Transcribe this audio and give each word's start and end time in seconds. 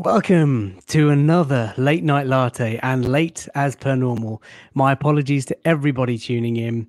Welcome 0.00 0.78
to 0.86 1.10
another 1.10 1.74
late 1.76 2.04
night 2.04 2.28
latte 2.28 2.78
and 2.84 3.08
late 3.08 3.48
as 3.56 3.74
per 3.74 3.96
normal. 3.96 4.40
My 4.72 4.92
apologies 4.92 5.44
to 5.46 5.58
everybody 5.66 6.16
tuning 6.18 6.56
in. 6.56 6.86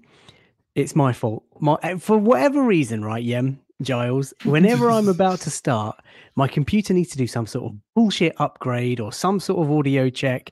It's 0.76 0.96
my 0.96 1.12
fault. 1.12 1.44
My 1.60 1.80
eh, 1.82 1.98
for 1.98 2.20
whatever 2.20 2.62
reason, 2.62 3.04
right, 3.04 3.24
Yem 3.24 3.62
Giles. 3.82 4.32
Whenever 4.44 4.92
I'm 4.92 5.08
about 5.16 5.40
to 5.40 5.50
start, 5.50 6.00
my 6.36 6.48
computer 6.48 6.94
needs 6.94 7.10
to 7.10 7.18
do 7.18 7.26
some 7.26 7.48
sort 7.48 7.72
of 7.72 7.80
bullshit 7.96 8.36
upgrade 8.38 9.00
or 9.00 9.12
some 9.12 9.40
sort 9.40 9.66
of 9.66 9.72
audio 9.72 10.12
check, 10.12 10.52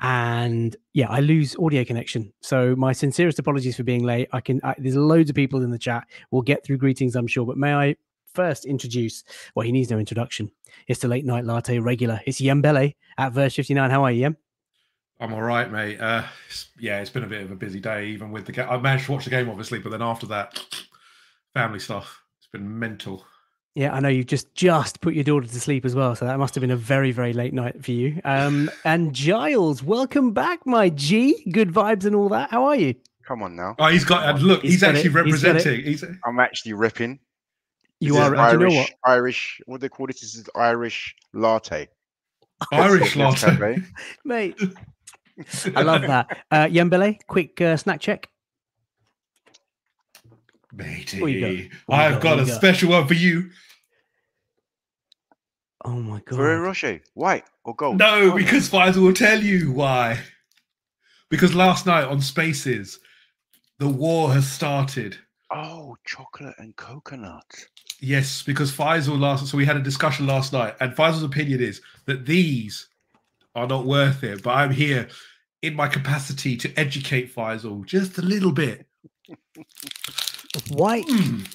and 0.00 0.76
yeah, 0.92 1.08
I 1.10 1.18
lose 1.18 1.56
audio 1.56 1.84
connection. 1.84 2.32
So 2.42 2.76
my 2.76 2.92
sincerest 2.92 3.40
apologies 3.40 3.76
for 3.76 3.82
being 3.82 4.04
late. 4.04 4.28
I 4.32 4.40
can. 4.40 4.60
I, 4.62 4.76
there's 4.78 4.94
loads 4.94 5.30
of 5.30 5.36
people 5.36 5.62
in 5.62 5.72
the 5.72 5.78
chat. 5.78 6.06
We'll 6.30 6.42
get 6.42 6.64
through 6.64 6.78
greetings, 6.78 7.16
I'm 7.16 7.26
sure. 7.26 7.44
But 7.44 7.56
may 7.56 7.74
I 7.74 7.96
first 8.38 8.64
introduce? 8.66 9.24
Well, 9.56 9.66
he 9.66 9.72
needs 9.72 9.90
no 9.90 9.98
introduction. 9.98 10.52
It's 10.86 11.00
the 11.00 11.08
late 11.08 11.24
night 11.24 11.44
latte 11.44 11.80
regular. 11.80 12.20
It's 12.24 12.40
Yembele 12.40 12.94
at 13.18 13.32
verge 13.32 13.56
59. 13.56 13.90
How 13.90 14.04
are 14.04 14.12
you, 14.12 14.20
Yem? 14.20 14.36
I'm 15.18 15.34
all 15.34 15.42
right, 15.42 15.68
mate. 15.68 16.00
Uh, 16.00 16.22
it's, 16.48 16.68
yeah, 16.78 17.00
it's 17.00 17.10
been 17.10 17.24
a 17.24 17.26
bit 17.26 17.42
of 17.42 17.50
a 17.50 17.56
busy 17.56 17.80
day, 17.80 18.06
even 18.06 18.30
with 18.30 18.46
the 18.46 18.52
game. 18.52 18.68
I 18.70 18.76
managed 18.78 19.06
to 19.06 19.12
watch 19.12 19.24
the 19.24 19.30
game, 19.30 19.50
obviously, 19.50 19.80
but 19.80 19.90
then 19.90 20.02
after 20.02 20.26
that, 20.26 20.64
family 21.52 21.80
stuff. 21.80 22.22
It's 22.38 22.46
been 22.46 22.78
mental. 22.78 23.24
Yeah, 23.74 23.92
I 23.92 23.98
know 23.98 24.08
you've 24.08 24.26
just 24.26 24.54
just 24.54 25.00
put 25.00 25.14
your 25.14 25.24
daughter 25.24 25.48
to 25.48 25.60
sleep 25.60 25.84
as 25.84 25.96
well, 25.96 26.14
so 26.14 26.24
that 26.24 26.38
must 26.38 26.54
have 26.54 26.62
been 26.62 26.70
a 26.70 26.76
very 26.76 27.10
very 27.10 27.32
late 27.32 27.52
night 27.52 27.84
for 27.84 27.90
you. 27.90 28.20
Um, 28.24 28.70
and 28.84 29.12
Giles, 29.12 29.82
welcome 29.82 30.32
back, 30.32 30.64
my 30.64 30.90
G. 30.90 31.44
Good 31.50 31.70
vibes 31.72 32.04
and 32.04 32.14
all 32.14 32.28
that. 32.28 32.50
How 32.52 32.64
are 32.66 32.76
you? 32.76 32.94
Come 33.26 33.42
on 33.42 33.56
now. 33.56 33.74
Oh, 33.80 33.88
he's 33.88 34.04
got. 34.04 34.28
And 34.28 34.42
look, 34.44 34.62
he's, 34.62 34.74
He's 34.74 34.82
actually 34.84 35.00
it. 35.00 35.26
He's 35.26 35.42
got 35.42 35.50
it. 35.50 35.54
representing. 35.54 35.84
He's, 35.84 36.04
I'm 36.24 36.38
actually 36.38 36.74
ripping. 36.74 37.18
You 38.00 38.14
is 38.14 38.20
are. 38.20 38.36
Irish. 38.36 38.60
you 38.72 38.76
know 38.78 38.82
what? 38.82 38.90
Irish. 39.04 39.60
What 39.66 39.80
do 39.80 39.84
they 39.84 39.88
call 39.88 40.06
this? 40.06 40.20
This 40.20 40.34
is 40.36 40.48
Irish 40.54 41.14
latte. 41.32 41.88
Irish 42.72 43.16
latte. 43.16 43.78
mate. 44.24 44.56
I 45.76 45.82
love 45.82 46.02
that. 46.02 46.38
Uh, 46.50 46.66
Yembele, 46.66 47.18
quick 47.28 47.60
uh, 47.60 47.76
snack 47.76 48.00
check. 48.00 48.28
Matey, 50.72 51.70
What 51.86 51.96
got? 51.96 52.00
I've 52.00 52.12
got? 52.14 52.22
got, 52.22 52.38
a 52.38 52.42
you 52.42 52.48
got? 52.48 52.56
special 52.56 52.90
one 52.90 53.06
for 53.06 53.14
you. 53.14 53.50
Oh 55.84 55.94
my 56.00 56.20
god. 56.20 56.36
Ferrero 56.36 56.60
Rocher, 56.62 57.00
white 57.14 57.44
or 57.64 57.74
gold? 57.74 57.98
No, 57.98 58.32
Oh, 58.32 58.36
because 58.36 58.68
Faisal 58.68 59.02
will 59.02 59.12
tell 59.14 59.40
you 59.40 59.72
why. 59.72 60.20
Because 61.30 61.54
last 61.54 61.86
night 61.86 62.04
on 62.04 62.20
Spaces, 62.20 62.98
the 63.78 63.88
war 63.88 64.32
has 64.32 64.50
started. 64.50 65.16
Oh, 65.50 65.96
chocolate 66.04 66.54
and 66.58 66.76
coconut. 66.76 67.44
Yes, 68.00 68.42
because 68.42 68.70
Faisal 68.70 69.18
last. 69.18 69.46
So 69.46 69.56
we 69.56 69.64
had 69.64 69.76
a 69.76 69.82
discussion 69.82 70.26
last 70.26 70.52
night, 70.52 70.74
and 70.80 70.94
Faisal's 70.94 71.22
opinion 71.22 71.60
is 71.60 71.80
that 72.04 72.26
these 72.26 72.88
are 73.54 73.66
not 73.66 73.86
worth 73.86 74.22
it. 74.22 74.42
But 74.42 74.50
I'm 74.50 74.70
here 74.70 75.08
in 75.62 75.74
my 75.74 75.88
capacity 75.88 76.56
to 76.58 76.72
educate 76.78 77.34
Faisal 77.34 77.84
just 77.86 78.18
a 78.18 78.22
little 78.22 78.52
bit. 78.52 78.86
White 80.70 81.06
Mm. 81.06 81.46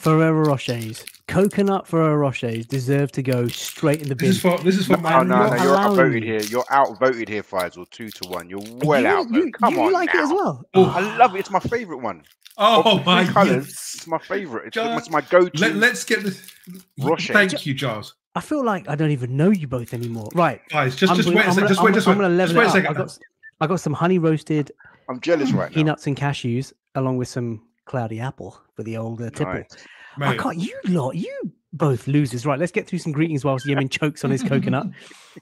Ferrero 0.00 0.46
Rochers, 0.46 1.04
coconut 1.28 1.86
Ferrero 1.86 2.16
Rochers 2.16 2.64
deserve 2.66 3.12
to 3.12 3.22
go 3.22 3.48
straight 3.48 4.00
in 4.00 4.08
the 4.08 4.16
bin. 4.16 4.28
This 4.28 4.36
is 4.36 4.42
for 4.42 4.58
this 4.58 4.78
is 4.78 4.86
for 4.86 4.92
No, 4.96 5.02
my 5.02 5.18
Oh 5.18 5.22
no, 5.22 5.36
no, 5.50 5.62
you're 5.62 5.74
allowing 5.74 5.90
outvoted 5.90 6.22
here. 6.22 6.40
You're 6.40 6.64
outvoted 6.70 7.28
here, 7.28 7.42
Faisal. 7.42 7.88
Two 7.90 8.08
to 8.08 8.28
one. 8.30 8.48
You're 8.48 8.62
well 8.82 9.02
you, 9.02 9.06
out. 9.06 9.30
You, 9.30 9.52
Come 9.52 9.74
you 9.74 9.82
on 9.82 9.92
like 9.92 10.14
now. 10.14 10.20
it 10.20 10.24
as 10.24 10.30
well. 10.30 10.64
Oh, 10.72 10.84
I 10.86 11.02
ah. 11.02 11.16
love 11.18 11.34
it. 11.36 11.40
It's 11.40 11.50
my 11.50 11.60
favorite 11.60 11.98
one. 11.98 12.22
Oh 12.56 12.80
Of 12.98 12.98
the 13.00 13.04
my 13.04 13.24
colours, 13.26 13.66
yes. 13.68 13.92
it's 13.96 14.06
my 14.06 14.16
favorite. 14.18 14.68
It's, 14.68 14.74
Just 14.74 14.98
it's 14.98 15.10
my 15.10 15.20
go-to. 15.20 15.60
Let, 15.60 15.76
let's 15.76 16.02
get 16.04 16.22
this. 16.22 16.50
Rocher. 16.98 17.34
Thank 17.34 17.66
you, 17.66 17.74
Giles. 17.74 18.14
I 18.34 18.40
feel 18.40 18.64
like 18.64 18.88
I 18.88 18.94
don't 18.94 19.10
even 19.10 19.36
know 19.36 19.50
you 19.50 19.66
both 19.66 19.92
anymore. 19.92 20.30
Right. 20.34 20.62
Guys, 20.70 20.96
just 20.96 21.10
I'm 21.10 21.16
just 21.18 21.28
wait 21.28 21.36
a 21.36 21.40
I'm 21.40 21.52
second. 21.52 21.56
gonna- 21.56 21.68
Just 21.68 21.80
I'm 21.80 21.84
wait. 21.84 21.90
gonna- 21.90 21.94
Just 21.96 22.08
I'm 22.08 22.18
wait. 22.18 22.22
gonna 22.24 22.34
level 22.34 22.54
Just 22.54 22.58
wait 22.58 22.66
a 22.66 22.70
second. 22.70 22.96
I 22.96 22.98
got, 22.98 23.18
I 23.60 23.66
got 23.66 23.80
some 23.80 23.92
honey 23.92 24.18
roasted 24.18 24.72
I'm 25.10 25.20
jealous 25.20 25.52
right 25.52 25.70
now. 25.70 25.74
peanuts 25.74 26.06
and 26.06 26.16
cashews 26.16 26.72
along 26.94 27.18
with 27.18 27.28
some 27.28 27.60
cloudy 27.90 28.20
apple 28.20 28.56
for 28.76 28.84
the 28.84 28.96
old 28.96 29.20
uh, 29.20 29.30
tipple. 29.30 29.52
Nice. 29.52 29.86
I 30.20 30.36
can't. 30.36 30.58
You 30.58 30.78
lot, 30.86 31.16
you 31.16 31.52
both 31.72 32.06
losers. 32.06 32.44
Right, 32.46 32.58
let's 32.58 32.72
get 32.72 32.86
through 32.86 32.98
some 32.98 33.12
greetings 33.12 33.44
whilst 33.44 33.66
Yemen 33.66 33.88
chokes 33.88 34.24
on 34.24 34.30
his 34.30 34.42
coconut. 34.42 34.86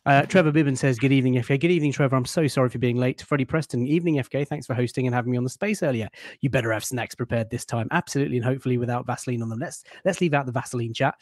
Uh, 0.07 0.23
Trevor 0.23 0.53
Bibbin 0.53 0.77
says, 0.77 0.99
Good 0.99 1.13
evening, 1.13 1.35
FK. 1.35 1.61
Good 1.61 1.71
evening, 1.71 1.93
Trevor. 1.93 2.17
I'm 2.17 2.27
so 2.27 2.47
sorry 2.47 2.69
for 2.69 2.79
being 2.79 2.97
late. 2.99 3.23
Freddie 3.23 3.45
Preston, 3.45 3.87
evening, 3.87 4.17
FK. 4.17 4.47
Thanks 4.47 4.67
for 4.67 4.75
hosting 4.75 5.07
and 5.07 5.15
having 5.15 5.33
me 5.33 5.39
on 5.39 5.45
the 5.45 5.51
space 5.51 5.83
earlier. 5.83 6.09
You 6.41 6.51
better 6.51 6.73
have 6.73 6.85
snacks 6.85 7.15
prepared 7.15 7.51
this 7.51 7.65
time. 7.65 7.89
Absolutely, 7.91 8.37
and 8.37 8.45
hopefully 8.45 8.77
without 8.77 9.07
Vaseline 9.07 9.43
on 9.43 9.49
them. 9.49 9.59
Let's 9.59 9.85
let's 10.05 10.21
leave 10.21 10.35
out 10.35 10.47
the 10.47 10.53
Vaseline 10.53 10.93
chat. 10.93 11.15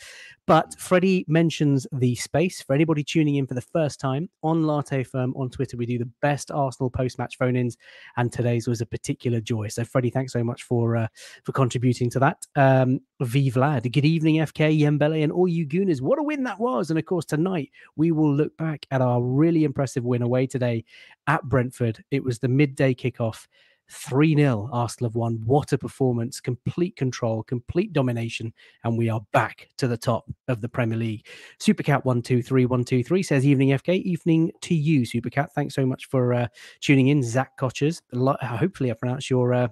But 0.47 0.75
Freddie 0.79 1.25
mentions 1.29 1.87
the 1.93 2.15
space. 2.17 2.63
For 2.63 2.75
anybody 2.75 3.05
tuning 3.05 3.37
in 3.37 3.47
for 3.47 3.55
the 3.55 3.61
first 3.61 4.01
time 4.01 4.29
on 4.43 4.65
Latte 4.65 5.05
Firm 5.05 5.33
on 5.37 5.51
Twitter, 5.51 5.77
we 5.77 5.87
do 5.87 5.99
the 5.99 6.11
best 6.21 6.51
Arsenal 6.51 6.91
post-match 6.91 7.37
phone-ins, 7.39 7.77
and 8.17 8.33
today's 8.33 8.67
was 8.67 8.81
a 8.81 8.87
particular 8.87 9.41
joy. 9.41 9.69
So, 9.69 9.85
Freddie, 9.85 10.11
thanks 10.11 10.33
so 10.33 10.43
much 10.43 10.65
for 10.65 10.97
uh, 10.97 11.09
for 11.45 11.53
contributing 11.53 12.11
to 12.11 12.19
that. 12.21 12.47
Um, 12.57 13.01
Vive 13.21 13.57
Lad. 13.57 13.91
Good 13.93 14.05
evening, 14.05 14.37
FK, 14.37 14.77
Yembele, 14.99 15.23
and 15.23 15.33
all 15.33 15.49
you 15.49 15.67
gooners. 15.67 16.01
What 16.01 16.19
a 16.19 16.23
win 16.23 16.45
that 16.45 16.61
was. 16.61 16.91
And 16.91 16.99
of 16.99 17.05
course, 17.05 17.25
tonight 17.25 17.71
we 17.97 18.13
will 18.13 18.33
look 18.33 18.57
back 18.57 18.87
at 18.91 19.01
our 19.01 19.23
really 19.23 19.65
impressive 19.65 20.05
win 20.05 20.23
away 20.23 20.47
today 20.47 20.85
at 21.27 21.43
Brentford. 21.45 22.03
It 22.11 22.25
was 22.25 22.39
the 22.39 22.49
midday 22.49 22.95
kickoff. 22.95 23.47
3 23.89 24.35
0. 24.35 24.69
Arsenal 24.73 25.11
have 25.11 25.15
won. 25.15 25.41
What 25.45 25.73
a 25.73 25.79
performance. 25.79 26.41
Complete 26.41 26.97
control, 26.97 27.43
complete 27.45 27.93
domination. 27.93 28.53
And 28.85 28.99
we 28.99 29.09
are 29.09 29.21
back 29.33 29.69
to 29.79 29.87
the 29.87 29.97
top 29.97 30.25
of 30.49 30.61
the 30.61 30.69
Premier 30.69 30.99
League. 30.99 31.27
Supercat 31.61 32.05
123123 32.05 33.23
says, 33.23 33.47
Evening, 33.47 33.69
FK. 33.71 34.03
Evening 34.03 34.51
to 34.63 34.75
you, 34.75 35.03
Supercat. 35.03 35.53
Thanks 35.53 35.75
so 35.75 35.87
much 35.87 36.07
for 36.07 36.35
uh, 36.35 36.49
tuning 36.81 37.09
in. 37.09 37.23
Zach 37.23 37.57
Kochers. 37.59 38.03
Hopefully, 38.13 38.91
I 38.91 38.95
pronounced 38.95 39.31
your. 39.31 39.55
Uh, 39.55 39.69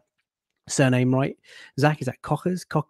surname 0.69 1.15
right. 1.15 1.37
Zach 1.79 2.01
is 2.01 2.07
that 2.07 2.23
Cochers, 2.23 2.65
Co-. 2.65 2.87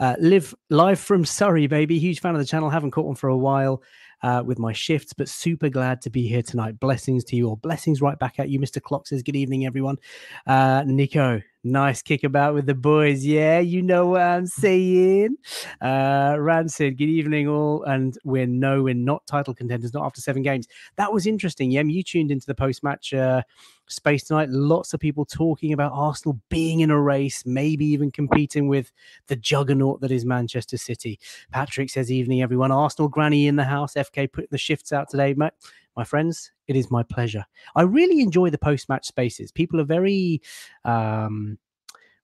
Uh, 0.00 0.16
live 0.18 0.54
live 0.70 0.98
from 0.98 1.24
Surrey, 1.24 1.66
baby. 1.66 1.98
Huge 1.98 2.20
fan 2.20 2.34
of 2.34 2.40
the 2.40 2.46
channel. 2.46 2.70
Haven't 2.70 2.92
caught 2.92 3.06
one 3.06 3.14
for 3.14 3.28
a 3.28 3.36
while 3.36 3.82
uh, 4.22 4.42
with 4.44 4.58
my 4.58 4.72
shifts, 4.72 5.12
but 5.12 5.28
super 5.28 5.68
glad 5.68 6.00
to 6.02 6.10
be 6.10 6.26
here 6.26 6.42
tonight. 6.42 6.80
Blessings 6.80 7.24
to 7.24 7.36
you 7.36 7.48
all. 7.48 7.56
Blessings 7.56 8.00
right 8.00 8.18
back 8.18 8.38
at 8.38 8.48
you. 8.48 8.58
Mr. 8.58 8.82
Clock 8.82 9.06
says, 9.06 9.22
Good 9.22 9.36
evening, 9.36 9.66
everyone. 9.66 9.96
Uh, 10.46 10.82
Nico, 10.86 11.40
nice 11.62 12.02
kick 12.02 12.24
about 12.24 12.54
with 12.54 12.66
the 12.66 12.74
boys. 12.74 13.24
Yeah, 13.24 13.60
you 13.60 13.82
know 13.82 14.08
what 14.08 14.22
I'm 14.22 14.46
saying. 14.46 15.36
Uh, 15.80 16.36
Rancid, 16.38 16.98
good 16.98 17.08
evening, 17.08 17.48
all. 17.48 17.84
And 17.84 18.16
we're 18.24 18.46
no, 18.46 18.82
we're 18.82 18.94
not 18.94 19.26
title 19.26 19.54
contenders, 19.54 19.94
not 19.94 20.04
after 20.04 20.20
seven 20.20 20.42
games. 20.42 20.66
That 20.96 21.12
was 21.12 21.26
interesting. 21.26 21.70
Yem, 21.70 21.90
you 21.90 22.02
tuned 22.02 22.30
into 22.30 22.46
the 22.46 22.54
post 22.54 22.82
match. 22.82 23.14
Uh, 23.14 23.42
space 23.88 24.24
tonight. 24.24 24.50
Lots 24.50 24.94
of 24.94 25.00
people 25.00 25.24
talking 25.24 25.72
about 25.72 25.92
Arsenal 25.92 26.40
being 26.48 26.80
in 26.80 26.90
a 26.90 27.00
race, 27.00 27.44
maybe 27.46 27.84
even 27.86 28.10
competing 28.10 28.68
with 28.68 28.92
the 29.26 29.36
juggernaut 29.36 30.00
that 30.00 30.10
is 30.10 30.24
Manchester 30.24 30.76
City. 30.76 31.18
Patrick 31.50 31.90
says, 31.90 32.10
Evening, 32.12 32.42
everyone. 32.42 32.70
Arsenal 32.70 33.08
granny 33.08 33.46
in 33.46 33.56
the 33.56 33.64
house. 33.64 33.94
FK 33.94 34.32
putting 34.32 34.48
the 34.50 34.58
shifts 34.58 34.92
out 34.92 35.08
today, 35.10 35.34
mate. 35.34 35.52
My 35.96 36.04
friends, 36.04 36.52
it 36.68 36.76
is 36.76 36.90
my 36.90 37.02
pleasure. 37.02 37.44
I 37.74 37.82
really 37.82 38.20
enjoy 38.20 38.50
the 38.50 38.58
post 38.58 38.88
match 38.88 39.06
spaces. 39.06 39.50
People 39.50 39.80
are 39.80 39.84
very, 39.84 40.40
um, 40.84 41.58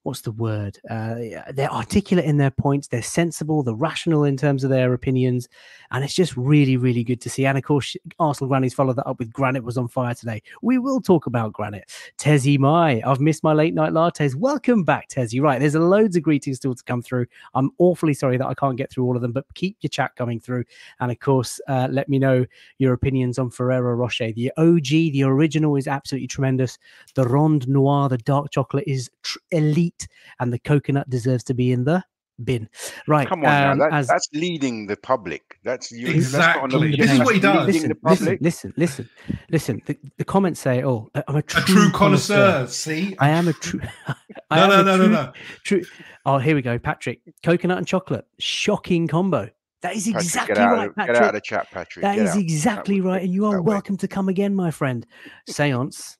what's 0.05 0.21
the 0.21 0.31
word? 0.31 0.77
Uh, 0.87 1.15
they're 1.53 1.71
articulate 1.71 2.25
in 2.25 2.37
their 2.37 2.51
points. 2.51 2.87
They're 2.87 3.01
sensible. 3.01 3.63
They're 3.63 3.73
rational 3.73 4.23
in 4.23 4.37
terms 4.37 4.63
of 4.63 4.69
their 4.69 4.93
opinions. 4.93 5.49
And 5.91 6.03
it's 6.03 6.13
just 6.13 6.37
really, 6.37 6.77
really 6.77 7.03
good 7.03 7.19
to 7.21 7.29
see. 7.29 7.45
And 7.45 7.57
of 7.57 7.63
course, 7.63 7.95
Arsenal 8.19 8.47
Grannies 8.49 8.75
followed 8.75 8.97
that 8.97 9.07
up 9.07 9.17
with 9.17 9.33
Granit 9.33 9.63
was 9.63 9.77
on 9.77 9.87
fire 9.87 10.13
today. 10.13 10.43
We 10.61 10.77
will 10.77 11.01
talk 11.01 11.25
about 11.25 11.53
Granit. 11.53 11.89
Tezzy 12.19 12.59
Mai, 12.59 13.01
I've 13.03 13.19
missed 13.19 13.43
my 13.43 13.53
late 13.53 13.73
night 13.73 13.93
lattes. 13.93 14.35
Welcome 14.35 14.83
back, 14.83 15.09
Tezzy. 15.09 15.41
Right, 15.41 15.59
there's 15.59 15.75
a 15.75 15.79
loads 15.79 16.15
of 16.15 16.21
greetings 16.21 16.57
still 16.57 16.75
to 16.75 16.83
come 16.83 17.01
through. 17.01 17.25
I'm 17.55 17.71
awfully 17.79 18.13
sorry 18.13 18.37
that 18.37 18.47
I 18.47 18.53
can't 18.53 18.77
get 18.77 18.91
through 18.91 19.05
all 19.05 19.15
of 19.15 19.23
them, 19.23 19.31
but 19.31 19.45
keep 19.55 19.77
your 19.81 19.89
chat 19.89 20.15
coming 20.15 20.39
through. 20.39 20.65
And 20.99 21.11
of 21.11 21.19
course, 21.19 21.59
uh, 21.67 21.87
let 21.89 22.09
me 22.09 22.19
know 22.19 22.45
your 22.77 22.93
opinions 22.93 23.39
on 23.39 23.49
Ferrero 23.49 23.95
Rocher. 23.95 24.31
The 24.31 24.51
OG, 24.57 25.13
the 25.13 25.23
original, 25.23 25.75
is 25.77 25.87
absolutely 25.87 26.27
tremendous. 26.27 26.77
The 27.15 27.23
Rondnoir, 27.23 28.09
the 28.09 28.19
dark 28.19 28.51
chocolate, 28.51 28.83
is 28.85 29.09
tr- 29.23 29.39
elite, 29.51 29.94
and 30.39 30.51
the 30.53 30.59
coconut 30.59 31.09
deserves 31.09 31.43
to 31.45 31.53
be 31.53 31.71
in 31.71 31.83
the 31.85 32.03
bin. 32.43 32.67
Right. 33.07 33.27
Come 33.27 33.45
on 33.45 33.71
um, 33.71 33.77
now. 33.77 33.89
That, 33.89 33.93
as- 33.95 34.07
that's 34.07 34.27
leading 34.33 34.87
the 34.87 34.97
public. 34.97 35.57
That's 35.63 35.91
you. 35.91 36.07
Exactly. 36.07 36.91
That's 36.91 36.97
This 37.09 37.11
is 37.13 37.19
what 37.19 37.35
he 37.35 37.39
does. 37.41 37.67
Listen, 37.67 37.89
the 37.89 37.95
public. 37.95 38.41
listen, 38.41 38.73
listen, 38.77 39.09
listen, 39.09 39.09
listen. 39.49 39.81
The, 39.85 39.97
the 40.17 40.25
comments 40.25 40.59
say, 40.59 40.83
"Oh, 40.83 41.09
I'm 41.15 41.35
a 41.35 41.39
a 41.39 41.41
true, 41.41 41.63
true 41.63 41.91
connoisseur. 41.91 42.67
See, 42.67 43.15
I 43.19 43.29
am 43.29 43.47
a 43.47 43.53
true. 43.53 43.79
I 44.49 44.57
no, 44.57 44.63
am 44.63 44.69
no, 44.69 44.79
a 44.79 44.83
no, 44.83 44.97
no, 44.97 45.03
true- 45.05 45.13
no. 45.13 45.33
True. 45.63 45.83
Oh, 46.25 46.37
here 46.37 46.55
we 46.55 46.61
go, 46.61 46.77
Patrick. 46.77 47.21
Coconut 47.43 47.77
and 47.77 47.87
chocolate. 47.87 48.25
Shocking 48.39 49.07
combo. 49.07 49.49
That 49.81 49.95
is 49.95 50.05
Patrick, 50.05 50.23
exactly 50.23 50.55
get 50.55 50.63
right, 50.65 50.89
of, 50.89 50.95
Patrick. 50.95 51.15
get 51.15 51.23
out 51.23 51.29
of 51.29 51.33
the 51.35 51.41
chat, 51.41 51.67
Patrick. 51.71 52.01
That 52.03 52.15
Get 52.15 52.25
is 52.25 52.31
out. 52.31 52.37
exactly 52.39 52.99
That 52.99 53.07
right, 53.07 53.23
and 53.23 53.31
you 53.31 53.45
are 53.45 53.55
That 53.57 53.61
way. 53.61 53.73
welcome 53.73 53.97
to 53.97 54.07
come 54.07 54.29
again, 54.29 54.55
my 54.55 54.71
friend. 54.71 55.05
Seance. 55.47 56.17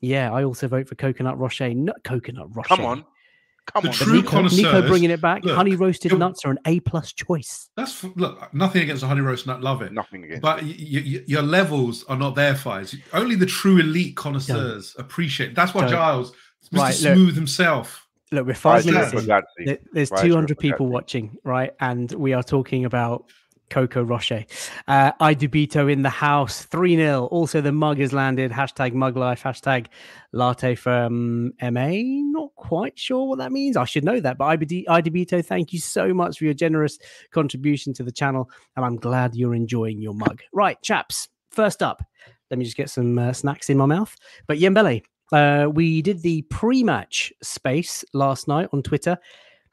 Yeah, 0.00 0.32
I 0.32 0.42
also 0.44 0.66
vote 0.68 0.88
for 0.88 0.96
coconut 0.96 1.38
rocher. 1.38 1.72
Not 1.72 2.02
coconut 2.02 2.48
rocher. 2.54 2.68
Come 2.68 2.84
on. 2.84 3.04
Come 3.72 3.82
The 3.84 3.88
on, 3.88 3.94
true 3.94 4.12
Nico, 4.16 4.28
connoisseurs- 4.30 4.56
Nico 4.58 4.88
bringing 4.88 5.10
it 5.10 5.20
back. 5.20 5.44
look, 5.44 5.56
Honey 5.56 5.74
roasted 5.74 6.12
it- 6.12 6.18
nuts 6.18 6.44
are 6.44 6.50
an 6.50 6.58
A 6.66 6.80
plus 6.80 7.12
choice. 7.12 7.70
That's 7.76 8.04
look 8.14 8.52
nothing 8.54 8.82
against 8.82 9.00
the 9.00 9.08
honey 9.08 9.22
roast 9.22 9.46
nut. 9.46 9.60
Love 9.62 9.82
it. 9.82 9.92
nothing 9.92 10.24
against. 10.24 10.42
But 10.42 10.62
y- 10.62 10.68
y- 10.78 11.02
y- 11.06 11.24
your 11.26 11.42
levels 11.42 12.04
are 12.08 12.16
not 12.16 12.34
there, 12.34 12.54
Fies. 12.54 12.94
Only 13.12 13.34
the 13.36 13.46
true 13.46 13.78
elite 13.78 14.16
connoisseurs 14.16 14.94
appreciate. 14.98 15.54
That's 15.54 15.72
why 15.74 15.82
Don't. 15.82 15.90
Giles, 15.90 16.32
Mr. 16.72 16.78
Right, 16.78 17.00
look. 17.02 17.14
Smooth 17.16 17.34
himself. 17.34 18.06
Look, 18.32 18.46
we're 18.46 18.52
I 18.52 18.54
five 18.54 18.82
do 18.84 18.92
minutes 18.92 19.12
in. 19.58 19.78
There's 19.92 20.10
200 20.10 20.58
people 20.58 20.86
watching, 20.88 21.36
right? 21.44 21.72
And 21.80 22.10
we 22.12 22.32
are 22.32 22.42
talking 22.42 22.84
about 22.84 23.24
Coco 23.70 24.02
Roche. 24.02 24.46
Uh, 24.86 25.12
Idubito 25.20 25.90
in 25.90 26.02
the 26.02 26.10
house, 26.10 26.64
3 26.64 26.96
0. 26.96 27.26
Also, 27.26 27.60
the 27.60 27.72
mug 27.72 27.98
has 27.98 28.12
landed. 28.12 28.50
Hashtag 28.50 28.92
mug 28.92 29.16
life, 29.16 29.42
hashtag 29.42 29.86
latte 30.32 30.74
from 30.74 31.52
MA. 31.60 31.90
Not 32.32 32.54
quite 32.56 32.98
sure 32.98 33.28
what 33.28 33.38
that 33.38 33.52
means. 33.52 33.76
I 33.76 33.84
should 33.84 34.04
know 34.04 34.20
that. 34.20 34.38
But 34.38 34.58
IBD, 34.58 34.84
Idubito, 34.86 35.44
thank 35.44 35.72
you 35.72 35.80
so 35.80 36.14
much 36.14 36.38
for 36.38 36.44
your 36.44 36.54
generous 36.54 36.98
contribution 37.30 37.92
to 37.94 38.02
the 38.02 38.12
channel. 38.12 38.50
And 38.76 38.84
I'm 38.84 38.96
glad 38.96 39.34
you're 39.34 39.54
enjoying 39.54 40.00
your 40.00 40.14
mug. 40.14 40.42
Right, 40.52 40.80
chaps, 40.82 41.28
first 41.50 41.82
up, 41.82 42.04
let 42.50 42.58
me 42.58 42.64
just 42.64 42.76
get 42.76 42.90
some 42.90 43.18
uh, 43.18 43.32
snacks 43.32 43.70
in 43.70 43.78
my 43.78 43.86
mouth. 43.86 44.14
But 44.46 44.58
Yembele, 44.58 45.02
uh, 45.32 45.68
we 45.70 46.02
did 46.02 46.22
the 46.22 46.42
pre-match 46.42 47.32
space 47.42 48.04
last 48.12 48.46
night 48.46 48.68
on 48.72 48.82
Twitter. 48.82 49.18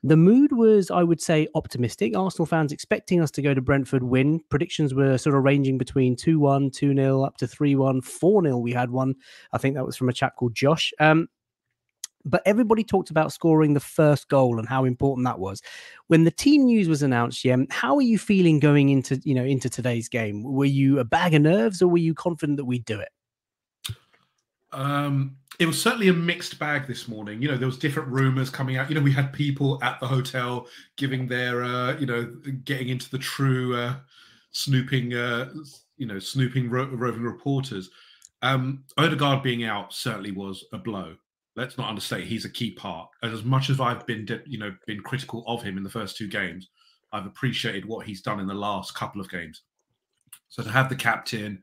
The 0.03 0.17
mood 0.17 0.51
was, 0.51 0.89
I 0.89 1.03
would 1.03 1.21
say, 1.21 1.47
optimistic. 1.53 2.17
Arsenal 2.17 2.47
fans 2.47 2.71
expecting 2.71 3.21
us 3.21 3.29
to 3.31 3.41
go 3.41 3.53
to 3.53 3.61
Brentford 3.61 4.01
win. 4.01 4.41
Predictions 4.49 4.95
were 4.95 5.17
sort 5.17 5.35
of 5.35 5.43
ranging 5.43 5.77
between 5.77 6.15
2 6.15 6.39
1, 6.39 6.71
2 6.71 6.95
0, 6.95 7.21
up 7.23 7.37
to 7.37 7.47
3 7.47 7.75
1, 7.75 8.01
4 8.01 8.43
0. 8.43 8.57
We 8.57 8.73
had 8.73 8.89
one. 8.89 9.13
I 9.53 9.59
think 9.59 9.75
that 9.75 9.85
was 9.85 9.95
from 9.95 10.09
a 10.09 10.13
chap 10.13 10.35
called 10.37 10.55
Josh. 10.55 10.91
Um, 10.99 11.29
but 12.25 12.41
everybody 12.45 12.83
talked 12.83 13.09
about 13.09 13.33
scoring 13.33 13.73
the 13.73 13.79
first 13.79 14.27
goal 14.27 14.59
and 14.59 14.67
how 14.67 14.85
important 14.85 15.25
that 15.25 15.39
was. 15.39 15.61
When 16.07 16.23
the 16.23 16.31
team 16.31 16.65
news 16.65 16.87
was 16.87 17.03
announced, 17.03 17.43
Yem, 17.43 17.67
how 17.69 17.95
are 17.95 18.01
you 18.01 18.17
feeling 18.17 18.59
going 18.59 18.89
into 18.89 19.19
you 19.23 19.35
know 19.35 19.43
into 19.43 19.69
today's 19.69 20.09
game? 20.09 20.43
Were 20.43 20.65
you 20.65 20.99
a 20.99 21.03
bag 21.03 21.33
of 21.33 21.43
nerves 21.43 21.81
or 21.81 21.87
were 21.87 21.97
you 21.97 22.13
confident 22.13 22.57
that 22.57 22.65
we'd 22.65 22.85
do 22.85 22.99
it? 22.99 23.09
Um, 24.71 25.37
it 25.61 25.67
was 25.67 25.79
certainly 25.79 26.07
a 26.07 26.13
mixed 26.13 26.57
bag 26.57 26.87
this 26.87 27.07
morning. 27.07 27.39
You 27.39 27.49
know, 27.49 27.55
there 27.55 27.67
was 27.67 27.77
different 27.77 28.09
rumors 28.09 28.49
coming 28.49 28.77
out. 28.77 28.89
You 28.89 28.95
know, 28.95 29.01
we 29.01 29.11
had 29.11 29.31
people 29.31 29.77
at 29.83 29.99
the 29.99 30.07
hotel 30.07 30.65
giving 30.97 31.27
their, 31.27 31.63
uh, 31.63 31.99
you 31.99 32.07
know, 32.07 32.33
getting 32.65 32.89
into 32.89 33.11
the 33.11 33.19
true 33.19 33.75
uh, 33.75 33.97
snooping, 34.49 35.13
uh, 35.13 35.53
you 35.97 36.07
know, 36.07 36.17
snooping 36.17 36.67
ro- 36.67 36.89
roving 36.91 37.21
reporters. 37.21 37.91
Um, 38.41 38.85
Odegaard 38.97 39.43
being 39.43 39.63
out 39.63 39.93
certainly 39.93 40.31
was 40.31 40.65
a 40.73 40.79
blow. 40.79 41.15
Let's 41.55 41.77
not 41.77 41.89
understate 41.89 42.25
he's 42.25 42.45
a 42.45 42.49
key 42.49 42.71
part. 42.71 43.09
And 43.21 43.31
as 43.31 43.43
much 43.43 43.69
as 43.69 43.79
I've 43.79 44.07
been, 44.07 44.27
you 44.47 44.57
know, 44.57 44.75
been 44.87 45.01
critical 45.01 45.43
of 45.45 45.61
him 45.61 45.77
in 45.77 45.83
the 45.83 45.91
first 45.91 46.17
two 46.17 46.27
games, 46.27 46.69
I've 47.13 47.27
appreciated 47.27 47.85
what 47.85 48.07
he's 48.07 48.23
done 48.23 48.39
in 48.39 48.47
the 48.47 48.55
last 48.55 48.95
couple 48.95 49.21
of 49.21 49.29
games. 49.29 49.61
So 50.49 50.63
to 50.63 50.71
have 50.71 50.89
the 50.89 50.95
captain 50.95 51.61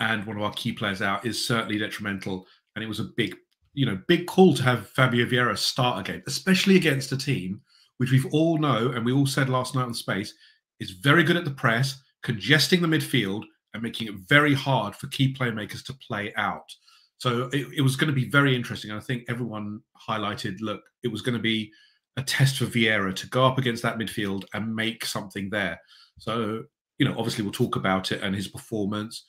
and 0.00 0.24
one 0.26 0.36
of 0.36 0.42
our 0.42 0.52
key 0.52 0.72
players 0.72 1.02
out 1.02 1.26
is 1.26 1.44
certainly 1.44 1.78
detrimental. 1.78 2.46
And 2.78 2.84
it 2.84 2.88
was 2.88 3.00
a 3.00 3.10
big, 3.16 3.34
you 3.74 3.86
know, 3.86 3.98
big 4.06 4.28
call 4.28 4.54
to 4.54 4.62
have 4.62 4.88
Fabio 4.90 5.26
Vieira 5.26 5.58
start 5.58 5.98
again, 5.98 6.22
especially 6.28 6.76
against 6.76 7.10
a 7.10 7.16
team 7.16 7.60
which 7.96 8.12
we've 8.12 8.32
all 8.32 8.56
know 8.56 8.92
and 8.92 9.04
we 9.04 9.12
all 9.12 9.26
said 9.26 9.48
last 9.48 9.74
night 9.74 9.82
on 9.82 9.92
Space 9.92 10.32
is 10.78 10.92
very 10.92 11.24
good 11.24 11.36
at 11.36 11.44
the 11.44 11.50
press, 11.50 12.00
congesting 12.22 12.80
the 12.80 12.86
midfield 12.86 13.42
and 13.74 13.82
making 13.82 14.06
it 14.06 14.14
very 14.28 14.54
hard 14.54 14.94
for 14.94 15.08
key 15.08 15.34
playmakers 15.34 15.84
to 15.86 15.92
play 15.94 16.32
out. 16.36 16.72
So 17.16 17.48
it, 17.52 17.66
it 17.78 17.80
was 17.80 17.96
going 17.96 18.06
to 18.06 18.14
be 18.14 18.30
very 18.30 18.54
interesting. 18.54 18.92
And 18.92 19.00
I 19.00 19.02
think 19.02 19.24
everyone 19.28 19.80
highlighted, 20.08 20.60
look, 20.60 20.80
it 21.02 21.08
was 21.08 21.20
going 21.20 21.36
to 21.36 21.42
be 21.42 21.72
a 22.16 22.22
test 22.22 22.58
for 22.58 22.66
Vieira 22.66 23.12
to 23.16 23.26
go 23.26 23.44
up 23.44 23.58
against 23.58 23.82
that 23.82 23.98
midfield 23.98 24.44
and 24.54 24.72
make 24.72 25.04
something 25.04 25.50
there. 25.50 25.80
So, 26.18 26.62
you 26.98 27.08
know, 27.08 27.16
obviously 27.18 27.42
we'll 27.42 27.52
talk 27.52 27.74
about 27.74 28.12
it 28.12 28.22
and 28.22 28.36
his 28.36 28.46
performance, 28.46 29.24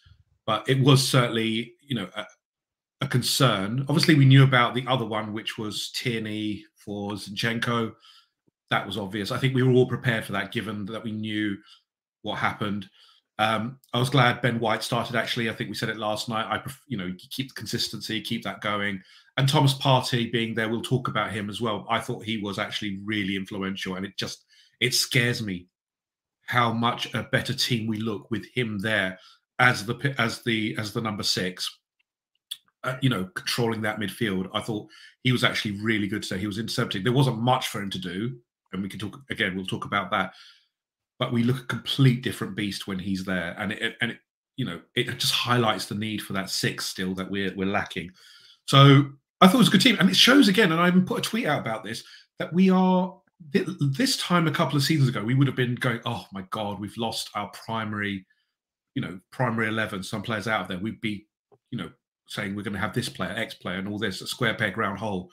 but 0.45 0.69
it 0.69 0.79
was 0.79 1.07
certainly, 1.07 1.73
you 1.87 1.95
know, 1.95 2.07
a, 2.15 2.25
a 3.01 3.07
concern. 3.07 3.85
Obviously, 3.87 4.15
we 4.15 4.25
knew 4.25 4.43
about 4.43 4.75
the 4.75 4.85
other 4.87 5.05
one, 5.05 5.33
which 5.33 5.57
was 5.57 5.91
Tierney 5.91 6.65
for 6.75 7.11
Zinchenko. 7.11 7.93
That 8.69 8.85
was 8.85 8.97
obvious. 8.97 9.31
I 9.31 9.37
think 9.37 9.55
we 9.55 9.63
were 9.63 9.73
all 9.73 9.87
prepared 9.87 10.25
for 10.25 10.33
that, 10.33 10.51
given 10.51 10.85
that 10.87 11.03
we 11.03 11.11
knew 11.11 11.57
what 12.21 12.35
happened. 12.35 12.89
Um, 13.39 13.79
I 13.93 13.99
was 13.99 14.09
glad 14.09 14.41
Ben 14.41 14.59
White 14.59 14.83
started. 14.83 15.15
Actually, 15.15 15.49
I 15.49 15.53
think 15.53 15.69
we 15.69 15.75
said 15.75 15.87
it 15.87 15.97
last 15.97 16.27
night. 16.27 16.45
I, 16.45 16.61
you 16.87 16.97
know, 16.97 17.13
keep 17.29 17.47
the 17.47 17.55
consistency, 17.55 18.21
keep 18.21 18.43
that 18.43 18.59
going, 18.59 19.01
and 19.37 19.47
Thomas 19.47 19.73
Partey 19.73 20.29
being 20.29 20.53
there. 20.53 20.67
We'll 20.67 20.81
talk 20.81 21.07
about 21.07 21.31
him 21.31 21.49
as 21.49 21.61
well. 21.61 21.85
I 21.89 21.99
thought 21.99 22.25
he 22.25 22.37
was 22.37 22.59
actually 22.59 22.99
really 23.05 23.37
influential, 23.37 23.95
and 23.95 24.05
it 24.05 24.17
just 24.17 24.43
it 24.81 24.93
scares 24.93 25.41
me 25.41 25.67
how 26.45 26.73
much 26.73 27.13
a 27.13 27.23
better 27.31 27.53
team 27.53 27.87
we 27.87 27.97
look 27.97 28.29
with 28.29 28.45
him 28.53 28.79
there 28.79 29.17
as 29.59 29.85
the 29.85 30.13
as 30.17 30.41
the 30.41 30.75
as 30.77 30.91
the 30.91 31.01
number 31.01 31.23
six. 31.23 31.78
Uh, 32.85 32.95
you 33.01 33.09
know, 33.09 33.25
controlling 33.35 33.81
that 33.81 33.99
midfield. 33.99 34.49
I 34.53 34.61
thought 34.61 34.87
he 35.23 35.33
was 35.33 35.43
actually 35.43 35.81
really 35.81 36.07
good 36.07 36.23
today. 36.23 36.39
He 36.39 36.47
was 36.47 36.59
intercepting. 36.59 37.03
There 37.03 37.11
wasn't 37.11 37.39
much 37.39 37.67
for 37.67 37.81
him 37.81 37.89
to 37.89 37.99
do, 37.99 38.37
and 38.71 38.81
we 38.81 38.87
can 38.87 38.99
talk 38.99 39.19
again. 39.29 39.53
We'll 39.53 39.65
talk 39.65 39.83
about 39.83 40.11
that. 40.11 40.33
But 41.17 41.33
we 41.33 41.43
look 41.43 41.59
a 41.59 41.65
complete 41.65 42.23
different 42.23 42.55
beast 42.55 42.87
when 42.87 42.97
he's 42.97 43.25
there, 43.25 43.53
and 43.57 43.73
it 43.73 43.97
and 43.99 44.11
it, 44.11 44.19
you 44.55 44.65
know 44.65 44.79
it 44.95 45.19
just 45.19 45.33
highlights 45.33 45.87
the 45.87 45.95
need 45.95 46.21
for 46.21 46.31
that 46.31 46.49
six 46.49 46.85
still 46.85 47.13
that 47.15 47.29
we're 47.29 47.53
we're 47.53 47.67
lacking. 47.67 48.11
So 48.63 49.11
I 49.41 49.47
thought 49.47 49.55
it 49.55 49.57
was 49.57 49.67
a 49.67 49.71
good 49.71 49.81
team, 49.81 49.97
and 49.99 50.09
it 50.09 50.15
shows 50.15 50.47
again. 50.47 50.71
And 50.71 50.79
I 50.79 50.87
even 50.87 51.03
put 51.03 51.19
a 51.19 51.29
tweet 51.29 51.47
out 51.47 51.59
about 51.59 51.83
this 51.83 52.05
that 52.37 52.53
we 52.53 52.69
are 52.69 53.13
this 53.51 54.15
time 54.15 54.47
a 54.47 54.51
couple 54.51 54.77
of 54.77 54.83
seasons 54.83 55.09
ago 55.09 55.23
we 55.23 55.33
would 55.33 55.47
have 55.47 55.55
been 55.55 55.75
going, 55.75 55.99
oh 56.05 56.25
my 56.31 56.43
god, 56.49 56.79
we've 56.79 56.95
lost 56.95 57.29
our 57.35 57.49
primary, 57.49 58.25
you 58.95 59.01
know, 59.01 59.19
primary 59.31 59.67
eleven. 59.67 60.01
Some 60.01 60.21
players 60.21 60.47
out 60.47 60.61
of 60.61 60.69
there, 60.69 60.79
we'd 60.79 61.01
be, 61.01 61.27
you 61.71 61.77
know, 61.77 61.91
saying 62.29 62.55
we're 62.55 62.63
going 62.63 62.73
to 62.73 62.79
have 62.79 62.93
this 62.93 63.09
player, 63.09 63.33
X 63.35 63.55
player, 63.55 63.77
and 63.77 63.87
all 63.87 63.99
this, 63.99 64.21
a 64.21 64.27
square 64.27 64.53
peg 64.53 64.77
round 64.77 64.99
hole. 64.99 65.29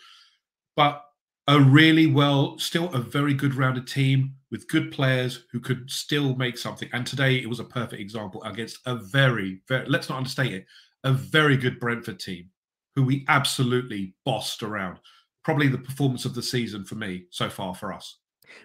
But 0.75 1.02
a 1.46 1.60
really 1.60 2.06
well, 2.06 2.58
still 2.58 2.93
a 2.93 2.98
very 2.98 3.32
good 3.32 3.54
rounded 3.54 3.87
team 3.87 4.34
with 4.50 4.69
good 4.69 4.90
players 4.90 5.44
who 5.52 5.60
could 5.60 5.88
still 5.90 6.34
make 6.34 6.58
something. 6.58 6.88
And 6.93 7.06
today 7.06 7.36
it 7.36 7.48
was 7.48 7.60
a 7.60 7.65
perfect 7.65 8.00
example 8.00 8.43
against 8.43 8.79
a 8.86 8.96
very, 8.96 9.60
very 9.69 9.86
let's 9.86 10.08
not 10.08 10.19
understate 10.19 10.53
it, 10.53 10.67
a 11.05 11.12
very 11.12 11.56
good 11.56 11.79
Brentford 11.79 12.19
team 12.19 12.50
who 12.96 13.05
we 13.05 13.24
absolutely 13.29 14.15
bossed 14.24 14.62
around. 14.62 14.98
Probably 15.44 15.69
the 15.69 15.79
performance 15.79 16.24
of 16.24 16.34
the 16.34 16.43
season 16.43 16.84
for 16.84 16.96
me 16.96 17.26
so 17.31 17.48
far 17.48 17.74
for 17.74 17.93
us. 17.93 18.19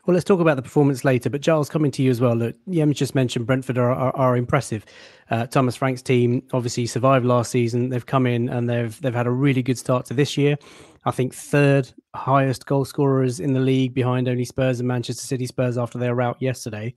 Well, 0.05 0.13
let's 0.13 0.25
talk 0.25 0.39
about 0.39 0.55
the 0.55 0.61
performance 0.61 1.05
later. 1.05 1.29
But 1.29 1.41
Giles, 1.41 1.69
coming 1.69 1.91
to 1.91 2.03
you 2.03 2.09
as 2.09 2.21
well. 2.21 2.35
Look, 2.35 2.55
Yem 2.67 2.93
just 2.93 3.15
mentioned 3.15 3.45
Brentford 3.45 3.77
are, 3.77 3.91
are, 3.91 4.15
are 4.15 4.37
impressive. 4.37 4.85
Uh, 5.29 5.45
Thomas 5.47 5.75
Frank's 5.75 6.01
team 6.01 6.43
obviously 6.53 6.85
survived 6.85 7.25
last 7.25 7.51
season. 7.51 7.89
They've 7.89 8.05
come 8.05 8.25
in 8.25 8.49
and 8.49 8.69
they've 8.69 8.99
they've 9.01 9.13
had 9.13 9.27
a 9.27 9.31
really 9.31 9.63
good 9.63 9.77
start 9.77 10.05
to 10.07 10.13
this 10.13 10.37
year. 10.37 10.57
I 11.05 11.11
think 11.11 11.33
third 11.33 11.91
highest 12.15 12.65
goal 12.65 12.85
scorers 12.85 13.39
in 13.39 13.53
the 13.53 13.59
league, 13.59 13.93
behind 13.93 14.27
only 14.27 14.45
Spurs 14.45 14.79
and 14.79 14.87
Manchester 14.87 15.25
City. 15.25 15.45
Spurs 15.45 15.77
after 15.77 15.97
their 15.97 16.15
rout 16.15 16.37
yesterday. 16.39 16.93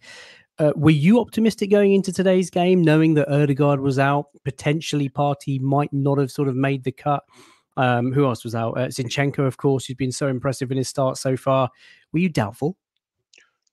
Uh, 0.59 0.73
were 0.77 0.91
you 0.91 1.21
optimistic 1.21 1.69
going 1.69 1.95
into 1.95 2.13
today's 2.13 2.49
game, 2.49 2.81
knowing 2.81 3.15
that 3.15 3.29
Odegaard 3.29 3.81
was 3.81 3.99
out, 3.99 4.27
potentially 4.45 5.09
Partey 5.09 5.61
might 5.61 5.93
not 5.93 6.19
have 6.19 6.31
sort 6.31 6.47
of 6.47 6.55
made 6.55 6.85
the 6.85 6.93
cut? 6.93 7.25
Um, 7.77 8.13
who 8.13 8.25
else 8.25 8.45
was 8.45 8.55
out? 8.55 8.79
Uh, 8.79 8.89
Zinchenko, 8.89 9.47
of 9.47 9.57
course, 9.57 9.87
who's 9.87 9.97
been 9.97 10.13
so 10.13 10.29
impressive 10.29 10.71
in 10.71 10.77
his 10.77 10.89
start 10.89 11.17
so 11.19 11.37
far. 11.37 11.71
Were 12.13 12.21
you 12.21 12.29
doubtful? 12.29 12.77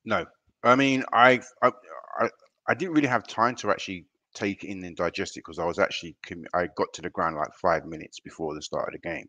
No, 0.05 0.25
I 0.63 0.75
mean, 0.75 1.03
I, 1.13 1.41
I, 1.61 1.71
I, 2.67 2.73
didn't 2.73 2.95
really 2.95 3.07
have 3.07 3.27
time 3.27 3.55
to 3.57 3.69
actually 3.69 4.05
take 4.33 4.63
in 4.63 4.83
and 4.83 4.95
digest 4.95 5.37
it 5.37 5.41
because 5.41 5.59
I 5.59 5.65
was 5.65 5.77
actually, 5.77 6.15
I 6.55 6.67
got 6.75 6.91
to 6.93 7.01
the 7.01 7.09
ground 7.11 7.35
like 7.35 7.53
five 7.61 7.85
minutes 7.85 8.19
before 8.19 8.55
the 8.55 8.61
start 8.61 8.93
of 8.93 8.99
the 8.99 9.07
game. 9.07 9.27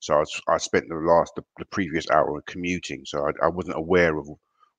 So 0.00 0.14
I, 0.14 0.18
was, 0.18 0.40
I 0.48 0.58
spent 0.58 0.88
the 0.88 0.96
last, 0.96 1.32
the, 1.36 1.42
the 1.58 1.66
previous 1.66 2.10
hour 2.10 2.42
commuting. 2.46 3.02
So 3.04 3.26
I, 3.26 3.46
I 3.46 3.48
wasn't 3.48 3.78
aware 3.78 4.16
of 4.18 4.28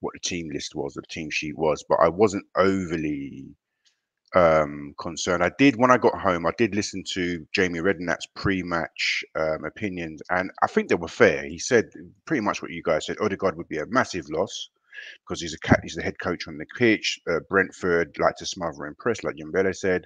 what 0.01 0.13
the 0.13 0.19
team 0.19 0.49
list 0.53 0.75
was, 0.75 0.93
the 0.93 1.01
team 1.09 1.29
sheet 1.29 1.57
was, 1.57 1.83
but 1.87 1.99
I 2.01 2.09
wasn't 2.09 2.45
overly 2.55 3.47
um 4.35 4.93
concerned 4.99 5.43
i 5.43 5.51
did 5.57 5.75
when 5.75 5.89
i 5.89 5.97
got 5.97 6.19
home 6.19 6.45
i 6.45 6.51
did 6.57 6.75
listen 6.75 7.03
to 7.03 7.45
jamie 7.51 7.79
redknapp's 7.79 8.27
pre-match 8.35 9.23
um, 9.35 9.65
opinions 9.65 10.21
and 10.29 10.51
i 10.61 10.67
think 10.67 10.87
they 10.87 10.95
were 10.95 11.07
fair. 11.07 11.43
He 11.45 11.57
said 11.57 11.89
pretty 12.25 12.41
much 12.41 12.61
what 12.61 12.71
you 12.71 12.83
guys 12.83 13.05
said 13.05 13.17
odegaard 13.19 13.57
would 13.57 13.67
be 13.67 13.79
a 13.79 13.85
massive 13.87 14.29
loss 14.29 14.69
because 15.23 15.41
he's 15.41 15.53
a 15.53 15.59
cat 15.59 15.79
he's 15.81 15.95
the 15.95 16.03
head 16.03 16.19
coach 16.19 16.47
on 16.47 16.57
the 16.57 16.65
pitch. 16.77 17.19
Uh, 17.29 17.39
brentford 17.49 18.15
like 18.19 18.35
to 18.35 18.45
smother 18.45 18.85
and 18.85 18.97
press 18.97 19.23
like 19.23 19.35
Jimbele 19.35 19.75
said. 19.75 20.05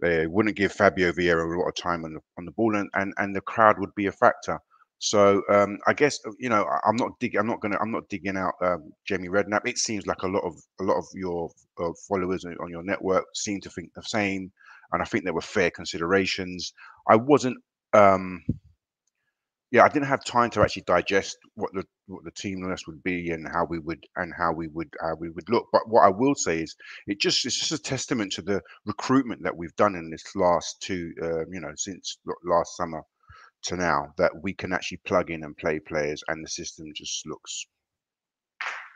They 0.00 0.26
wouldn't 0.26 0.56
give 0.56 0.72
fabio 0.72 1.12
vieira 1.12 1.44
a 1.44 1.58
lot 1.58 1.68
of 1.68 1.74
time 1.74 2.04
on 2.04 2.14
the 2.14 2.20
on 2.38 2.46
the 2.46 2.52
ball 2.52 2.74
and 2.74 2.88
and, 2.94 3.12
and 3.18 3.36
the 3.36 3.42
crowd 3.42 3.78
would 3.78 3.94
be 3.94 4.06
a 4.06 4.12
factor 4.12 4.58
so 5.00 5.42
um, 5.50 5.78
I 5.86 5.94
guess 5.94 6.20
uh, 6.26 6.32
you 6.38 6.50
know 6.50 6.66
I'm 6.86 6.96
not 6.96 7.18
digging. 7.20 7.40
I'm 7.40 7.46
not 7.46 7.60
gonna. 7.60 7.78
I'm 7.80 7.90
not 7.90 8.08
digging 8.10 8.36
out 8.36 8.52
um, 8.60 8.92
Jamie 9.06 9.28
Redknapp. 9.28 9.66
It 9.66 9.78
seems 9.78 10.06
like 10.06 10.22
a 10.22 10.28
lot 10.28 10.44
of 10.44 10.54
a 10.78 10.84
lot 10.84 10.98
of 10.98 11.06
your 11.14 11.50
uh, 11.82 11.92
followers 12.06 12.44
on 12.44 12.68
your 12.68 12.82
network 12.82 13.24
seem 13.34 13.62
to 13.62 13.70
think 13.70 13.90
the 13.94 14.02
same, 14.02 14.52
and 14.92 15.00
I 15.00 15.06
think 15.06 15.24
there 15.24 15.32
were 15.32 15.40
fair 15.40 15.70
considerations. 15.70 16.74
I 17.08 17.16
wasn't. 17.16 17.56
Um, 17.94 18.44
yeah, 19.70 19.84
I 19.84 19.88
didn't 19.88 20.08
have 20.08 20.22
time 20.24 20.50
to 20.50 20.62
actually 20.62 20.82
digest 20.82 21.38
what 21.54 21.72
the 21.72 21.84
what 22.06 22.24
the 22.24 22.32
team 22.32 22.68
list 22.68 22.86
would 22.86 23.02
be 23.02 23.30
and 23.30 23.48
how 23.48 23.64
we 23.64 23.78
would 23.78 24.04
and 24.16 24.34
how 24.36 24.52
we 24.52 24.68
would 24.68 24.92
how 25.00 25.14
we 25.14 25.30
would 25.30 25.48
look. 25.48 25.66
But 25.72 25.88
what 25.88 26.02
I 26.02 26.10
will 26.10 26.34
say 26.34 26.60
is, 26.60 26.76
it 27.06 27.20
just 27.20 27.46
it's 27.46 27.58
just 27.58 27.72
a 27.72 27.78
testament 27.78 28.32
to 28.32 28.42
the 28.42 28.60
recruitment 28.84 29.42
that 29.44 29.56
we've 29.56 29.74
done 29.76 29.94
in 29.94 30.10
this 30.10 30.24
last 30.36 30.82
two, 30.82 31.14
uh, 31.22 31.46
you 31.50 31.60
know, 31.60 31.72
since 31.74 32.18
last 32.44 32.76
summer 32.76 33.02
to 33.62 33.76
now 33.76 34.12
that 34.18 34.32
we 34.42 34.52
can 34.54 34.72
actually 34.72 35.00
plug 35.06 35.30
in 35.30 35.44
and 35.44 35.56
play 35.56 35.78
players, 35.80 36.22
and 36.28 36.44
the 36.44 36.48
system 36.48 36.86
just 36.94 37.26
looks, 37.26 37.66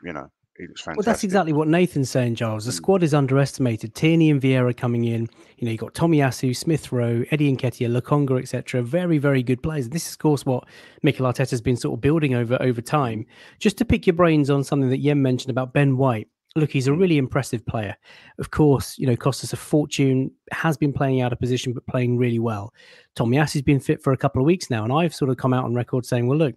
you 0.03 0.13
know, 0.13 0.27
it 0.57 0.69
looks 0.69 0.81
fantastic. 0.81 0.97
Well, 0.97 1.13
that's 1.13 1.23
exactly 1.25 1.51
what 1.51 1.67
Nathan's 1.67 2.09
saying, 2.09 2.35
Giles. 2.35 2.65
The 2.65 2.71
Mm. 2.71 2.75
squad 2.75 3.03
is 3.03 3.13
underestimated. 3.13 3.93
Tierney 3.93 4.29
and 4.29 4.41
Vieira 4.41 4.75
coming 4.75 5.03
in. 5.03 5.27
You 5.57 5.65
know, 5.65 5.71
you 5.71 5.77
got 5.77 5.93
Tomiyasu, 5.93 6.55
Smith 6.55 6.91
Rowe, 6.93 7.25
Eddie 7.29 7.53
Nketiah, 7.53 7.89
Lokonga, 7.91 8.39
etc. 8.39 8.81
Very, 8.81 9.17
very 9.17 9.43
good 9.43 9.61
players. 9.61 9.89
This 9.89 10.07
is, 10.07 10.13
of 10.13 10.19
course, 10.19 10.45
what 10.45 10.63
Mikel 11.03 11.25
Arteta 11.25 11.51
has 11.51 11.61
been 11.61 11.75
sort 11.75 11.97
of 11.97 12.01
building 12.01 12.33
over 12.33 12.57
over 12.61 12.81
time. 12.81 13.25
Just 13.59 13.77
to 13.79 13.85
pick 13.85 14.07
your 14.07 14.13
brains 14.15 14.49
on 14.49 14.63
something 14.63 14.89
that 14.89 14.99
Yem 14.99 15.21
mentioned 15.21 15.51
about 15.51 15.73
Ben 15.73 15.97
White. 15.97 16.29
Look, 16.55 16.71
he's 16.71 16.87
a 16.87 16.93
really 16.93 17.17
impressive 17.17 17.65
player. 17.65 17.97
Of 18.39 18.51
course, 18.51 18.97
you 18.97 19.05
know, 19.05 19.15
cost 19.15 19.43
us 19.43 19.51
a 19.51 19.57
fortune. 19.57 20.31
Has 20.51 20.77
been 20.77 20.93
playing 20.93 21.21
out 21.21 21.33
of 21.33 21.39
position, 21.39 21.73
but 21.73 21.85
playing 21.87 22.17
really 22.17 22.39
well. 22.39 22.73
Tomiyasu's 23.15 23.61
been 23.61 23.79
fit 23.79 24.01
for 24.01 24.13
a 24.13 24.17
couple 24.17 24.41
of 24.41 24.45
weeks 24.45 24.69
now, 24.69 24.83
and 24.83 24.93
I've 24.93 25.13
sort 25.13 25.29
of 25.29 25.37
come 25.37 25.53
out 25.53 25.65
on 25.65 25.73
record 25.73 26.05
saying, 26.05 26.27
well, 26.27 26.37
look. 26.37 26.55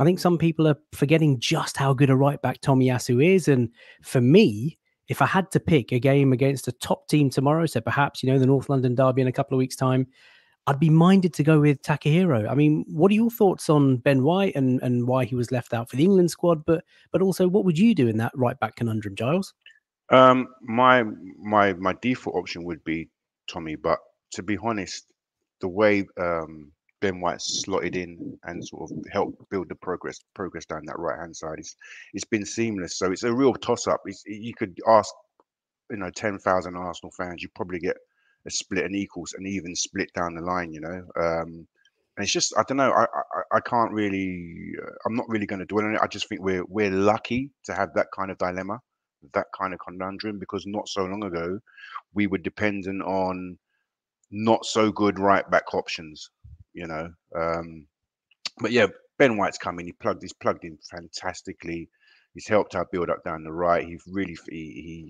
I 0.00 0.04
think 0.04 0.18
some 0.18 0.38
people 0.38 0.66
are 0.66 0.78
forgetting 0.92 1.38
just 1.38 1.76
how 1.76 1.92
good 1.92 2.08
a 2.08 2.16
right 2.16 2.40
back 2.40 2.62
Tomiyasu 2.62 3.34
is. 3.34 3.46
And 3.46 3.68
for 4.02 4.22
me, 4.22 4.78
if 5.08 5.20
I 5.20 5.26
had 5.26 5.50
to 5.50 5.60
pick 5.60 5.92
a 5.92 5.98
game 5.98 6.32
against 6.32 6.66
a 6.66 6.72
top 6.72 7.08
team 7.08 7.28
tomorrow, 7.28 7.66
so 7.66 7.82
perhaps, 7.82 8.22
you 8.22 8.32
know, 8.32 8.38
the 8.38 8.46
North 8.46 8.70
London 8.70 8.94
Derby 8.94 9.20
in 9.20 9.28
a 9.28 9.32
couple 9.32 9.54
of 9.54 9.58
weeks' 9.58 9.76
time, 9.76 10.06
I'd 10.66 10.78
be 10.78 10.90
minded 10.90 11.34
to 11.34 11.42
go 11.42 11.60
with 11.60 11.82
Takehiro. 11.82 12.48
I 12.48 12.54
mean, 12.54 12.84
what 12.88 13.10
are 13.10 13.14
your 13.14 13.30
thoughts 13.30 13.68
on 13.68 13.96
Ben 13.96 14.22
White 14.22 14.54
and, 14.54 14.80
and 14.82 15.08
why 15.08 15.24
he 15.24 15.34
was 15.34 15.50
left 15.50 15.74
out 15.74 15.90
for 15.90 15.96
the 15.96 16.04
England 16.04 16.30
squad? 16.30 16.64
But 16.64 16.84
but 17.10 17.20
also, 17.20 17.48
what 17.48 17.64
would 17.64 17.78
you 17.78 17.94
do 17.94 18.06
in 18.06 18.16
that 18.18 18.32
right 18.36 18.58
back 18.60 18.76
conundrum, 18.76 19.16
Giles? 19.16 19.54
Um, 20.10 20.48
my 20.60 21.04
my 21.38 21.72
my 21.74 21.94
default 22.00 22.36
option 22.36 22.64
would 22.64 22.82
be 22.84 23.08
Tommy, 23.48 23.74
but 23.74 23.98
to 24.32 24.42
be 24.42 24.56
honest, 24.62 25.06
the 25.60 25.68
way 25.68 26.06
um, 26.20 26.70
Ben 27.00 27.20
White 27.20 27.42
slotted 27.42 27.96
in 27.96 28.38
and 28.44 28.64
sort 28.66 28.90
of 28.90 28.98
helped 29.10 29.48
build 29.50 29.68
the 29.68 29.74
progress 29.74 30.20
progress 30.34 30.64
down 30.64 30.84
that 30.86 30.98
right 30.98 31.18
hand 31.18 31.36
side, 31.36 31.58
it's 31.58 31.76
it's 32.14 32.24
been 32.24 32.46
seamless. 32.46 32.98
So 32.98 33.10
it's 33.10 33.24
a 33.24 33.34
real 33.34 33.54
toss 33.54 33.88
up. 33.88 34.02
It's, 34.06 34.22
you 34.26 34.54
could 34.54 34.78
ask, 34.88 35.12
you 35.90 35.96
know, 35.96 36.10
ten 36.10 36.38
thousand 36.38 36.76
Arsenal 36.76 37.12
fans, 37.16 37.42
you 37.42 37.48
probably 37.56 37.80
get 37.80 37.96
a 38.46 38.50
split 38.50 38.84
and 38.84 38.96
equals 38.96 39.34
and 39.36 39.46
even 39.46 39.74
split 39.74 40.12
down 40.14 40.34
the 40.34 40.40
line. 40.40 40.72
You 40.72 40.80
know, 40.80 41.02
um, 41.16 41.66
and 42.16 42.24
it's 42.24 42.32
just 42.32 42.54
I 42.56 42.62
don't 42.66 42.76
know. 42.76 42.92
I 42.92 43.04
I, 43.04 43.56
I 43.56 43.60
can't 43.60 43.92
really. 43.92 44.74
Uh, 44.82 44.90
I'm 45.06 45.14
not 45.16 45.28
really 45.28 45.46
going 45.46 45.60
to 45.60 45.66
dwell 45.66 45.84
on 45.84 45.94
it. 45.94 46.00
I 46.02 46.06
just 46.06 46.28
think 46.28 46.40
we're 46.40 46.64
we're 46.66 46.90
lucky 46.90 47.50
to 47.64 47.74
have 47.74 47.94
that 47.94 48.08
kind 48.14 48.30
of 48.30 48.38
dilemma, 48.38 48.80
that 49.34 49.46
kind 49.56 49.72
of 49.72 49.80
conundrum, 49.80 50.38
because 50.38 50.66
not 50.66 50.88
so 50.88 51.04
long 51.04 51.24
ago, 51.24 51.58
we 52.14 52.26
were 52.26 52.38
dependent 52.38 53.02
on 53.02 53.58
not 54.30 54.64
so 54.64 54.90
good 54.90 55.18
right 55.18 55.48
back 55.50 55.74
options. 55.74 56.30
You 56.74 56.86
know, 56.86 57.12
um, 57.36 57.86
but 58.60 58.72
yeah, 58.72 58.86
Ben 59.18 59.36
White's 59.36 59.58
coming. 59.58 59.86
He 59.86 59.92
plugged. 59.92 60.22
He's 60.22 60.32
plugged 60.32 60.64
in 60.64 60.78
fantastically. 60.90 61.88
He's 62.34 62.48
helped 62.48 62.74
our 62.74 62.86
build 62.90 63.10
up 63.10 63.24
down 63.24 63.44
the 63.44 63.52
right. 63.52 63.84
He's 63.84 64.02
really 64.06 64.36
he 64.48 64.56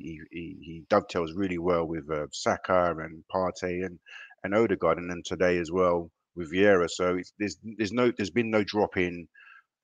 he 0.03 0.21
he, 0.31 0.57
he 0.61 0.83
dovetails 0.89 1.33
really 1.35 1.59
well 1.59 1.87
with 1.87 2.11
uh, 2.11 2.27
Saka 2.33 2.95
and 2.99 3.25
Partey 3.33 3.85
and 3.87 3.99
and 4.45 4.55
Odegaard, 4.55 4.99
and 4.99 5.11
then 5.11 5.23
today 5.25 5.59
as 5.59 5.71
well 5.71 6.11
with 6.35 6.53
Vieira. 6.53 6.89
So 6.91 7.17
it's, 7.17 7.33
there's 7.39 7.59
there's 7.79 7.93
no 7.93 8.13
there's 8.17 8.31
been 8.31 8.51
no 8.51 8.65
drop 8.65 8.97
in 8.97 9.29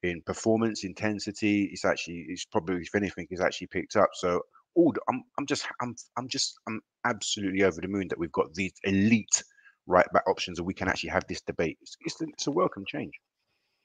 in 0.03 0.23
performance 0.23 0.85
intensity. 0.85 1.69
It's 1.73 1.85
actually 1.85 2.27
it's 2.29 2.45
probably 2.45 2.83
if 2.83 2.95
anything 2.95 3.27
is 3.31 3.41
actually 3.41 3.69
picked 3.69 3.97
up. 3.97 4.11
So 4.15 4.43
all 4.75 4.93
I'm 5.09 5.23
I'm 5.39 5.47
just 5.47 5.67
I'm 5.81 5.95
I'm 6.17 6.29
just 6.29 6.55
I'm 6.67 6.81
absolutely 7.05 7.63
over 7.63 7.81
the 7.81 7.89
moon 7.89 8.09
that 8.09 8.19
we've 8.19 8.33
got 8.33 8.55
these 8.55 8.73
elite 8.85 9.43
right 9.87 10.07
back 10.13 10.29
options 10.29 10.59
and 10.59 10.67
we 10.67 10.75
can 10.75 10.89
actually 10.89 11.11
have 11.11 11.27
this 11.29 11.41
debate. 11.43 11.79
It's 11.83 11.97
it's 12.01 12.17
it's 12.21 12.47
a 12.47 12.53
welcome 12.53 12.85
change. 12.87 13.13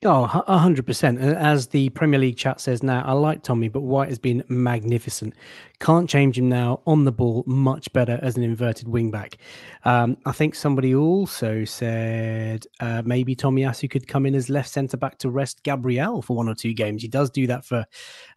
Oh, 0.06 0.44
a 0.48 0.58
hundred 0.58 0.86
percent. 0.86 1.20
And 1.20 1.36
as 1.38 1.68
the 1.68 1.88
Premier 1.90 2.20
League 2.20 2.36
chat 2.36 2.60
says 2.60 2.84
now, 2.84 3.04
I 3.06 3.14
like 3.14 3.42
Tommy, 3.42 3.70
but 3.70 3.82
White 3.82 4.10
has 4.10 4.20
been 4.20 4.44
magnificent. 4.50 5.34
Can't 5.80 6.10
change 6.10 6.38
him 6.38 6.50
now 6.50 6.82
on 6.86 7.06
the 7.06 7.12
ball. 7.12 7.44
Much 7.46 7.92
better 7.94 8.20
as 8.22 8.36
an 8.36 8.44
inverted 8.44 8.88
wing 8.88 9.12
back. 9.12 9.38
Um, 9.86 10.18
I 10.26 10.32
think 10.34 10.56
somebody 10.56 10.94
also 10.94 11.64
said 11.64 12.66
uh, 12.80 13.02
maybe 13.06 13.36
Tomiyasu 13.36 13.90
could 13.90 14.08
come 14.08 14.26
in 14.26 14.36
as 14.36 14.50
left 14.50 14.70
centre 14.70 14.98
back 14.98 15.18
to 15.20 15.30
rest 15.30 15.64
Gabriel 15.64 16.22
for 16.22 16.36
one 16.36 16.50
or 16.50 16.56
two 16.56 16.74
games. 16.74 17.02
He 17.02 17.08
does 17.08 17.30
do 17.30 17.48
that 17.48 17.64
for 17.64 17.86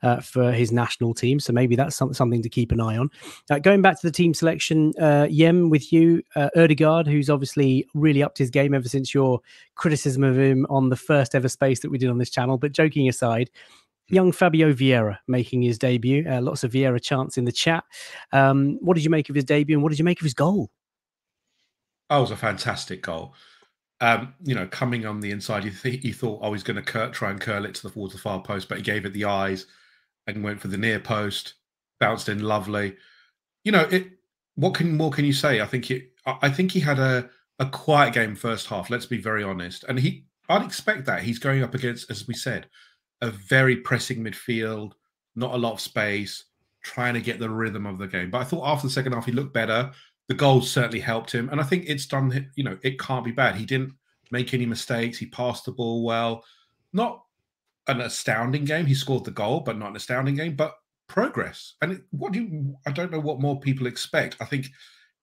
uh, 0.02 0.20
for 0.20 0.52
his 0.52 0.70
national 0.70 1.14
team, 1.14 1.40
so 1.40 1.52
maybe 1.52 1.75
that's 1.75 1.96
some, 1.96 2.14
something 2.14 2.42
to 2.42 2.49
keep 2.49 2.70
an 2.70 2.80
eye 2.80 2.96
on. 2.96 3.11
Uh, 3.50 3.58
going 3.58 3.82
back 3.82 4.00
to 4.00 4.06
the 4.06 4.12
team 4.12 4.35
selection, 4.35 4.92
uh, 5.00 5.26
Yem 5.28 5.68
with 5.68 5.92
you, 5.92 6.23
uh, 6.37 6.50
Odegaard, 6.56 7.08
who's 7.08 7.30
obviously 7.30 7.87
really 7.94 8.23
upped 8.23 8.38
his 8.38 8.50
game 8.50 8.73
ever 8.73 8.88
since 8.88 9.12
your 9.12 9.40
criticism 9.75 10.25
of 10.25 10.38
him 10.38 10.66
on 10.70 10.88
the 10.88 10.96
first 10.96 11.35
ever 11.35 11.49
space 11.56 11.80
that 11.80 11.90
we 11.90 11.98
did 11.98 12.10
on 12.10 12.18
this 12.18 12.30
channel. 12.30 12.58
But 12.58 12.72
joking 12.72 13.08
aside, 13.08 13.50
young 14.08 14.32
Fabio 14.32 14.72
Vieira 14.72 15.18
making 15.26 15.62
his 15.62 15.78
debut. 15.78 16.25
Uh, 16.28 16.40
lots 16.40 16.64
of 16.64 16.72
Vieira 16.72 17.02
chants 17.02 17.38
in 17.38 17.44
the 17.44 17.52
chat. 17.52 17.84
Um, 18.32 18.78
what 18.80 18.94
did 18.94 19.04
you 19.04 19.10
make 19.10 19.28
of 19.28 19.34
his 19.34 19.44
debut 19.44 19.76
and 19.76 19.82
what 19.82 19.90
did 19.90 19.98
you 19.98 20.04
make 20.04 20.20
of 20.20 20.25
his 20.25 20.34
goal? 20.34 20.70
That 22.10 22.18
was 22.18 22.30
a 22.30 22.36
fantastic 22.36 23.02
goal. 23.02 23.34
Um, 24.00 24.34
you 24.44 24.54
know, 24.54 24.66
coming 24.66 25.06
on 25.06 25.20
the 25.20 25.30
inside, 25.30 25.64
you 25.64 25.70
th- 25.70 26.02
he 26.02 26.12
thought 26.12 26.44
I 26.44 26.48
was 26.48 26.62
going 26.62 26.82
to 26.82 27.10
try 27.10 27.30
and 27.30 27.40
curl 27.40 27.64
it 27.64 27.75
to 27.76 27.82
the 27.82 27.90
towards 27.90 28.12
the 28.12 28.20
far 28.20 28.42
post, 28.42 28.68
but 28.68 28.76
he 28.76 28.84
gave 28.84 29.06
it 29.06 29.14
the 29.14 29.25
eyes 29.25 29.66
and 30.26 30.44
went 30.44 30.60
for 30.60 30.68
the 30.68 30.76
near 30.76 31.00
post, 31.00 31.54
bounced 31.98 32.28
in 32.28 32.40
lovely. 32.40 32.96
You 33.64 33.72
know, 33.72 33.88
it. 33.90 34.08
What 34.54 34.75
can 34.75 34.96
more 34.96 35.10
can 35.10 35.25
you 35.25 35.32
say? 35.32 35.60
I 35.60 35.66
think 35.66 35.90
it. 35.90 36.10
I 36.26 36.36
I 36.42 36.50
think 36.50 36.72
he 36.72 36.80
had 36.80 36.98
a 36.98 37.30
a 37.58 37.66
quiet 37.66 38.12
game 38.12 38.36
first 38.36 38.66
half. 38.66 38.90
Let's 38.90 39.06
be 39.06 39.18
very 39.18 39.42
honest, 39.42 39.84
and 39.88 39.98
he. 39.98 40.26
I'd 40.48 40.64
expect 40.64 41.06
that 41.06 41.22
he's 41.22 41.38
going 41.38 41.62
up 41.62 41.74
against, 41.74 42.10
as 42.10 42.26
we 42.26 42.34
said, 42.34 42.68
a 43.20 43.30
very 43.30 43.76
pressing 43.76 44.22
midfield, 44.22 44.92
not 45.34 45.54
a 45.54 45.58
lot 45.58 45.72
of 45.72 45.80
space, 45.80 46.44
trying 46.82 47.14
to 47.14 47.20
get 47.20 47.38
the 47.38 47.50
rhythm 47.50 47.86
of 47.86 47.98
the 47.98 48.06
game. 48.06 48.30
But 48.30 48.42
I 48.42 48.44
thought 48.44 48.66
after 48.66 48.86
the 48.86 48.92
second 48.92 49.12
half, 49.12 49.26
he 49.26 49.32
looked 49.32 49.54
better. 49.54 49.90
The 50.28 50.34
goals 50.34 50.70
certainly 50.70 51.00
helped 51.00 51.32
him. 51.32 51.48
And 51.50 51.60
I 51.60 51.64
think 51.64 51.84
it's 51.86 52.06
done, 52.06 52.50
you 52.54 52.64
know, 52.64 52.78
it 52.82 52.98
can't 52.98 53.24
be 53.24 53.32
bad. 53.32 53.56
He 53.56 53.64
didn't 53.64 53.92
make 54.30 54.54
any 54.54 54.66
mistakes. 54.66 55.18
He 55.18 55.26
passed 55.26 55.64
the 55.64 55.72
ball 55.72 56.04
well. 56.04 56.44
Not 56.92 57.22
an 57.88 58.00
astounding 58.00 58.64
game. 58.64 58.86
He 58.86 58.94
scored 58.94 59.24
the 59.24 59.30
goal, 59.30 59.60
but 59.60 59.78
not 59.78 59.90
an 59.90 59.96
astounding 59.96 60.36
game, 60.36 60.56
but 60.56 60.74
progress. 61.08 61.74
And 61.82 62.02
what 62.10 62.32
do 62.32 62.42
you, 62.42 62.76
I 62.86 62.90
don't 62.90 63.12
know 63.12 63.20
what 63.20 63.40
more 63.40 63.60
people 63.60 63.86
expect. 63.86 64.36
I 64.40 64.44
think 64.44 64.66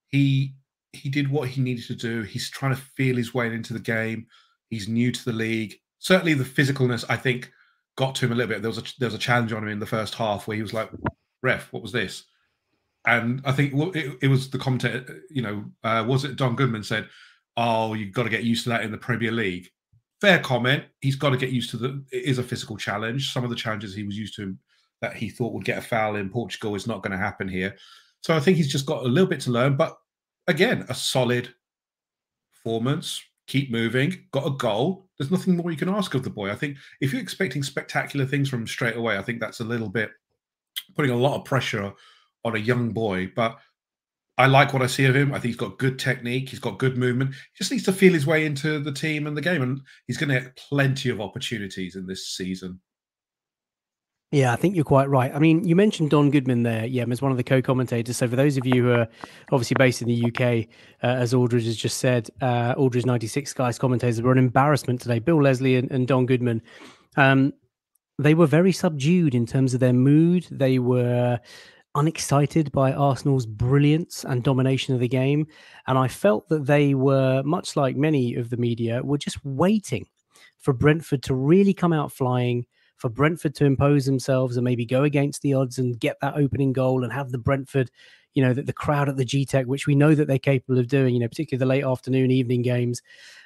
he, 0.08 0.54
he 0.92 1.08
did 1.08 1.30
what 1.30 1.48
he 1.48 1.60
needed 1.60 1.86
to 1.86 1.94
do. 1.94 2.22
He's 2.22 2.50
trying 2.50 2.74
to 2.74 2.80
feel 2.80 3.16
his 3.16 3.34
way 3.34 3.46
into 3.46 3.72
the 3.72 3.80
game. 3.80 4.26
He's 4.74 4.88
new 4.88 5.12
to 5.12 5.24
the 5.24 5.32
league. 5.32 5.76
Certainly, 6.00 6.34
the 6.34 6.44
physicalness 6.44 7.04
I 7.08 7.16
think 7.16 7.52
got 7.96 8.16
to 8.16 8.26
him 8.26 8.32
a 8.32 8.34
little 8.34 8.52
bit. 8.52 8.60
There 8.60 8.70
was 8.70 8.78
a 8.78 8.84
there 8.98 9.06
was 9.06 9.14
a 9.14 9.18
challenge 9.18 9.52
on 9.52 9.62
him 9.62 9.68
in 9.68 9.78
the 9.78 9.86
first 9.86 10.14
half 10.14 10.48
where 10.48 10.56
he 10.56 10.62
was 10.62 10.74
like, 10.74 10.90
"Ref, 11.42 11.72
what 11.72 11.82
was 11.82 11.92
this?" 11.92 12.24
And 13.06 13.40
I 13.44 13.52
think 13.52 13.72
it, 13.94 14.18
it 14.22 14.28
was 14.28 14.50
the 14.50 14.58
commentator. 14.58 15.22
You 15.30 15.42
know, 15.42 15.64
uh, 15.84 16.04
was 16.06 16.24
it 16.24 16.34
Don 16.34 16.56
Goodman 16.56 16.82
said, 16.82 17.08
"Oh, 17.56 17.94
you've 17.94 18.12
got 18.12 18.24
to 18.24 18.30
get 18.30 18.42
used 18.42 18.64
to 18.64 18.70
that 18.70 18.82
in 18.82 18.90
the 18.90 18.98
Premier 18.98 19.30
League." 19.30 19.70
Fair 20.20 20.40
comment. 20.40 20.84
He's 21.00 21.16
got 21.16 21.30
to 21.30 21.36
get 21.36 21.50
used 21.50 21.70
to 21.70 21.76
the. 21.76 22.04
It 22.10 22.24
is 22.24 22.38
a 22.38 22.42
physical 22.42 22.76
challenge. 22.76 23.32
Some 23.32 23.44
of 23.44 23.50
the 23.50 23.56
challenges 23.56 23.94
he 23.94 24.02
was 24.02 24.18
used 24.18 24.34
to 24.36 24.56
that 25.00 25.14
he 25.14 25.28
thought 25.28 25.52
would 25.52 25.64
get 25.64 25.78
a 25.78 25.82
foul 25.82 26.16
in 26.16 26.30
Portugal 26.30 26.74
is 26.74 26.88
not 26.88 27.02
going 27.02 27.12
to 27.12 27.18
happen 27.18 27.46
here. 27.46 27.76
So 28.22 28.34
I 28.34 28.40
think 28.40 28.56
he's 28.56 28.72
just 28.72 28.86
got 28.86 29.04
a 29.04 29.08
little 29.08 29.28
bit 29.28 29.40
to 29.42 29.50
learn. 29.52 29.76
But 29.76 29.96
again, 30.48 30.84
a 30.88 30.94
solid 30.94 31.54
performance 32.52 33.22
keep 33.46 33.70
moving, 33.70 34.26
got 34.32 34.46
a 34.46 34.50
goal. 34.50 35.08
There's 35.18 35.30
nothing 35.30 35.56
more 35.56 35.70
you 35.70 35.76
can 35.76 35.88
ask 35.88 36.14
of 36.14 36.22
the 36.22 36.30
boy. 36.30 36.50
I 36.50 36.54
think 36.54 36.76
if 37.00 37.12
you're 37.12 37.22
expecting 37.22 37.62
spectacular 37.62 38.26
things 38.26 38.48
from 38.48 38.62
him 38.62 38.66
straight 38.66 38.96
away, 38.96 39.18
I 39.18 39.22
think 39.22 39.40
that's 39.40 39.60
a 39.60 39.64
little 39.64 39.88
bit 39.88 40.10
putting 40.96 41.12
a 41.12 41.16
lot 41.16 41.36
of 41.36 41.44
pressure 41.44 41.92
on 42.44 42.56
a 42.56 42.58
young 42.58 42.90
boy. 42.90 43.30
But 43.34 43.58
I 44.36 44.46
like 44.46 44.72
what 44.72 44.82
I 44.82 44.86
see 44.86 45.04
of 45.04 45.14
him. 45.14 45.30
I 45.30 45.34
think 45.34 45.46
he's 45.46 45.56
got 45.56 45.78
good 45.78 45.98
technique. 45.98 46.48
He's 46.48 46.58
got 46.58 46.78
good 46.78 46.96
movement. 46.96 47.30
He 47.30 47.58
just 47.58 47.70
needs 47.70 47.84
to 47.84 47.92
feel 47.92 48.12
his 48.12 48.26
way 48.26 48.46
into 48.46 48.80
the 48.80 48.92
team 48.92 49.26
and 49.26 49.36
the 49.36 49.42
game, 49.42 49.62
and 49.62 49.80
he's 50.06 50.16
going 50.16 50.30
to 50.30 50.40
get 50.40 50.56
plenty 50.56 51.10
of 51.10 51.20
opportunities 51.20 51.96
in 51.96 52.06
this 52.06 52.28
season. 52.28 52.80
Yeah, 54.34 54.52
I 54.52 54.56
think 54.56 54.74
you're 54.74 54.84
quite 54.84 55.08
right. 55.08 55.32
I 55.32 55.38
mean, 55.38 55.62
you 55.62 55.76
mentioned 55.76 56.10
Don 56.10 56.28
Goodman 56.28 56.64
there, 56.64 56.86
yeah, 56.86 57.04
as 57.08 57.22
one 57.22 57.30
of 57.30 57.36
the 57.36 57.44
co-commentators. 57.44 58.16
So 58.16 58.26
for 58.26 58.34
those 58.34 58.56
of 58.56 58.66
you 58.66 58.82
who 58.82 58.90
are 58.90 59.06
obviously 59.52 59.76
based 59.78 60.02
in 60.02 60.08
the 60.08 60.24
UK, 60.26 60.66
uh, 61.04 61.06
as 61.06 61.32
Aldridge 61.32 61.66
has 61.66 61.76
just 61.76 61.98
said, 61.98 62.30
uh, 62.40 62.74
Aldridge 62.76 63.06
96 63.06 63.52
guys 63.52 63.78
commentators 63.78 64.20
were 64.20 64.32
an 64.32 64.38
embarrassment 64.38 65.00
today. 65.00 65.20
Bill 65.20 65.40
Leslie 65.40 65.76
and, 65.76 65.88
and 65.92 66.08
Don 66.08 66.26
Goodman, 66.26 66.62
um, 67.16 67.52
they 68.18 68.34
were 68.34 68.48
very 68.48 68.72
subdued 68.72 69.36
in 69.36 69.46
terms 69.46 69.72
of 69.72 69.78
their 69.78 69.92
mood. 69.92 70.48
They 70.50 70.80
were 70.80 71.38
unexcited 71.94 72.72
by 72.72 72.92
Arsenal's 72.92 73.46
brilliance 73.46 74.24
and 74.24 74.42
domination 74.42 74.94
of 74.94 75.00
the 75.00 75.06
game. 75.06 75.46
And 75.86 75.96
I 75.96 76.08
felt 76.08 76.48
that 76.48 76.66
they 76.66 76.94
were, 76.94 77.44
much 77.44 77.76
like 77.76 77.94
many 77.94 78.34
of 78.34 78.50
the 78.50 78.56
media, 78.56 79.00
were 79.00 79.16
just 79.16 79.44
waiting 79.44 80.08
for 80.58 80.72
Brentford 80.72 81.22
to 81.22 81.36
really 81.36 81.72
come 81.72 81.92
out 81.92 82.10
flying, 82.10 82.66
for 83.04 83.10
Brentford 83.10 83.54
to 83.56 83.66
impose 83.66 84.06
themselves 84.06 84.56
and 84.56 84.64
maybe 84.64 84.86
go 84.86 85.02
against 85.02 85.42
the 85.42 85.52
odds 85.52 85.78
and 85.78 86.00
get 86.00 86.16
that 86.22 86.38
opening 86.38 86.72
goal 86.72 87.04
and 87.04 87.12
have 87.12 87.32
the 87.32 87.36
Brentford, 87.36 87.90
you 88.32 88.42
know, 88.42 88.54
that 88.54 88.64
the 88.64 88.72
crowd 88.72 89.10
at 89.10 89.18
the 89.18 89.26
Gtech, 89.26 89.66
which 89.66 89.86
we 89.86 89.94
know 89.94 90.14
that 90.14 90.26
they're 90.26 90.38
capable 90.38 90.78
of 90.78 90.88
doing, 90.88 91.12
you 91.12 91.20
know, 91.20 91.28
particularly 91.28 91.58
the 91.58 91.66
late 91.66 91.84
afternoon, 91.84 92.30
evening 92.30 92.62
games. 92.62 93.02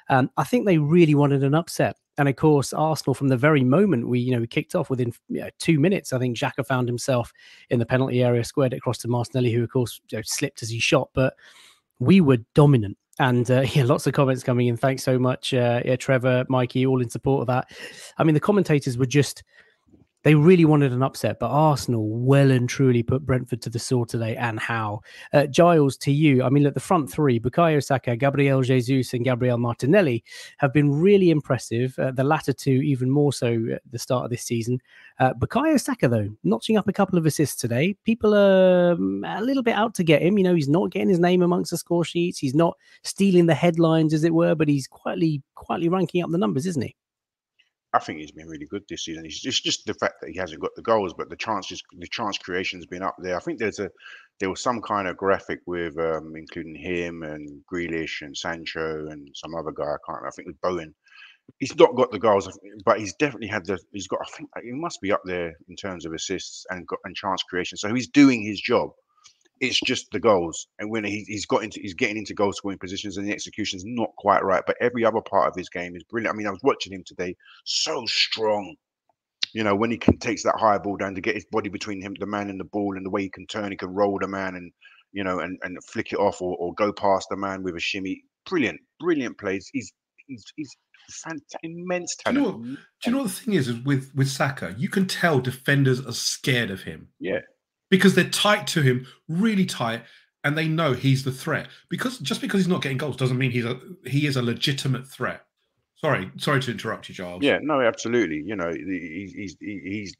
Um, 0.07 0.31
I 0.37 0.45
think 0.45 0.65
they 0.65 0.77
really 0.77 1.13
wanted 1.13 1.43
an 1.43 1.55
upset. 1.55 1.97
And 2.17 2.29
of 2.29 2.37
course, 2.37 2.71
Arsenal 2.71 3.13
from 3.13 3.27
the 3.27 3.35
very 3.35 3.65
moment 3.65 4.07
we, 4.07 4.21
you 4.21 4.31
know, 4.31 4.39
we 4.39 4.47
kicked 4.47 4.75
off 4.75 4.89
within 4.89 5.11
you 5.27 5.41
know, 5.41 5.49
two 5.59 5.77
minutes, 5.77 6.13
I 6.13 6.19
think 6.19 6.37
Xhaka 6.37 6.65
found 6.65 6.87
himself 6.87 7.33
in 7.69 7.79
the 7.79 7.85
penalty 7.85 8.23
area, 8.23 8.45
squared 8.45 8.71
it 8.71 8.77
across 8.77 8.99
to 8.99 9.09
Martinelli, 9.09 9.51
who 9.51 9.65
of 9.65 9.71
course 9.71 9.99
you 10.09 10.19
know, 10.19 10.23
slipped 10.25 10.63
as 10.63 10.69
he 10.69 10.79
shot. 10.79 11.09
But 11.13 11.33
we 11.99 12.21
were 12.21 12.37
dominant. 12.55 12.97
And 13.19 13.49
uh, 13.51 13.61
yeah, 13.73 13.83
lots 13.83 14.07
of 14.07 14.13
comments 14.13 14.43
coming 14.43 14.67
in. 14.67 14.77
Thanks 14.77 15.03
so 15.03 15.19
much, 15.19 15.53
uh, 15.53 15.81
yeah, 15.85 15.95
Trevor, 15.95 16.45
Mikey, 16.49 16.85
all 16.85 17.01
in 17.01 17.09
support 17.09 17.41
of 17.41 17.47
that. 17.47 17.71
I 18.17 18.23
mean, 18.23 18.33
the 18.33 18.39
commentators 18.39 18.97
were 18.97 19.05
just 19.05 19.43
they 20.23 20.35
really 20.35 20.65
wanted 20.65 20.91
an 20.91 21.01
upset, 21.01 21.39
but 21.39 21.49
Arsenal 21.49 22.09
well 22.09 22.51
and 22.51 22.67
truly 22.67 23.03
put 23.03 23.25
Brentford 23.25 23.61
to 23.61 23.69
the 23.69 23.79
sword 23.79 24.09
today, 24.09 24.35
and 24.35 24.59
how. 24.59 25.01
Uh, 25.31 25.45
Giles, 25.45 25.97
to 25.97 26.11
you, 26.11 26.43
I 26.43 26.49
mean, 26.49 26.63
look, 26.63 26.73
the 26.73 26.79
front 26.79 27.09
three, 27.09 27.39
Bukayo 27.39 27.83
Saka, 27.83 28.15
Gabriel 28.15 28.61
Jesus, 28.61 29.13
and 29.13 29.23
Gabriel 29.23 29.57
Martinelli, 29.57 30.23
have 30.57 30.73
been 30.73 30.91
really 30.91 31.29
impressive. 31.29 31.97
Uh, 31.97 32.11
the 32.11 32.23
latter 32.23 32.51
two, 32.51 32.81
even 32.81 33.09
more 33.09 33.31
so 33.31 33.65
at 33.73 33.81
the 33.91 33.99
start 33.99 34.25
of 34.25 34.31
this 34.31 34.43
season. 34.43 34.79
Uh, 35.19 35.33
Bukayo 35.33 35.79
Saka, 35.79 36.07
though, 36.07 36.29
notching 36.43 36.77
up 36.77 36.87
a 36.87 36.93
couple 36.93 37.17
of 37.17 37.25
assists 37.25 37.55
today. 37.55 37.95
People 38.03 38.35
are 38.35 38.93
um, 38.93 39.23
a 39.25 39.41
little 39.41 39.63
bit 39.63 39.75
out 39.75 39.93
to 39.95 40.03
get 40.03 40.21
him. 40.21 40.37
You 40.37 40.43
know, 40.43 40.55
he's 40.55 40.69
not 40.69 40.91
getting 40.91 41.09
his 41.09 41.19
name 41.19 41.41
amongst 41.41 41.71
the 41.71 41.77
score 41.77 42.03
sheets. 42.03 42.39
He's 42.39 42.55
not 42.55 42.77
stealing 43.03 43.45
the 43.45 43.55
headlines, 43.55 44.13
as 44.13 44.23
it 44.23 44.33
were, 44.33 44.55
but 44.55 44.67
he's 44.67 44.87
quietly, 44.87 45.41
quietly 45.55 45.87
ranking 45.87 46.23
up 46.23 46.29
the 46.29 46.37
numbers, 46.37 46.65
isn't 46.65 46.81
he? 46.81 46.95
I 47.93 47.99
think 47.99 48.19
he's 48.19 48.31
been 48.31 48.47
really 48.47 48.67
good 48.67 48.83
this 48.87 49.05
season. 49.05 49.25
It's 49.25 49.39
just, 49.39 49.63
just 49.63 49.85
the 49.85 49.95
fact 49.95 50.15
that 50.21 50.29
he 50.29 50.37
hasn't 50.37 50.61
got 50.61 50.75
the 50.75 50.81
goals, 50.81 51.13
but 51.17 51.29
the 51.29 51.35
chances, 51.35 51.81
the 51.97 52.07
chance 52.07 52.37
creation's 52.37 52.85
been 52.85 53.01
up 53.01 53.15
there. 53.19 53.35
I 53.35 53.39
think 53.39 53.59
there's 53.59 53.79
a 53.79 53.89
there 54.39 54.49
was 54.49 54.61
some 54.61 54.81
kind 54.81 55.07
of 55.07 55.17
graphic 55.17 55.59
with 55.65 55.97
um, 55.97 56.33
including 56.35 56.75
him 56.75 57.23
and 57.23 57.61
Grealish 57.71 58.21
and 58.21 58.37
Sancho 58.37 59.07
and 59.07 59.29
some 59.33 59.55
other 59.55 59.71
guy. 59.71 59.83
I 59.83 59.97
can't. 60.05 60.17
Remember, 60.17 60.27
I 60.27 60.31
think 60.31 60.47
with 60.47 60.61
Bowen. 60.61 60.93
He's 61.57 61.75
not 61.75 61.95
got 61.95 62.11
the 62.11 62.19
goals, 62.19 62.47
but 62.85 62.99
he's 62.99 63.15
definitely 63.15 63.47
had 63.47 63.65
the. 63.65 63.79
He's 63.91 64.07
got. 64.07 64.19
I 64.21 64.29
think 64.37 64.49
he 64.63 64.71
must 64.71 65.01
be 65.01 65.11
up 65.11 65.21
there 65.25 65.55
in 65.67 65.75
terms 65.75 66.05
of 66.05 66.13
assists 66.13 66.65
and 66.69 66.87
and 67.05 67.15
chance 67.15 67.41
creation. 67.41 67.77
So 67.77 67.93
he's 67.93 68.07
doing 68.07 68.43
his 68.43 68.61
job 68.61 68.91
it's 69.59 69.79
just 69.79 70.07
the 70.11 70.19
goals. 70.19 70.67
And 70.79 70.89
when 70.89 71.03
he, 71.03 71.25
has 71.31 71.45
got 71.45 71.63
into, 71.63 71.79
he's 71.81 71.93
getting 71.93 72.17
into 72.17 72.33
goal 72.33 72.53
scoring 72.53 72.77
positions, 72.77 73.17
and 73.17 73.27
the 73.27 73.33
execution's 73.33 73.83
not 73.85 74.09
quite 74.17 74.43
right. 74.43 74.63
But 74.65 74.77
every 74.81 75.05
other 75.05 75.21
part 75.21 75.47
of 75.47 75.55
his 75.55 75.69
game 75.69 75.95
is 75.95 76.03
brilliant. 76.03 76.33
I 76.33 76.37
mean, 76.37 76.47
I 76.47 76.51
was 76.51 76.63
watching 76.63 76.93
him 76.93 77.03
today, 77.05 77.35
so 77.65 78.05
strong. 78.05 78.75
You 79.53 79.63
know, 79.63 79.75
when 79.75 79.89
he 79.89 79.97
can 79.97 80.17
takes 80.19 80.43
that 80.43 80.59
high 80.59 80.77
ball 80.77 80.97
down 80.97 81.15
to 81.15 81.21
get 81.21 81.35
his 81.35 81.45
body 81.45 81.69
between 81.69 82.01
him, 82.01 82.13
the 82.19 82.27
man 82.27 82.49
and 82.49 82.59
the 82.59 82.65
ball, 82.65 82.95
and 82.95 83.05
the 83.05 83.09
way 83.09 83.23
he 83.23 83.29
can 83.29 83.47
turn, 83.47 83.71
he 83.71 83.77
can 83.77 83.89
roll 83.89 84.19
the 84.19 84.27
man 84.27 84.55
and 84.55 84.71
you 85.11 85.23
know, 85.23 85.39
and, 85.39 85.57
and 85.63 85.83
flick 85.83 86.13
it 86.13 86.19
off 86.19 86.41
or, 86.41 86.55
or 86.57 86.73
go 86.75 86.93
past 86.93 87.27
the 87.29 87.37
man 87.37 87.63
with 87.63 87.75
a 87.75 87.79
shimmy. 87.79 88.23
Brilliant, 88.45 88.79
brilliant 88.99 89.37
plays. 89.37 89.69
He's 89.73 89.91
he's 90.27 90.43
he's 90.55 90.75
fantastic, 91.23 91.59
immense 91.63 92.15
talent. 92.15 92.37
Do 92.37 92.41
you, 92.41 92.51
know, 92.51 92.75
do 92.75 92.79
you 93.05 93.11
know 93.11 93.17
what 93.19 93.27
the 93.27 93.33
thing 93.33 93.53
is, 93.55 93.67
is 93.67 93.79
with 93.83 94.11
with 94.15 94.29
Saka? 94.29 94.75
You 94.77 94.89
can 94.89 95.07
tell 95.07 95.39
defenders 95.39 96.05
are 96.05 96.13
scared 96.13 96.71
of 96.71 96.83
him. 96.83 97.09
Yeah, 97.19 97.39
because 97.89 98.15
they're 98.15 98.29
tight 98.29 98.67
to 98.67 98.81
him, 98.81 99.07
really 99.27 99.65
tight, 99.65 100.03
and 100.43 100.57
they 100.57 100.67
know 100.67 100.93
he's 100.93 101.23
the 101.23 101.31
threat. 101.31 101.67
Because 101.89 102.17
just 102.19 102.41
because 102.41 102.59
he's 102.59 102.67
not 102.67 102.81
getting 102.81 102.97
goals 102.97 103.17
doesn't 103.17 103.37
mean 103.37 103.51
he's 103.51 103.65
a 103.65 103.79
he 104.05 104.25
is 104.27 104.37
a 104.37 104.41
legitimate 104.41 105.07
threat. 105.07 105.45
Sorry, 105.95 106.31
sorry 106.37 106.61
to 106.61 106.71
interrupt 106.71 107.09
you, 107.09 107.15
Giles. 107.15 107.43
Yeah, 107.43 107.59
no, 107.61 107.81
absolutely. 107.81 108.41
You 108.45 108.55
know, 108.55 108.71
he's 108.71 109.33
he's 109.33 109.57
he's 109.59 110.15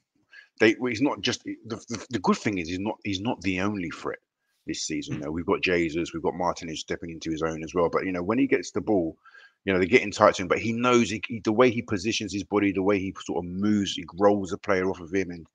they, 0.60 0.76
he's 0.88 1.02
not 1.02 1.22
just 1.22 1.44
the, 1.44 1.56
the, 1.66 2.06
the 2.10 2.20
good 2.20 2.38
thing 2.38 2.58
is 2.58 2.68
he's 2.68 2.80
not 2.80 2.98
he's 3.04 3.22
not 3.22 3.40
the 3.42 3.62
only 3.62 3.90
threat 3.90 4.20
this 4.68 4.84
season. 4.84 5.16
Hmm. 5.16 5.20
You 5.22 5.26
know, 5.26 5.32
we've 5.32 5.46
got 5.46 5.62
Jesus, 5.62 6.14
we've 6.14 6.24
got 6.24 6.36
Martinez 6.36 6.82
stepping 6.82 7.12
into 7.12 7.32
his 7.32 7.42
own 7.42 7.64
as 7.64 7.74
well. 7.74 7.90
But 7.90 8.06
you 8.06 8.12
know, 8.12 8.24
when 8.24 8.40
he 8.40 8.48
gets 8.48 8.72
the 8.72 8.82
ball, 8.82 9.18
you 9.66 9.74
know, 9.74 9.80
they're 9.80 9.88
getting 9.88 10.12
tight 10.12 10.36
to 10.36 10.44
him. 10.44 10.48
But 10.48 10.60
he 10.60 10.74
knows 10.74 11.10
he, 11.10 11.22
he, 11.28 11.42
the 11.44 11.54
way 11.54 11.72
he 11.72 11.82
positions 11.82 12.34
his 12.34 12.44
body, 12.44 12.72
the 12.72 12.84
way 12.84 13.00
he 13.00 13.14
sort 13.26 13.44
of 13.44 13.50
moves, 13.50 13.94
he 13.94 14.06
rolls 14.18 14.50
the 14.50 14.58
player 14.58 14.90
off 14.90 15.00
of 15.00 15.14
him 15.14 15.32
and 15.32 15.48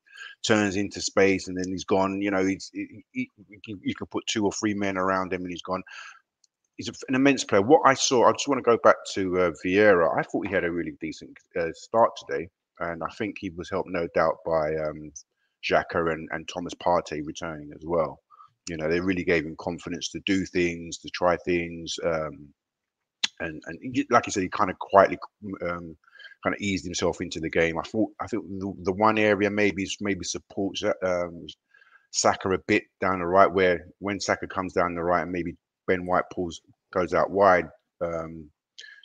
turns 0.46 0.76
into 0.76 1.00
space 1.00 1.48
and 1.48 1.56
then 1.56 1.70
he's 1.70 1.84
gone. 1.84 2.20
You 2.20 2.30
know, 2.30 2.44
he's 2.44 2.70
he, 2.72 3.04
he, 3.12 3.30
you 3.64 3.94
can 3.94 4.06
put 4.06 4.26
two 4.26 4.44
or 4.44 4.52
three 4.52 4.74
men 4.74 4.96
around 4.96 5.32
him 5.32 5.42
and 5.42 5.50
he's 5.50 5.62
gone. 5.62 5.82
He's 6.76 6.88
an 7.08 7.14
immense 7.14 7.44
player. 7.44 7.62
What 7.62 7.82
I 7.84 7.94
saw, 7.94 8.28
I 8.28 8.32
just 8.32 8.48
want 8.48 8.58
to 8.58 8.70
go 8.70 8.78
back 8.82 8.96
to 9.14 9.38
uh, 9.40 9.50
Vieira. 9.64 10.08
I 10.18 10.22
thought 10.22 10.46
he 10.46 10.52
had 10.52 10.64
a 10.64 10.72
really 10.72 10.94
decent 11.00 11.36
uh, 11.58 11.68
start 11.74 12.10
today, 12.26 12.48
and 12.80 13.02
I 13.02 13.12
think 13.14 13.36
he 13.38 13.50
was 13.50 13.70
helped, 13.70 13.88
no 13.90 14.08
doubt, 14.14 14.38
by 14.44 14.74
um, 14.74 15.12
Xhaka 15.64 16.12
and, 16.12 16.28
and 16.32 16.48
Thomas 16.48 16.74
Partey 16.74 17.22
returning 17.24 17.70
as 17.74 17.82
well. 17.84 18.18
You 18.68 18.76
know, 18.76 18.88
they 18.88 19.00
really 19.00 19.24
gave 19.24 19.44
him 19.44 19.54
confidence 19.60 20.08
to 20.10 20.20
do 20.26 20.44
things, 20.46 20.98
to 20.98 21.08
try 21.10 21.36
things. 21.44 21.94
Um, 22.04 22.48
and 23.40 23.62
and 23.66 24.04
like 24.10 24.26
you 24.26 24.32
said, 24.32 24.42
he 24.42 24.48
kind 24.48 24.70
of 24.70 24.78
quietly 24.78 25.18
um, 25.68 25.96
kind 26.44 26.54
of 26.54 26.60
eased 26.60 26.84
himself 26.84 27.20
into 27.20 27.40
the 27.40 27.50
game. 27.50 27.78
I 27.78 27.82
thought 27.82 28.10
I 28.20 28.26
think 28.26 28.44
the, 28.58 28.72
the 28.82 28.92
one 28.92 29.18
area 29.18 29.50
maybe 29.50 29.86
maybe 30.00 30.24
supports 30.24 30.82
um, 31.02 31.46
Saka 32.12 32.50
a 32.50 32.58
bit 32.68 32.84
down 33.00 33.18
the 33.18 33.26
right, 33.26 33.50
where 33.50 33.86
when 33.98 34.20
Saka 34.20 34.46
comes 34.46 34.74
down 34.74 34.94
the 34.94 35.02
right 35.02 35.22
and 35.22 35.32
maybe 35.32 35.56
Ben 35.88 36.06
White 36.06 36.24
pulls 36.32 36.60
goes 36.92 37.14
out 37.14 37.30
wide. 37.30 37.66
Um, 38.00 38.50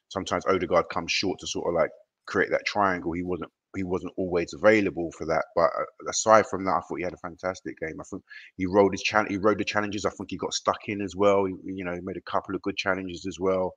sometimes 0.09 0.45
Odegaard 0.45 0.89
comes 0.89 1.11
short 1.11 1.39
to 1.39 1.47
sort 1.47 1.67
of 1.67 1.73
like 1.75 1.91
create 2.27 2.51
that 2.51 2.65
triangle. 2.65 3.13
He 3.13 3.23
wasn't 3.23 3.51
he 3.75 3.83
wasn't 3.83 4.13
always 4.17 4.53
available 4.53 5.11
for 5.17 5.25
that. 5.27 5.45
But 5.55 5.69
uh, 5.79 6.09
aside 6.09 6.45
from 6.47 6.65
that, 6.65 6.71
I 6.71 6.81
thought 6.81 6.97
he 6.97 7.03
had 7.03 7.13
a 7.13 7.17
fantastic 7.17 7.77
game. 7.79 7.99
I 7.99 8.03
think 8.09 8.23
he 8.57 8.65
rode 8.65 8.93
his 8.93 9.03
challenge. 9.03 9.31
He 9.31 9.37
rode 9.37 9.59
the 9.59 9.65
challenges. 9.65 10.05
I 10.05 10.09
think 10.11 10.31
he 10.31 10.37
got 10.37 10.53
stuck 10.53 10.87
in 10.87 11.01
as 11.01 11.15
well. 11.15 11.45
He, 11.45 11.53
you 11.65 11.85
know, 11.85 11.93
he 11.93 12.01
made 12.01 12.17
a 12.17 12.31
couple 12.31 12.55
of 12.55 12.61
good 12.61 12.77
challenges 12.77 13.25
as 13.27 13.39
well. 13.39 13.73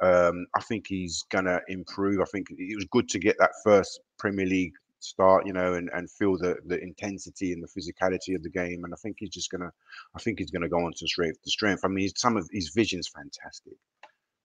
Um, 0.00 0.46
I 0.54 0.60
think 0.60 0.86
he's 0.88 1.24
gonna 1.30 1.60
improve. 1.68 2.20
I 2.20 2.24
think 2.24 2.48
it 2.50 2.76
was 2.76 2.86
good 2.90 3.08
to 3.10 3.18
get 3.18 3.36
that 3.38 3.52
first 3.64 4.00
Premier 4.18 4.46
League 4.46 4.74
start, 5.00 5.46
you 5.46 5.52
know, 5.52 5.74
and, 5.74 5.90
and 5.94 6.10
feel 6.10 6.36
the 6.36 6.56
the 6.66 6.78
intensity 6.80 7.52
and 7.52 7.62
the 7.62 7.68
physicality 7.68 8.34
of 8.34 8.42
the 8.42 8.50
game. 8.50 8.84
And 8.84 8.92
I 8.92 8.96
think 8.96 9.16
he's 9.18 9.30
just 9.30 9.50
gonna, 9.50 9.72
I 10.14 10.18
think 10.18 10.38
he's 10.38 10.50
gonna 10.50 10.68
go 10.68 10.84
on 10.84 10.92
to 10.92 11.06
strength 11.06 11.42
to 11.42 11.50
strength. 11.50 11.84
I 11.84 11.88
mean, 11.88 12.10
some 12.16 12.36
of 12.36 12.48
his 12.52 12.70
vision's 12.70 13.08
fantastic. 13.08 13.74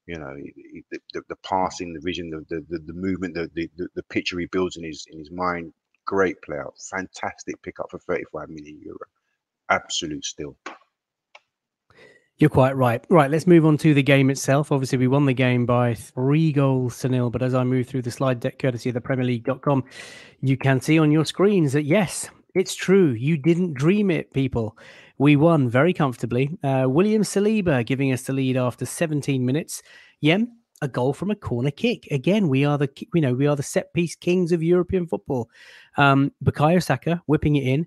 You 0.07 0.17
know, 0.17 0.35
the, 0.89 0.99
the, 1.13 1.21
the 1.29 1.35
passing, 1.37 1.93
the 1.93 2.01
vision, 2.01 2.29
the 2.29 2.65
the, 2.69 2.79
the 2.79 2.93
movement, 2.93 3.35
the, 3.35 3.49
the 3.53 3.87
the 3.95 4.03
picture 4.03 4.39
he 4.39 4.47
builds 4.47 4.77
in 4.77 4.83
his 4.83 5.05
in 5.11 5.19
his 5.19 5.31
mind. 5.31 5.73
Great 6.05 6.41
player, 6.41 6.65
fantastic 6.89 7.61
pickup 7.61 7.91
for 7.91 7.99
35 7.99 8.49
million 8.49 8.81
euro. 8.81 8.97
Absolute 9.69 10.25
still. 10.25 10.57
You're 12.41 12.49
quite 12.49 12.75
right. 12.75 13.05
Right, 13.07 13.29
let's 13.29 13.45
move 13.45 13.67
on 13.67 13.77
to 13.77 13.93
the 13.93 14.01
game 14.01 14.31
itself. 14.31 14.71
Obviously, 14.71 14.97
we 14.97 15.07
won 15.07 15.27
the 15.27 15.33
game 15.33 15.67
by 15.67 15.93
three 15.93 16.51
goals 16.51 16.97
to 16.97 17.07
nil. 17.07 17.29
But 17.29 17.43
as 17.43 17.53
I 17.53 17.63
move 17.63 17.85
through 17.85 18.01
the 18.01 18.09
slide 18.09 18.39
deck, 18.39 18.57
courtesy 18.57 18.89
of 18.89 18.95
the 18.95 18.99
Premier 18.99 19.25
League.com, 19.25 19.83
you 20.41 20.57
can 20.57 20.81
see 20.81 20.97
on 20.97 21.11
your 21.11 21.23
screens 21.23 21.73
that 21.73 21.83
yes, 21.83 22.31
it's 22.55 22.73
true. 22.73 23.11
You 23.11 23.37
didn't 23.37 23.75
dream 23.75 24.09
it, 24.09 24.33
people. 24.33 24.75
We 25.19 25.35
won 25.35 25.69
very 25.69 25.93
comfortably. 25.93 26.57
Uh, 26.63 26.85
William 26.87 27.21
Saliba 27.21 27.85
giving 27.85 28.11
us 28.11 28.23
the 28.23 28.33
lead 28.33 28.57
after 28.57 28.87
17 28.87 29.45
minutes. 29.45 29.83
Yem, 30.19 30.47
a 30.81 30.87
goal 30.87 31.13
from 31.13 31.29
a 31.29 31.35
corner 31.35 31.69
kick. 31.69 32.07
Again, 32.09 32.49
we 32.49 32.65
are 32.65 32.79
the 32.79 32.89
you 33.13 33.21
know 33.21 33.35
we 33.35 33.45
are 33.45 33.55
the 33.55 33.61
set 33.61 33.93
piece 33.93 34.15
kings 34.15 34.51
of 34.51 34.63
European 34.63 35.05
football. 35.05 35.47
Um, 35.95 36.31
Bukayo 36.43 36.81
Saka 36.81 37.21
whipping 37.27 37.57
it 37.57 37.67
in. 37.67 37.85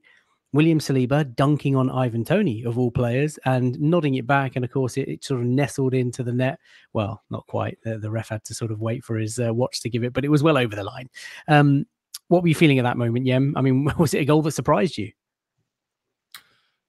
William 0.54 0.78
Saliba 0.78 1.34
dunking 1.34 1.74
on 1.74 1.90
Ivan 1.90 2.24
Toney 2.24 2.62
of 2.62 2.78
all 2.78 2.92
players 2.92 3.40
and 3.44 3.78
nodding 3.80 4.14
it 4.14 4.24
back, 4.24 4.54
and 4.54 4.64
of 4.64 4.70
course 4.70 4.96
it, 4.96 5.08
it 5.08 5.24
sort 5.24 5.40
of 5.40 5.46
nestled 5.46 5.94
into 5.94 6.22
the 6.22 6.32
net. 6.32 6.60
Well, 6.92 7.24
not 7.28 7.44
quite. 7.48 7.76
The, 7.82 7.98
the 7.98 8.08
ref 8.08 8.28
had 8.28 8.44
to 8.44 8.54
sort 8.54 8.70
of 8.70 8.80
wait 8.80 9.04
for 9.04 9.16
his 9.16 9.40
uh, 9.40 9.52
watch 9.52 9.80
to 9.80 9.90
give 9.90 10.04
it, 10.04 10.12
but 10.12 10.24
it 10.24 10.28
was 10.28 10.44
well 10.44 10.56
over 10.56 10.76
the 10.76 10.84
line. 10.84 11.10
Um, 11.48 11.86
what 12.28 12.42
were 12.42 12.48
you 12.48 12.54
feeling 12.54 12.78
at 12.78 12.84
that 12.84 12.96
moment, 12.96 13.26
Yem? 13.26 13.54
I 13.56 13.62
mean, 13.62 13.90
was 13.98 14.14
it 14.14 14.20
a 14.20 14.24
goal 14.24 14.42
that 14.42 14.52
surprised 14.52 14.96
you? 14.96 15.10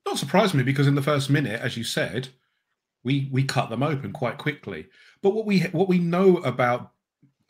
Not 0.06 0.20
surprised 0.20 0.54
me 0.54 0.62
because 0.62 0.86
in 0.86 0.94
the 0.94 1.02
first 1.02 1.32
minute, 1.32 1.60
as 1.60 1.76
you 1.76 1.84
said, 1.84 2.30
we 3.04 3.30
we 3.32 3.44
cut 3.44 3.72
them 3.72 3.82
open 3.82 4.14
quite 4.14 4.38
quickly. 4.38 4.86
But 5.24 5.32
what 5.32 5.48
we 5.48 5.62
what 5.62 5.90
we 5.90 5.98
know 5.98 6.38
about 6.38 6.92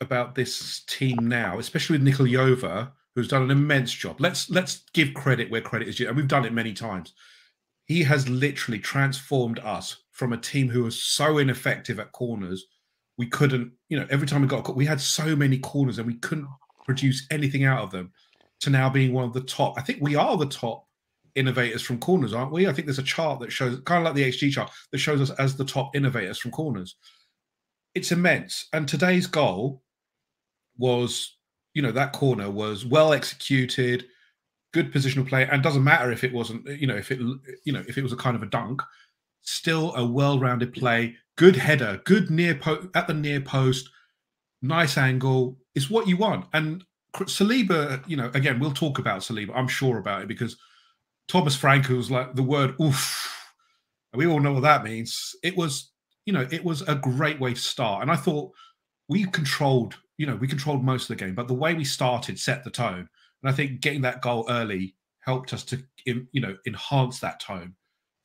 about 0.00 0.34
this 0.34 0.80
team 0.86 1.28
now, 1.28 1.58
especially 1.58 1.98
with 1.98 2.04
Nicolas 2.04 2.32
Jover, 2.32 2.90
who's 3.16 3.28
done 3.28 3.42
an 3.42 3.50
immense 3.50 3.92
job. 3.92 4.20
Let's 4.20 4.48
let's 4.50 4.84
give 4.92 5.14
credit 5.14 5.50
where 5.50 5.62
credit 5.62 5.88
is 5.88 5.96
due, 5.96 6.06
and 6.06 6.16
we've 6.16 6.28
done 6.28 6.44
it 6.44 6.52
many 6.52 6.74
times. 6.74 7.14
He 7.86 8.02
has 8.04 8.28
literally 8.28 8.78
transformed 8.78 9.58
us 9.60 9.96
from 10.12 10.32
a 10.32 10.38
team 10.38 10.68
who 10.68 10.84
was 10.84 11.02
so 11.02 11.38
ineffective 11.38 11.98
at 11.98 12.12
corners. 12.12 12.66
We 13.16 13.26
couldn't, 13.26 13.72
you 13.88 13.98
know, 13.98 14.06
every 14.10 14.26
time 14.26 14.42
we 14.42 14.48
got, 14.48 14.68
a 14.68 14.72
we 14.72 14.84
had 14.84 15.00
so 15.00 15.34
many 15.34 15.58
corners 15.58 15.98
and 15.98 16.06
we 16.06 16.16
couldn't 16.16 16.48
produce 16.84 17.26
anything 17.30 17.64
out 17.64 17.82
of 17.82 17.90
them. 17.90 18.12
To 18.60 18.70
now 18.70 18.88
being 18.88 19.12
one 19.12 19.24
of 19.24 19.34
the 19.34 19.42
top, 19.42 19.74
I 19.76 19.82
think 19.82 19.98
we 20.00 20.14
are 20.14 20.36
the 20.36 20.46
top 20.46 20.86
innovators 21.34 21.82
from 21.82 21.98
corners, 21.98 22.32
aren't 22.32 22.52
we? 22.52 22.66
I 22.66 22.72
think 22.72 22.86
there's 22.86 22.98
a 22.98 23.02
chart 23.02 23.40
that 23.40 23.52
shows, 23.52 23.78
kind 23.84 24.00
of 24.00 24.04
like 24.04 24.14
the 24.14 24.30
XG 24.30 24.50
chart, 24.50 24.70
that 24.90 24.98
shows 24.98 25.20
us 25.20 25.30
as 25.38 25.56
the 25.56 25.64
top 25.64 25.94
innovators 25.94 26.38
from 26.38 26.50
corners. 26.50 26.96
It's 27.94 28.12
immense. 28.12 28.66
And 28.72 28.88
today's 28.88 29.26
goal 29.26 29.82
was, 30.78 31.35
you 31.76 31.82
know, 31.82 31.92
that 31.92 32.14
corner 32.14 32.50
was 32.50 32.86
well 32.86 33.12
executed, 33.12 34.06
good 34.72 34.90
positional 34.90 35.28
play, 35.28 35.46
and 35.46 35.62
doesn't 35.62 35.84
matter 35.84 36.10
if 36.10 36.24
it 36.24 36.32
wasn't, 36.32 36.66
you 36.68 36.86
know, 36.86 36.96
if 36.96 37.10
it, 37.12 37.20
you 37.64 37.72
know, 37.74 37.82
if 37.86 37.98
it 37.98 38.02
was 38.02 38.14
a 38.14 38.16
kind 38.16 38.34
of 38.34 38.42
a 38.42 38.46
dunk, 38.46 38.80
still 39.42 39.94
a 39.94 40.02
well-rounded 40.02 40.72
play, 40.72 41.14
good 41.36 41.54
header, 41.54 42.00
good 42.06 42.30
near 42.30 42.54
post 42.54 42.88
at 42.94 43.06
the 43.06 43.12
near 43.12 43.42
post, 43.42 43.90
nice 44.62 44.96
angle. 44.96 45.58
It's 45.74 45.90
what 45.90 46.08
you 46.08 46.16
want. 46.16 46.46
And 46.54 46.82
Saliba, 47.14 48.02
you 48.08 48.16
know, 48.16 48.30
again, 48.32 48.58
we'll 48.58 48.72
talk 48.72 48.98
about 48.98 49.20
Saliba. 49.20 49.52
I'm 49.54 49.68
sure 49.68 49.98
about 49.98 50.22
it 50.22 50.28
because 50.28 50.56
Thomas 51.28 51.56
Frank 51.56 51.90
was 51.90 52.10
like 52.10 52.34
the 52.34 52.42
word 52.42 52.74
oof. 52.80 53.34
We 54.14 54.26
all 54.26 54.40
know 54.40 54.54
what 54.54 54.62
that 54.62 54.82
means. 54.82 55.36
It 55.42 55.58
was, 55.58 55.90
you 56.24 56.32
know, 56.32 56.48
it 56.50 56.64
was 56.64 56.80
a 56.88 56.94
great 56.94 57.38
way 57.38 57.52
to 57.52 57.60
start. 57.60 58.00
And 58.00 58.10
I 58.10 58.16
thought 58.16 58.50
we 59.10 59.26
controlled, 59.26 59.94
you 60.18 60.26
know, 60.26 60.36
we 60.36 60.48
controlled 60.48 60.84
most 60.84 61.02
of 61.10 61.16
the 61.16 61.24
game, 61.24 61.34
but 61.34 61.48
the 61.48 61.54
way 61.54 61.74
we 61.74 61.84
started 61.84 62.38
set 62.38 62.64
the 62.64 62.70
tone. 62.70 63.08
And 63.42 63.50
I 63.50 63.52
think 63.52 63.80
getting 63.80 64.02
that 64.02 64.22
goal 64.22 64.46
early 64.48 64.94
helped 65.20 65.52
us 65.52 65.64
to, 65.64 65.82
you 66.04 66.40
know, 66.40 66.56
enhance 66.66 67.20
that 67.20 67.40
tone 67.40 67.74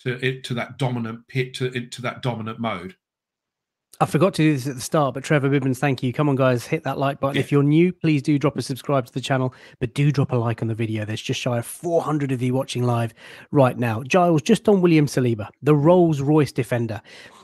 to 0.04 0.26
it 0.26 0.44
to 0.46 0.54
that 0.56 0.78
dominant 0.78 1.28
pit 1.28 1.54
to 1.56 1.70
to 1.70 2.02
that 2.02 2.22
dominant 2.22 2.60
mode. 2.60 2.96
I 4.00 4.06
forgot 4.08 4.34
to 4.36 4.42
do 4.42 4.54
this 4.54 4.66
at 4.66 4.74
the 4.74 4.82
start, 4.82 5.14
but 5.14 5.24
Trevor 5.24 5.48
Bibbins, 5.48 5.78
thank 5.78 6.02
you. 6.02 6.12
Come 6.12 6.28
on, 6.28 6.36
guys, 6.36 6.66
hit 6.66 6.84
that 6.86 6.98
like 6.98 7.20
button. 7.20 7.36
Yeah. 7.36 7.42
If 7.42 7.52
you're 7.52 7.62
new, 7.62 7.94
please 7.94 8.24
do 8.24 8.40
drop 8.40 8.58
a 8.58 8.62
subscribe 8.64 9.06
to 9.06 9.14
the 9.14 9.22
channel, 9.22 9.54
but 9.80 9.94
do 9.94 10.12
drop 10.12 10.32
a 10.32 10.36
like 10.36 10.64
on 10.64 10.68
the 10.70 10.74
video. 10.74 11.06
There's 11.06 11.22
just 11.22 11.40
shy 11.40 11.60
of 11.60 11.68
400 11.68 12.32
of 12.32 12.42
you 12.42 12.56
watching 12.56 12.82
live 12.82 13.14
right 13.52 13.78
now. 13.78 14.02
Giles, 14.02 14.42
just 14.42 14.68
on 14.68 14.82
William 14.82 15.06
Saliba, 15.06 15.50
the 15.62 15.76
Rolls 15.76 16.20
Royce 16.20 16.52
defender. 16.52 17.00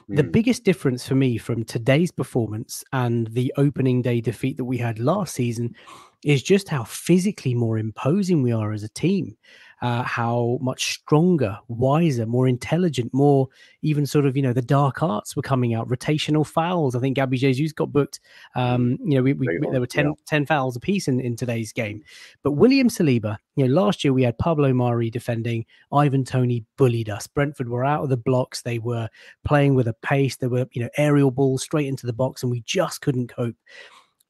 The 0.09 0.23
hmm. 0.23 0.31
biggest 0.31 0.63
difference 0.63 1.05
for 1.07 1.15
me 1.15 1.37
from 1.37 1.65
today's 1.65 2.11
performance 2.11 2.83
and 2.93 3.27
the 3.27 3.53
opening 3.57 4.01
day 4.01 4.21
defeat 4.21 4.57
that 4.57 4.65
we 4.65 4.77
had 4.77 4.99
last 4.99 5.33
season 5.33 5.75
is 6.23 6.41
just 6.41 6.69
how 6.69 6.83
physically 6.83 7.53
more 7.53 7.77
imposing 7.77 8.41
we 8.41 8.51
are 8.51 8.71
as 8.71 8.83
a 8.83 8.89
team 8.89 9.37
uh, 9.81 10.03
how 10.03 10.57
much 10.61 10.93
stronger, 10.93 11.57
wiser, 11.67 12.25
more 12.25 12.47
intelligent, 12.47 13.13
more 13.13 13.47
even 13.83 14.05
sort 14.05 14.25
of, 14.25 14.35
you 14.35 14.41
know, 14.41 14.53
the 14.53 14.61
dark 14.61 15.03
arts 15.03 15.35
were 15.35 15.41
coming 15.41 15.73
out, 15.73 15.87
rotational 15.87 16.45
fouls. 16.45 16.95
I 16.95 16.99
think 16.99 17.15
Gabby 17.15 17.37
Jesus 17.37 17.73
got 17.73 17.91
booked. 17.91 18.19
Um, 18.55 18.97
you 19.03 19.15
know, 19.15 19.21
we, 19.21 19.33
we, 19.33 19.47
there 19.71 19.79
were 19.79 19.87
10, 19.87 20.05
yeah. 20.05 20.11
10 20.25 20.45
fouls 20.47 20.75
apiece 20.75 21.07
in, 21.07 21.19
in 21.19 21.35
today's 21.35 21.71
game. 21.71 22.03
But 22.41 22.53
William 22.53 22.89
Saliba, 22.89 23.37
you 23.55 23.67
know, 23.67 23.73
last 23.73 24.03
year 24.03 24.13
we 24.13 24.23
had 24.23 24.37
Pablo 24.39 24.73
Mari 24.73 25.11
defending, 25.11 25.65
Ivan 25.91 26.23
Toney 26.23 26.65
bullied 26.77 27.09
us. 27.09 27.27
Brentford 27.27 27.69
were 27.69 27.85
out 27.85 28.03
of 28.03 28.09
the 28.09 28.17
blocks. 28.17 28.63
They 28.63 28.79
were 28.79 29.09
playing 29.45 29.75
with 29.75 29.87
a 29.87 29.93
pace. 29.93 30.37
There 30.37 30.49
were, 30.49 30.67
you 30.73 30.81
know, 30.81 30.89
aerial 30.97 31.31
balls 31.31 31.63
straight 31.63 31.87
into 31.87 32.07
the 32.07 32.13
box, 32.13 32.41
and 32.41 32.51
we 32.51 32.61
just 32.61 33.01
couldn't 33.01 33.27
cope. 33.27 33.55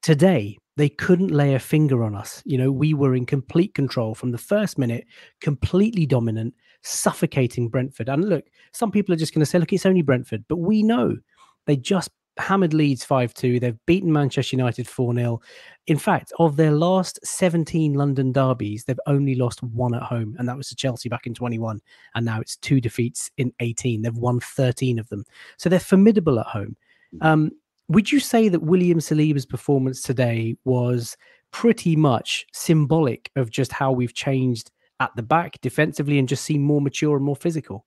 Today, 0.01 0.57
they 0.77 0.89
couldn't 0.89 1.31
lay 1.31 1.55
a 1.55 1.59
finger 1.59 2.03
on 2.03 2.15
us. 2.15 2.41
You 2.45 2.57
know, 2.57 2.71
we 2.71 2.93
were 2.93 3.15
in 3.15 3.25
complete 3.25 3.73
control 3.73 4.13
from 4.13 4.31
the 4.31 4.37
first 4.37 4.77
minute, 4.77 5.05
completely 5.41 6.05
dominant, 6.05 6.53
suffocating 6.83 7.67
Brentford. 7.67 8.09
And 8.09 8.29
look, 8.29 8.45
some 8.73 8.91
people 8.91 9.13
are 9.13 9.17
just 9.17 9.33
going 9.33 9.41
to 9.41 9.45
say, 9.45 9.57
look, 9.57 9.73
it's 9.73 9.87
only 9.87 10.03
Brentford, 10.03 10.45
but 10.47 10.57
we 10.57 10.83
know 10.83 11.17
they 11.65 11.77
just 11.77 12.11
hammered 12.37 12.75
Leeds 12.75 13.03
5 13.03 13.33
2. 13.33 13.59
They've 13.59 13.85
beaten 13.87 14.13
Manchester 14.13 14.55
United 14.55 14.87
4 14.87 15.15
0. 15.15 15.41
In 15.87 15.97
fact, 15.97 16.31
of 16.37 16.57
their 16.57 16.71
last 16.71 17.19
17 17.23 17.95
London 17.95 18.31
derbies, 18.31 18.83
they've 18.83 18.99
only 19.07 19.33
lost 19.33 19.63
one 19.63 19.95
at 19.95 20.03
home, 20.03 20.35
and 20.37 20.47
that 20.47 20.57
was 20.57 20.69
to 20.69 20.75
Chelsea 20.75 21.09
back 21.09 21.25
in 21.25 21.33
21. 21.33 21.81
And 22.13 22.25
now 22.25 22.39
it's 22.39 22.55
two 22.57 22.79
defeats 22.79 23.31
in 23.37 23.51
18. 23.61 24.03
They've 24.03 24.15
won 24.15 24.39
13 24.39 24.99
of 24.99 25.09
them. 25.09 25.25
So 25.57 25.69
they're 25.69 25.79
formidable 25.79 26.39
at 26.39 26.45
home. 26.45 26.77
Um, 27.21 27.51
would 27.89 28.11
you 28.11 28.19
say 28.19 28.49
that 28.49 28.63
William 28.63 28.99
Saliba's 28.99 29.45
performance 29.45 30.01
today 30.01 30.55
was 30.65 31.17
pretty 31.51 31.95
much 31.95 32.45
symbolic 32.53 33.31
of 33.35 33.49
just 33.49 33.71
how 33.71 33.91
we've 33.91 34.13
changed 34.13 34.71
at 34.99 35.11
the 35.15 35.23
back 35.23 35.59
defensively 35.61 36.19
and 36.19 36.27
just 36.27 36.43
seem 36.43 36.61
more 36.61 36.81
mature 36.81 37.15
and 37.15 37.25
more 37.25 37.35
physical? 37.35 37.85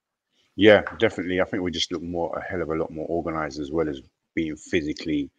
Yeah, 0.57 0.83
definitely. 0.99 1.41
I 1.41 1.45
think 1.45 1.63
we 1.63 1.71
just 1.71 1.93
look 1.93 2.03
more 2.03 2.37
a 2.37 2.43
hell 2.43 2.63
of 2.63 2.71
a 2.71 2.75
lot 2.75 2.91
more 2.91 3.07
organized 3.09 3.61
as 3.61 3.71
well 3.71 3.89
as 3.89 4.01
being 4.35 4.57
physically 4.57 5.31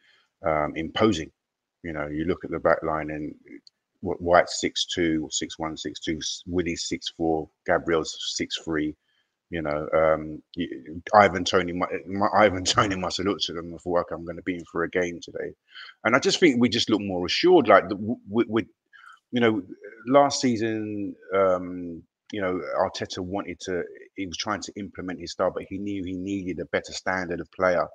um, 0.45 0.73
imposing. 0.75 1.31
You 1.83 1.93
know, 1.93 2.07
you 2.07 2.25
look 2.25 2.43
at 2.43 2.51
the 2.51 2.59
back 2.59 2.83
line 2.83 3.09
and 3.09 3.33
White's 4.01 4.59
six 4.59 4.85
two, 4.85 5.27
six 5.31 5.59
one, 5.59 5.77
six 5.77 5.99
two, 5.99 6.19
Willie's 6.47 6.87
six 6.87 7.09
four, 7.09 7.49
Gabriel's 7.65 8.17
six 8.35 8.57
three. 8.63 8.95
You 9.51 9.61
know, 9.61 9.87
um, 9.93 10.41
Ivan 11.13 11.43
Toney, 11.43 11.73
my, 11.73 11.85
my, 12.07 12.27
Ivan 12.39 12.63
Toney 12.63 12.95
must 12.95 13.17
have 13.17 13.27
looked 13.27 13.49
at 13.49 13.55
them 13.55 13.71
and 13.71 13.81
thought, 13.81 13.99
okay, 13.99 14.15
I'm 14.15 14.23
going 14.23 14.37
to 14.37 14.43
be 14.43 14.55
in 14.55 14.63
for 14.71 14.83
a 14.83 14.89
game 14.89 15.19
today. 15.21 15.53
And 16.05 16.15
I 16.15 16.19
just 16.19 16.39
think 16.39 16.59
we 16.59 16.69
just 16.69 16.89
look 16.89 17.01
more 17.01 17.25
assured. 17.25 17.67
Like 17.67 17.83
with, 18.29 18.47
with 18.47 18.65
you 19.31 19.41
know, 19.41 19.61
last 20.07 20.39
season, 20.39 21.15
um, 21.35 22.01
you 22.31 22.41
know, 22.41 22.61
Arteta 22.79 23.19
wanted 23.19 23.59
to, 23.61 23.83
he 24.15 24.25
was 24.25 24.37
trying 24.37 24.61
to 24.61 24.73
implement 24.77 25.19
his 25.19 25.33
style, 25.33 25.51
but 25.53 25.65
he 25.67 25.77
knew 25.77 26.01
he 26.05 26.13
needed 26.13 26.59
a 26.61 26.65
better 26.65 26.93
standard 26.93 27.41
of 27.41 27.51
player 27.51 27.87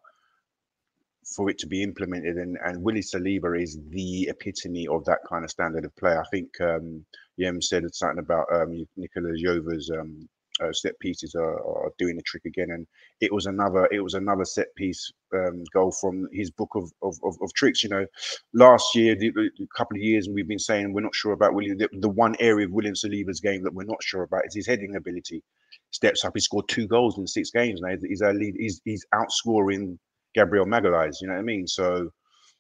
for 1.35 1.49
it 1.49 1.59
to 1.61 1.67
be 1.67 1.83
implemented. 1.83 2.37
And, 2.37 2.59
and 2.63 2.83
Willie 2.83 3.01
Saliba 3.01 3.61
is 3.61 3.79
the 3.89 4.29
epitome 4.29 4.89
of 4.89 5.07
that 5.07 5.21
kind 5.27 5.43
of 5.43 5.51
standard 5.51 5.87
of 5.87 5.97
play. 5.97 6.13
I 6.13 6.25
think 6.31 6.51
um, 6.61 7.07
Yem 7.39 7.63
said 7.63 7.83
something 7.95 8.19
about 8.19 8.47
um, 8.53 8.87
Nicolas 8.97 9.41
Jover's 9.43 9.91
um, 9.91 10.29
uh, 10.63 10.73
set 10.73 10.99
pieces 11.01 11.35
are, 11.35 11.61
are, 11.61 11.93
doing 11.99 12.17
the 12.17 12.23
trick 12.23 12.45
again. 12.47 12.69
And 12.71 12.87
it 13.21 13.33
was 13.33 13.47
another 13.47 13.89
it 13.93 14.01
was 14.01 14.15
another 14.15 14.45
set 14.45 14.75
piece 14.77 15.13
um, 15.35 15.63
goal 15.73 15.93
from 16.01 16.29
his 16.33 16.51
book 16.51 16.71
of, 16.75 16.91
of, 17.03 17.17
of, 17.25 17.37
of 17.43 17.53
tricks. 17.55 17.83
You 17.83 17.91
know, 17.91 18.07
last 18.55 18.95
year, 18.95 19.15
the, 19.15 19.31
the, 19.31 19.51
couple 19.77 19.97
of 19.97 20.03
years, 20.03 20.27
and 20.27 20.35
we've 20.35 20.49
been 20.49 20.59
saying 20.59 20.93
we're 20.93 21.01
not 21.01 21.15
sure 21.15 21.33
about 21.33 21.55
William. 21.55 21.79
The, 21.79 21.89
the, 21.93 22.09
one 22.09 22.37
area 22.41 22.67
of 22.67 22.73
William 22.73 22.95
Saliba's 22.95 23.41
game 23.41 23.63
that 23.65 23.75
we're 23.75 23.85
not 23.85 24.03
sure 24.03 24.23
about 24.23 24.47
is 24.47 24.55
his 24.55 24.67
heading 24.67 24.97
ability. 24.97 25.43
Steps 25.91 26.25
up, 26.25 26.33
he 26.35 26.41
scored 26.41 26.69
two 26.69 26.87
goals 26.87 27.19
in 27.19 27.27
six 27.27 27.51
games 27.51 27.81
now. 27.81 27.95
He's 28.03 28.23
our 28.23 28.35
lead. 28.35 28.55
He's 28.59 28.81
he's 28.85 29.05
outscoring 29.15 29.99
Gabriel 30.35 30.67
Magalhaes. 30.67 31.17
You 31.21 31.29
know 31.29 31.35
what 31.35 31.41
I 31.41 31.45
mean? 31.45 31.67
So 31.67 32.11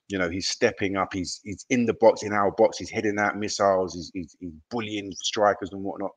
you 0.09 0.19
know 0.19 0.29
he's 0.29 0.49
stepping 0.49 0.97
up 0.97 1.13
he's 1.13 1.41
he's 1.45 1.67
in 1.71 1.85
the 1.85 1.95
box 1.95 2.23
in 2.23 2.33
our 2.33 2.53
box 2.53 2.79
he's 2.79 2.91
hitting 2.91 3.19
out 3.19 3.37
missiles 3.37 3.93
he's, 3.93 4.11
he's, 4.15 4.37
he's 4.39 4.53
bullying 4.71 5.11
strikers 5.21 5.71
and 5.73 5.83
whatnot 5.83 6.13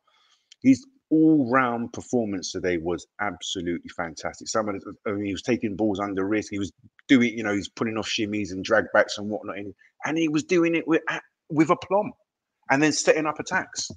he's 0.62 0.86
all 1.12 1.50
round 1.52 1.92
performance 1.94 2.52
today 2.52 2.78
was 2.78 3.08
absolutely 3.20 3.90
fantastic. 3.90 4.48
Some 4.48 4.70
of 4.70 4.80
the, 4.80 4.94
I 5.08 5.14
mean, 5.14 5.26
he 5.26 5.32
was 5.32 5.42
taking 5.42 5.76
balls 5.76 6.00
under 6.00 6.26
risk. 6.26 6.50
He 6.52 6.60
was 6.60 6.72
doing, 7.08 7.36
you 7.36 7.44
know, 7.44 7.54
he's 7.54 7.70
putting 7.70 7.98
off 7.98 8.08
shimmies 8.08 8.52
and 8.52 8.64
drag 8.64 8.86
backs 8.94 9.18
and 9.18 9.30
whatnot, 9.30 9.58
and, 9.58 9.74
and 10.06 10.18
he 10.18 10.28
was 10.28 10.44
doing 10.44 10.76
it 10.76 10.88
with 10.88 11.02
with 11.50 11.70
aplomb, 11.70 12.14
and 12.70 12.82
then 12.82 12.92
setting 12.92 13.26
up 13.26 13.40
attacks. 13.40 13.90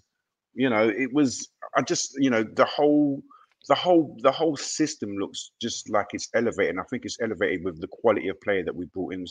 You 0.55 0.71
know, 0.71 0.89
it 0.89 1.11
was. 1.13 1.49
I 1.77 1.83
just, 1.83 2.15
you 2.19 2.29
know, 2.29 2.45
the 2.45 2.67
whole, 2.67 3.23
the 3.69 3.75
whole, 3.75 4.19
the 4.23 4.33
whole 4.33 4.57
system 4.57 5.11
looks 5.19 5.53
just 5.61 5.89
like 5.89 6.09
it's 6.13 6.29
elevated. 6.35 6.77
I 6.79 6.85
think 6.91 7.05
it's 7.05 7.19
elevated 7.23 7.65
with 7.65 7.81
the 7.81 7.89
quality 7.89 8.29
of 8.29 8.41
player 8.43 8.63
that 8.65 8.77
we 8.77 8.87
brought 8.87 9.15
in, 9.15 9.25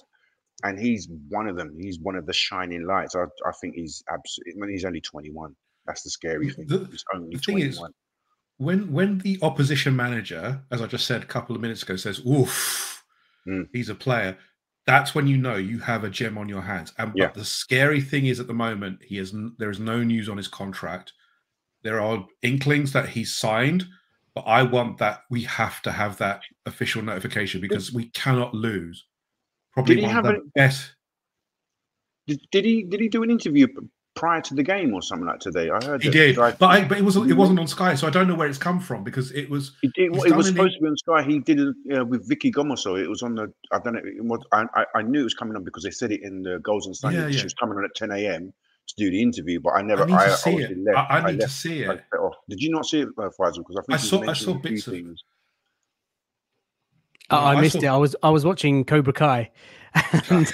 and 0.63 0.79
he's 0.79 1.07
one 1.29 1.47
of 1.47 1.57
them. 1.57 1.77
He's 1.79 1.99
one 1.99 2.15
of 2.15 2.25
the 2.25 2.33
shining 2.33 2.85
lights. 2.87 3.15
I, 3.15 3.23
I 3.23 3.51
think 3.59 3.75
he's 3.75 4.03
absolutely. 4.11 4.53
I 4.53 4.65
mean, 4.65 4.71
he's 4.71 4.85
only 4.85 5.01
twenty 5.01 5.29
one 5.29 5.55
that's 5.85 6.03
the 6.03 6.09
scary 6.09 6.49
thing. 6.49 6.67
The, 6.67 6.87
only 7.13 7.35
the 7.35 7.39
thing 7.39 7.59
is, 7.59 7.81
when 8.57 8.91
when 8.91 9.17
the 9.19 9.39
opposition 9.41 9.95
manager, 9.95 10.61
as 10.71 10.81
I 10.81 10.87
just 10.87 11.07
said 11.07 11.23
a 11.23 11.27
couple 11.27 11.55
of 11.55 11.61
minutes 11.61 11.83
ago, 11.83 11.95
says, 11.95 12.21
"Oof, 12.25 13.03
mm. 13.47 13.67
he's 13.73 13.89
a 13.89 13.95
player," 13.95 14.37
that's 14.85 15.15
when 15.15 15.27
you 15.27 15.37
know 15.37 15.55
you 15.55 15.79
have 15.79 16.03
a 16.03 16.09
gem 16.09 16.37
on 16.37 16.49
your 16.49 16.61
hands. 16.61 16.93
And 16.97 17.11
yeah. 17.15 17.27
but 17.27 17.35
the 17.35 17.45
scary 17.45 18.01
thing 18.01 18.27
is, 18.27 18.39
at 18.39 18.47
the 18.47 18.53
moment, 18.53 18.99
he 19.03 19.17
is 19.17 19.33
there 19.57 19.69
is 19.69 19.79
no 19.79 20.03
news 20.03 20.29
on 20.29 20.37
his 20.37 20.47
contract. 20.47 21.13
There 21.83 21.99
are 21.99 22.27
inklings 22.43 22.93
that 22.93 23.09
he's 23.09 23.33
signed, 23.33 23.87
but 24.35 24.41
I 24.41 24.63
want 24.63 24.97
that. 24.99 25.21
We 25.29 25.43
have 25.43 25.81
to 25.83 25.91
have 25.91 26.17
that 26.17 26.41
official 26.65 27.01
notification 27.01 27.61
because 27.61 27.91
we 27.91 28.09
cannot 28.09 28.53
lose. 28.53 29.05
Probably 29.73 29.95
did 29.95 30.03
he 30.03 30.09
have 30.09 30.25
a, 30.25 30.35
best. 30.55 30.93
Did, 32.27 32.39
did 32.51 32.65
he 32.65 32.83
did 32.83 32.99
he 32.99 33.09
do 33.09 33.23
an 33.23 33.31
interview 33.31 33.67
prior 34.15 34.41
to 34.41 34.53
the 34.53 34.63
game 34.63 34.93
or 34.93 35.01
something 35.01 35.27
like 35.27 35.39
today. 35.39 35.69
I 35.69 35.83
heard 35.83 36.03
he 36.03 36.09
did, 36.09 36.35
but 36.35 36.61
I, 36.61 36.83
but 36.83 36.97
it 36.97 37.03
was 37.03 37.15
it 37.15 37.33
wasn't 37.33 37.59
on 37.59 37.67
Sky, 37.67 37.95
so 37.95 38.07
I 38.07 38.09
don't 38.09 38.27
know 38.27 38.35
where 38.35 38.47
it's 38.47 38.57
come 38.57 38.79
from 38.79 39.03
because 39.03 39.31
it 39.31 39.49
was. 39.49 39.71
It, 39.83 39.91
it 39.95 40.11
was 40.11 40.23
supposed 40.23 40.55
the... 40.55 40.63
to 40.63 40.79
be 40.79 40.87
on 40.87 40.97
Sky. 40.97 41.23
He 41.23 41.39
did 41.39 41.59
it 41.59 41.75
uh, 41.97 42.05
with 42.05 42.27
Vicki 42.27 42.51
Gomersall. 42.51 43.01
It 43.01 43.09
was 43.09 43.23
on 43.23 43.35
the. 43.35 43.51
I 43.71 43.79
don't 43.79 43.93
know. 43.93 44.01
It 44.03 44.23
was, 44.23 44.43
I, 44.51 44.85
I 44.95 45.01
knew 45.01 45.21
it 45.21 45.23
was 45.23 45.33
coming 45.33 45.55
on 45.55 45.63
because 45.63 45.83
they 45.83 45.91
said 45.91 46.11
it 46.11 46.21
in 46.23 46.43
the 46.43 46.59
Goals 46.59 46.85
and 46.85 46.95
Sunday. 46.95 47.19
Yeah, 47.19 47.27
yeah. 47.27 47.37
She 47.37 47.43
was 47.43 47.53
coming 47.53 47.77
on 47.77 47.85
at 47.85 47.95
10 47.95 48.11
a.m. 48.11 48.53
to 48.87 48.95
do 48.97 49.09
the 49.09 49.21
interview, 49.21 49.59
but 49.59 49.71
I 49.71 49.81
never. 49.81 50.03
I, 50.03 50.05
need 50.05 50.13
I, 50.15 50.25
to 50.27 50.37
see 50.37 50.55
it. 50.57 50.77
Left. 50.77 50.97
I, 50.97 51.17
I 51.17 51.31
need 51.31 51.39
left, 51.39 51.51
to 51.51 51.57
see 51.57 51.83
it. 51.83 52.01
Did 52.49 52.61
you 52.61 52.71
not 52.71 52.85
see 52.85 53.01
it, 53.01 53.09
uh, 53.17 53.29
Faisal? 53.39 53.57
Because 53.57 53.77
I 53.77 53.81
think 53.87 53.93
I 53.93 53.97
saw 53.97 54.29
I 54.29 54.33
saw 54.33 54.53
bits 54.53 54.87
of. 54.87 54.93
Things. 54.93 55.23
Oh, 57.29 57.37
I 57.37 57.61
missed 57.61 57.79
saw... 57.79 57.79
it. 57.79 57.87
I 57.87 57.97
was 57.97 58.15
I 58.21 58.29
was 58.29 58.43
watching 58.43 58.83
Cobra 58.83 59.13
Kai 59.13 59.51
and 60.29 60.51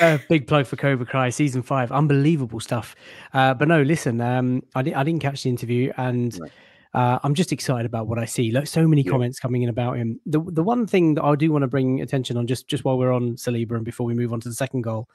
uh, 0.00 0.18
big 0.28 0.46
plug 0.46 0.66
for 0.66 0.76
Cobra 0.76 1.06
Kai 1.06 1.30
season 1.30 1.62
five, 1.62 1.92
unbelievable 1.92 2.60
stuff. 2.60 2.96
Uh, 3.32 3.54
but 3.54 3.68
no, 3.68 3.82
listen, 3.82 4.20
um, 4.20 4.62
I, 4.74 4.82
di- 4.82 4.94
I 4.94 5.04
didn't 5.04 5.20
catch 5.20 5.44
the 5.44 5.48
interview, 5.48 5.92
and 5.96 6.36
uh, 6.94 7.18
I'm 7.22 7.34
just 7.34 7.52
excited 7.52 7.86
about 7.86 8.08
what 8.08 8.18
I 8.18 8.24
see. 8.24 8.50
Like 8.50 8.66
so 8.66 8.88
many 8.88 9.02
yeah. 9.02 9.12
comments 9.12 9.38
coming 9.38 9.62
in 9.62 9.68
about 9.68 9.96
him. 9.96 10.20
The 10.26 10.40
the 10.40 10.62
one 10.62 10.86
thing 10.86 11.14
that 11.14 11.24
I 11.24 11.36
do 11.36 11.52
want 11.52 11.62
to 11.62 11.68
bring 11.68 12.00
attention 12.00 12.36
on, 12.36 12.46
just 12.46 12.66
just 12.66 12.84
while 12.84 12.98
we're 12.98 13.12
on 13.12 13.36
Saliba 13.36 13.76
and 13.76 13.84
before 13.84 14.06
we 14.06 14.14
move 14.14 14.32
on 14.32 14.40
to 14.40 14.48
the 14.48 14.54
second 14.54 14.82
goal, 14.82 15.08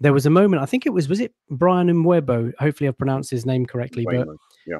there 0.00 0.12
was 0.12 0.24
a 0.24 0.30
moment. 0.30 0.62
I 0.62 0.66
think 0.66 0.86
it 0.86 0.90
was 0.90 1.08
was 1.08 1.20
it 1.20 1.34
Bryan 1.50 1.88
Mbeumo. 1.88 2.52
Hopefully, 2.58 2.88
I've 2.88 2.98
pronounced 2.98 3.30
his 3.30 3.44
name 3.44 3.66
correctly. 3.66 4.06
But 4.06 4.26
yeah. 4.66 4.78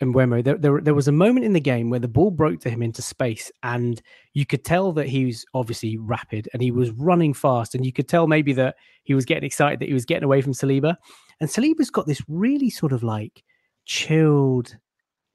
The, 0.00 0.06
Mbeumo, 0.06 0.42
there, 0.42 0.56
there, 0.56 0.80
there 0.80 0.94
was 0.94 1.08
a 1.08 1.12
moment 1.12 1.44
in 1.44 1.52
the 1.52 1.60
game 1.60 1.90
where 1.90 2.00
the 2.00 2.08
ball 2.08 2.30
broke 2.30 2.60
to 2.60 2.70
him 2.70 2.82
into 2.82 3.02
space, 3.02 3.52
and 3.62 4.00
you 4.32 4.46
could 4.46 4.64
tell 4.64 4.92
that 4.92 5.06
he 5.08 5.26
was 5.26 5.44
obviously 5.54 5.98
rapid 5.98 6.48
and 6.52 6.62
he 6.62 6.70
was 6.70 6.90
running 6.90 7.34
fast, 7.34 7.74
and 7.74 7.84
you 7.84 7.92
could 7.92 8.08
tell 8.08 8.26
maybe 8.26 8.52
that 8.54 8.76
he 9.04 9.14
was 9.14 9.24
getting 9.26 9.44
excited 9.44 9.78
that 9.80 9.88
he 9.88 9.94
was 9.94 10.06
getting 10.06 10.24
away 10.24 10.40
from 10.40 10.52
Saliba. 10.54 10.96
And 11.40 11.48
Saliba's 11.50 11.90
got 11.90 12.06
this 12.06 12.22
really 12.28 12.70
sort 12.70 12.92
of 12.92 13.02
like 13.02 13.42
chilled 13.84 14.76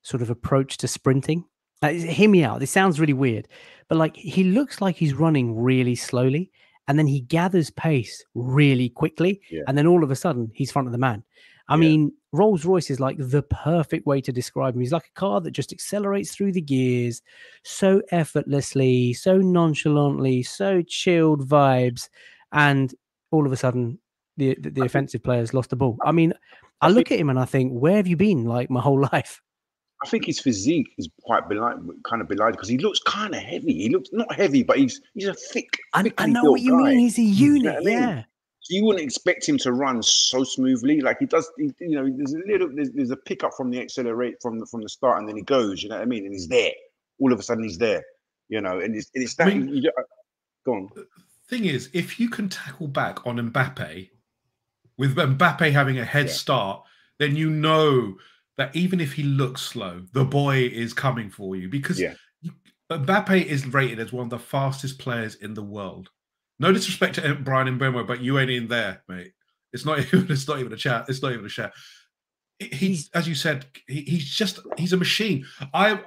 sort 0.02 0.22
of 0.22 0.30
approach 0.30 0.78
to 0.78 0.88
sprinting. 0.88 1.46
Uh, 1.82 1.90
hear 1.90 2.30
me 2.30 2.44
out. 2.44 2.60
This 2.60 2.72
sounds 2.72 3.00
really 3.00 3.14
weird, 3.14 3.48
but 3.88 3.98
like 3.98 4.16
he 4.16 4.46
looks 4.46 4.82
like 4.82 4.96
he's 4.96 5.14
running 5.14 5.56
really 5.62 5.96
slowly, 5.96 6.50
and 6.88 6.98
then 6.98 7.06
he 7.08 7.22
gathers 7.22 7.70
pace 7.70 8.24
really 8.34 8.90
quickly, 8.90 9.42
Yeah. 9.52 9.62
and 9.68 9.78
then 9.78 9.86
all 9.86 10.04
of 10.04 10.10
a 10.10 10.16
sudden 10.16 10.52
he's 10.56 10.72
front 10.72 10.88
of 10.88 10.92
the 10.92 10.98
man. 10.98 11.24
I 11.68 11.74
Yeah. 11.76 11.80
mean, 11.80 12.12
Rolls 12.32 12.66
Royce 12.66 12.90
is 12.92 13.00
like 13.00 13.18
the 13.18 13.42
perfect 13.44 14.06
way 14.06 14.22
to 14.22 14.32
describe 14.32 14.76
him. 14.76 14.82
He's 14.82 14.92
like 14.92 15.08
a 15.16 15.20
car 15.20 15.42
that 15.42 15.52
just 15.52 15.72
accelerates 15.72 16.36
through 16.36 16.52
the 16.52 16.62
gears 16.62 17.22
so 17.64 18.02
effortlessly, 18.12 19.14
so 19.14 19.38
nonchalantly, 19.38 20.44
so 20.44 20.82
chilled 20.82 21.48
vibes, 21.48 22.10
and 22.52 22.94
all 23.32 23.46
of 23.46 23.52
a 23.52 23.58
sudden 23.58 24.00
the 24.38 24.56
the, 24.60 24.70
the 24.70 24.82
offensive 24.84 25.24
players 25.24 25.54
lost 25.54 25.70
the 25.70 25.76
ball. 25.76 25.98
I 26.06 26.12
mean, 26.12 26.34
I 26.82 26.88
I 26.88 26.90
look 26.90 27.08
think- 27.08 27.12
at 27.14 27.20
him 27.20 27.30
and 27.30 27.40
I 27.40 27.46
think, 27.46 27.72
where 27.72 27.96
have 27.96 28.08
you 28.08 28.18
been 28.18 28.44
like 28.46 28.70
my 28.70 28.82
whole 28.82 29.02
life? 29.14 29.42
I 30.04 30.10
think 30.10 30.26
his 30.26 30.40
physique 30.42 30.90
is 30.98 31.08
quite 31.24 31.48
belied, 31.48 31.78
kind 32.08 32.22
of 32.22 32.28
belied 32.28 32.52
because 32.52 32.68
he 32.68 32.78
looks 32.78 33.00
kind 33.00 33.34
of 33.34 33.42
heavy. 33.42 33.74
He 33.74 33.90
looks 33.90 34.10
not 34.12 34.32
heavy, 34.36 34.62
but 34.62 34.78
he's 34.78 35.02
he's 35.14 35.28
a 35.30 35.34
thick. 35.34 35.70
I, 35.94 36.12
I 36.18 36.28
know 36.28 36.44
what 36.52 36.62
you 36.62 36.74
guy. 36.78 36.90
mean. 36.90 37.00
He's 37.00 37.18
a 37.18 37.22
know 37.22 37.28
unit, 37.32 37.74
what 37.76 37.82
I 37.82 37.86
mean? 37.86 37.94
yeah. 38.00 38.24
You 38.70 38.86
wouldn't 38.86 39.04
expect 39.04 39.48
him 39.48 39.58
to 39.60 39.74
run 39.74 40.02
so 40.02 40.44
smoothly. 40.44 41.00
Like 41.02 41.20
he 41.20 41.26
does, 41.26 41.50
he, 41.58 41.72
you 41.80 41.92
know, 42.02 42.10
there's 42.10 42.34
a 42.34 42.40
little, 42.48 42.70
there's, 42.74 42.92
there's 42.92 43.12
a 43.12 43.18
pickup 43.18 43.54
from 43.56 43.70
the 43.70 43.80
accelerate 43.80 44.36
from 44.42 44.60
the 44.60 44.66
from 44.66 44.82
the 44.82 44.90
start, 44.90 45.20
and 45.20 45.30
then 45.30 45.36
he 45.36 45.44
goes. 45.44 45.84
You 45.84 45.90
know 45.90 45.96
what 45.96 46.02
I 46.02 46.06
mean? 46.06 46.26
And 46.26 46.34
he's 46.34 46.48
there. 46.48 46.72
All 47.20 47.32
of 47.32 47.40
a 47.40 47.44
sudden, 47.44 47.64
he's 47.64 47.78
there. 47.78 48.04
You 48.50 48.62
know, 48.62 48.80
and 48.80 48.96
it's, 48.96 49.10
it's 49.14 49.36
that. 49.36 49.48
I 49.48 49.54
mean- 49.54 49.68
you, 49.70 49.76
you, 49.82 49.92
go 50.66 50.74
on. 50.74 50.90
Thing 51.48 51.66
is, 51.66 51.90
if 51.94 52.20
you 52.20 52.28
can 52.30 52.50
tackle 52.50 52.88
back 52.88 53.28
on 53.28 53.38
Mbappe, 53.38 54.10
with 54.98 55.16
Mbappe 55.16 55.72
having 55.72 56.00
a 56.00 56.06
head 56.06 56.26
Yeah. 56.28 56.32
start, 56.34 56.84
then 57.20 57.36
you 57.36 57.52
know 57.52 58.16
that 58.58 58.76
even 58.76 59.00
if 59.00 59.14
he 59.14 59.24
looks 59.24 59.62
slow, 59.62 60.06
the 60.14 60.26
boy 60.26 60.64
is 60.64 60.92
coming 60.94 61.30
for 61.30 61.56
you 61.56 61.70
because 61.70 62.00
Yeah. 62.00 62.16
Mbappe 62.90 63.46
is 63.46 63.68
rated 63.68 64.00
as 64.00 64.12
one 64.12 64.26
of 64.26 64.30
the 64.32 64.40
fastest 64.40 64.98
players 64.98 65.36
in 65.36 65.54
the 65.54 65.64
world. 65.64 66.10
No 66.60 66.72
disrespect 66.72 67.16
to 67.16 67.36
Bryan 67.36 67.78
Mbeumo, 67.78 68.08
but 68.08 68.22
you 68.22 68.40
ain't 68.40 68.52
in 68.52 68.68
there, 68.68 69.04
mate. 69.08 69.34
It's 69.74 69.86
not 69.86 70.00
even. 70.14 70.32
It's 70.32 70.48
not 70.48 70.60
even 70.60 70.74
a 70.74 70.78
chat. 70.78 71.06
It's 71.10 71.22
not 71.22 71.34
even 71.34 71.46
a 71.46 71.50
chat. 71.50 71.74
He- 72.60 72.68
He's, 72.68 73.10
as 73.14 73.28
you 73.28 73.36
said, 73.36 73.66
he, 73.88 74.02
he's 74.02 74.30
just 74.30 74.60
he's 74.78 74.94
a 74.94 74.98
machine. 74.98 75.46
I 75.74 76.00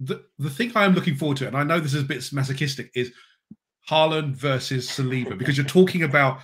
the 0.00 0.24
the 0.38 0.50
thing 0.50 0.72
I 0.74 0.84
am 0.84 0.94
looking 0.94 1.14
forward 1.16 1.38
to, 1.38 1.46
and 1.46 1.56
I 1.56 1.62
know 1.62 1.78
this 1.78 1.94
is 1.94 2.02
a 2.02 2.06
bit 2.06 2.28
masochistic, 2.32 2.90
is 2.94 3.12
Haaland 3.88 4.34
versus 4.34 4.88
Saliba 4.88 5.36
because 5.38 5.56
you're 5.56 5.66
talking 5.66 6.02
about 6.02 6.40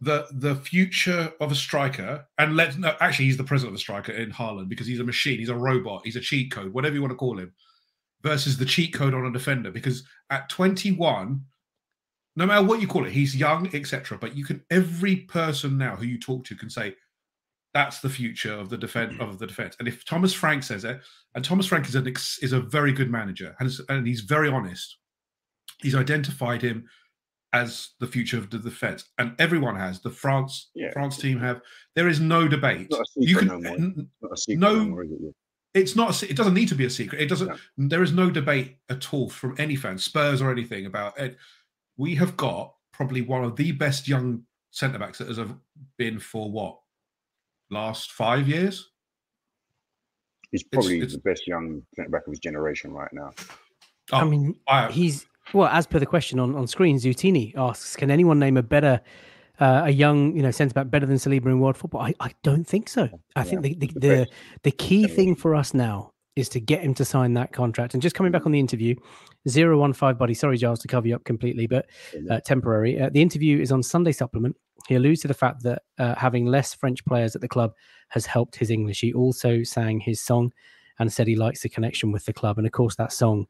the 0.00 0.26
the 0.32 0.56
future 0.56 1.32
of 1.40 1.52
a 1.52 1.54
striker. 1.54 2.26
And 2.38 2.56
let's 2.56 2.76
no, 2.76 2.94
actually, 3.00 3.26
he's 3.26 3.36
the 3.36 3.44
president 3.44 3.74
of 3.74 3.76
a 3.76 3.80
striker 3.80 4.12
in 4.12 4.30
Haaland 4.32 4.68
because 4.68 4.86
he's 4.86 5.00
a 5.00 5.04
machine, 5.04 5.38
he's 5.38 5.48
a 5.48 5.56
robot, 5.56 6.02
he's 6.04 6.16
a 6.16 6.20
cheat 6.20 6.50
code, 6.50 6.72
whatever 6.72 6.94
you 6.94 7.00
want 7.02 7.12
to 7.12 7.16
call 7.16 7.38
him, 7.38 7.52
versus 8.22 8.56
the 8.56 8.64
cheat 8.64 8.92
code 8.94 9.14
on 9.14 9.26
a 9.26 9.32
defender. 9.32 9.70
Because 9.70 10.04
at 10.30 10.48
21, 10.48 11.40
no 12.38 12.46
matter 12.46 12.64
what 12.64 12.80
you 12.80 12.86
call 12.86 13.04
it, 13.04 13.10
he's 13.10 13.34
young, 13.34 13.68
etc. 13.74 14.16
But 14.16 14.36
you 14.36 14.44
can 14.44 14.62
every 14.70 15.16
person 15.16 15.76
now 15.76 15.96
who 15.96 16.06
you 16.06 16.20
talk 16.20 16.44
to 16.44 16.54
can 16.54 16.70
say 16.70 16.94
that's 17.74 17.98
the 17.98 18.08
future 18.08 18.54
of 18.54 18.70
the 18.70 18.78
defense 18.78 19.14
mm. 19.14 19.20
of 19.20 19.40
the 19.40 19.46
defense. 19.46 19.74
And 19.80 19.88
if 19.88 20.04
Thomas 20.04 20.32
Frank 20.32 20.62
says 20.62 20.84
it, 20.84 21.00
and 21.34 21.44
Thomas 21.44 21.66
Frank 21.66 21.88
is 21.88 21.96
an 21.96 22.06
ex, 22.06 22.38
is 22.40 22.52
a 22.52 22.60
very 22.60 22.92
good 22.92 23.10
manager, 23.10 23.56
and, 23.58 23.68
and 23.88 24.06
he's 24.06 24.20
very 24.20 24.48
honest. 24.48 24.98
He's 25.82 25.96
identified 25.96 26.62
him 26.62 26.88
as 27.52 27.90
the 27.98 28.06
future 28.06 28.38
of 28.38 28.50
the 28.50 28.58
defense, 28.58 29.04
and 29.18 29.34
everyone 29.40 29.74
has. 29.74 30.00
The 30.00 30.10
France 30.10 30.70
Yeah. 30.76 30.92
France 30.92 31.16
team 31.18 31.40
have. 31.40 31.60
There 31.96 32.08
is 32.08 32.20
no 32.20 32.46
debate. 32.46 32.88
You 33.16 33.36
can. 33.36 33.48
no 33.48 33.60
more. 33.60 33.74
n- 33.74 34.08
Not 34.22 34.38
a 34.48 34.56
No- 34.56 35.00
it? 35.00 35.34
It's 35.74 35.96
not. 35.96 36.22
A, 36.22 36.30
it 36.30 36.36
doesn't 36.36 36.54
need 36.54 36.68
to 36.68 36.74
be 36.76 36.84
a 36.84 36.90
secret. 36.90 37.20
It 37.20 37.28
doesn't. 37.28 37.50
There 37.76 38.02
is 38.04 38.12
no 38.12 38.30
debate 38.30 38.78
at 38.88 39.12
all 39.12 39.28
from 39.28 39.56
any 39.58 39.74
fan, 39.74 39.98
Spurs 39.98 40.40
or 40.40 40.52
anything 40.52 40.86
about 40.86 41.18
it. 41.18 41.36
We 41.98 42.14
have 42.14 42.36
got 42.36 42.74
probably 42.92 43.20
one 43.22 43.44
of 43.44 43.56
the 43.56 43.72
best 43.72 44.08
young 44.08 44.44
centre 44.70 44.98
backs 44.98 45.18
that 45.18 45.28
has 45.28 45.38
been 45.98 46.18
for 46.18 46.50
what 46.50 46.78
last 47.70 48.12
five 48.12 48.48
years. 48.48 48.90
He's 50.50 50.62
probably 50.62 50.96
it's- 50.98 51.12
the 51.12 51.18
best 51.18 51.46
young 51.46 51.82
centre 51.94 52.10
back 52.10 52.26
of 52.26 52.30
his 52.32 52.38
generation 52.40 52.92
right 52.92 53.10
now. 53.12 53.30
I 54.12 54.22
Oh, 54.22 54.24
mean, 54.30 54.54
I, 54.66 54.90
he's 54.90 55.26
well, 55.52 55.68
as 55.68 55.86
per 55.86 55.98
the 55.98 56.06
question 56.06 56.38
on, 56.38 56.54
on 56.54 56.66
screen, 56.66 56.96
Zutini 56.98 57.52
asks, 57.56 57.96
can 57.96 58.10
anyone 58.10 58.38
name 58.38 58.56
a 58.56 58.62
better 58.62 59.00
uh, 59.60 59.82
a 59.86 59.90
young, 59.90 60.36
you 60.36 60.42
know, 60.42 60.50
centre 60.52 60.72
back 60.72 60.88
better 60.88 61.04
than 61.04 61.16
Saliba 61.16 61.46
in 61.46 61.58
world 61.60 61.76
football? 61.76 62.00
I, 62.00 62.14
I 62.20 62.30
don't 62.42 62.64
think 62.64 62.88
so. 62.88 63.08
I 63.36 63.42
think 63.44 63.62
the 63.62 63.74
the, 63.74 63.86
the 63.88 64.00
the, 64.00 64.26
the 64.62 64.70
key 64.70 65.06
thing 65.08 65.34
for 65.34 65.54
us 65.54 65.74
now 65.74 66.12
is 66.38 66.48
to 66.50 66.60
get 66.60 66.82
him 66.82 66.94
to 66.94 67.04
sign 67.04 67.34
that 67.34 67.52
contract. 67.52 67.94
And 67.94 68.02
just 68.02 68.14
coming 68.14 68.30
back 68.30 68.46
on 68.46 68.52
the 68.52 68.60
interview, 68.60 68.94
015 69.48 70.14
buddy, 70.14 70.34
sorry 70.34 70.56
Giles 70.56 70.80
to 70.80 70.88
cover 70.88 71.08
you 71.08 71.14
up 71.14 71.24
completely, 71.24 71.66
but 71.66 71.86
uh, 72.30 72.40
temporary. 72.40 73.00
Uh, 73.00 73.10
the 73.10 73.20
interview 73.20 73.60
is 73.60 73.72
on 73.72 73.82
Sunday 73.82 74.12
supplement. 74.12 74.56
He 74.86 74.94
alludes 74.94 75.22
to 75.22 75.28
the 75.28 75.34
fact 75.34 75.62
that 75.64 75.82
uh, 75.98 76.14
having 76.14 76.46
less 76.46 76.74
French 76.74 77.04
players 77.04 77.34
at 77.34 77.40
the 77.40 77.48
club 77.48 77.72
has 78.10 78.24
helped 78.24 78.56
his 78.56 78.70
English. 78.70 79.00
He 79.00 79.12
also 79.12 79.62
sang 79.64 80.00
his 80.00 80.20
song 80.20 80.52
and 80.98 81.12
said 81.12 81.26
he 81.26 81.36
likes 81.36 81.62
the 81.62 81.68
connection 81.68 82.12
with 82.12 82.24
the 82.24 82.32
club. 82.32 82.58
And 82.58 82.66
of 82.66 82.72
course, 82.72 82.94
that 82.96 83.12
song 83.12 83.46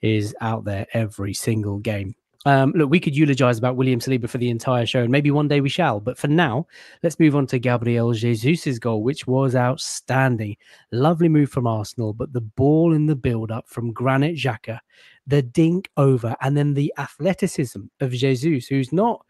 is 0.00 0.34
out 0.40 0.64
there 0.64 0.86
every 0.92 1.34
single 1.34 1.78
game. 1.78 2.14
Um, 2.46 2.72
look, 2.76 2.88
we 2.88 3.00
could 3.00 3.16
eulogize 3.16 3.58
about 3.58 3.76
William 3.76 3.98
Saliba 3.98 4.28
for 4.28 4.38
the 4.38 4.48
entire 4.48 4.86
show, 4.86 5.02
and 5.02 5.10
maybe 5.10 5.30
one 5.30 5.48
day 5.48 5.60
we 5.60 5.68
shall. 5.68 5.98
But 5.98 6.16
for 6.16 6.28
now, 6.28 6.66
let's 7.02 7.18
move 7.18 7.34
on 7.34 7.46
to 7.48 7.58
Gabriel 7.58 8.12
Jesus' 8.12 8.78
goal, 8.78 9.02
which 9.02 9.26
was 9.26 9.56
outstanding. 9.56 10.56
Lovely 10.92 11.28
move 11.28 11.50
from 11.50 11.66
Arsenal, 11.66 12.12
but 12.12 12.32
the 12.32 12.40
ball 12.40 12.94
in 12.94 13.06
the 13.06 13.16
build 13.16 13.50
up 13.50 13.68
from 13.68 13.92
Granit 13.92 14.36
Xhaka, 14.36 14.78
the 15.26 15.42
dink 15.42 15.90
over, 15.96 16.36
and 16.40 16.56
then 16.56 16.74
the 16.74 16.94
athleticism 16.96 17.80
of 18.00 18.12
Jesus, 18.12 18.66
who's 18.68 18.92
not 18.92 19.24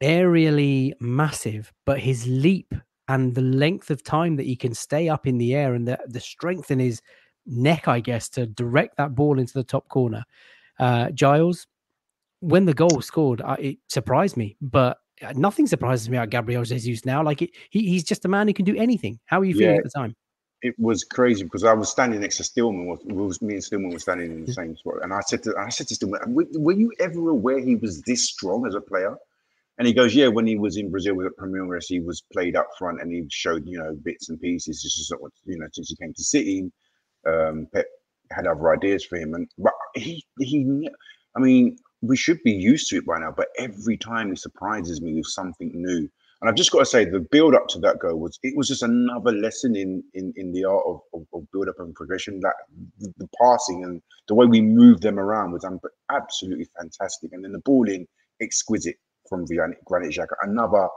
aerially 0.00 0.92
massive, 1.00 1.72
but 1.84 1.98
his 1.98 2.26
leap 2.26 2.74
and 3.08 3.34
the 3.34 3.42
length 3.42 3.90
of 3.90 4.04
time 4.04 4.36
that 4.36 4.46
he 4.46 4.54
can 4.54 4.74
stay 4.74 5.08
up 5.08 5.26
in 5.26 5.38
the 5.38 5.54
air 5.54 5.74
and 5.74 5.88
the, 5.88 5.98
the 6.06 6.20
strength 6.20 6.70
in 6.70 6.78
his 6.78 7.00
neck, 7.46 7.88
I 7.88 8.00
guess, 8.00 8.28
to 8.30 8.46
direct 8.46 8.98
that 8.98 9.14
ball 9.14 9.38
into 9.38 9.54
the 9.54 9.64
top 9.64 9.88
corner. 9.88 10.24
Uh, 10.78 11.10
Giles, 11.10 11.66
when 12.40 12.64
the 12.66 12.74
goal 12.74 12.90
was 12.94 13.06
scored, 13.06 13.42
I, 13.42 13.54
it 13.54 13.78
surprised 13.88 14.36
me, 14.36 14.56
but 14.60 14.98
uh, 15.22 15.32
nothing 15.36 15.66
surprises 15.66 16.08
me 16.08 16.16
about 16.16 16.30
Gabriel 16.30 16.64
Jesus 16.64 17.04
now. 17.04 17.22
Like 17.22 17.42
it, 17.42 17.50
he, 17.70 17.88
he's 17.88 18.04
just 18.04 18.24
a 18.24 18.28
man 18.28 18.46
who 18.48 18.54
can 18.54 18.64
do 18.64 18.76
anything. 18.76 19.18
How 19.26 19.40
are 19.40 19.44
you 19.44 19.54
feeling 19.54 19.74
Yeah. 19.74 19.78
at 19.78 19.84
the 19.84 19.90
time? 19.90 20.14
it 20.62 20.74
was 20.76 21.04
crazy 21.04 21.44
because 21.44 21.62
I 21.62 21.72
was 21.72 21.88
standing 21.88 22.20
next 22.20 22.38
to 22.38 22.44
Stillman. 22.44 22.86
Was, 22.86 23.40
me 23.40 23.54
and 23.54 23.62
Stillman 23.62 23.90
were 23.90 23.98
standing 24.00 24.32
in 24.32 24.44
the 24.44 24.52
same 24.52 24.76
spot, 24.76 24.96
and 25.02 25.12
I 25.12 25.20
said 25.20 25.42
to 25.44 25.54
I 25.56 25.68
said 25.68 25.86
to 25.88 25.94
Stillman, 25.94 26.34
"Were, 26.34 26.46
were 26.54 26.72
you 26.72 26.92
ever 26.98 27.28
aware 27.30 27.60
he 27.60 27.76
was 27.76 28.02
this 28.02 28.28
strong 28.28 28.66
as 28.66 28.74
a 28.74 28.80
player?" 28.80 29.16
And 29.78 29.86
he 29.86 29.94
goes, 29.94 30.14
"Yeah, 30.16 30.26
when 30.26 30.46
he 30.48 30.58
was 30.58 30.76
in 30.76 30.90
Brazil 30.90 31.14
with 31.14 31.36
Palmeiras, 31.36 31.84
he 31.86 32.00
was 32.00 32.22
played 32.32 32.56
up 32.56 32.66
front 32.76 33.00
and 33.00 33.12
he 33.12 33.24
showed 33.30 33.66
you 33.66 33.78
know 33.78 33.94
bits 34.02 34.30
and 34.30 34.40
pieces. 34.40 34.82
Just 34.82 35.06
sort 35.06 35.22
of, 35.22 35.30
you 35.44 35.58
know, 35.58 35.68
since 35.72 35.90
he 35.90 35.96
came 35.96 36.12
to 36.12 36.24
City, 36.24 36.72
um, 37.24 37.68
Pep 37.72 37.86
had 38.32 38.48
other 38.48 38.72
ideas 38.72 39.04
for 39.04 39.16
him, 39.16 39.34
and 39.34 39.48
but 39.58 39.74
he 39.94 40.24
he, 40.40 40.90
I 41.36 41.40
mean, 41.40 41.76
we 42.00 42.16
should 42.16 42.42
be 42.44 42.52
used 42.52 42.88
to 42.90 42.96
it 42.96 43.06
by 43.06 43.18
now. 43.18 43.32
But 43.36 43.48
every 43.58 43.96
time 43.96 44.30
he 44.30 44.36
surprises 44.36 45.00
me 45.00 45.14
with 45.14 45.26
something 45.26 45.70
new." 45.74 46.08
And 46.40 46.48
I've 46.48 46.54
just 46.54 46.70
got 46.70 46.78
to 46.78 46.86
say, 46.86 47.04
the 47.04 47.18
build 47.18 47.54
up 47.56 47.66
to 47.68 47.80
that 47.80 47.98
goal 47.98 48.20
was 48.20 48.38
it 48.44 48.56
was 48.56 48.68
just 48.68 48.82
another 48.82 49.32
lesson 49.32 49.74
in 49.74 50.04
in, 50.14 50.32
in 50.36 50.52
the 50.52 50.64
art 50.64 50.84
of, 50.86 51.00
of, 51.12 51.26
of 51.34 51.50
build 51.52 51.68
up 51.68 51.80
and 51.80 51.94
progression. 51.94 52.38
That 52.40 52.54
the, 52.98 53.12
the 53.18 53.28
passing 53.40 53.82
and 53.82 54.00
the 54.28 54.34
way 54.34 54.46
we 54.46 54.60
moved 54.60 55.02
them 55.02 55.18
around 55.18 55.52
was 55.52 55.66
absolutely 56.10 56.68
fantastic. 56.78 57.32
And 57.32 57.44
then 57.44 57.52
the 57.52 57.58
ball 57.60 57.88
in 57.88 58.06
exquisite 58.40 58.96
from 59.28 59.44
Granit, 59.46 59.84
Granit 59.84 60.12
Xhaka. 60.12 60.34
Another 60.42 60.88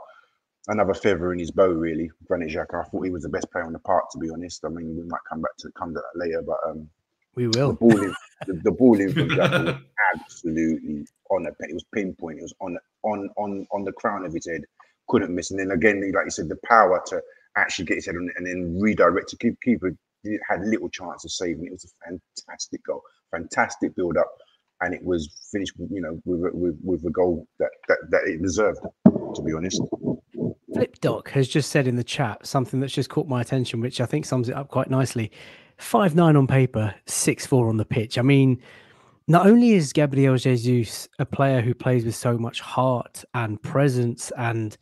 another 0.68 0.94
feather 0.94 1.32
in 1.32 1.40
his 1.40 1.50
bow, 1.50 1.68
really. 1.68 2.08
Granit 2.24 2.50
Xhaka. 2.50 2.80
I 2.80 2.88
thought 2.88 3.04
he 3.04 3.10
was 3.10 3.24
the 3.24 3.28
best 3.28 3.50
player 3.50 3.64
on 3.64 3.72
the 3.72 3.80
park, 3.80 4.10
to 4.12 4.18
be 4.18 4.30
honest. 4.30 4.64
I 4.64 4.68
mean, 4.68 4.96
we 4.96 5.02
might 5.02 5.20
come 5.28 5.42
back 5.42 5.56
to 5.58 5.70
come 5.76 5.92
to 5.94 6.00
that 6.00 6.18
later, 6.18 6.42
but 6.42 6.58
um, 6.68 6.88
We 7.34 7.48
will. 7.48 7.72
the 7.72 7.78
ball 7.78 8.02
in 8.02 8.14
the, 8.46 8.60
the 8.64 8.70
ball 8.72 9.00
in 9.00 9.12
from 9.12 9.28
Xhaka 9.28 9.64
was 9.64 9.74
absolutely 10.14 11.06
on 11.30 11.46
a 11.46 11.50
it 11.60 11.74
was 11.74 11.84
pinpoint. 11.94 12.38
It 12.38 12.42
was 12.42 12.54
on 12.60 12.78
on 13.02 13.30
on 13.36 13.66
on 13.72 13.84
the 13.84 13.92
crown 13.92 14.24
of 14.24 14.32
his 14.32 14.46
head. 14.46 14.62
Couldn't 15.08 15.34
miss. 15.34 15.50
And 15.50 15.60
then 15.60 15.70
again, 15.70 16.00
like 16.14 16.24
you 16.24 16.30
said, 16.30 16.48
the 16.48 16.58
power 16.64 17.02
to 17.06 17.22
actually 17.56 17.86
get 17.86 17.96
his 17.96 18.06
head 18.06 18.16
on 18.16 18.28
it 18.28 18.34
and 18.36 18.46
then 18.46 18.78
redirect 18.80 19.28
to 19.30 19.36
keep 19.36 19.60
keeper 19.62 19.94
had 20.48 20.64
little 20.64 20.88
chance 20.88 21.24
of 21.24 21.30
saving. 21.30 21.66
It 21.66 21.72
was 21.72 21.84
a 21.84 22.18
fantastic 22.46 22.84
goal, 22.84 23.02
fantastic 23.30 23.94
build 23.96 24.16
up, 24.16 24.30
and 24.80 24.94
it 24.94 25.04
was 25.04 25.48
finished. 25.50 25.72
You 25.78 26.00
know, 26.02 26.20
with 26.24 26.52
with, 26.52 26.78
with 26.82 27.02
the 27.02 27.10
goal 27.10 27.46
that, 27.58 27.70
that 27.88 27.98
that 28.10 28.22
it 28.26 28.42
deserved. 28.42 28.80
To 29.34 29.42
be 29.42 29.54
honest. 29.54 29.80
Flip 30.74 31.00
Doc 31.00 31.30
has 31.30 31.48
just 31.48 31.70
said 31.70 31.86
in 31.86 31.96
the 31.96 32.04
chat 32.04 32.46
something 32.46 32.80
that's 32.80 32.92
just 32.92 33.08
caught 33.08 33.28
my 33.28 33.40
attention, 33.40 33.80
which 33.80 34.00
I 34.00 34.06
think 34.06 34.24
sums 34.24 34.48
it 34.48 34.54
up 34.54 34.68
quite 34.68 34.90
nicely. 34.90 35.30
Five 35.82 36.14
nine 36.14 36.36
on 36.36 36.46
paper, 36.46 36.94
six 37.06 37.44
four 37.44 37.68
on 37.68 37.76
the 37.76 37.84
pitch. 37.84 38.16
I 38.16 38.22
mean, 38.22 38.62
not 39.26 39.46
only 39.46 39.72
is 39.72 39.92
Gabriel 39.92 40.36
Jesus 40.36 41.08
a 41.18 41.26
player 41.26 41.60
who 41.60 41.74
plays 41.74 42.04
with 42.04 42.14
so 42.14 42.38
much 42.38 42.60
heart 42.60 43.24
and 43.34 43.60
presence 43.62 44.32
and 44.38 44.76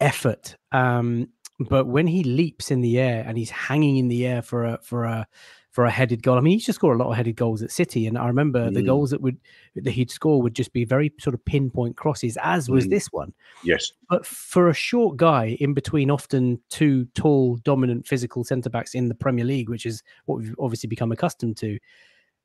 effort, 0.00 0.56
um, 0.72 1.28
but 1.60 1.86
when 1.86 2.06
he 2.06 2.24
leaps 2.24 2.70
in 2.70 2.80
the 2.80 2.98
air 2.98 3.24
and 3.26 3.38
he's 3.38 3.50
hanging 3.50 3.96
in 3.96 4.08
the 4.08 4.26
air 4.26 4.42
for 4.42 4.64
a 4.64 4.78
for 4.82 5.04
a 5.04 5.26
for 5.72 5.86
a 5.86 5.90
headed 5.90 6.22
goal. 6.22 6.36
I 6.36 6.40
mean, 6.40 6.50
he 6.50 6.56
used 6.56 6.66
to 6.66 6.74
score 6.74 6.92
a 6.92 6.98
lot 6.98 7.08
of 7.08 7.16
headed 7.16 7.34
goals 7.34 7.62
at 7.62 7.70
City, 7.70 8.06
and 8.06 8.16
I 8.18 8.26
remember 8.26 8.70
mm. 8.70 8.74
the 8.74 8.82
goals 8.82 9.10
that 9.10 9.22
would 9.22 9.38
that 9.74 9.90
he'd 9.90 10.10
score 10.10 10.40
would 10.42 10.54
just 10.54 10.72
be 10.72 10.84
very 10.84 11.12
sort 11.18 11.34
of 11.34 11.44
pinpoint 11.46 11.96
crosses, 11.96 12.38
as 12.42 12.68
was 12.68 12.86
mm. 12.86 12.90
this 12.90 13.06
one. 13.06 13.32
Yes, 13.64 13.90
but 14.08 14.24
for 14.24 14.68
a 14.68 14.74
short 14.74 15.16
guy 15.16 15.56
in 15.60 15.72
between, 15.72 16.10
often 16.10 16.60
two 16.68 17.06
tall, 17.14 17.56
dominant 17.64 18.06
physical 18.06 18.44
centre 18.44 18.70
backs 18.70 18.94
in 18.94 19.08
the 19.08 19.14
Premier 19.14 19.46
League, 19.46 19.70
which 19.70 19.86
is 19.86 20.02
what 20.26 20.38
we've 20.38 20.54
obviously 20.58 20.88
become 20.88 21.10
accustomed 21.10 21.56
to, 21.56 21.78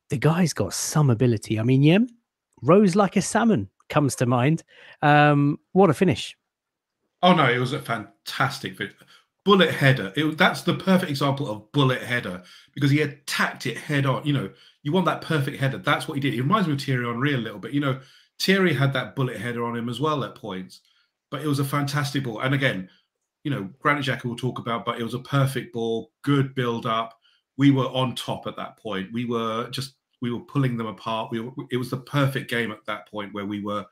the 0.10 0.18
guy's 0.18 0.54
got 0.54 0.74
some 0.74 1.10
ability. 1.10 1.60
I 1.60 1.64
mean, 1.64 1.84
Yem 1.84 2.08
rose 2.64 2.96
like 2.96 3.18
a 3.18 3.22
salmon 3.22 3.70
comes 3.90 4.16
to 4.16 4.26
mind. 4.26 4.64
Um, 5.02 5.60
what 5.74 5.90
a 5.90 5.94
finish! 5.94 6.36
Oh 7.22 7.34
no, 7.34 7.52
it 7.52 7.60
was 7.60 7.74
a 7.74 7.82
fantastic 7.82 8.78
finish 8.78 8.94
bullet 9.48 9.72
header. 9.72 10.12
It, 10.18 10.38
that's 10.38 10.64
the 10.64 10.74
perfect 10.74 11.10
example 11.10 11.50
of 11.50 11.72
bullet 11.72 12.02
header 12.02 12.44
because 12.74 12.92
he 12.92 13.00
attacked 13.00 13.66
it 13.66 13.78
head 13.78 14.06
on. 14.06 14.26
You 14.26 14.34
know, 14.34 14.50
you 14.84 14.92
want 14.92 15.06
that 15.06 15.22
perfect 15.22 15.58
header. 15.58 15.78
That's 15.78 16.06
what 16.06 16.16
he 16.16 16.20
did. 16.20 16.34
It 16.34 16.42
reminds 16.42 16.68
me 16.68 16.74
of 16.74 16.82
Thierry 16.82 17.06
Henry 17.06 17.34
a 17.34 17.38
little 17.38 17.58
bit. 17.58 17.72
You 17.72 17.80
know, 17.80 18.02
Thierry 18.42 18.74
had 18.74 18.92
that 18.92 19.16
bullet 19.16 19.38
header 19.38 19.64
on 19.64 19.78
him 19.78 19.88
as 19.88 20.02
well 20.02 20.26
at 20.26 20.36
points, 20.36 20.82
but 21.32 21.42
it 21.42 21.48
was 21.48 21.60
a 21.60 21.64
fantastic 21.64 22.26
ball. 22.26 22.42
And 22.42 22.54
again, 22.54 22.90
you 23.46 23.52
know, 23.52 23.70
Granit 23.80 24.04
Xhaka 24.04 24.26
will 24.26 24.36
talk 24.36 24.60
about, 24.60 24.84
but 24.84 25.00
it 25.00 25.04
was 25.04 25.14
a 25.14 25.20
perfect 25.20 25.74
ball, 25.74 26.12
good 26.24 26.54
build 26.54 26.86
up. 26.86 27.18
We 27.56 27.72
were 27.72 27.86
on 27.86 28.16
top 28.16 28.48
at 28.48 28.58
that 28.58 28.76
point. 28.76 29.14
We 29.14 29.24
were 29.24 29.70
just 29.70 29.94
we 30.22 30.30
were 30.30 30.42
pulling 30.42 30.76
them 30.76 30.88
apart. 30.88 31.32
We 31.32 31.40
were, 31.40 31.54
it 31.72 31.78
was 31.78 31.90
the 31.90 32.02
perfect 32.02 32.50
game 32.50 32.74
at 32.74 32.86
that 32.86 33.10
point 33.10 33.34
where 33.34 33.46
we 33.46 33.62
were 33.64 33.86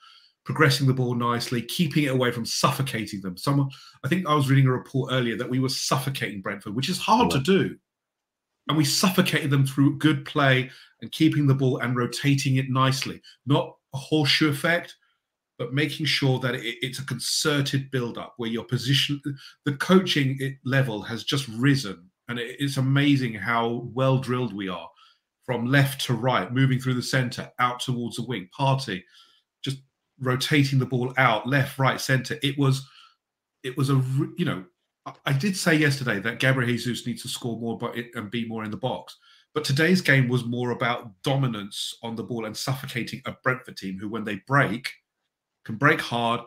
progressing 0.46 0.86
the 0.86 0.94
ball 0.94 1.16
nicely, 1.16 1.62
keeping 1.62 2.04
it 2.04 2.12
away 2.12 2.32
from 2.32 2.46
suffocating 2.46 3.20
them. 3.20 3.36
Someone, 3.36 3.70
I 4.04 4.08
think 4.08 4.28
I 4.28 4.36
was 4.36 4.50
reading 4.50 4.68
a 4.68 4.72
report 4.72 5.12
earlier 5.12 5.36
that 5.38 5.50
we 5.50 5.60
were 5.60 5.70
suffocating 5.70 6.42
Brentford, 6.42 6.76
which 6.76 6.90
is 6.90 7.00
hard 7.00 7.32
yeah. 7.32 7.40
to 7.40 7.44
do. 7.44 7.78
And 8.68 8.78
we 8.78 8.86
suffocated 8.86 9.50
them 9.50 9.66
through 9.66 9.98
good 9.98 10.24
play 10.26 10.70
and 11.02 11.12
keeping 11.12 11.48
the 11.48 11.54
ball 11.54 11.80
and 11.80 11.96
rotating 11.96 12.56
it 12.56 12.70
nicely. 12.70 13.22
Not 13.46 13.76
a 13.94 13.98
horseshoe 13.98 14.50
effect, 14.50 14.96
but 15.58 15.74
making 15.74 16.06
sure 16.06 16.40
that 16.40 16.56
it, 16.56 16.78
it's 16.82 17.00
a 17.00 17.06
concerted 17.06 17.90
build 17.90 18.18
up 18.18 18.36
where 18.38 18.50
your 18.50 18.66
position, 18.66 19.22
the 19.66 19.76
coaching 19.78 20.58
level 20.64 21.02
has 21.02 21.24
just 21.24 21.48
risen. 21.50 22.10
And 22.28 22.40
it, 22.40 22.56
it's 22.60 22.78
amazing 22.78 23.34
how 23.34 23.90
well 23.94 24.20
drilled 24.20 24.54
we 24.54 24.70
are 24.70 24.90
from 25.44 25.66
left 25.66 26.02
to 26.02 26.14
right, 26.14 26.52
moving 26.52 26.80
through 26.80 26.96
the 26.96 27.04
center, 27.04 27.52
out 27.60 27.80
towards 27.80 28.18
the 28.18 28.24
wing, 28.24 28.50
Partey 28.58 29.04
rotating 30.20 30.80
the 30.80 30.86
ball 30.86 31.14
out 31.18 31.48
left, 31.48 31.78
right, 31.78 32.00
center. 32.00 32.38
It 32.42 32.58
was, 32.58 32.88
it 33.64 33.78
was 33.78 33.90
a 33.90 34.02
you 34.38 34.46
know, 34.46 34.66
I 35.26 35.34
did 35.34 35.56
say 35.56 35.76
yesterday 35.76 36.20
that 36.20 36.40
Gabriel 36.40 36.70
Jesus 36.70 37.06
needs 37.06 37.22
to 37.22 37.28
score 37.28 37.60
more, 37.60 37.78
but 37.78 37.96
and 38.16 38.32
be 38.32 38.48
more 38.48 38.64
in 38.64 38.72
the 38.72 38.78
box. 38.78 39.18
But 39.54 39.64
today's 39.64 40.02
game 40.02 40.28
was 40.28 40.44
more 40.44 40.72
about 40.72 41.12
dominance 41.24 41.96
on 42.04 42.16
the 42.16 42.24
ball 42.24 42.46
and 42.46 42.58
suffocating 42.58 43.22
a 43.26 43.32
Brentford 43.44 43.78
team 43.78 43.98
who, 43.98 44.10
when 44.10 44.26
they 44.26 44.42
break, 44.48 44.92
can 45.64 45.76
break 45.76 46.02
hard, 46.02 46.42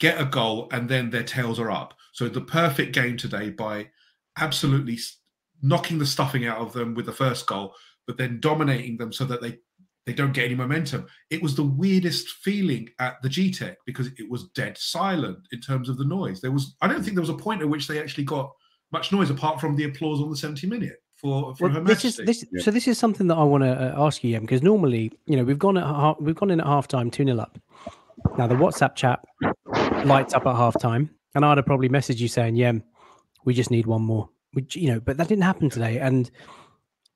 get 0.00 0.20
a 0.20 0.24
goal, 0.24 0.68
and 0.72 0.88
then 0.88 1.10
their 1.10 1.22
tails 1.22 1.60
are 1.60 1.70
up. 1.70 1.94
So 2.12 2.28
the 2.28 2.40
perfect 2.40 2.92
game 2.92 3.16
today 3.16 3.50
by 3.50 3.90
absolutely 4.38 4.98
knocking 5.62 5.98
the 5.98 6.06
stuffing 6.06 6.46
out 6.46 6.58
of 6.58 6.72
them 6.72 6.94
with 6.94 7.06
the 7.06 7.12
first 7.12 7.46
goal, 7.46 7.74
but 8.06 8.16
then 8.16 8.40
dominating 8.40 8.96
them 8.96 9.12
so 9.12 9.24
that 9.26 9.42
they 9.42 9.58
they 10.06 10.12
don't 10.12 10.32
get 10.32 10.46
any 10.46 10.54
momentum. 10.54 11.06
It 11.30 11.42
was 11.42 11.54
the 11.54 11.64
weirdest 11.64 12.28
feeling 12.28 12.88
at 12.98 13.20
the 13.22 13.28
Gtech 13.28 13.76
because 13.86 14.08
it 14.18 14.30
was 14.30 14.48
dead 14.48 14.78
silent 14.78 15.38
in 15.52 15.60
terms 15.60 15.88
of 15.88 15.98
the 15.98 16.04
noise. 16.04 16.40
There 16.40 16.52
was, 16.52 16.74
I 16.80 16.88
don't 16.88 17.02
think 17.02 17.14
there 17.14 17.22
was 17.22 17.30
a 17.30 17.34
point 17.34 17.62
at 17.62 17.68
which 17.68 17.86
they 17.86 18.00
actually 18.00 18.24
got 18.24 18.50
much 18.92 19.12
noise 19.12 19.30
apart 19.30 19.60
from 19.60 19.76
the 19.76 19.84
applause 19.84 20.20
on 20.20 20.30
the 20.30 20.36
70 20.36 20.66
minute 20.66 21.02
for, 21.16 21.54
for 21.54 21.64
well, 21.64 21.74
her 21.74 21.84
this 21.84 22.04
is, 22.04 22.16
this, 22.16 22.44
yeah. 22.50 22.62
So 22.62 22.70
this 22.70 22.88
is 22.88 22.98
something 22.98 23.26
that 23.26 23.36
I 23.36 23.44
want 23.44 23.62
to 23.62 23.70
uh, 23.70 24.06
ask 24.06 24.24
you, 24.24 24.30
Yem, 24.30 24.42
because 24.42 24.62
normally, 24.62 25.12
you 25.26 25.36
know, 25.36 25.44
we've 25.44 25.58
gone 25.58 25.76
at 25.76 25.84
half, 25.84 26.16
we've 26.18 26.34
gone 26.34 26.50
in 26.50 26.60
at 26.60 26.66
halftime, 26.66 27.12
two 27.12 27.24
0 27.24 27.38
up. 27.38 27.58
Now 28.38 28.46
the 28.46 28.54
WhatsApp 28.54 28.96
chat 28.96 29.24
lights 30.06 30.34
up 30.34 30.46
at 30.46 30.54
halftime, 30.54 31.10
and 31.34 31.44
I'd 31.44 31.58
have 31.58 31.66
probably 31.66 31.88
messaged 31.88 32.20
you 32.20 32.28
saying, 32.28 32.56
"Yeah, 32.56 32.72
we 33.44 33.54
just 33.54 33.70
need 33.70 33.86
one 33.86 34.02
more." 34.02 34.28
Which 34.52 34.76
you 34.76 34.92
know, 34.92 35.00
but 35.00 35.16
that 35.16 35.28
didn't 35.28 35.44
happen 35.44 35.70
today, 35.70 35.98
and 35.98 36.30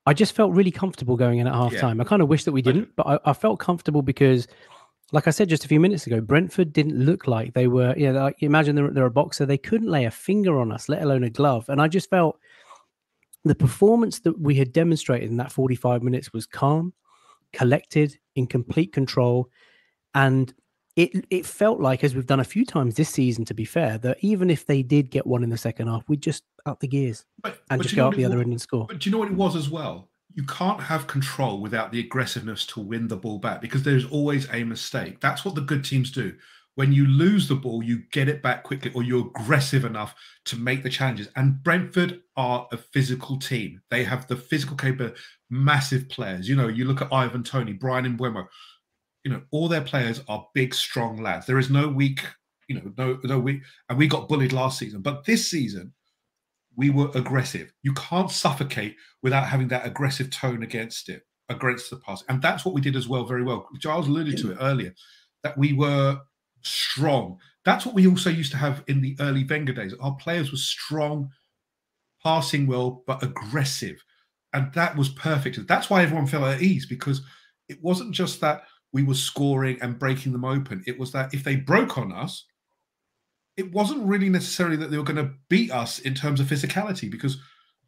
I 0.05 0.13
just 0.13 0.33
felt 0.33 0.53
really 0.53 0.71
comfortable 0.71 1.17
going 1.17 1.39
in 1.39 1.47
at 1.47 1.53
half 1.53 1.75
time. 1.77 1.97
Yeah. 1.97 2.03
I 2.03 2.05
kind 2.05 2.21
of 2.21 2.27
wish 2.27 2.43
that 2.43 2.51
we 2.51 2.61
didn't, 2.61 2.95
but 2.95 3.07
I, 3.07 3.19
I, 3.25 3.33
felt 3.33 3.59
comfortable 3.59 4.03
because, 4.03 4.47
like 5.11 5.27
I 5.27 5.31
said 5.31 5.49
just 5.49 5.65
a 5.65 5.67
few 5.67 5.79
minutes 5.79 6.05
ago, 6.05 6.21
Brentford 6.21 6.71
didn't 6.73 7.03
look 7.03 7.27
like 7.27 7.53
they 7.53 7.67
were, 7.67 7.95
you 7.97 8.13
know, 8.13 8.23
like, 8.25 8.43
imagine 8.43 8.75
they're, 8.75 8.91
they're 8.91 9.05
a 9.05 9.11
boxer. 9.11 9.45
They 9.47 9.57
couldn't 9.57 9.89
lay 9.89 10.05
a 10.05 10.11
finger 10.11 10.59
on 10.59 10.71
us, 10.71 10.89
let 10.89 11.01
alone 11.01 11.23
a 11.23 11.29
glove. 11.31 11.69
And 11.69 11.81
I 11.81 11.87
just 11.87 12.09
felt 12.09 12.37
the 13.43 13.55
performance 13.55 14.19
that 14.19 14.39
we 14.39 14.55
had 14.55 14.73
demonstrated 14.73 15.29
in 15.29 15.37
that 15.37 15.51
45 15.51 16.03
minutes 16.03 16.33
was 16.33 16.45
calm, 16.45 16.93
collected, 17.51 18.17
in 18.35 18.45
complete 18.45 18.93
control. 18.93 19.49
And 20.13 20.53
it 20.95 21.25
it 21.29 21.45
felt 21.45 21.79
like, 21.79 22.03
as 22.03 22.15
we've 22.15 22.25
done 22.25 22.39
a 22.39 22.45
few 22.45 22.65
times 22.65 22.95
this 22.95 23.09
season, 23.09 23.45
to 23.45 23.53
be 23.53 23.65
fair, 23.65 23.97
that 23.99 24.17
even 24.21 24.49
if 24.49 24.65
they 24.65 24.81
did 24.81 25.09
get 25.11 25.27
one 25.27 25.43
in 25.43 25.49
the 25.49 25.57
second 25.57 25.87
half, 25.87 26.03
we'd 26.07 26.21
just 26.21 26.43
up 26.65 26.79
the 26.79 26.87
gears 26.87 27.25
but, 27.41 27.59
and 27.69 27.79
but 27.79 27.83
just 27.83 27.95
go 27.95 28.07
up 28.07 28.15
the 28.15 28.25
other 28.25 28.39
end 28.39 28.51
and 28.51 28.61
score. 28.61 28.85
But 28.87 28.99
do 28.99 29.09
you 29.09 29.11
know 29.11 29.19
what 29.19 29.29
it 29.29 29.35
was 29.35 29.55
as 29.55 29.69
well? 29.69 30.09
You 30.33 30.43
can't 30.43 30.81
have 30.81 31.07
control 31.07 31.61
without 31.61 31.91
the 31.91 31.99
aggressiveness 31.99 32.65
to 32.67 32.79
win 32.81 33.07
the 33.07 33.15
ball 33.15 33.39
back 33.39 33.61
because 33.61 33.83
there's 33.83 34.05
always 34.05 34.51
a 34.51 34.63
mistake. 34.63 35.21
That's 35.21 35.45
what 35.45 35.55
the 35.55 35.61
good 35.61 35.83
teams 35.85 36.11
do. 36.11 36.35
When 36.75 36.91
you 36.91 37.07
lose 37.07 37.47
the 37.47 37.55
ball, 37.55 37.81
you 37.81 38.03
get 38.11 38.27
it 38.27 38.41
back 38.43 38.63
quickly 38.63 38.91
or 38.93 39.03
you're 39.03 39.27
aggressive 39.27 39.85
enough 39.85 40.13
to 40.45 40.57
make 40.57 40.83
the 40.83 40.89
challenges. 40.89 41.29
And 41.37 41.63
Brentford 41.63 42.21
are 42.35 42.67
a 42.73 42.77
physical 42.77 43.39
team. 43.39 43.81
They 43.89 44.03
have 44.03 44.27
the 44.27 44.35
physical 44.35 44.75
capability, 44.75 45.17
massive 45.49 46.09
players. 46.09 46.49
You 46.49 46.57
know, 46.57 46.67
you 46.67 46.83
look 46.83 47.01
at 47.01 47.13
Ivan 47.13 47.43
Toney 47.43 47.71
Bryan 47.71 48.05
and 48.05 48.19
Mbeumo, 48.19 48.47
you 49.25 49.31
know, 49.31 49.41
all 49.51 49.67
their 49.67 49.81
players 49.81 50.21
are 50.29 50.47
big, 50.53 50.73
strong 50.73 51.17
lads. 51.17 51.47
There 51.47 51.57
is 51.57 51.71
no 51.71 51.89
weak, 51.89 52.21
you 52.69 52.75
know, 52.75 52.93
no, 52.95 53.19
no 53.23 53.39
weak. 53.39 53.63
And 53.89 53.97
we 53.97 54.07
got 54.07 54.29
bullied 54.29 54.53
last 54.53 54.77
season. 54.77 55.01
But 55.01 55.25
this 55.25 55.49
season, 55.49 55.91
we 56.77 56.91
were 56.91 57.09
aggressive. 57.15 57.73
You 57.81 57.93
can't 57.95 58.29
suffocate 58.29 58.95
without 59.23 59.47
having 59.47 59.67
that 59.69 59.85
aggressive 59.85 60.29
tone 60.29 60.61
against 60.61 61.09
it, 61.09 61.23
against 61.49 61.89
the 61.89 61.97
pass. 61.97 62.23
And 62.29 62.39
that's 62.39 62.65
what 62.65 62.75
we 62.75 62.81
did 62.81 62.95
as 62.95 63.07
well, 63.07 63.25
very 63.25 63.43
well. 63.43 63.67
Giles 63.79 64.07
alluded 64.07 64.37
to 64.37 64.51
it 64.51 64.57
earlier, 64.61 64.93
that 65.41 65.57
we 65.57 65.73
were 65.73 66.21
strong. 66.61 67.39
That's 67.63 67.83
what 67.83 67.95
we 67.95 68.07
also 68.07 68.29
used 68.29 68.51
to 68.51 68.57
have 68.57 68.83
in 68.87 69.01
the 69.01 69.17
early 69.19 69.43
Wenger 69.43 69.73
days. 69.73 69.95
Our 69.99 70.15
players 70.17 70.51
were 70.51 70.57
strong, 70.57 71.31
passing 72.21 72.67
well, 72.67 73.03
but 73.07 73.23
aggressive. 73.23 74.03
And 74.53 74.71
that 74.73 74.95
was 74.95 75.09
perfect. 75.09 75.65
That's 75.67 75.89
why 75.89 76.03
everyone 76.03 76.27
felt 76.27 76.43
at 76.43 76.61
ease 76.61 76.85
because 76.85 77.23
it 77.67 77.81
wasn't 77.81 78.11
just 78.11 78.39
that 78.41 78.65
we 78.93 79.03
were 79.03 79.15
scoring 79.15 79.77
and 79.81 79.99
breaking 79.99 80.31
them 80.31 80.45
open. 80.45 80.83
It 80.87 80.99
was 80.99 81.11
that 81.11 81.33
if 81.33 81.43
they 81.43 81.55
broke 81.55 81.97
on 81.97 82.11
us, 82.11 82.45
it 83.57 83.71
wasn't 83.71 84.05
really 84.05 84.29
necessarily 84.29 84.75
that 84.77 84.91
they 84.91 84.97
were 84.97 85.03
going 85.03 85.23
to 85.23 85.33
beat 85.49 85.71
us 85.71 85.99
in 85.99 86.13
terms 86.13 86.39
of 86.39 86.47
physicality 86.47 87.09
because 87.09 87.37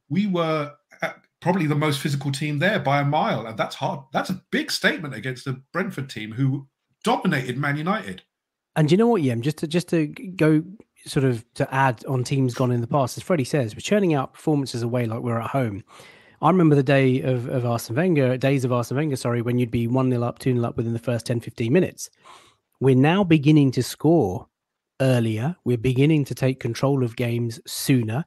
we 0.09 0.27
were 0.27 0.73
uh, 1.01 1.11
probably 1.41 1.67
the 1.67 1.75
most 1.75 1.99
physical 1.99 2.31
team 2.31 2.59
there 2.59 2.79
by 2.79 2.99
a 2.99 3.05
mile, 3.05 3.45
and 3.45 3.57
that's 3.57 3.75
hard. 3.75 4.01
That's 4.13 4.29
a 4.29 4.41
big 4.51 4.71
statement 4.71 5.13
against 5.13 5.45
the 5.45 5.61
Brentford 5.73 6.09
team 6.09 6.33
who 6.33 6.67
dominated 7.03 7.57
Man 7.57 7.77
United. 7.77 8.23
And 8.75 8.91
you 8.91 8.97
know 8.97 9.07
what, 9.07 9.21
Yem? 9.21 9.41
Just 9.41 9.57
to 9.59 9.67
just 9.67 9.89
to 9.89 10.07
go 10.07 10.63
sort 11.05 11.25
of 11.25 11.45
to 11.55 11.73
add 11.73 12.05
on 12.05 12.23
teams 12.23 12.53
gone 12.53 12.71
in 12.71 12.81
the 12.81 12.87
past, 12.87 13.17
as 13.17 13.23
Freddie 13.23 13.43
says, 13.43 13.75
we're 13.75 13.81
churning 13.81 14.13
out 14.13 14.33
performances 14.33 14.83
away 14.83 15.05
like 15.05 15.21
we're 15.21 15.39
at 15.39 15.49
home. 15.49 15.83
I 16.41 16.49
remember 16.49 16.75
the 16.75 16.83
day 16.83 17.21
of, 17.21 17.47
of 17.49 17.65
Arsene 17.65 17.95
Wenger, 17.95 18.37
days 18.37 18.63
of 18.63 18.71
Arsene 18.71 18.97
Wenger, 18.97 19.15
sorry, 19.15 19.41
when 19.41 19.57
you'd 19.57 19.71
be 19.71 19.87
1 19.87 20.11
0 20.11 20.21
up, 20.23 20.37
2 20.37 20.53
0 20.53 20.65
up 20.65 20.77
within 20.77 20.93
the 20.93 20.99
first 20.99 21.25
10, 21.25 21.39
15 21.39 21.73
minutes. 21.73 22.11
We're 22.79 22.95
now 22.95 23.23
beginning 23.23 23.71
to 23.71 23.83
score 23.83 24.47
earlier. 25.01 25.55
We're 25.65 25.79
beginning 25.79 26.25
to 26.25 26.35
take 26.35 26.59
control 26.59 27.03
of 27.03 27.15
games 27.15 27.59
sooner. 27.65 28.23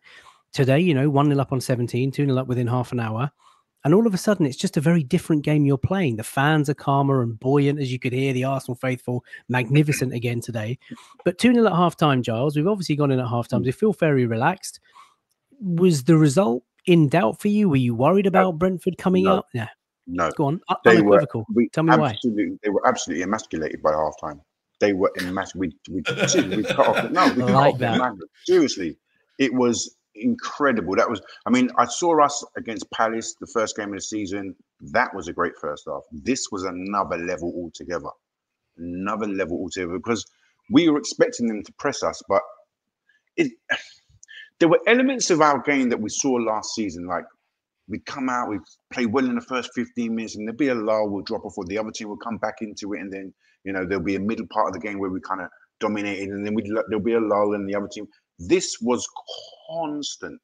Today, 0.52 0.80
you 0.80 0.92
know, 0.92 1.08
1 1.08 1.26
0 1.28 1.40
up 1.40 1.52
on 1.52 1.60
17, 1.60 2.10
2 2.10 2.26
0 2.26 2.36
up 2.36 2.48
within 2.48 2.66
half 2.66 2.90
an 2.90 2.98
hour. 2.98 3.30
And 3.84 3.94
all 3.94 4.06
of 4.06 4.12
a 4.12 4.18
sudden, 4.18 4.44
it's 4.44 4.58
just 4.58 4.76
a 4.76 4.80
very 4.80 5.04
different 5.04 5.42
game 5.42 5.64
you're 5.64 5.78
playing. 5.78 6.16
The 6.16 6.24
fans 6.24 6.68
are 6.68 6.74
calmer 6.74 7.22
and 7.22 7.38
buoyant, 7.38 7.80
as 7.80 7.92
you 7.92 7.98
could 7.98 8.12
hear. 8.12 8.32
The 8.32 8.44
Arsenal 8.44 8.74
faithful, 8.74 9.24
magnificent 9.48 10.12
again 10.12 10.40
today. 10.40 10.78
But 11.24 11.38
2 11.38 11.54
0 11.54 11.64
at 11.64 11.72
half 11.72 11.96
time, 11.96 12.24
Giles. 12.24 12.56
We've 12.56 12.66
obviously 12.66 12.96
gone 12.96 13.12
in 13.12 13.20
at 13.20 13.28
half 13.28 13.46
time. 13.46 13.62
We 13.62 13.70
hmm. 13.70 13.78
feel 13.78 13.92
very 13.92 14.26
relaxed. 14.26 14.80
Was 15.60 16.04
the 16.04 16.16
result 16.16 16.64
in 16.86 17.08
doubt 17.08 17.40
for 17.40 17.48
you? 17.48 17.68
Were 17.68 17.76
you 17.76 17.94
worried 17.94 18.26
about 18.26 18.58
Brentford 18.58 18.98
coming 18.98 19.24
no. 19.24 19.38
out? 19.38 19.46
Yeah. 19.52 19.68
No. 20.06 20.30
Go 20.36 20.46
on. 20.46 20.60
They 20.84 21.02
were, 21.02 21.24
we 21.54 21.68
Tell 21.68 21.84
me 21.84 21.96
why. 21.96 22.16
They 22.24 22.70
were 22.70 22.86
absolutely 22.86 23.22
emasculated 23.22 23.82
by 23.82 23.92
half 23.92 24.14
time 24.20 24.40
they 24.80 24.94
were 24.94 25.12
in 25.20 25.32
mass. 25.32 25.54
We 25.54 25.70
we, 25.88 25.96
we 25.98 26.64
cut 26.64 26.78
off. 26.78 27.10
No, 27.10 27.28
we 27.36 27.42
cut 27.42 27.50
like 27.50 27.74
off 27.74 27.78
that. 27.78 28.18
Seriously, 28.44 28.96
it 29.38 29.54
was 29.54 29.96
incredible. 30.14 30.96
That 30.96 31.08
was. 31.08 31.20
I 31.46 31.50
mean, 31.50 31.70
I 31.78 31.84
saw 31.84 32.20
us 32.22 32.44
against 32.56 32.90
Palace 32.90 33.36
the 33.40 33.46
first 33.46 33.76
game 33.76 33.90
of 33.90 33.94
the 33.94 34.00
season. 34.00 34.56
That 34.80 35.14
was 35.14 35.28
a 35.28 35.32
great 35.32 35.52
first 35.60 35.84
half. 35.86 36.02
This 36.10 36.48
was 36.50 36.64
another 36.64 37.18
level 37.18 37.52
altogether. 37.54 38.10
Another 38.78 39.28
level 39.28 39.58
altogether 39.58 39.98
because 39.98 40.26
we 40.70 40.88
were 40.88 40.98
expecting 40.98 41.46
them 41.46 41.62
to 41.62 41.72
press 41.74 42.02
us, 42.02 42.20
but 42.28 42.42
it. 43.36 43.52
There 44.60 44.68
were 44.68 44.80
elements 44.86 45.30
of 45.30 45.40
our 45.40 45.60
game 45.60 45.88
that 45.88 46.00
we 46.00 46.10
saw 46.10 46.32
last 46.32 46.74
season, 46.74 47.06
like 47.06 47.24
we 47.88 47.98
come 48.00 48.28
out, 48.28 48.48
we 48.48 48.58
play 48.92 49.06
well 49.06 49.24
in 49.24 49.34
the 49.34 49.40
first 49.40 49.70
15 49.74 50.14
minutes, 50.14 50.36
and 50.36 50.46
there'll 50.46 50.56
be 50.56 50.68
a 50.68 50.74
lull, 50.74 51.08
we'll 51.08 51.24
drop 51.24 51.44
off, 51.44 51.58
or 51.58 51.64
the 51.64 51.78
other 51.78 51.90
team 51.90 52.08
will 52.08 52.16
come 52.16 52.36
back 52.36 52.56
into 52.60 52.92
it, 52.92 53.00
and 53.00 53.12
then 53.12 53.34
you 53.64 53.72
know 53.72 53.84
there'll 53.84 54.04
be 54.04 54.16
a 54.16 54.20
middle 54.20 54.46
part 54.52 54.68
of 54.68 54.74
the 54.74 54.78
game 54.78 54.98
where 54.98 55.10
we 55.10 55.20
kind 55.20 55.40
of 55.40 55.48
dominated, 55.80 56.28
and 56.28 56.46
then 56.46 56.54
there'll 56.88 57.02
be 57.02 57.14
a 57.14 57.20
lull, 57.20 57.54
and 57.54 57.68
the 57.68 57.74
other 57.74 57.88
team. 57.88 58.06
This 58.38 58.76
was 58.80 59.06
constant. 59.68 60.40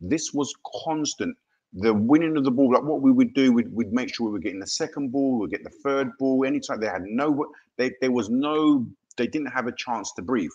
This 0.00 0.32
was 0.32 0.52
constant. 0.84 1.36
The 1.74 1.94
winning 1.94 2.36
of 2.36 2.44
the 2.44 2.50
ball, 2.50 2.72
like 2.72 2.82
what 2.82 3.00
we 3.00 3.12
would 3.12 3.32
do, 3.34 3.52
we'd, 3.52 3.72
we'd 3.72 3.92
make 3.92 4.14
sure 4.14 4.26
we 4.26 4.32
were 4.32 4.38
getting 4.38 4.60
the 4.60 4.66
second 4.66 5.10
ball, 5.10 5.38
we'd 5.38 5.50
get 5.50 5.64
the 5.64 5.70
third 5.82 6.10
ball. 6.18 6.44
Anytime 6.44 6.80
they 6.80 6.86
had 6.86 7.02
no, 7.02 7.46
they 7.76 7.92
there 8.00 8.12
was 8.12 8.28
no, 8.30 8.86
they 9.16 9.26
didn't 9.26 9.52
have 9.52 9.66
a 9.66 9.72
chance 9.72 10.12
to 10.14 10.22
breathe. 10.22 10.50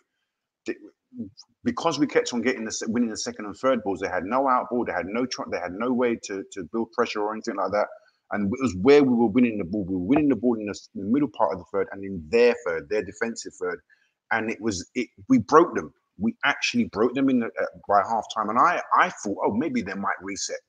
Because 1.63 1.99
we 1.99 2.07
kept 2.07 2.33
on 2.33 2.41
getting 2.41 2.65
the 2.65 2.87
winning 2.87 3.09
the 3.09 3.17
second 3.17 3.45
and 3.45 3.55
third 3.55 3.83
balls, 3.83 3.99
they 3.99 4.07
had 4.07 4.23
no 4.23 4.47
out 4.47 4.69
ball, 4.69 4.85
they 4.85 4.93
had 4.93 5.07
no 5.07 5.25
tr- 5.25 5.49
they 5.51 5.57
had 5.57 5.73
no 5.73 5.91
way 5.91 6.17
to, 6.23 6.43
to 6.51 6.63
build 6.71 6.91
pressure 6.91 7.21
or 7.21 7.33
anything 7.33 7.55
like 7.55 7.71
that. 7.71 7.87
And 8.31 8.53
it 8.53 8.59
was 8.61 8.75
where 8.81 9.03
we 9.03 9.13
were 9.13 9.27
winning 9.27 9.57
the 9.57 9.63
ball. 9.63 9.85
We 9.85 9.95
were 9.95 10.01
winning 10.01 10.29
the 10.29 10.35
ball 10.35 10.55
in 10.55 10.65
the, 10.65 10.79
in 10.95 11.01
the 11.01 11.11
middle 11.11 11.29
part 11.29 11.53
of 11.53 11.59
the 11.59 11.65
third 11.71 11.87
and 11.91 12.03
in 12.03 12.23
their 12.29 12.55
third, 12.65 12.89
their 12.89 13.03
defensive 13.03 13.53
third. 13.59 13.79
And 14.31 14.51
it 14.51 14.59
was 14.61 14.89
it 14.95 15.07
we 15.29 15.39
broke 15.39 15.75
them. 15.75 15.93
We 16.19 16.35
actually 16.43 16.85
broke 16.85 17.13
them 17.13 17.29
in 17.29 17.39
the, 17.39 17.47
uh, 17.47 17.65
by 17.87 18.01
half 18.07 18.25
time. 18.35 18.49
And 18.49 18.59
I 18.59 18.81
I 18.97 19.09
thought, 19.09 19.37
oh, 19.43 19.53
maybe 19.53 19.81
they 19.81 19.93
might 19.93 20.15
reset 20.21 20.59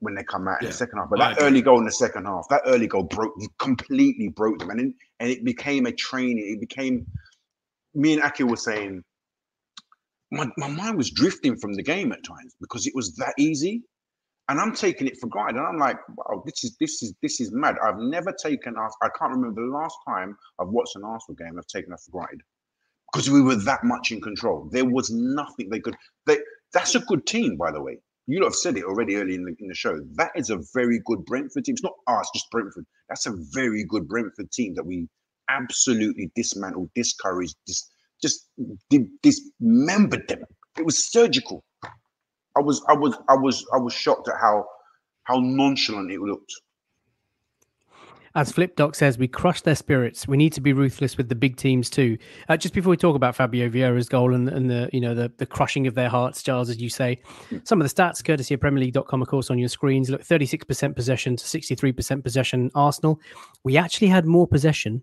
when 0.00 0.14
they 0.14 0.24
come 0.24 0.48
out 0.48 0.60
in 0.62 0.68
the 0.68 0.74
second 0.74 0.98
half. 0.98 1.10
But 1.10 1.20
that 1.20 1.36
early 1.40 1.62
goal 1.62 1.78
in 1.78 1.84
the 1.84 1.92
second 1.92 2.24
half, 2.24 2.46
that 2.50 2.62
early 2.66 2.86
goal 2.88 3.04
broke 3.04 3.34
completely 3.58 4.28
broke 4.28 4.58
them. 4.58 4.70
And 4.70 4.80
then, 4.80 4.94
and 5.20 5.30
it 5.30 5.44
became 5.44 5.86
a 5.86 5.92
training. 5.92 6.44
It 6.56 6.60
became 6.60 7.06
me 7.94 8.14
and 8.14 8.22
Aki 8.22 8.44
were 8.44 8.56
saying 8.56 9.04
my, 10.32 10.48
my 10.56 10.68
mind 10.68 10.96
was 10.96 11.10
drifting 11.10 11.56
from 11.56 11.74
the 11.74 11.82
game 11.82 12.10
at 12.10 12.24
times 12.24 12.54
because 12.60 12.86
it 12.86 12.94
was 12.94 13.14
that 13.16 13.34
easy. 13.38 13.82
And 14.48 14.58
I'm 14.58 14.74
taking 14.74 15.06
it 15.06 15.18
for 15.20 15.28
granted. 15.28 15.58
And 15.58 15.66
I'm 15.66 15.78
like, 15.78 15.98
wow, 16.16 16.42
this 16.44 16.64
is 16.64 16.76
this 16.80 17.02
is 17.02 17.14
this 17.22 17.40
is 17.40 17.52
mad. 17.52 17.76
I've 17.84 17.98
never 17.98 18.32
taken 18.42 18.74
us, 18.76 18.92
I 19.02 19.08
can't 19.16 19.30
remember 19.30 19.62
the 19.62 19.68
last 19.68 19.96
time 20.08 20.36
I've 20.58 20.68
watched 20.68 20.96
an 20.96 21.04
Arsenal 21.04 21.36
game, 21.36 21.58
I've 21.58 21.66
taken 21.66 21.92
us 21.92 22.06
for 22.06 22.18
granted. 22.18 22.40
Because 23.12 23.30
we 23.30 23.42
were 23.42 23.56
that 23.56 23.84
much 23.84 24.10
in 24.10 24.20
control. 24.20 24.68
There 24.72 24.86
was 24.86 25.10
nothing 25.10 25.68
they 25.68 25.80
could 25.80 25.96
they 26.26 26.38
that's 26.72 26.94
a 26.94 27.00
good 27.00 27.26
team, 27.26 27.56
by 27.56 27.70
the 27.70 27.82
way. 27.82 27.98
You 28.26 28.42
have 28.44 28.54
said 28.54 28.76
it 28.76 28.84
already 28.84 29.16
early 29.16 29.34
in 29.34 29.44
the, 29.44 29.54
in 29.58 29.68
the 29.68 29.74
show. 29.74 30.00
That 30.14 30.30
is 30.34 30.50
a 30.50 30.60
very 30.72 31.00
good 31.04 31.24
Brentford 31.24 31.64
team. 31.64 31.74
It's 31.74 31.82
not 31.82 31.94
us, 32.06 32.30
just 32.34 32.50
Brentford. 32.50 32.86
That's 33.08 33.26
a 33.26 33.34
very 33.52 33.84
good 33.84 34.08
Brentford 34.08 34.50
team 34.52 34.74
that 34.74 34.86
we 34.86 35.08
absolutely 35.50 36.30
dismantled, 36.34 36.90
discouraged, 36.94 37.56
dis, 37.66 37.90
just 38.22 38.48
di- 38.90 39.08
dismembered 39.22 40.26
them. 40.28 40.44
It 40.78 40.84
was 40.84 41.10
surgical. 41.10 41.64
I 42.56 42.60
was, 42.60 42.82
I 42.88 42.94
was, 42.94 43.16
I 43.28 43.34
was, 43.34 43.66
I 43.74 43.78
was 43.78 43.92
shocked 43.92 44.28
at 44.28 44.36
how 44.40 44.64
how 45.24 45.38
nonchalant 45.38 46.10
it 46.10 46.20
looked. 46.20 46.52
As 48.34 48.50
Flip 48.50 48.74
Doc 48.76 48.94
says, 48.94 49.18
we 49.18 49.28
crush 49.28 49.60
their 49.60 49.74
spirits. 49.74 50.26
We 50.26 50.38
need 50.38 50.54
to 50.54 50.62
be 50.62 50.72
ruthless 50.72 51.18
with 51.18 51.28
the 51.28 51.34
big 51.34 51.56
teams 51.56 51.90
too. 51.90 52.16
Uh, 52.48 52.56
just 52.56 52.72
before 52.72 52.90
we 52.90 52.96
talk 52.96 53.14
about 53.14 53.36
Fabio 53.36 53.68
Vieira's 53.68 54.08
goal 54.08 54.34
and, 54.34 54.48
and 54.48 54.70
the 54.70 54.88
you 54.92 55.00
know 55.00 55.14
the 55.14 55.30
the 55.36 55.44
crushing 55.44 55.86
of 55.86 55.94
their 55.94 56.08
hearts, 56.08 56.42
Giles, 56.42 56.70
as 56.70 56.80
you 56.80 56.88
say, 56.88 57.20
some 57.64 57.80
of 57.80 57.88
the 57.88 57.94
stats 57.94 58.24
courtesy 58.24 58.54
of 58.54 58.60
PremierLeague.com, 58.60 59.20
of 59.20 59.28
course, 59.28 59.50
on 59.50 59.58
your 59.58 59.68
screens. 59.68 60.08
Look, 60.08 60.22
thirty 60.22 60.46
six 60.46 60.64
percent 60.64 60.96
possession 60.96 61.36
to 61.36 61.46
sixty 61.46 61.74
three 61.74 61.92
percent 61.92 62.24
possession. 62.24 62.70
Arsenal, 62.74 63.20
we 63.64 63.76
actually 63.76 64.08
had 64.08 64.24
more 64.24 64.46
possession 64.46 65.02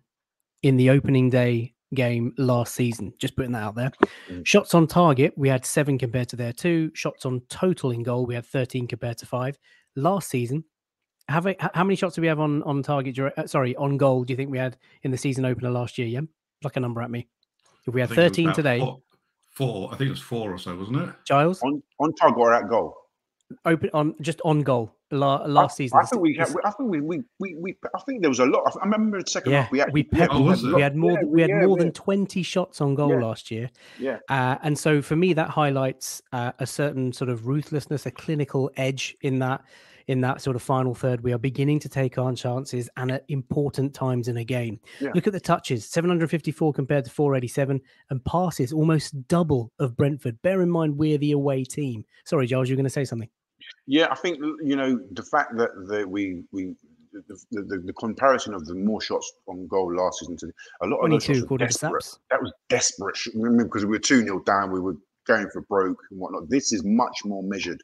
in 0.63 0.77
the 0.77 0.89
opening 0.89 1.29
day 1.29 1.73
game 1.93 2.33
last 2.37 2.75
season. 2.75 3.13
Just 3.17 3.35
putting 3.35 3.51
that 3.53 3.63
out 3.63 3.75
there. 3.75 3.91
Mm. 4.29 4.45
Shots 4.45 4.73
on 4.73 4.87
target, 4.87 5.33
we 5.35 5.49
had 5.49 5.65
seven 5.65 5.97
compared 5.97 6.29
to 6.29 6.35
their 6.35 6.53
two. 6.53 6.91
Shots 6.93 7.25
on 7.25 7.41
total 7.49 7.91
in 7.91 8.03
goal, 8.03 8.25
we 8.25 8.35
had 8.35 8.45
thirteen 8.45 8.87
compared 8.87 9.17
to 9.19 9.25
five. 9.25 9.57
Last 9.95 10.29
season, 10.29 10.63
have 11.27 11.47
I, 11.47 11.51
h- 11.51 11.71
how 11.73 11.83
many 11.83 11.95
shots 11.95 12.15
do 12.15 12.21
we 12.21 12.27
have 12.27 12.39
on 12.39 12.63
on 12.63 12.83
target? 12.83 13.17
uh, 13.19 13.47
sorry, 13.47 13.75
on 13.75 13.97
goal. 13.97 14.23
Do 14.23 14.33
you 14.33 14.37
think 14.37 14.51
we 14.51 14.57
had 14.57 14.77
in 15.03 15.11
the 15.11 15.17
season 15.17 15.45
opener 15.45 15.69
last 15.71 15.97
year? 15.97 16.07
Yeah, 16.07 16.21
like 16.63 16.77
a 16.77 16.79
number 16.79 17.01
at 17.01 17.11
me. 17.11 17.27
If 17.87 17.93
we 17.93 18.01
had 18.01 18.09
think 18.09 18.19
it 18.19 18.21
was 18.21 18.29
thirteen 18.31 18.53
today, 18.53 18.79
Four, 18.79 19.01
four, 19.51 19.93
I 19.93 19.97
think 19.97 20.07
it 20.09 20.11
was 20.11 20.21
four 20.21 20.53
or 20.53 20.57
so, 20.57 20.75
wasn't 20.75 20.97
it? 20.97 21.09
Giles 21.25 21.61
On 21.63 21.81
on 21.99 22.13
target 22.13 22.37
or 22.37 22.53
at 22.53 22.69
goal. 22.69 22.95
Open 23.65 23.89
on 23.93 24.15
just 24.21 24.41
on 24.45 24.61
goal 24.63 24.95
last 25.11 25.73
I, 25.73 25.75
season. 25.75 25.99
I 25.99 26.05
think 26.05 26.21
we 26.21 26.35
had. 26.35 26.49
I 26.63 26.71
think 26.71 26.89
we, 26.89 27.01
we 27.01 27.21
we 27.39 27.55
we. 27.55 27.75
I 27.95 27.99
think 28.01 28.21
there 28.21 28.29
was 28.29 28.39
a 28.39 28.45
lot. 28.45 28.63
I 28.79 28.83
remember 28.85 29.21
the 29.21 29.29
second 29.29 29.51
yeah, 29.51 29.61
half. 29.63 29.71
We 29.71 29.81
actually 29.81 29.93
we 29.93 30.09
yeah, 30.11 30.27
peppered. 30.27 30.41
Oh, 30.41 30.41
was 30.43 30.63
we 30.63 30.81
had 30.81 30.95
more. 30.95 31.11
Yeah, 31.11 31.19
than, 31.19 31.31
we 31.31 31.41
had 31.41 31.49
yeah, 31.49 31.65
more 31.65 31.77
yeah. 31.77 31.83
than 31.83 31.93
twenty 31.93 32.43
shots 32.43 32.81
on 32.81 32.95
goal 32.95 33.09
Yeah. 33.09 33.25
last 33.25 33.51
year. 33.51 33.69
Yeah. 33.97 34.19
Uh, 34.29 34.57
and 34.63 34.77
so 34.77 35.01
for 35.01 35.15
me, 35.15 35.33
that 35.33 35.49
highlights 35.49 36.21
uh, 36.31 36.51
a 36.59 36.67
certain 36.67 37.11
sort 37.13 37.29
of 37.29 37.47
ruthlessness, 37.47 38.05
a 38.05 38.11
clinical 38.11 38.71
edge 38.77 39.17
in 39.21 39.39
that 39.39 39.61
in 40.07 40.21
that 40.21 40.41
sort 40.41 40.55
of 40.55 40.61
final 40.63 40.95
third. 40.95 41.21
We 41.21 41.33
are 41.33 41.37
beginning 41.37 41.79
to 41.81 41.89
take 41.89 42.17
our 42.17 42.33
chances 42.33 42.89
and 42.97 43.11
at 43.11 43.25
important 43.27 43.93
times 43.93 44.27
in 44.27 44.37
a 44.37 44.43
game. 44.43 44.79
Yeah. 44.99 45.11
Look 45.13 45.27
at 45.27 45.33
the 45.33 45.39
touches: 45.39 45.87
754 45.87 46.73
compared 46.73 47.05
to 47.05 47.11
487, 47.11 47.81
and 48.09 48.25
passes 48.25 48.73
almost 48.73 49.27
double 49.27 49.71
of 49.79 49.95
Brentford. 49.95 50.41
Bear 50.41 50.61
in 50.61 50.69
mind 50.69 50.97
we're 50.97 51.17
the 51.17 51.31
away 51.31 51.63
team. 51.63 52.05
Sorry, 52.25 52.47
Giles, 52.47 52.69
you're 52.69 52.75
going 52.75 52.83
to 52.83 52.89
say 52.89 53.05
something. 53.05 53.29
Yeah, 53.87 54.07
I 54.11 54.15
think 54.15 54.37
you 54.63 54.75
know 54.75 54.99
the 55.11 55.23
fact 55.23 55.57
that 55.57 55.69
the, 55.87 56.07
we 56.07 56.43
we 56.51 56.75
the, 57.11 57.21
the, 57.51 57.61
the, 57.63 57.77
the 57.87 57.93
comparison 57.93 58.53
of 58.53 58.65
the 58.65 58.75
more 58.75 59.01
shots 59.01 59.31
on 59.47 59.67
goal 59.67 59.95
last 59.95 60.19
season 60.19 60.37
to 60.37 60.47
a 60.81 60.87
lot 60.87 60.97
of 60.99 61.09
those 61.11 61.25
22 61.25 61.39
shots 61.39 61.49
were 61.49 61.57
desperate. 61.57 62.03
Saps. 62.03 62.19
That 62.29 62.41
was 62.41 62.53
desperate. 62.69 63.17
because 63.57 63.83
we 63.85 63.89
were 63.91 63.99
two 63.99 64.21
0 64.23 64.41
down, 64.43 64.71
we 64.71 64.79
were 64.79 64.95
going 65.27 65.49
for 65.51 65.61
broke 65.61 65.97
and 66.11 66.19
whatnot. 66.19 66.49
This 66.49 66.71
is 66.71 66.83
much 66.85 67.17
more 67.25 67.41
measured. 67.43 67.81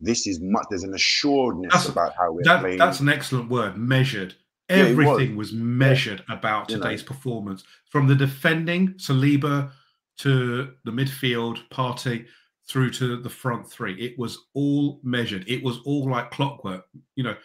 This 0.00 0.26
is 0.26 0.40
much. 0.40 0.64
There's 0.70 0.84
an 0.84 0.94
assuredness 0.94 1.72
That's- 1.72 1.88
about 1.88 2.14
how 2.16 2.32
we're 2.32 2.42
That, 2.44 2.60
playing. 2.60 2.78
that's 2.78 3.00
an 3.00 3.08
excellent 3.08 3.50
word. 3.50 3.76
Measured. 3.76 4.34
Yeah, 4.70 4.82
was. 4.82 4.90
Everything 4.90 5.36
was. 5.36 5.52
measured 5.52 6.24
about 6.28 6.70
You 6.70 6.76
know. 6.76 6.82
today's 6.84 7.02
performance, 7.02 7.62
from 7.90 8.06
the 8.06 8.14
defending 8.14 8.94
Saliba 8.94 9.72
to 10.18 10.72
the 10.84 10.90
midfield 10.92 11.58
Partey 11.70 12.26
through 12.72 12.90
to 12.92 13.16
the 13.18 13.28
front 13.30 13.70
three. 13.70 13.94
It 14.00 14.18
was 14.18 14.38
all 14.54 14.98
measured. 15.02 15.44
It 15.46 15.62
was 15.62 15.78
all 15.84 16.08
like 16.08 16.30
clockwork. 16.30 16.84
You 17.16 17.24
know, 17.24 17.36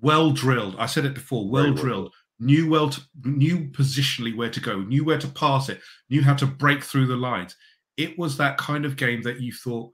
well 0.00 0.30
drilled. 0.32 0.76
I 0.78 0.86
said 0.86 1.04
it 1.04 1.14
before. 1.14 1.46
Well 1.48 1.64
well 1.64 1.74
drilled. 1.74 2.14
Knew 2.40 2.68
well 2.68 2.88
to 2.90 3.00
knew 3.24 3.68
positionally 3.70 4.34
where 4.34 4.50
to 4.50 4.60
go. 4.60 4.80
Knew 4.80 5.04
where 5.04 5.18
to 5.18 5.28
pass 5.28 5.68
it. 5.68 5.80
Knew 6.10 6.22
how 6.22 6.34
to 6.34 6.46
break 6.46 6.82
through 6.82 7.06
the 7.06 7.16
lines. 7.16 7.54
It 7.96 8.18
was 8.18 8.36
that 8.38 8.56
kind 8.58 8.84
of 8.84 8.96
game 8.96 9.22
that 9.22 9.40
you 9.40 9.52
thought, 9.52 9.92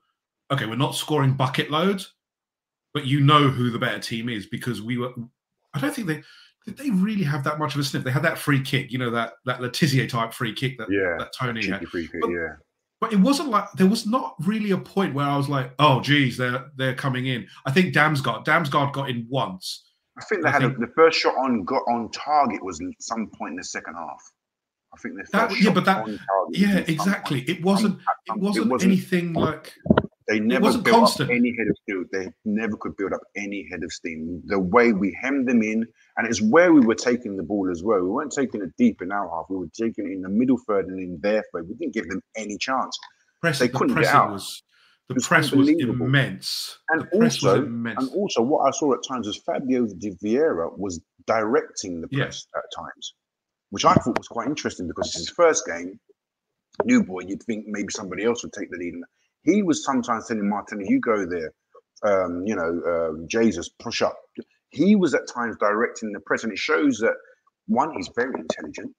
okay, 0.51 0.65
we're 0.65 0.77
not 0.77 0.95
scoring 0.95 1.35
bucket 1.35 1.71
loads, 1.71 2.15
but 2.95 3.05
you 3.05 3.21
know 3.21 3.49
who 3.49 3.71
the 3.71 3.79
better 3.79 3.99
team 3.99 4.29
is 4.29 4.47
because 4.47 4.81
we 4.81 4.97
were. 4.97 5.13
I 5.75 5.81
don't 5.81 5.95
think 5.95 6.07
they 6.07 6.23
did. 6.65 6.79
They 6.79 6.91
really 6.91 7.25
have 7.25 7.45
that 7.45 7.59
much 7.59 7.75
of 7.75 7.81
a 7.81 7.85
sniff. 7.85 8.05
They 8.05 8.11
had 8.11 8.23
that 8.23 8.39
free 8.39 8.63
kick, 8.63 8.91
you 8.93 8.99
know, 8.99 9.11
that 9.11 9.35
that 9.45 9.61
Le 9.61 9.69
Tissier 9.69 10.09
type 10.09 10.33
free 10.33 10.55
kick 10.55 10.79
that 10.79 10.89
Yeah, 10.91 11.17
that 11.19 11.33
Toney 11.39 11.67
had. 11.67 11.81
kick, 11.91 12.11
But- 12.21 12.31
yeah. 12.31 12.55
But 13.01 13.13
it 13.13 13.21
wasn't 13.21 13.51
like 13.51 13.71
there 13.73 13.87
was 13.87 14.07
not 14.07 14.35
really 14.41 14.73
a 14.73 14.79
point 14.79 15.15
where 15.15 15.27
I 15.27 15.37
was 15.37 15.49
like, 15.49 15.73
oh, 15.79 16.01
geez, 16.01 16.37
they're 16.37 16.67
they're 16.77 16.95
coming 16.97 17.27
in. 17.27 17.47
I 17.65 17.71
think 17.71 17.95
Damsgaard 17.95 18.45
Damsgaard 18.45 18.93
got 18.93 19.09
in 19.09 19.27
once. 19.29 19.85
I 20.19 20.25
think 20.25 20.43
they 20.43 20.49
I 20.49 20.53
had 20.53 20.63
think- 20.63 20.79
a, 20.79 20.81
the 20.81 20.93
first 20.97 21.19
shot 21.21 21.37
on 21.37 21.63
got 21.65 21.83
on 21.89 22.11
target 22.11 22.65
was 22.65 22.83
some 22.99 23.29
point 23.39 23.53
in 23.53 23.57
the 23.57 23.65
second 23.65 23.95
half. 23.95 24.21
I 24.93 24.97
think 25.01 25.15
the 25.15 25.21
first 25.31 25.33
That- 25.55 25.61
yeah, 25.61 25.71
but 25.73 25.85
that- 25.85 25.99
on 25.99 26.05
target 26.07 26.21
was 26.49 26.59
Yeah, 26.61 26.79
exactly. 26.89 27.39
point. 27.43 27.49
It 27.51 27.63
wasn't. 27.63 28.01
It 28.27 28.37
wasn't 28.37 28.83
anything 28.83 29.33
like. 29.33 29.73
They 30.29 30.41
never 30.41 30.71
built 30.77 30.85
constant. 30.85 31.31
up 31.31 31.35
any 31.37 31.55
head 31.57 31.69
of 31.69 31.77
steam. 31.83 32.05
They 32.13 32.29
never 32.45 32.77
could 32.77 32.95
build 32.99 33.15
up 33.15 33.23
any 33.35 33.67
head 33.71 33.83
of 33.83 33.91
steam. 33.91 34.43
The 34.45 34.59
way 34.59 34.93
we 34.93 35.17
hemmed 35.23 35.49
them 35.49 35.63
in, 35.63 35.87
and 36.19 36.27
it's 36.29 36.43
where 36.43 36.71
we 36.73 36.81
were 36.81 36.95
taking 36.95 37.37
the 37.37 37.43
ball 37.43 37.71
as 37.71 37.83
well. 37.83 38.01
We 38.03 38.11
weren't 38.11 38.33
taking 38.33 38.61
it 38.63 38.71
deep 38.77 39.01
in 39.01 39.11
our 39.11 39.27
half. 39.31 39.47
We 39.49 39.57
were 39.57 39.71
taking 39.75 40.07
it 40.07 40.13
in 40.13 40.21
the 40.23 40.29
middle 40.29 40.59
third 40.69 40.87
and 40.89 40.99
in 41.01 41.19
their 41.23 41.43
third. 41.53 41.67
We 41.69 41.75
didn't 41.77 41.95
give 41.95 42.09
them 42.09 42.21
any 42.37 42.59
chance. 42.59 42.97
Press, 43.41 43.59
They 43.59 43.69
the 43.69 43.79
couldn't 43.79 43.97
get 43.97 44.07
out. 44.07 44.33
was 44.33 44.63
the 45.09 45.15
was 45.15 45.27
press 45.27 45.51
was 45.53 45.67
immense. 45.71 46.77
And 46.91 47.01
the 47.11 47.23
also- 47.25 47.61
was 47.61 47.67
immense. 47.67 47.99
And 48.03 48.11
also, 48.15 48.43
what 48.43 48.67
I 48.69 48.71
saw 48.73 48.93
at 48.93 49.01
times 49.09 49.27
was 49.27 49.39
Fabio 49.39 49.87
Di 49.87 50.11
Vieira 50.23 50.77
was 50.79 51.01
directing 51.27 52.03
the 52.03 52.09
Yeah. 52.11 52.25
press 52.25 52.47
at 52.55 52.63
times, 52.77 53.15
which 53.71 53.87
I 53.87 53.95
thought 53.95 54.19
was 54.19 54.29
quite 54.29 54.47
interesting 54.49 54.87
because 54.89 55.07
it's 55.07 55.17
his 55.17 55.31
first 55.31 55.65
game. 55.67 55.99
New 56.85 57.03
boy, 57.03 57.21
you'd 57.27 57.43
think 57.45 57.65
maybe 57.67 57.89
somebody 57.91 58.25
else 58.25 58.43
would 58.43 58.53
take 58.53 58.71
the 58.71 58.77
lead. 58.77 58.95
He 59.43 59.63
was 59.63 59.85
sometimes 59.85 60.27
telling 60.29 60.49
Martin, 60.49 60.85
"You 60.85 61.01
go 61.01 61.27
there, 61.27 61.53
um, 62.05 62.43
you 62.47 62.55
know, 62.55 62.81
uh, 62.87 63.27
Jesus, 63.27 63.69
push 63.69 64.03
up." 64.03 64.17
He 64.71 64.97
was 64.97 65.15
at 65.15 65.27
times 65.27 65.57
directing 65.59 66.13
the 66.13 66.21
press, 66.21 66.45
and 66.45 66.53
it 66.53 66.59
shows 66.59 66.99
that 66.99 67.15
one, 67.69 67.95
he's 67.97 68.11
very 68.17 68.35
intelligent. 68.39 68.95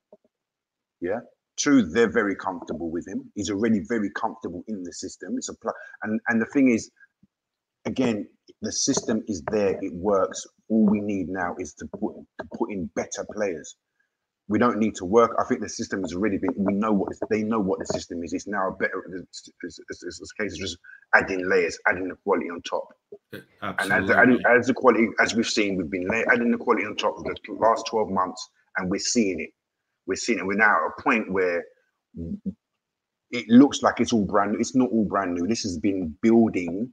Yeah. 1.02 1.20
Two, 1.58 1.84
they're 1.84 2.12
very 2.12 2.36
comfortable 2.36 2.90
with 2.90 3.08
him. 3.08 3.32
He's 3.36 3.50
already 3.50 3.82
very 3.88 4.10
comfortable 4.12 4.64
in 4.68 4.84
the 4.84 4.94
system. 4.94 5.34
It's 5.38 5.50
a 5.50 5.56
and 6.04 6.22
and 6.30 6.42
the 6.42 6.46
thing 6.46 6.70
is, 6.70 6.90
again, 7.86 8.28
the 8.62 8.72
system 8.72 9.24
is 9.28 9.44
there. 9.52 9.78
It 9.82 9.94
works. 9.94 10.46
All 10.70 10.86
we 10.86 11.02
need 11.02 11.28
now 11.28 11.56
is 11.60 11.74
to 11.76 11.88
put 11.88 12.14
to 12.40 12.48
put 12.58 12.72
in 12.72 12.90
better 12.96 13.26
players. 13.34 13.76
We 14.50 14.58
don't 14.58 14.80
need 14.80 14.96
to 14.96 15.06
work. 15.06 15.36
I 15.40 15.44
think 15.44 15.62
the 15.62 15.70
system 15.70 16.02
has 16.02 16.14
already 16.14 16.38
been. 16.38 16.54
We 16.58 16.74
know 16.74 16.92
what 16.92 17.10
they 17.30 17.44
know 17.44 17.60
what 17.60 17.78
the 17.80 17.86
system 17.86 18.24
is. 18.24 18.34
It's 18.34 18.48
now 18.48 18.70
a 18.70 18.72
better. 18.72 19.06
It's, 19.22 19.48
it's, 19.64 19.80
it's, 19.90 20.04
it's 20.04 20.32
case 20.34 20.54
of 20.54 20.60
just 20.60 20.78
adding 21.16 21.48
layers, 21.48 21.78
adding 21.88 22.08
the 22.08 22.16
quality 22.16 22.50
on 22.50 22.62
top. 22.64 22.88
And 23.32 23.44
as, 23.62 24.10
Absolutely. 24.10 24.44
as, 24.46 24.60
as 24.62 24.68
the 24.68 24.74
quality, 24.74 25.08
as 25.22 25.36
we've 25.36 25.46
seen, 25.46 25.78
we've 25.78 25.92
been 25.92 26.08
lay, 26.08 26.26
adding 26.34 26.52
the 26.52 26.58
quality 26.58 26.86
on 26.86 26.96
top 26.96 27.16
of 27.18 27.24
the 27.26 27.36
last 27.60 27.86
12 27.88 28.10
months, 28.10 28.50
and 28.78 28.90
we're 28.90 28.98
seeing 28.98 29.40
it. 29.40 29.52
We're 30.08 30.16
seeing 30.16 30.40
it. 30.40 30.46
We're 30.46 30.58
now 30.58 30.76
at 30.76 30.94
a 30.98 31.02
point 31.04 31.32
where 31.32 31.64
it 33.32 33.48
looks 33.50 33.84
like 33.84 34.00
it's 34.00 34.14
all 34.14 34.26
brand 34.26 34.54
new. 34.54 34.60
It's 34.60 34.76
not 34.76 34.90
all 34.90 35.06
brand 35.06 35.36
new. 35.36 35.48
This 35.48 35.62
has 35.62 35.78
been 35.78 36.16
building, 36.22 36.92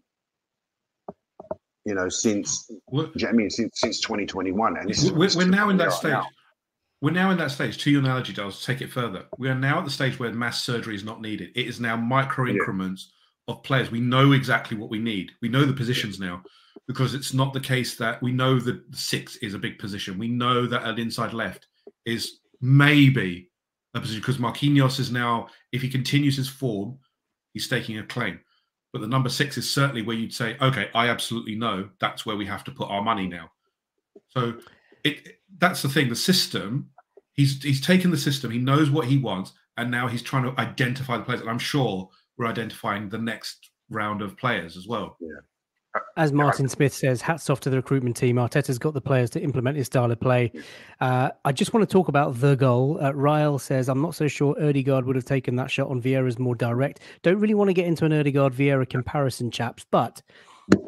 you 1.87 1.95
know, 1.95 2.11
since, 2.11 2.67
do 2.67 2.75
you 2.91 3.03
know 3.03 3.09
what 3.15 3.25
I 3.29 3.33
mean? 3.33 3.51
Since, 3.51 3.81
since 3.81 4.01
2021. 4.03 4.77
And 4.77 4.91
this 4.91 5.03
is, 5.03 5.13
we're, 5.13 5.27
this 5.27 5.37
we're 5.37 5.49
now 5.49 5.71
in 5.71 5.79
that 5.79 5.95
stage. 5.95 6.13
now. 6.13 6.27
We're 7.01 7.11
now 7.11 7.30
in 7.30 7.38
that 7.38 7.51
stage. 7.51 7.78
To 7.78 7.90
your 7.90 8.01
analogy, 8.01 8.32
Giles, 8.32 8.64
take 8.64 8.80
it 8.80 8.90
further. 8.90 9.26
We 9.38 9.49
are 9.49 9.55
now 9.55 9.78
at 9.78 9.84
the 9.84 9.90
stage 9.90 10.18
where 10.18 10.32
mass 10.32 10.62
surgery 10.62 10.94
is 10.94 11.05
not 11.05 11.20
needed. 11.20 11.51
It 11.55 11.66
is 11.66 11.80
now 11.80 11.97
micro 11.97 12.47
Yeah. 12.47 12.55
increments 12.55 13.12
of 13.49 13.62
players. 13.62 13.90
We 13.90 14.01
know 14.01 14.32
exactly 14.32 14.76
what 14.76 14.90
we 14.90 14.99
need. 14.99 15.32
We 15.42 15.49
know 15.49 15.64
the 15.64 15.72
positions 15.72 16.18
now 16.18 16.42
because 16.88 17.14
it's 17.14 17.34
not 17.34 17.53
the 17.53 17.61
case 17.61 17.97
that 17.97 18.22
we 18.22 18.32
know 18.32 18.59
that 18.59 18.90
the 18.90 18.97
six 18.97 19.36
is 19.36 19.55
a 19.55 19.59
big 19.59 19.78
position. 19.78 20.18
We 20.18 20.28
know 20.28 20.66
that 20.66 20.84
an 20.84 20.99
inside 20.99 21.32
left 21.32 21.66
is 22.05 22.40
maybe 22.61 23.51
a 23.94 24.01
position 24.01 24.20
because 24.20 24.38
Marquinhos 24.38 24.99
is 24.99 25.11
now, 25.11 25.49
if 25.72 25.82
he 25.82 25.88
continues 25.88 26.36
his 26.36 26.49
form, 26.49 26.99
he's 27.53 27.64
staking 27.64 27.99
a 27.99 28.07
claim. 28.07 28.40
But 28.92 29.01
the 29.01 29.09
number 29.09 29.28
six 29.28 29.59
is 29.59 29.70
certainly 29.70 30.03
where 30.03 30.16
you'd 30.16 30.32
say, 30.32 30.57
okay, 30.61 30.90
I 30.94 31.09
absolutely 31.09 31.57
know 31.57 31.90
that's 32.01 32.24
where 32.24 32.36
we 32.36 32.47
have 32.47 32.64
to 32.64 32.70
put 32.70 32.88
our 32.88 33.03
money 33.03 33.26
now. 33.26 33.51
So 34.28 34.59
it 35.07 35.39
that's 35.59 35.83
the 35.83 35.89
thing. 35.89 36.09
The 36.09 36.17
system, 36.17 36.91
he's 37.33 37.63
he's 37.63 37.81
taken 37.81 38.11
the 38.11 38.19
system, 38.19 38.51
he 38.51 38.59
knows 38.59 38.91
what 38.91 39.07
he 39.07 39.19
wants, 39.19 39.53
and 39.77 39.91
now 39.91 40.07
he's 40.09 40.23
trying 40.23 40.45
to 40.45 40.61
identify 40.61 41.17
the 41.17 41.25
players. 41.25 41.41
And 41.41 41.51
I'm 41.51 41.59
sure 41.59 42.09
we're 42.37 42.47
identifying 42.47 43.09
the 43.09 43.19
next 43.19 43.71
round 43.91 44.23
of 44.23 44.37
players 44.37 44.77
as 44.77 44.87
well. 44.87 45.17
As 46.17 46.33
Martin 46.33 46.69
Smith 46.69 46.93
says, 46.93 47.23
hats 47.23 47.49
off 47.49 47.61
to 47.61 47.71
the 47.71 47.77
recruitment 47.77 48.17
team. 48.17 48.37
Arteta's 48.37 48.79
got 48.79 48.93
the 48.93 49.01
players 49.01 49.31
to 49.31 49.41
implement 49.41 49.79
his 49.79 49.87
style 49.87 50.11
of 50.11 50.21
play. 50.21 50.53
Uh, 51.01 51.31
I 51.45 51.53
just 51.53 51.73
want 51.73 51.89
to 51.89 51.93
talk 51.93 52.09
about 52.09 52.39
the 52.39 52.55
goal. 52.55 52.99
Uh, 53.03 53.13
Ryle 53.15 53.59
says, 53.59 53.89
I'm 53.89 54.03
not 54.03 54.15
so 54.15 54.29
sure 54.29 54.55
Odegaard 54.63 55.07
would 55.07 55.17
have 55.17 55.25
taken 55.25 55.57
that 55.57 55.71
shot 55.71 55.89
on 55.89 56.03
Vieira's 56.03 56.39
more 56.39 56.55
direct. 56.55 57.01
Don't 57.23 57.39
really 57.39 57.55
want 57.55 57.69
to 57.69 57.75
get 57.75 57.87
into 57.87 58.05
an 58.05 58.13
Odegaard 58.13 58.53
Vieira 58.53 58.87
comparison, 58.89 59.51
chaps, 59.51 59.87
but 59.91 60.21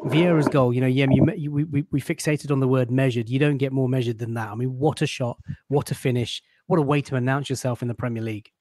Vieira's 0.05 0.47
goal, 0.47 0.73
you 0.73 0.81
know, 0.81 0.87
Yem, 0.87 1.11
you, 1.11 1.25
you 1.35 1.51
we, 1.51 1.85
we, 1.91 2.01
fixated 2.01 2.51
on 2.51 2.59
the 2.59 2.67
word 2.67 2.91
measured. 2.91 3.29
You 3.29 3.39
don't 3.39 3.57
get 3.57 3.71
more 3.71 3.87
measured 3.87 4.17
than 4.17 4.33
that. 4.33 4.49
I 4.49 4.55
mean, 4.55 4.77
what 4.77 5.01
a 5.01 5.07
shot, 5.07 5.37
what 5.67 5.91
a 5.91 5.95
finish, 5.95 6.41
what 6.67 6.79
a 6.79 6.81
way 6.81 7.01
to 7.01 7.15
announce 7.15 7.49
yourself 7.49 7.81
in 7.81 7.87
the 7.87 7.93
Premier 7.93 8.23
League. 8.23 8.51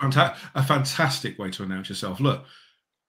Fanta- 0.00 0.36
a 0.54 0.62
fantastic 0.62 1.38
way 1.38 1.50
to 1.52 1.62
announce 1.62 1.88
yourself. 1.88 2.20
Look, 2.20 2.44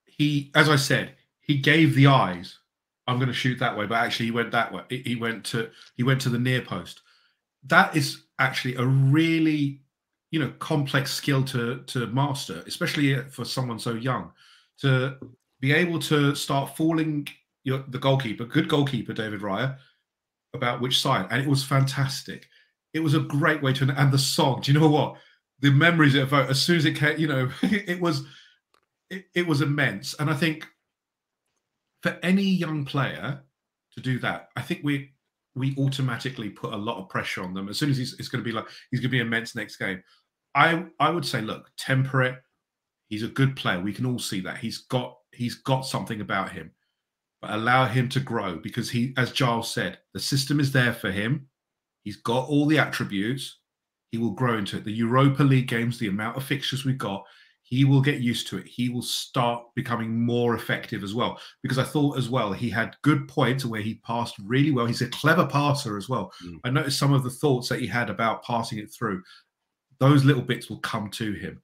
he, 0.06 0.52
as 0.56 0.70
I 0.70 0.76
said, 0.76 1.16
he 1.42 1.58
gave 1.58 1.96
the 1.96 2.08
eyes. 2.08 2.60
I'm 3.08 3.18
going 3.18 3.28
to 3.28 3.34
shoot 3.34 3.60
that 3.60 3.78
way, 3.78 3.86
but 3.86 3.96
actually 3.96 4.28
he 4.28 4.32
went 4.32 4.52
that 4.52 4.72
way. 4.72 4.84
He 4.90 5.16
went 5.16 5.44
to 5.46 5.70
he 5.96 6.04
went 6.04 6.22
to 6.22 6.30
the 6.30 6.40
near 6.40 6.62
post. 6.62 7.02
That 7.66 7.96
is 7.98 8.24
actually 8.40 8.76
a 8.76 8.86
really, 8.86 9.82
you 10.32 10.40
know, 10.40 10.54
complex 10.60 11.12
skill 11.12 11.44
to 11.46 11.84
to 11.88 12.08
master, 12.08 12.64
especially 12.66 13.20
for 13.30 13.44
someone 13.44 13.80
so 13.80 13.96
young. 13.96 14.32
To 14.80 15.18
be 15.64 15.72
able 15.72 15.98
to 15.98 16.36
start 16.36 16.76
fooling 16.76 17.28
your 17.64 17.84
the 17.88 17.98
goalkeeper, 17.98 18.46
good 18.46 18.68
goalkeeper 18.68 19.14
David 19.14 19.42
Raya, 19.42 19.78
about 20.54 20.82
which 20.82 21.00
side, 21.00 21.28
and 21.32 21.42
it 21.42 21.48
was 21.48 21.64
fantastic. 21.64 22.48
It 22.94 23.00
was 23.00 23.16
a 23.16 23.22
great 23.22 23.64
way 23.64 23.74
to 23.74 23.96
and 23.98 24.12
the 24.12 24.20
song. 24.20 24.62
Do 24.62 24.72
you 24.72 24.80
know 24.80 24.90
what? 24.90 25.18
the 25.64 25.72
memories 25.72 26.14
it 26.14 26.22
evoked 26.22 26.50
uh, 26.50 26.52
as 26.52 26.62
soon 26.62 26.76
as 26.76 26.86
it 26.86 26.96
came, 26.96 27.18
you 27.18 27.28
know, 27.28 27.50
it 27.64 28.00
was 28.00 28.26
it, 29.10 29.26
it 29.34 29.48
was 29.48 29.62
immense. 29.62 30.14
And 30.20 30.30
I 30.30 30.34
think 30.34 30.68
for 32.04 32.20
any 32.22 32.44
young 32.44 32.84
player 32.84 33.42
to 33.94 34.02
do 34.02 34.20
that, 34.20 34.50
I 34.56 34.62
think 34.62 34.82
we 34.84 35.14
we 35.56 35.74
automatically 35.78 36.50
put 36.50 36.74
a 36.74 36.78
lot 36.78 36.98
of 36.98 37.10
pressure 37.10 37.44
on 37.44 37.54
them. 37.54 37.70
As 37.70 37.80
soon 37.80 37.90
as 37.90 37.98
he's 37.98 38.14
it's 38.20 38.28
going 38.28 38.44
to 38.44 38.48
be 38.48 38.52
like 38.54 38.66
he's 38.92 39.00
going 39.00 39.10
to 39.10 39.18
be 39.18 39.20
immense 39.20 39.56
next 39.56 39.78
game. 39.78 40.04
I 40.54 40.86
I 41.00 41.10
would 41.10 41.26
say, 41.26 41.42
look, 41.42 41.72
temper 41.78 42.24
it. 42.24 42.36
He's 43.08 43.24
a 43.24 43.30
good 43.30 43.56
player. 43.56 43.80
We 43.80 43.94
can 43.94 44.06
all 44.06 44.20
see 44.20 44.42
that. 44.42 44.58
He's 44.58 44.80
got 44.80 45.18
he's 45.34 45.56
got 45.56 45.82
something 45.82 46.22
about 46.22 46.52
him. 46.52 46.72
But 47.42 47.52
allow 47.52 47.86
him 47.86 48.08
to 48.10 48.20
grow 48.20 48.56
because 48.56 48.90
he, 48.90 49.14
as 49.18 49.32
Giles 49.32 49.74
said, 49.74 50.00
the 50.14 50.20
system 50.20 50.60
is 50.60 50.72
there 50.72 50.94
for 50.94 51.12
him. 51.12 51.48
He's 52.04 52.18
got 52.18 52.48
all 52.48 52.66
the 52.66 52.80
attributes 52.80 53.60
he 54.14 54.20
will 54.20 54.32
grow 54.32 54.60
into 54.60 54.78
it. 54.78 54.86
The 54.86 54.92
Europa 54.92 55.42
League 55.42 55.68
games, 55.68 55.98
the 55.98 56.08
amount 56.08 56.38
of 56.38 56.44
fixtures 56.44 56.86
we've 56.86 57.00
got, 57.00 57.26
he 57.64 57.84
will 57.84 58.00
get 58.00 58.22
used 58.22 58.48
to 58.48 58.60
it. 58.60 58.68
He 58.68 58.90
will 58.90 59.02
start 59.02 59.64
becoming 59.74 60.24
more 60.24 60.54
effective 60.54 61.04
as 61.04 61.16
well. 61.16 61.40
Because 61.64 61.80
I 61.80 61.84
thought 61.84 62.20
as 62.20 62.30
well, 62.30 62.54
he 62.54 62.70
had 62.70 62.96
good 63.02 63.28
points 63.28 63.66
where 63.66 63.82
he 63.82 63.96
passed 64.06 64.36
really 64.38 64.70
well. 64.70 64.86
He's 64.86 65.02
a 65.02 65.08
clever 65.08 65.48
passer 65.48 65.98
as 65.98 66.10
well. 66.10 66.32
Mm. 66.46 66.60
I 66.64 66.70
noticed 66.70 67.00
some 67.00 67.12
of 67.12 67.24
the 67.24 67.32
thoughts 67.32 67.70
that 67.70 67.80
he 67.80 67.88
had 67.88 68.12
about 68.12 68.44
passing 68.44 68.78
it 68.78 68.94
through. 68.94 69.24
Those 70.00 70.24
little 70.24 70.44
bits 70.44 70.70
will 70.70 70.80
come 70.82 71.10
to 71.12 71.34
him. 71.34 71.60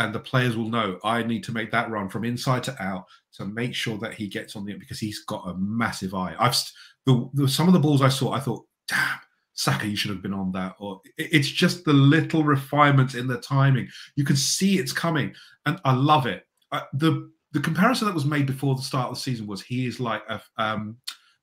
And 0.00 0.14
the 0.14 0.18
players 0.18 0.56
will 0.56 0.70
know 0.70 0.98
I 1.04 1.22
need 1.22 1.44
to 1.44 1.52
make 1.52 1.70
that 1.72 1.90
run 1.90 2.08
from 2.08 2.24
inside 2.24 2.62
to 2.64 2.82
out 2.82 3.04
to 3.34 3.44
make 3.44 3.74
sure 3.74 3.98
that 3.98 4.14
he 4.14 4.26
gets 4.28 4.56
on 4.56 4.64
the 4.64 4.72
because 4.72 4.98
he's 4.98 5.24
got 5.26 5.46
a 5.46 5.54
massive 5.58 6.14
eye. 6.14 6.34
I've 6.38 6.56
the, 7.04 7.28
the 7.34 7.46
some 7.46 7.68
of 7.68 7.74
the 7.74 7.78
balls 7.80 8.00
I 8.00 8.08
saw, 8.08 8.32
I 8.32 8.40
thought, 8.40 8.64
damn, 8.88 9.18
Saka, 9.52 9.86
you 9.86 9.96
should 9.96 10.10
have 10.10 10.22
been 10.22 10.32
on 10.32 10.52
that. 10.52 10.74
Or 10.78 11.02
it- 11.18 11.28
it's 11.32 11.48
just 11.48 11.84
the 11.84 11.92
little 11.92 12.44
refinements 12.44 13.14
in 13.14 13.26
the 13.26 13.36
timing. 13.38 13.88
You 14.16 14.24
can 14.24 14.36
see 14.36 14.78
it's 14.78 14.92
coming, 14.92 15.34
and 15.66 15.78
I 15.84 15.92
love 15.92 16.26
it. 16.26 16.46
Uh, 16.72 16.82
the 16.94 17.30
the 17.52 17.60
comparison 17.60 18.06
that 18.06 18.14
was 18.14 18.24
made 18.24 18.46
before 18.46 18.74
the 18.76 18.82
start 18.82 19.08
of 19.10 19.16
the 19.16 19.20
season 19.20 19.46
was 19.46 19.60
he 19.60 19.86
is 19.86 20.00
like 20.00 20.22
a 20.30 20.40
um, 20.56 20.96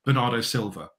Bernardo 0.03 0.41
Silva. 0.41 0.89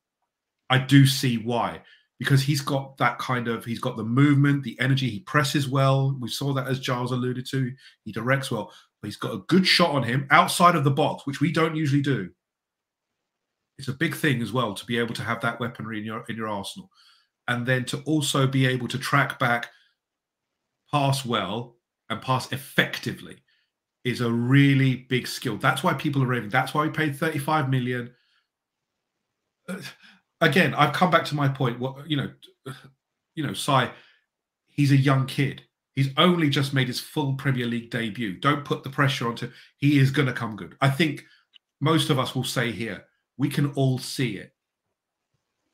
I 0.70 0.78
do 0.78 1.06
see 1.06 1.38
why 1.38 1.82
because 2.18 2.42
he's 2.42 2.60
got 2.60 2.96
that 2.98 3.18
kind 3.18 3.48
of 3.48 3.64
he's 3.64 3.78
got 3.78 3.96
the 3.96 4.04
movement, 4.04 4.64
the 4.64 4.78
energy. 4.80 5.08
He 5.08 5.20
presses 5.20 5.68
well. 5.68 6.16
We 6.20 6.28
saw 6.28 6.52
that 6.52 6.66
as 6.66 6.80
Giles 6.80 7.12
alluded 7.12 7.46
to. 7.50 7.72
He 8.04 8.12
directs 8.12 8.50
well, 8.50 8.72
but 9.00 9.08
he's 9.08 9.16
got 9.16 9.34
a 9.34 9.44
good 9.48 9.66
shot 9.66 9.90
on 9.90 10.02
him 10.02 10.26
outside 10.30 10.74
of 10.74 10.84
the 10.84 10.90
box, 10.90 11.26
which 11.26 11.40
we 11.40 11.52
don't 11.52 11.76
usually 11.76 12.02
do. 12.02 12.30
It's 13.78 13.88
a 13.88 13.92
big 13.92 14.16
thing 14.16 14.42
as 14.42 14.52
well 14.52 14.74
to 14.74 14.84
be 14.84 14.98
able 14.98 15.14
to 15.14 15.22
have 15.22 15.40
that 15.42 15.60
weaponry 15.60 15.98
in 15.98 16.04
your 16.04 16.24
in 16.28 16.36
your 16.36 16.48
arsenal, 16.48 16.90
and 17.46 17.64
then 17.64 17.84
to 17.86 17.98
also 18.02 18.46
be 18.46 18.66
able 18.66 18.88
to 18.88 18.98
track 18.98 19.38
back, 19.38 19.68
pass 20.90 21.24
well, 21.24 21.76
and 22.10 22.20
pass 22.20 22.50
effectively 22.52 23.36
is 24.04 24.20
a 24.20 24.30
really 24.30 24.96
big 25.08 25.26
skill. 25.26 25.56
That's 25.56 25.82
why 25.82 25.94
people 25.94 26.22
are 26.22 26.26
raving. 26.26 26.50
That's 26.50 26.72
why 26.72 26.84
we 26.84 26.90
paid 26.90 27.16
35 27.16 27.68
million. 27.68 28.10
Again, 30.40 30.74
I've 30.74 30.92
come 30.92 31.10
back 31.10 31.24
to 31.26 31.34
my 31.34 31.48
point. 31.48 31.78
What 31.80 32.08
you 32.08 32.16
know, 32.16 32.30
you 33.34 33.46
know, 33.46 33.54
Sai, 33.54 33.90
he's 34.66 34.92
a 34.92 34.96
young 34.96 35.26
kid. 35.26 35.62
He's 35.94 36.10
only 36.16 36.48
just 36.48 36.72
made 36.72 36.86
his 36.86 37.00
full 37.00 37.34
Premier 37.34 37.66
League 37.66 37.90
debut. 37.90 38.38
Don't 38.38 38.64
put 38.64 38.84
the 38.84 38.90
pressure 38.90 39.26
onto. 39.26 39.50
He 39.78 39.98
is 39.98 40.12
going 40.12 40.26
to 40.26 40.32
come 40.32 40.54
good. 40.54 40.76
I 40.80 40.90
think 40.90 41.24
most 41.80 42.08
of 42.10 42.18
us 42.20 42.34
will 42.36 42.44
say 42.44 42.70
here 42.70 43.04
we 43.36 43.48
can 43.48 43.72
all 43.72 43.98
see 43.98 44.36
it. 44.36 44.52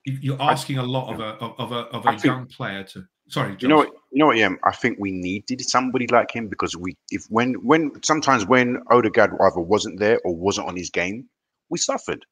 You- 0.04 0.18
You're 0.20 0.42
asking 0.42 0.78
a 0.78 0.82
lot 0.82 1.12
of 1.12 1.20
a 1.20 1.44
of 1.62 1.72
a 1.72 1.74
of 1.96 2.06
a 2.06 2.10
think- 2.12 2.24
young 2.24 2.46
player 2.46 2.84
to. 2.84 3.04
Sorry, 3.28 3.56
You 3.58 3.68
know 3.68 3.76
what? 3.76 3.88
You 4.12 4.18
know 4.18 4.26
what? 4.26 4.36
Yeah, 4.36 4.50
I 4.64 4.72
think 4.72 4.98
we 5.00 5.10
needed 5.10 5.62
somebody 5.62 6.06
like 6.08 6.30
him 6.30 6.46
because 6.48 6.76
we, 6.76 6.94
if 7.10 7.24
when 7.30 7.54
when 7.66 7.90
sometimes 8.02 8.44
when 8.46 8.82
Odegaard 8.90 9.32
either 9.40 9.60
wasn't 9.60 9.98
there 9.98 10.20
or 10.26 10.36
wasn't 10.36 10.68
on 10.68 10.76
his 10.76 10.90
game, 10.90 11.26
we 11.70 11.78
suffered. 11.78 12.26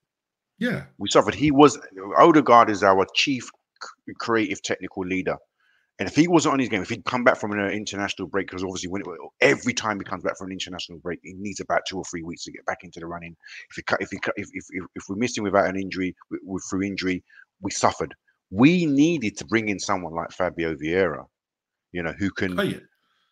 Yeah, 0.63 0.85
We 0.99 1.09
suffered. 1.09 1.35
He 1.35 1.51
was 1.51 1.79
Odegaard 2.19 2.71
is 2.71 2.83
our 2.83 3.05
chief 3.15 3.51
creative 4.19 4.63
technical 4.63 5.05
leader, 5.05 5.37
and 5.99 6.09
if 6.09 6.15
he 6.15 6.29
wasn't 6.29 6.55
on 6.55 6.59
his 6.61 6.69
game, 6.69 6.83
if 6.83 6.89
he'd 6.89 7.05
come 7.05 7.25
back 7.25 7.37
from 7.37 7.53
an 7.53 7.71
international 7.71 8.29
break, 8.29 8.47
because 8.47 8.63
obviously 8.63 8.89
when 8.89 9.03
every 9.41 9.75
time 9.75 9.99
he 9.99 10.05
comes 10.05 10.23
back 10.23 10.37
from 10.39 10.49
an 10.49 10.53
international 10.53 10.99
break, 11.01 11.19
he 11.23 11.33
needs 11.35 11.61
about 11.61 11.83
two 11.87 11.99
or 11.99 12.05
three 12.05 12.23
weeks 12.23 12.45
to 12.45 12.53
get 12.53 12.65
back 12.65 12.85
into 12.85 13.01
the 13.01 13.07
running. 13.07 13.37
If 13.71 13.77
he 13.77 13.83
cut, 13.83 14.01
if 14.01 14.11
he 14.11 14.19
cut, 14.19 14.35
if 14.37 14.49
if 14.53 14.65
if, 14.95 15.03
we 15.09 15.17
missed 15.17 15.37
him 15.37 15.45
without 15.45 15.69
an 15.69 15.77
injury, 15.77 16.15
with 16.31 16.63
through 16.71 16.83
injury, 16.83 17.25
we 17.61 17.71
suffered. 17.71 18.15
We 18.51 18.87
needed 18.87 19.37
to 19.39 19.45
bring 19.47 19.69
in 19.69 19.79
someone 19.79 20.15
like 20.15 20.31
Fabio 20.31 20.75
Vieira, 20.77 21.27
you 21.91 22.03
know, 22.03 22.13
who 22.19 22.31
can 22.31 22.59
oh 22.59 22.63
yeah, 22.63 22.79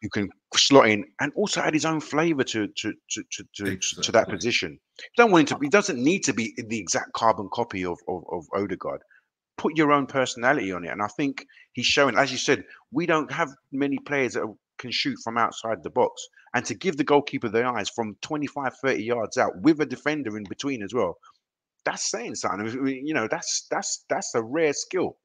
who 0.02 0.08
can 0.08 0.28
slot 0.54 0.88
in 0.88 1.04
and 1.20 1.32
also 1.34 1.60
add 1.60 1.74
his 1.74 1.84
own 1.84 2.00
flavour 2.00 2.44
to 2.44 2.66
to 2.68 2.92
to 3.10 3.22
to, 3.32 3.44
to, 3.54 4.02
to 4.02 4.12
that 4.12 4.28
position. 4.28 4.78
You 4.98 5.08
don't 5.16 5.30
want 5.30 5.50
him 5.50 5.58
to. 5.58 5.60
He 5.62 5.66
uh-huh. 5.66 5.70
doesn't 5.70 6.02
need 6.02 6.24
to 6.24 6.32
be 6.32 6.54
the 6.56 6.78
exact 6.78 7.12
carbon 7.12 7.48
copy 7.52 7.84
of 7.84 7.98
of, 8.08 8.24
of 8.32 8.46
Odegaard. 8.54 9.02
Put 9.58 9.76
your 9.76 9.92
own 9.92 10.06
personality 10.06 10.72
on 10.72 10.84
it, 10.84 10.90
and 10.90 11.02
I 11.02 11.08
think 11.08 11.44
he's 11.72 11.86
showing. 11.86 12.16
As 12.16 12.32
you 12.32 12.38
said, 12.38 12.64
we 12.92 13.06
don't 13.06 13.30
have 13.30 13.50
many 13.72 13.98
players 13.98 14.34
that 14.34 14.46
can 14.78 14.90
shoot 14.90 15.18
from 15.22 15.36
outside 15.36 15.82
the 15.82 15.90
box 15.90 16.26
and 16.54 16.64
to 16.64 16.74
give 16.74 16.96
the 16.96 17.04
goalkeeper 17.04 17.50
the 17.50 17.64
eyes 17.64 17.90
from 17.90 18.16
25, 18.22 18.74
30 18.82 19.02
yards 19.02 19.36
out 19.36 19.52
with 19.60 19.80
a 19.80 19.86
defender 19.86 20.38
in 20.38 20.44
between 20.44 20.82
as 20.82 20.94
well. 20.94 21.18
That's 21.84 22.10
saying 22.10 22.36
something. 22.36 22.86
You 22.86 23.14
know, 23.14 23.28
that's 23.30 23.66
that's 23.70 24.04
that's 24.08 24.34
a 24.34 24.42
rare 24.42 24.72
skill. 24.72 25.16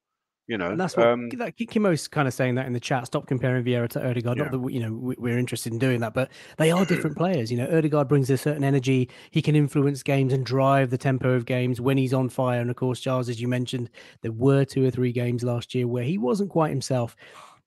You 0.47 0.59
know, 0.59 0.67
and 0.69 0.79
that's 0.79 0.95
what 0.95 1.07
um, 1.07 1.29
that, 1.37 1.57
Kimo's 1.57 2.07
kind 2.07 2.27
of 2.27 2.33
saying 2.33 2.53
that 2.55 2.67
in 2.67 2.73
the 2.73 2.79
chat. 2.79 3.07
Stop 3.07 3.25
comparing 3.25 3.63
Vieira 3.63 3.89
to 3.89 4.07
Odegaard. 4.07 4.37
Yeah. 4.37 4.43
Not 4.43 4.51
that 4.51 4.59
we- 4.59 4.73
you 4.73 4.79
know 4.79 4.93
we- 4.93 5.15
we're 5.17 5.39
interested 5.39 5.73
in 5.73 5.79
doing 5.79 6.01
that, 6.01 6.13
but 6.13 6.29
they 6.57 6.69
are 6.69 6.85
different 6.85 7.17
players. 7.17 7.51
You 7.51 7.57
know, 7.57 7.67
Odegaard 7.75 8.07
brings 8.07 8.29
a 8.29 8.37
certain 8.37 8.63
energy. 8.63 9.09
He 9.31 9.41
can 9.41 9.55
influence 9.55 10.03
games 10.03 10.33
and 10.33 10.45
drive 10.45 10.91
the 10.91 10.99
tempo 10.99 11.31
of 11.31 11.45
games 11.45 11.81
when 11.81 11.97
he's 11.97 12.13
on 12.13 12.29
fire. 12.29 12.61
And 12.61 12.69
of 12.69 12.75
course, 12.75 12.99
Charles, 12.99 13.27
as 13.27 13.41
you 13.41 13.47
mentioned, 13.47 13.89
there 14.21 14.31
were 14.31 14.65
two 14.65 14.85
or 14.85 14.91
three 14.91 15.11
games 15.11 15.43
last 15.43 15.73
year 15.73 15.87
where 15.87 16.03
he 16.03 16.17
wasn't 16.19 16.51
quite 16.51 16.69
himself. 16.69 17.15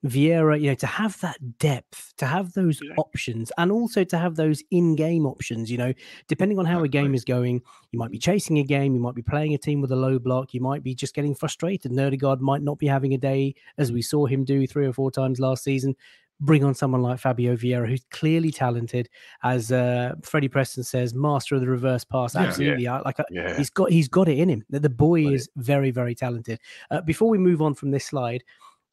Vieira, 0.06 0.60
you 0.60 0.68
know, 0.68 0.74
to 0.76 0.86
have 0.86 1.20
that 1.20 1.58
depth, 1.58 2.12
to 2.18 2.26
have 2.26 2.52
those 2.52 2.80
Yeah. 2.82 2.94
options, 2.96 3.50
and 3.58 3.72
also 3.72 4.04
to 4.04 4.16
have 4.18 4.36
those 4.36 4.62
in-game 4.70 5.26
options. 5.26 5.70
You 5.70 5.78
know, 5.78 5.92
depending 6.28 6.58
on 6.58 6.66
how 6.66 6.84
a 6.84 6.88
game 6.88 7.14
is 7.14 7.24
going, 7.24 7.62
you 7.90 7.98
might 7.98 8.10
be 8.12 8.18
chasing 8.18 8.58
a 8.58 8.62
game, 8.62 8.94
you 8.94 9.00
might 9.00 9.14
be 9.16 9.22
playing 9.22 9.54
a 9.54 9.58
team 9.58 9.80
with 9.80 9.90
a 9.90 9.96
low 9.96 10.18
block, 10.18 10.54
you 10.54 10.60
might 10.60 10.82
be 10.84 10.94
just 10.94 11.14
getting 11.14 11.34
frustrated. 11.34 11.90
Nerdegaard 11.92 12.40
might 12.40 12.62
not 12.62 12.78
be 12.78 12.86
having 12.86 13.14
a 13.14 13.18
day 13.18 13.54
as 13.76 13.90
we 13.90 14.02
saw 14.02 14.26
him 14.26 14.44
do 14.44 14.66
three 14.66 14.86
or 14.86 14.92
four 14.92 15.10
times 15.10 15.40
last 15.40 15.64
season. 15.64 15.96
Bring 16.40 16.62
on 16.62 16.72
someone 16.72 17.02
like 17.02 17.18
Fabio 17.18 17.56
Vieira, 17.56 17.88
who's 17.88 18.04
clearly 18.12 18.52
talented, 18.52 19.08
as 19.42 19.72
uh, 19.72 20.14
Freddie 20.22 20.46
Preston 20.46 20.84
says, 20.84 21.12
master 21.12 21.56
of 21.56 21.60
the 21.60 21.66
reverse 21.68 22.04
pass. 22.04 22.36
Yeah. 22.36 22.42
Absolutely, 22.42 22.86
I, 22.86 23.00
like 23.00 23.18
I- 23.18 23.24
yeah. 23.32 23.56
he's 23.56 23.70
got 23.70 23.90
he's 23.90 24.06
got 24.06 24.28
it 24.28 24.38
in 24.38 24.48
him. 24.48 24.64
The, 24.70 24.78
the 24.78 24.88
boy 24.88 25.24
Got 25.24 25.32
it. 25.32 25.34
is 25.34 25.48
very 25.56 25.90
very 25.90 26.14
talented. 26.14 26.60
Uh, 26.92 27.00
before 27.00 27.28
we 27.28 27.38
move 27.38 27.60
on 27.60 27.74
from 27.74 27.90
this 27.90 28.04
slide, 28.04 28.44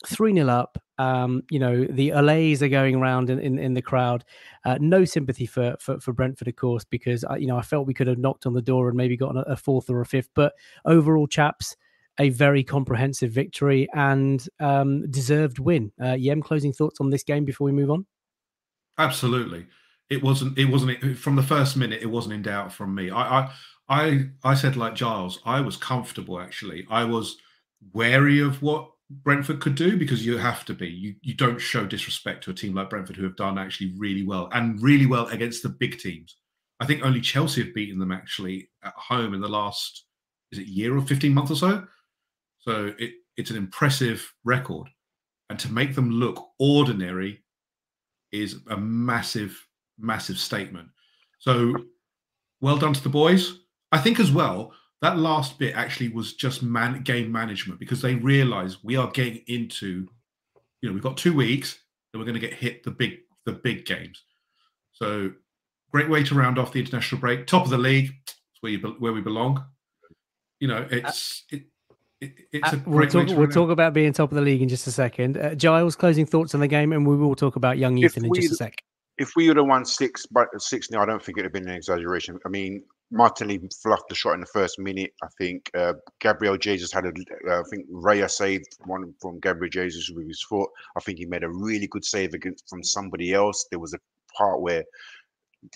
three 0.06 0.34
0 0.34 0.48
up. 0.48 0.78
Um, 0.98 1.44
you 1.50 1.60
know 1.60 1.84
the 1.84 2.12
allays 2.12 2.64
are 2.64 2.70
going 2.70 2.96
around 2.96 3.30
in, 3.30 3.40
in, 3.40 3.60
in 3.60 3.74
the 3.74 3.82
crowd. 3.82 4.24
Uh, 4.64 4.78
no 4.80 5.04
sympathy 5.04 5.46
for, 5.46 5.76
for 5.80 6.00
for 6.00 6.14
Brentford, 6.14 6.48
of 6.48 6.56
course, 6.56 6.86
because 6.86 7.24
I, 7.24 7.38
you 7.38 7.48
know 7.48 7.58
I 7.58 7.62
felt 7.62 7.88
we 7.88 7.94
could 7.94 8.08
have 8.08 8.18
knocked 8.18 8.46
on 8.46 8.54
the 8.54 8.62
door 8.62 8.88
and 8.88 8.96
maybe 8.96 9.18
gotten 9.18 9.38
a, 9.38 9.42
a 9.42 9.58
fourth 9.58 9.90
or 9.90 10.02
a 10.02 10.06
fifth. 10.06 10.30
But 10.36 10.54
overall, 10.86 11.28
chaps, 11.28 11.76
a 12.20 12.30
very 12.30 12.64
comprehensive 12.64 13.32
victory 13.32 13.88
and 13.94 14.48
um, 14.60 15.10
deserved 15.12 15.60
win. 15.60 15.92
Uh, 16.02 16.16
Yem, 16.16 16.42
closing 16.42 16.72
thoughts 16.72 17.02
on 17.02 17.10
this 17.10 17.24
game 17.24 17.46
before 17.46 17.66
we 17.66 17.72
move 17.72 17.92
on. 17.92 18.06
Absolutely. 18.98 19.68
It 20.10 20.24
wasn't. 20.24 20.58
It 20.58 20.66
wasn't 20.66 21.18
from 21.18 21.36
the 21.36 21.44
first 21.44 21.76
minute. 21.76 22.02
It 22.02 22.10
wasn't 22.10 22.36
in 22.36 22.42
doubt 22.44 22.72
from 22.72 22.94
me. 22.96 23.10
I, 23.10 23.40
I, 23.40 23.52
I, 23.90 24.30
I 24.44 24.54
said 24.54 24.78
like 24.78 24.96
Giles. 24.96 25.40
I 25.46 25.62
was 25.62 25.78
comfortable. 25.78 26.40
Actually, 26.40 26.86
I 26.90 27.04
was 27.04 27.38
wary 27.94 28.40
of 28.40 28.62
what 28.62 28.92
Brentford 29.10 29.62
could 29.62 29.76
do 29.76 29.98
because 29.98 30.26
you 30.26 30.38
have 30.38 30.66
to 30.66 30.74
be. 30.74 30.88
You 30.88 31.16
you 31.22 31.36
don't 31.36 31.60
show 31.60 31.86
disrespect 31.86 32.44
to 32.44 32.52
a 32.52 32.56
team 32.56 32.74
like 32.74 32.90
Brentford 32.90 33.16
who 33.16 33.24
have 33.24 33.36
done 33.36 33.58
actually 33.58 33.94
really 33.98 34.26
well 34.26 34.50
and 34.52 34.82
really 34.82 35.06
well 35.06 35.28
against 35.28 35.64
the 35.64 35.70
big 35.70 36.00
teams. 36.00 36.38
I 36.80 36.86
think 36.86 37.04
only 37.04 37.22
Chelsea 37.22 37.64
have 37.64 37.74
beaten 37.74 38.00
them 38.00 38.12
actually 38.12 38.70
at 38.84 38.94
home 38.96 39.34
in 39.34 39.42
the 39.42 39.48
last 39.48 40.06
is 40.52 40.60
it 40.60 40.68
year 40.68 40.98
or 40.98 41.02
fifteen 41.02 41.34
months 41.34 41.52
or 41.52 41.56
so. 41.56 41.88
So 42.60 42.94
it 42.98 43.14
it's 43.38 43.52
an 43.52 43.58
impressive 43.58 44.34
record, 44.44 44.88
and 45.50 45.60
to 45.60 45.72
make 45.72 45.94
them 45.94 46.10
look 46.10 46.50
ordinary 46.60 47.44
is 48.32 48.60
a 48.70 48.78
massive, 48.78 49.58
massive 50.00 50.38
statement. 50.38 50.90
So 51.40 51.76
well 52.60 52.78
done 52.78 52.94
to 52.94 53.04
the 53.04 53.10
boys. 53.10 53.60
I 53.92 54.00
think 54.00 54.20
as 54.20 54.32
well 54.32 54.74
that 55.02 55.18
last 55.18 55.60
bit 55.60 55.76
actually 55.76 56.10
was 56.10 56.34
just 56.34 56.64
man 56.64 57.02
game 57.04 57.32
management 57.32 57.80
because 57.80 58.02
they 58.02 58.16
realize 58.16 58.84
we 58.84 58.96
are 58.96 59.10
getting 59.12 59.42
into, 59.48 60.08
you 60.82 60.90
know, 60.90 60.94
we've 60.94 61.04
got 61.04 61.18
two 61.18 61.34
weeks 61.36 61.80
and 62.14 62.20
we're 62.20 62.26
going 62.26 62.40
to 62.40 62.48
get 62.48 62.54
hit 62.54 62.84
the 62.84 62.92
big 62.92 63.20
the 63.46 63.52
big 63.52 63.86
games. 63.86 64.24
So 64.94 65.32
great 65.92 66.10
way 66.10 66.24
to 66.24 66.36
round 66.36 66.58
off 66.58 66.72
the 66.74 66.80
international 66.80 67.22
break. 67.22 67.46
Top 67.46 67.64
of 67.64 67.70
the 67.70 67.78
league, 67.78 68.12
it's 68.28 68.62
where 68.62 68.72
you 68.72 68.80
where 69.00 69.14
we 69.14 69.22
belong. 69.22 69.64
You 70.60 70.70
know, 70.70 70.88
it's 70.90 71.44
it, 71.52 71.64
it, 72.22 72.34
it's 72.54 72.72
a 72.72 72.78
Uh, 72.78 72.80
we'll 72.86 72.98
great 73.00 73.12
talk, 73.12 73.38
we'll 73.38 73.48
talk 73.50 73.70
about 73.70 73.94
being 73.94 74.14
top 74.14 74.32
of 74.32 74.36
the 74.36 74.42
league 74.42 74.62
in 74.62 74.70
just 74.70 74.88
a 74.88 74.92
second. 74.92 75.38
Uh, 75.38 75.54
Giles, 75.54 75.96
closing 75.96 76.26
thoughts 76.26 76.56
on 76.56 76.62
the 76.62 76.68
game, 76.68 76.94
and 76.94 77.06
we 77.06 77.18
will 77.18 77.36
talk 77.36 77.58
about 77.58 77.78
young 77.78 77.98
If 77.98 78.12
Ethan 78.18 78.26
in 78.26 78.34
just 78.34 78.48
a 78.48 78.52
we- 78.52 78.56
sec. 78.56 78.76
if 79.18 79.34
we 79.36 79.50
would 79.50 79.58
have 79.58 79.68
won 79.68 79.84
six, 79.86 80.26
but 80.26 80.48
six 80.62 80.90
now, 80.90 81.02
I 81.02 81.06
don't 81.06 81.22
think 81.22 81.38
it 81.38 81.42
would 81.42 81.46
have 81.46 81.54
been 81.54 81.68
an 81.70 81.76
exaggeration. 81.76 82.40
I 82.46 82.50
mean, 82.50 82.84
Martinelli 83.12 83.62
fluffed 83.82 84.10
the 84.10 84.16
shot 84.16 84.34
in 84.34 84.42
the 84.42 84.48
first 84.48 84.80
minute. 84.80 85.12
I 85.24 85.28
think 85.38 85.70
uh, 85.76 85.94
Gabriel 86.20 86.58
Jesus 86.58 86.92
had 86.92 87.06
a, 87.06 87.14
uh, 87.50 87.60
I 87.60 87.64
think 87.70 87.90
Raya 87.90 88.30
saved 88.30 88.78
one 88.86 89.14
from 89.22 89.40
Gabriel 89.40 89.70
Jesus 89.70 90.10
with 90.14 90.28
his 90.28 90.44
foot. 90.44 90.70
I 90.98 91.00
think 91.02 91.20
he 91.20 91.26
made 91.26 91.44
a 91.44 91.50
really 91.50 91.88
good 91.88 92.06
save 92.06 92.34
against 92.34 92.68
from 92.70 92.84
somebody 92.84 93.34
else. 93.34 93.68
There 93.72 93.80
was 93.80 93.94
a 93.94 94.00
part 94.38 94.62
where 94.62 94.84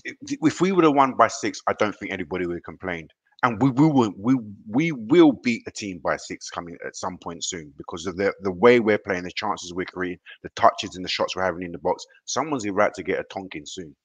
if 0.05 0.61
we 0.61 0.71
would 0.71 0.83
have 0.83 0.93
won 0.93 1.15
by 1.15 1.27
six, 1.27 1.61
I 1.67 1.73
don't 1.73 1.95
think 1.95 2.11
anybody 2.11 2.45
would 2.45 2.57
have 2.57 2.63
complained. 2.63 3.11
And 3.41 3.61
we, 3.61 3.69
we 3.69 3.87
will 3.87 4.13
we 4.17 4.35
we 4.67 4.91
will 4.91 5.31
beat 5.31 5.63
a 5.65 5.71
team 5.71 6.01
by 6.03 6.17
six 6.17 6.49
coming 6.49 6.75
at 6.85 6.97
some 6.97 7.17
point 7.17 7.45
soon 7.45 7.73
because 7.77 8.05
of 8.05 8.17
the 8.17 8.33
the 8.41 8.51
way 8.51 8.81
we're 8.81 8.97
playing, 8.97 9.23
the 9.23 9.31
chances 9.31 9.73
we're 9.73 9.85
creating, 9.85 10.19
the 10.43 10.49
touches 10.57 10.97
and 10.97 11.05
the 11.05 11.09
shots 11.09 11.37
we're 11.37 11.45
having 11.45 11.63
in 11.63 11.71
the 11.71 11.77
box. 11.77 12.05
Someone's 12.25 12.65
about 12.65 12.93
to 12.95 13.03
get 13.03 13.19
a 13.19 13.23
tonkin 13.31 13.65
soon. 13.65 13.95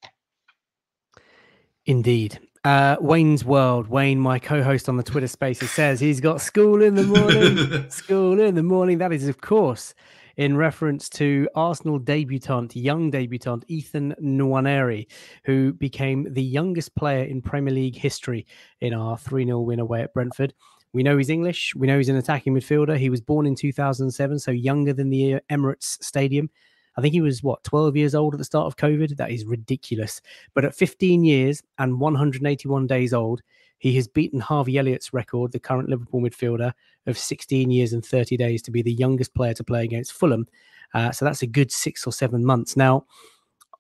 Indeed. 1.87 2.41
Uh, 2.65 2.97
Wayne's 2.99 3.45
World, 3.45 3.89
Wayne, 3.89 4.19
my 4.19 4.39
co-host 4.39 4.89
on 4.89 4.97
the 4.97 5.03
Twitter 5.03 5.27
Spaces, 5.27 5.71
says 5.71 6.01
he's 6.01 6.21
got 6.21 6.41
school 6.41 6.83
in 6.83 6.95
the 6.95 7.03
morning. 7.03 7.91
school 7.91 8.41
in 8.41 8.55
the 8.55 8.63
morning. 8.63 8.99
That 8.99 9.13
is, 9.13 9.29
of 9.29 9.43
course, 9.43 9.95
in 10.39 10.57
reference 10.57 11.11
to 11.11 11.47
Arsenal 11.55 11.99
debutant, 11.99 12.75
young 12.75 13.11
debutant 13.11 13.65
Ethan 13.69 14.15
Nwaneri, 14.23 15.07
who 15.45 15.75
became 15.75 16.33
the 16.33 16.43
youngest 16.43 16.95
player 16.97 17.25
in 17.25 17.43
Premier 17.43 17.75
League 17.75 17.97
history 17.97 18.47
in 18.81 18.95
our 18.95 19.19
3 19.19 19.45
0 19.45 19.61
win 19.61 19.79
away 19.79 20.01
at 20.01 20.15
Brentford. 20.15 20.55
We 20.95 21.03
know 21.03 21.19
he's 21.19 21.29
English. 21.29 21.75
We 21.75 21.87
know 21.87 21.99
he's 21.99 22.09
an 22.09 22.17
attacking 22.17 22.55
midfielder. 22.55 22.97
He 22.97 23.11
was 23.11 23.21
born 23.21 23.47
in 23.47 23.57
2007, 23.57 24.39
so 24.39 24.53
younger 24.53 24.95
than 24.95 25.11
the 25.11 25.41
Emirates 25.51 26.03
Stadium. 26.03 26.49
I 26.97 27.01
think 27.01 27.15
he 27.15 27.21
was 27.21 27.43
what 27.43 27.65
12 27.65 27.97
years 27.97 28.15
old 28.15 28.35
at 28.35 28.39
the 28.39 28.45
start 28.45 28.67
of 28.67 28.77
COVID. 28.77 29.17
That 29.17 29.31
is 29.31 29.45
ridiculous. 29.45 30.21
But 30.55 30.65
at 30.65 30.75
15 30.75 31.25
years 31.25 31.63
and 31.79 32.01
181 32.01 32.87
days 32.87 33.13
old, 33.13 33.43
he 33.79 33.97
has 33.97 34.09
beaten 34.09 34.41
Harvey 34.41 34.79
Elliott's 34.79 35.13
record, 35.13 35.53
the 35.53 35.59
current 35.59 35.89
Liverpool 35.89 36.21
midfielder, 36.21 36.73
of 37.07 37.19
16 37.19 37.71
years 37.71 37.93
and 37.93 38.05
30 38.05 38.37
days 38.37 38.63
to 38.63 38.71
be 38.71 38.83
the 38.83 38.93
youngest 38.93 39.35
player 39.35 39.55
to 39.55 39.65
play 39.65 39.85
against 39.85 40.13
Fulham. 40.13 40.47
Uh, 40.95 41.11
so 41.11 41.25
that's 41.25 41.43
a 41.43 41.47
good 41.47 41.71
six 41.71 42.07
or 42.07 42.13
seven 42.13 42.45
months. 42.45 42.77
Now, 42.77 43.05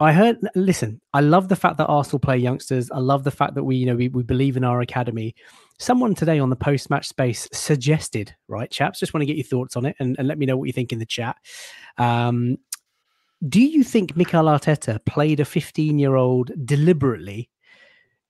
I 0.00 0.12
heard. 0.12 0.38
Listen, 0.54 1.00
I 1.12 1.20
love 1.20 1.48
the 1.48 1.56
fact 1.56 1.78
that 1.78 1.86
Arsenal 1.86 2.18
play 2.18 2.36
youngsters. 2.36 2.90
I 2.90 2.98
love 2.98 3.24
the 3.24 3.30
fact 3.30 3.54
that 3.54 3.64
we, 3.64 3.76
you 3.76 3.86
know, 3.86 3.94
we, 3.94 4.08
we 4.08 4.22
believe 4.22 4.56
in 4.56 4.64
our 4.64 4.80
academy. 4.80 5.34
Someone 5.78 6.14
today 6.14 6.38
on 6.38 6.50
the 6.50 6.56
post-match 6.56 7.06
space 7.06 7.48
suggested, 7.52 8.34
right, 8.48 8.70
chaps? 8.70 8.98
Just 9.00 9.14
want 9.14 9.22
to 9.22 9.26
get 9.26 9.36
your 9.36 9.44
thoughts 9.44 9.76
on 9.76 9.86
it 9.86 9.96
and, 10.00 10.16
and 10.18 10.26
let 10.26 10.38
me 10.38 10.46
know 10.46 10.56
what 10.56 10.64
you 10.64 10.72
think 10.72 10.92
in 10.92 10.98
the 10.98 11.06
chat. 11.06 11.36
Um, 11.96 12.58
do 13.48 13.60
you 13.60 13.82
think 13.82 14.16
Mikel 14.16 14.44
Arteta 14.44 15.04
played 15.04 15.40
a 15.40 15.44
15 15.44 15.98
year 15.98 16.16
old 16.16 16.50
deliberately 16.64 17.50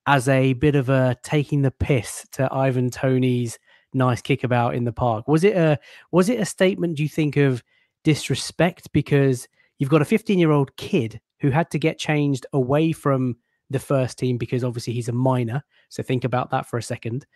as 0.06 0.28
a 0.28 0.52
bit 0.54 0.74
of 0.74 0.88
a 0.88 1.16
taking 1.22 1.62
the 1.62 1.70
piss 1.70 2.26
to 2.32 2.52
Ivan 2.52 2.90
Toney's 2.90 3.58
nice 3.92 4.20
kickabout 4.20 4.74
in 4.74 4.84
the 4.84 4.92
park? 4.92 5.28
Was 5.28 5.44
it 5.44 5.56
a 5.56 5.78
was 6.10 6.28
it 6.28 6.40
a 6.40 6.44
statement? 6.44 6.96
Do 6.96 7.02
you 7.02 7.08
think 7.08 7.36
of 7.36 7.62
disrespect 8.02 8.92
because 8.92 9.48
you've 9.78 9.90
got 9.90 10.02
a 10.02 10.06
15 10.06 10.38
year 10.38 10.50
old 10.50 10.76
kid 10.76 11.20
who 11.40 11.50
had 11.50 11.70
to 11.70 11.78
get 11.78 11.98
changed 11.98 12.46
away 12.52 12.92
from 12.92 13.36
the 13.70 13.78
first 13.78 14.18
team 14.18 14.36
because 14.38 14.62
obviously 14.62 14.92
he's 14.92 15.08
a 15.08 15.12
minor. 15.12 15.62
So 15.88 16.02
think 16.02 16.24
about 16.24 16.50
that 16.50 16.66
for 16.66 16.76
a 16.76 16.82
second. 16.82 17.26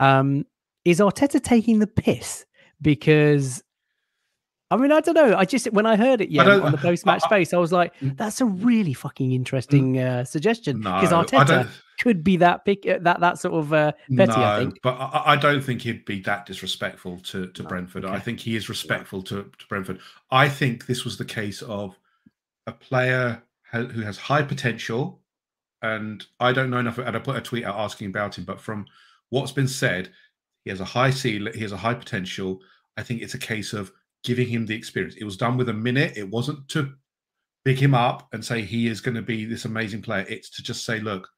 Um, 0.00 0.44
is 0.84 1.00
Arteta 1.00 1.42
taking 1.42 1.78
the 1.78 1.86
piss 1.86 2.44
because 2.80 3.62
I 4.70 4.76
mean, 4.76 4.92
I 4.92 5.00
don't 5.00 5.14
know. 5.14 5.34
I 5.34 5.44
just 5.46 5.72
when 5.72 5.86
I 5.86 5.96
heard 5.96 6.20
it, 6.20 6.30
yeah, 6.30 6.46
on 6.46 6.72
the 6.72 6.78
post-match 6.88 7.22
I- 7.22 7.26
I- 7.26 7.28
space, 7.28 7.54
I 7.54 7.58
was 7.58 7.72
like, 7.72 7.94
Mm. 8.00 8.16
"That's 8.16 8.40
a 8.40 8.44
really 8.44 8.92
fucking 8.92 9.32
interesting 9.32 9.98
uh, 9.98 10.24
suggestion." 10.24 10.78
Because 10.78 11.12
I 11.12 11.24
Arteta 11.24 11.68
could 12.00 12.22
be 12.22 12.36
that 12.36 12.64
big, 12.66 12.86
uh, 12.86 12.98
that 13.02 13.20
that 13.20 13.38
sort 13.38 13.54
of 13.54 13.72
uh, 13.72 13.92
petty. 14.14 14.32
I 14.32 14.58
no, 14.58 14.64
think. 14.64 14.80
but 14.82 14.96
I, 14.96 15.22
I 15.32 15.36
don't 15.36 15.62
think 15.62 15.82
he'd 15.82 16.04
be 16.04 16.20
that 16.22 16.44
disrespectful 16.44 17.18
to, 17.20 17.46
to 17.46 17.62
No, 17.62 17.68
Brentford. 17.68 18.04
I 18.04 18.18
think 18.18 18.40
he 18.40 18.56
is 18.56 18.68
respectful 18.68 19.22
to, 19.22 19.50
to 19.58 19.66
Brentford. 19.68 20.00
I 20.30 20.48
think 20.50 20.86
this 20.86 21.04
was 21.04 21.16
the 21.16 21.24
case 21.24 21.62
of 21.62 21.98
a 22.66 22.72
player 22.72 23.42
who 23.72 24.00
has 24.02 24.18
high 24.18 24.42
potential, 24.42 25.20
and 25.80 26.26
I 26.40 26.52
don't 26.52 26.68
know 26.68 26.78
enough. 26.78 26.98
And 26.98 27.16
I 27.16 27.20
put 27.20 27.36
a 27.36 27.40
tweet 27.40 27.64
out 27.64 27.76
asking 27.78 28.08
about 28.08 28.36
him, 28.36 28.44
but 28.44 28.60
from 28.60 28.84
what's 29.30 29.52
been 29.52 29.68
said, 29.68 30.10
he 30.64 30.70
has 30.70 30.80
a 30.80 30.84
high 30.84 31.10
ceiling, 31.10 31.54
he 31.54 31.60
has 31.62 31.72
a 31.72 31.76
high 31.78 31.94
potential. 31.94 32.60
I 32.98 33.02
think 33.02 33.22
it's 33.22 33.34
a 33.34 33.38
case 33.38 33.72
of 33.72 33.92
giving 34.24 34.48
him 34.48 34.66
the 34.66 34.74
experience. 34.74 35.16
It 35.16 35.24
was 35.24 35.36
done 35.36 35.56
with 35.56 35.68
a 35.68 35.74
minute. 35.74 36.16
It 36.16 36.28
wasn't 36.28 36.68
to 36.68 36.92
pick 37.64 37.78
him 37.78 37.94
up 37.94 38.28
and 38.32 38.44
say 38.44 38.62
he 38.62 38.86
is 38.86 39.00
going 39.00 39.14
to 39.14 39.22
be 39.22 39.44
this 39.44 39.64
amazing 39.64 40.02
player. 40.02 40.26
It's 40.28 40.50
to 40.50 40.62
just 40.62 40.84
say, 40.84 41.00
look, 41.00 41.28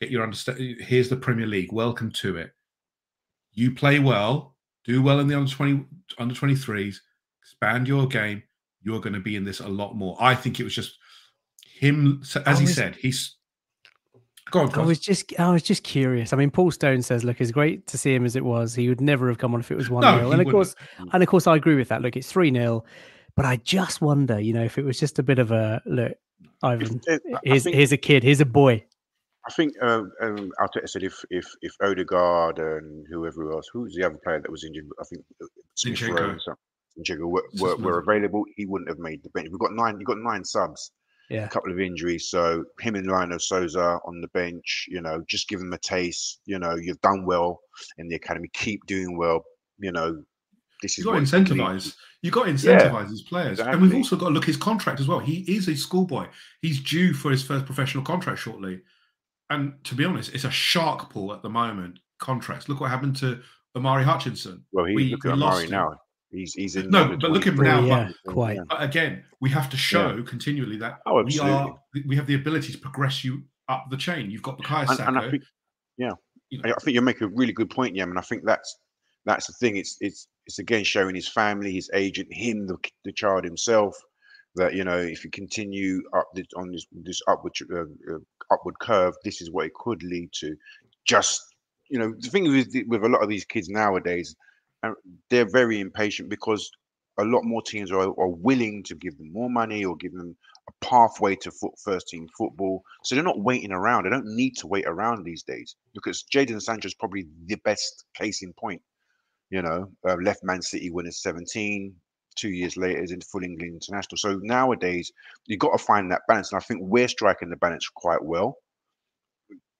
get 0.00 0.10
your 0.10 0.22
understand. 0.22 0.58
Here's 0.80 1.08
the 1.08 1.16
Premier 1.16 1.46
League. 1.46 1.72
Welcome 1.72 2.10
to 2.12 2.36
it. 2.36 2.52
You 3.52 3.74
play 3.74 3.98
well, 3.98 4.56
do 4.84 5.02
well 5.02 5.20
in 5.20 5.26
the 5.26 5.36
under 5.36 5.50
twenty 5.50 5.84
under 6.18 6.34
twenty 6.34 6.54
threes, 6.54 7.02
expand 7.42 7.88
your 7.88 8.06
game, 8.06 8.42
you're 8.82 9.00
going 9.00 9.14
to 9.14 9.20
be 9.20 9.36
in 9.36 9.44
this 9.44 9.60
a 9.60 9.68
lot 9.68 9.96
more. 9.96 10.16
I 10.20 10.34
think 10.34 10.60
it 10.60 10.64
was 10.64 10.74
just 10.74 10.96
him, 11.66 12.22
as 12.46 12.58
he 12.58 12.66
said, 12.66 12.96
he's. 12.96 13.36
Go 14.50 14.60
on, 14.60 14.74
I 14.74 14.82
was 14.82 14.98
just 14.98 15.38
I 15.38 15.52
was 15.52 15.62
just 15.62 15.82
curious. 15.84 16.32
I 16.32 16.36
mean, 16.36 16.50
Paul 16.50 16.70
Stone 16.70 17.02
says, 17.02 17.24
"Look, 17.24 17.40
it's 17.40 17.50
great 17.52 17.86
to 17.88 17.98
see 17.98 18.14
him 18.14 18.24
as 18.24 18.34
it 18.36 18.44
was. 18.44 18.74
He 18.74 18.88
would 18.88 19.00
never 19.00 19.28
have 19.28 19.38
come 19.38 19.54
on 19.54 19.60
if 19.60 19.70
it 19.70 19.76
was 19.76 19.88
one 19.90 20.02
No, 20.02 20.16
0 20.16 20.16
he 20.16 20.22
And 20.24 20.32
of 20.32 20.38
wouldn't. 20.46 20.52
course, 20.52 20.74
and 21.12 21.22
of 21.22 21.28
course, 21.28 21.46
I 21.46 21.56
agree 21.56 21.76
with 21.76 21.88
that. 21.88 22.02
Look, 22.02 22.16
it's 22.16 22.30
three 22.30 22.52
0 22.52 22.84
but 23.36 23.44
I 23.44 23.56
just 23.56 24.00
wonder, 24.00 24.40
you 24.40 24.52
know, 24.52 24.64
if 24.64 24.76
it 24.76 24.84
was 24.84 24.98
just 24.98 25.18
a 25.18 25.22
bit 25.22 25.38
of 25.38 25.50
a 25.52 25.80
look, 25.86 26.12
Ivan. 26.62 27.00
If- 27.06 27.20
I 27.34 27.38
Here's 27.44 27.64
think- 27.64 27.76
here's 27.76 27.92
a 27.92 27.96
kid. 27.96 28.22
Here's 28.24 28.40
a 28.40 28.44
boy. 28.46 28.84
I 29.48 29.52
think 29.52 29.72
um, 29.82 30.12
um, 30.20 30.52
Arteta 30.60 30.88
said 30.88 31.02
if 31.02 31.24
if 31.30 31.46
if 31.62 31.72
Odegaard 31.82 32.58
and 32.58 33.06
whoever 33.10 33.50
else, 33.52 33.68
who's 33.72 33.94
the 33.94 34.04
other 34.04 34.18
player 34.22 34.40
that 34.40 34.50
was 34.50 34.64
injured? 34.64 34.84
I 35.00 35.04
think 35.04 35.24
uh, 35.42 35.46
Smith 35.76 35.98
Zinchenko. 35.98 36.18
Rowe 36.48 36.54
Zinchenko 36.98 37.30
were, 37.30 37.44
were, 37.58 37.76
were 37.76 37.98
available. 38.00 38.44
He 38.56 38.66
wouldn't 38.66 38.90
have 38.90 38.98
made 38.98 39.22
the 39.22 39.30
bench. 39.30 39.48
We've 39.50 39.58
got 39.60 39.72
nine. 39.72 39.98
You 39.98 40.04
got 40.04 40.18
nine 40.18 40.44
subs. 40.44 40.90
Yeah. 41.30 41.44
A 41.44 41.48
couple 41.48 41.70
of 41.72 41.78
injuries, 41.78 42.28
so 42.28 42.64
him 42.80 42.96
and 42.96 43.06
Lionel 43.06 43.38
Sousa 43.38 43.98
on 44.04 44.20
the 44.20 44.28
bench. 44.28 44.86
You 44.88 45.00
know, 45.00 45.22
just 45.28 45.48
give 45.48 45.60
them 45.60 45.72
a 45.72 45.78
taste. 45.78 46.40
You 46.44 46.58
know, 46.58 46.74
you've 46.74 47.00
done 47.02 47.24
well 47.24 47.60
in 47.98 48.08
the 48.08 48.16
academy. 48.16 48.48
Keep 48.54 48.86
doing 48.86 49.16
well. 49.16 49.44
You 49.78 49.92
know, 49.92 50.22
this 50.82 50.98
You 50.98 51.02
is 51.02 51.04
got 51.06 51.14
what 51.14 51.26
to 51.26 51.36
incentivize. 51.54 51.94
You 52.22 52.30
got 52.30 52.44
to 52.46 52.52
incentivize 52.52 53.08
his 53.10 53.22
players, 53.22 53.60
and 53.60 53.80
we've 53.80 53.94
also 53.94 54.16
got 54.16 54.28
to 54.28 54.34
look 54.34 54.42
at 54.44 54.48
his 54.48 54.56
contract 54.56 54.98
as 55.00 55.06
well. 55.08 55.20
He 55.20 55.40
is 55.54 55.68
a 55.68 55.76
schoolboy. 55.76 56.26
He's 56.62 56.80
due 56.82 57.14
for 57.14 57.30
his 57.30 57.42
first 57.42 57.64
professional 57.64 58.02
contract 58.04 58.40
shortly, 58.40 58.82
and 59.50 59.72
to 59.84 59.94
be 59.94 60.04
honest, 60.04 60.34
it's 60.34 60.44
a 60.44 60.50
shark 60.50 61.10
pool 61.10 61.32
at 61.32 61.42
the 61.42 61.48
moment. 61.50 61.98
Contracts. 62.18 62.68
Look 62.68 62.80
what 62.80 62.90
happened 62.90 63.16
to 63.18 63.40
Omari 63.76 64.04
Hutchinson. 64.04 64.64
Well, 64.72 64.84
he 64.86 64.94
We- 64.96 65.10
look 65.12 65.24
we 65.24 65.30
at 65.30 65.38
lost 65.38 65.52
Amari 65.52 65.64
him. 65.66 65.70
now. 65.70 65.96
He's 66.32 66.54
he's 66.54 66.76
in. 66.76 66.90
No, 66.90 67.16
but 67.20 67.30
look 67.30 67.46
at 67.46 67.54
him 67.54 67.64
now, 67.64 67.80
yeah, 67.80 68.10
but- 68.24 68.32
quite. 68.32 68.58
But 68.68 68.82
again, 68.82 69.24
we 69.40 69.50
have 69.50 69.68
to 69.70 69.76
show 69.76 70.22
continually 70.22 70.76
that 70.78 71.00
Oh, 71.06 71.22
we 71.24 71.38
are 71.40 71.76
we 72.06 72.16
have 72.16 72.26
the 72.26 72.36
ability 72.36 72.72
to 72.72 72.78
progress 72.78 73.24
you 73.24 73.42
up 73.68 73.86
the 73.90 73.96
chain. 73.96 74.30
You've 74.30 74.42
got 74.42 74.58
Bukayo 74.58 74.88
and, 74.88 74.88
Saka. 74.90 75.08
and 75.08 75.18
I 75.18 75.30
think, 75.30 75.42
yeah, 75.96 76.12
you 76.50 76.62
know. 76.62 76.70
I 76.70 76.80
think 76.82 76.94
you 76.94 77.00
make 77.02 77.20
a 77.20 77.28
really 77.28 77.52
good 77.52 77.70
point, 77.70 77.96
Yem, 77.96 78.10
and 78.10 78.18
I 78.18 78.22
think 78.22 78.44
that's 78.44 78.78
that's 79.24 79.46
the 79.46 79.52
thing. 79.54 79.76
It's 79.76 79.96
it's 80.00 80.28
it's 80.46 80.58
again 80.58 80.84
showing 80.84 81.14
his 81.14 81.28
family, 81.28 81.72
his 81.72 81.90
agent, 81.94 82.28
him, 82.32 82.66
the, 82.66 82.76
the 83.04 83.12
child 83.12 83.44
himself, 83.44 83.96
that 84.54 84.74
you 84.74 84.84
know 84.84 84.98
if 84.98 85.24
you 85.24 85.30
continue 85.30 86.02
up 86.16 86.28
this, 86.34 86.46
on 86.56 86.70
this 86.70 86.86
this 86.92 87.20
upward 87.28 87.52
uh, 87.72 87.80
uh, 88.14 88.18
upward 88.52 88.78
curve, 88.78 89.14
this 89.24 89.40
is 89.40 89.50
what 89.50 89.66
it 89.66 89.74
could 89.74 90.02
lead 90.04 90.30
to. 90.34 90.54
Just 91.06 91.42
you 91.88 91.98
know, 91.98 92.14
the 92.18 92.30
thing 92.30 92.44
with 92.44 92.72
with 92.86 93.04
a 93.04 93.08
lot 93.08 93.22
of 93.22 93.28
these 93.28 93.44
kids 93.44 93.68
nowadays, 93.68 94.36
uh, 94.82 94.92
they're 95.28 95.48
very 95.48 95.80
impatient 95.80 96.28
because 96.28 96.70
a 97.18 97.24
lot 97.24 97.44
more 97.44 97.62
teams 97.62 97.92
are, 97.92 98.00
are 98.00 98.28
willing 98.28 98.82
to 98.84 98.94
give 98.94 99.16
them 99.18 99.32
more 99.32 99.50
money 99.50 99.84
or 99.84 99.96
give 99.96 100.12
them 100.12 100.36
a 100.68 100.84
pathway 100.84 101.36
to 101.36 101.50
foot 101.50 101.72
first 101.82 102.08
team 102.08 102.28
football. 102.36 102.82
So 103.04 103.14
they're 103.14 103.24
not 103.24 103.40
waiting 103.40 103.72
around. 103.72 104.04
They 104.04 104.10
don't 104.10 104.34
need 104.34 104.56
to 104.58 104.66
wait 104.66 104.86
around 104.86 105.24
these 105.24 105.42
days 105.42 105.76
because 105.94 106.24
Jadon 106.34 106.62
Sancho 106.62 106.86
is 106.86 106.94
probably 106.94 107.26
the 107.46 107.56
best 107.56 108.04
case 108.14 108.42
in 108.42 108.52
point. 108.54 108.82
You 109.50 109.62
know, 109.62 109.90
uh, 110.08 110.16
left 110.22 110.44
Man 110.44 110.62
City 110.62 110.90
when 110.90 111.06
he's 111.06 111.22
17, 111.22 111.94
two 112.36 112.50
years 112.50 112.76
later 112.76 113.02
is 113.02 113.10
in 113.10 113.20
full 113.20 113.42
England 113.42 113.74
international. 113.74 114.16
So 114.16 114.38
nowadays 114.42 115.12
you've 115.46 115.58
got 115.58 115.72
to 115.76 115.84
find 115.84 116.10
that 116.10 116.22
balance, 116.28 116.52
and 116.52 116.58
I 116.58 116.64
think 116.64 116.80
we're 116.82 117.08
striking 117.08 117.50
the 117.50 117.56
balance 117.56 117.88
quite 117.88 118.22
well. 118.22 118.56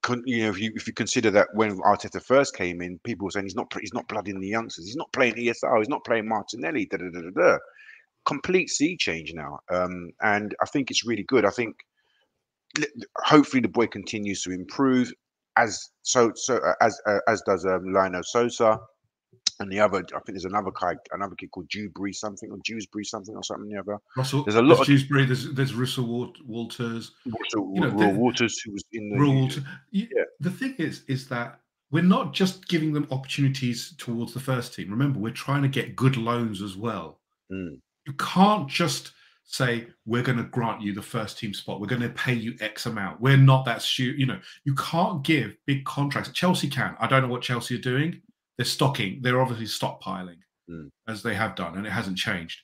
You 0.09 0.45
know, 0.45 0.51
if 0.51 0.59
you 0.59 0.73
if 0.75 0.87
you 0.87 0.93
consider 0.93 1.31
that 1.33 1.49
when 1.53 1.79
Arteta 1.81 2.23
first 2.23 2.57
came 2.57 2.81
in, 2.81 2.99
people 3.01 3.27
were 3.27 3.31
saying 3.31 3.47
he's 3.47 3.55
not 3.55 3.73
he's 3.81 3.95
not 3.95 4.09
blooding 4.09 4.41
the 4.41 4.49
youngsters, 4.49 4.87
he's 4.87 4.97
not 4.97 5.13
playing 5.13 5.35
ESR, 5.35 5.79
he's 5.79 5.89
not 5.89 6.05
playing 6.05 6.27
Martinelli, 6.29 6.87
da 6.87 6.97
da 6.97 7.11
da 7.13 7.21
da 7.21 7.31
da. 7.31 7.59
Complete 8.25 8.71
sea 8.71 8.97
change 8.97 9.33
now, 9.35 9.59
um, 9.71 10.11
and 10.23 10.55
I 10.63 10.67
think 10.67 10.91
it's 10.91 11.07
really 11.07 11.25
good. 11.25 11.45
I 11.45 11.51
think 11.51 11.77
hopefully 13.19 13.61
the 13.61 13.69
boy 13.69 13.87
continues 13.87 14.43
to 14.43 14.53
improve 14.53 15.13
as 15.57 15.91
so 16.03 16.33
so 16.35 16.61
as 16.81 16.99
uh, 17.07 17.19
as 17.29 17.43
does 17.47 17.67
um, 17.67 17.93
Lionel 17.93 18.23
Sosa 18.23 18.79
and 19.61 19.71
the 19.71 19.79
other. 19.79 19.99
I 19.99 20.19
think 20.21 20.27
there's 20.31 20.45
another 20.45 20.71
guy, 20.79 20.97
another 21.13 21.35
kid 21.37 21.51
called 21.53 21.69
Dewberry 21.69 22.13
something 22.13 22.51
or 22.51 22.59
Dewsbury 22.65 23.05
something 23.05 23.37
or 23.37 23.45
something. 23.45 23.69
The 23.69 23.79
other 23.79 23.99
Russell, 24.17 24.43
there's 24.45 24.57
a 24.57 24.63
lot 24.63 24.77
there's 24.77 24.81
of- 24.81 24.87
Dewsbury, 24.87 25.25
there's 25.27 25.53
there's 25.53 25.75
Russell 25.75 26.07
Wal- 26.07 26.33
Walters, 26.47 27.13
Walter, 27.27 27.59
You 27.75 27.81
know, 27.83 27.91
Will 27.91 28.13
the- 28.13 28.19
Waters 28.19 28.59
who 28.61 28.73
was 28.73 28.83
in 28.93 29.11
the 29.11 29.19
Russell 29.19 29.63
Yeah. 29.93 30.07
The 30.41 30.51
thing 30.51 30.75
is, 30.79 31.05
is 31.07 31.29
that 31.29 31.61
we're 31.93 32.03
not 32.03 32.33
just 32.33 32.69
giving 32.69 32.93
them 32.93 33.07
opportunities 33.11 33.95
towards 33.99 34.33
the 34.33 34.41
first 34.41 34.75
team. 34.75 34.91
Remember, 34.91 35.19
we're 35.19 35.33
trying 35.33 35.63
to 35.63 35.69
get 35.69 35.97
good 35.97 36.17
loans 36.17 36.63
as 36.63 36.77
well. 36.77 37.21
Mm. 37.53 37.79
You 38.07 38.13
can't 38.15 38.69
just 38.69 39.13
say 39.45 39.89
we're 40.07 40.23
going 40.23 40.39
to 40.39 40.45
grant 40.45 40.81
you 40.81 40.95
the 40.95 41.03
first 41.03 41.37
team 41.37 41.53
spot. 41.53 41.81
We're 41.81 41.89
going 41.89 42.03
to 42.03 42.09
pay 42.11 42.35
you 42.35 42.55
X 42.61 42.87
amount. 42.87 43.21
We're 43.21 43.37
not 43.37 43.65
that 43.65 43.83
stu 43.83 44.05
You 44.05 44.27
know, 44.27 44.39
you 44.65 44.75
can't 44.77 45.25
give 45.25 45.57
big 45.67 45.85
contracts. 45.85 46.31
Chelsea 46.31 46.69
can. 46.69 46.95
I 47.01 47.09
don't 47.09 47.23
know 47.23 47.29
what 47.29 47.43
Chelsea 47.43 47.75
are 47.75 47.79
doing. 47.79 48.23
They're 48.61 48.67
stocking. 48.67 49.23
They're 49.23 49.41
obviously 49.41 49.65
stockpiling, 49.65 50.37
Mm. 50.69 50.91
as 51.09 51.23
they 51.23 51.35
have 51.35 51.55
done, 51.57 51.79
and 51.79 51.87
it 51.87 51.91
hasn't 51.93 52.19
changed. 52.19 52.61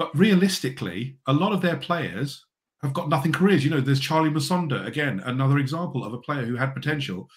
But 0.00 0.10
realistically, 0.18 1.18
a 1.28 1.32
lot 1.32 1.52
of 1.52 1.62
their 1.62 1.76
players 1.76 2.44
have 2.82 2.92
got 2.92 3.08
nothing 3.08 3.30
careers. 3.30 3.62
You 3.64 3.70
know, 3.70 3.80
there's 3.80 4.00
Charlie 4.00 4.30
Musonda 4.30 4.84
again, 4.84 5.20
another 5.20 5.58
example 5.58 6.02
of 6.04 6.12
a 6.12 6.18
player 6.18 6.44
who 6.44 6.56
had 6.56 6.74
potential. 6.74 7.30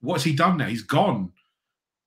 What's 0.00 0.24
he 0.24 0.34
done 0.34 0.56
now? 0.56 0.64
He's 0.64 0.80
gone. 0.82 1.32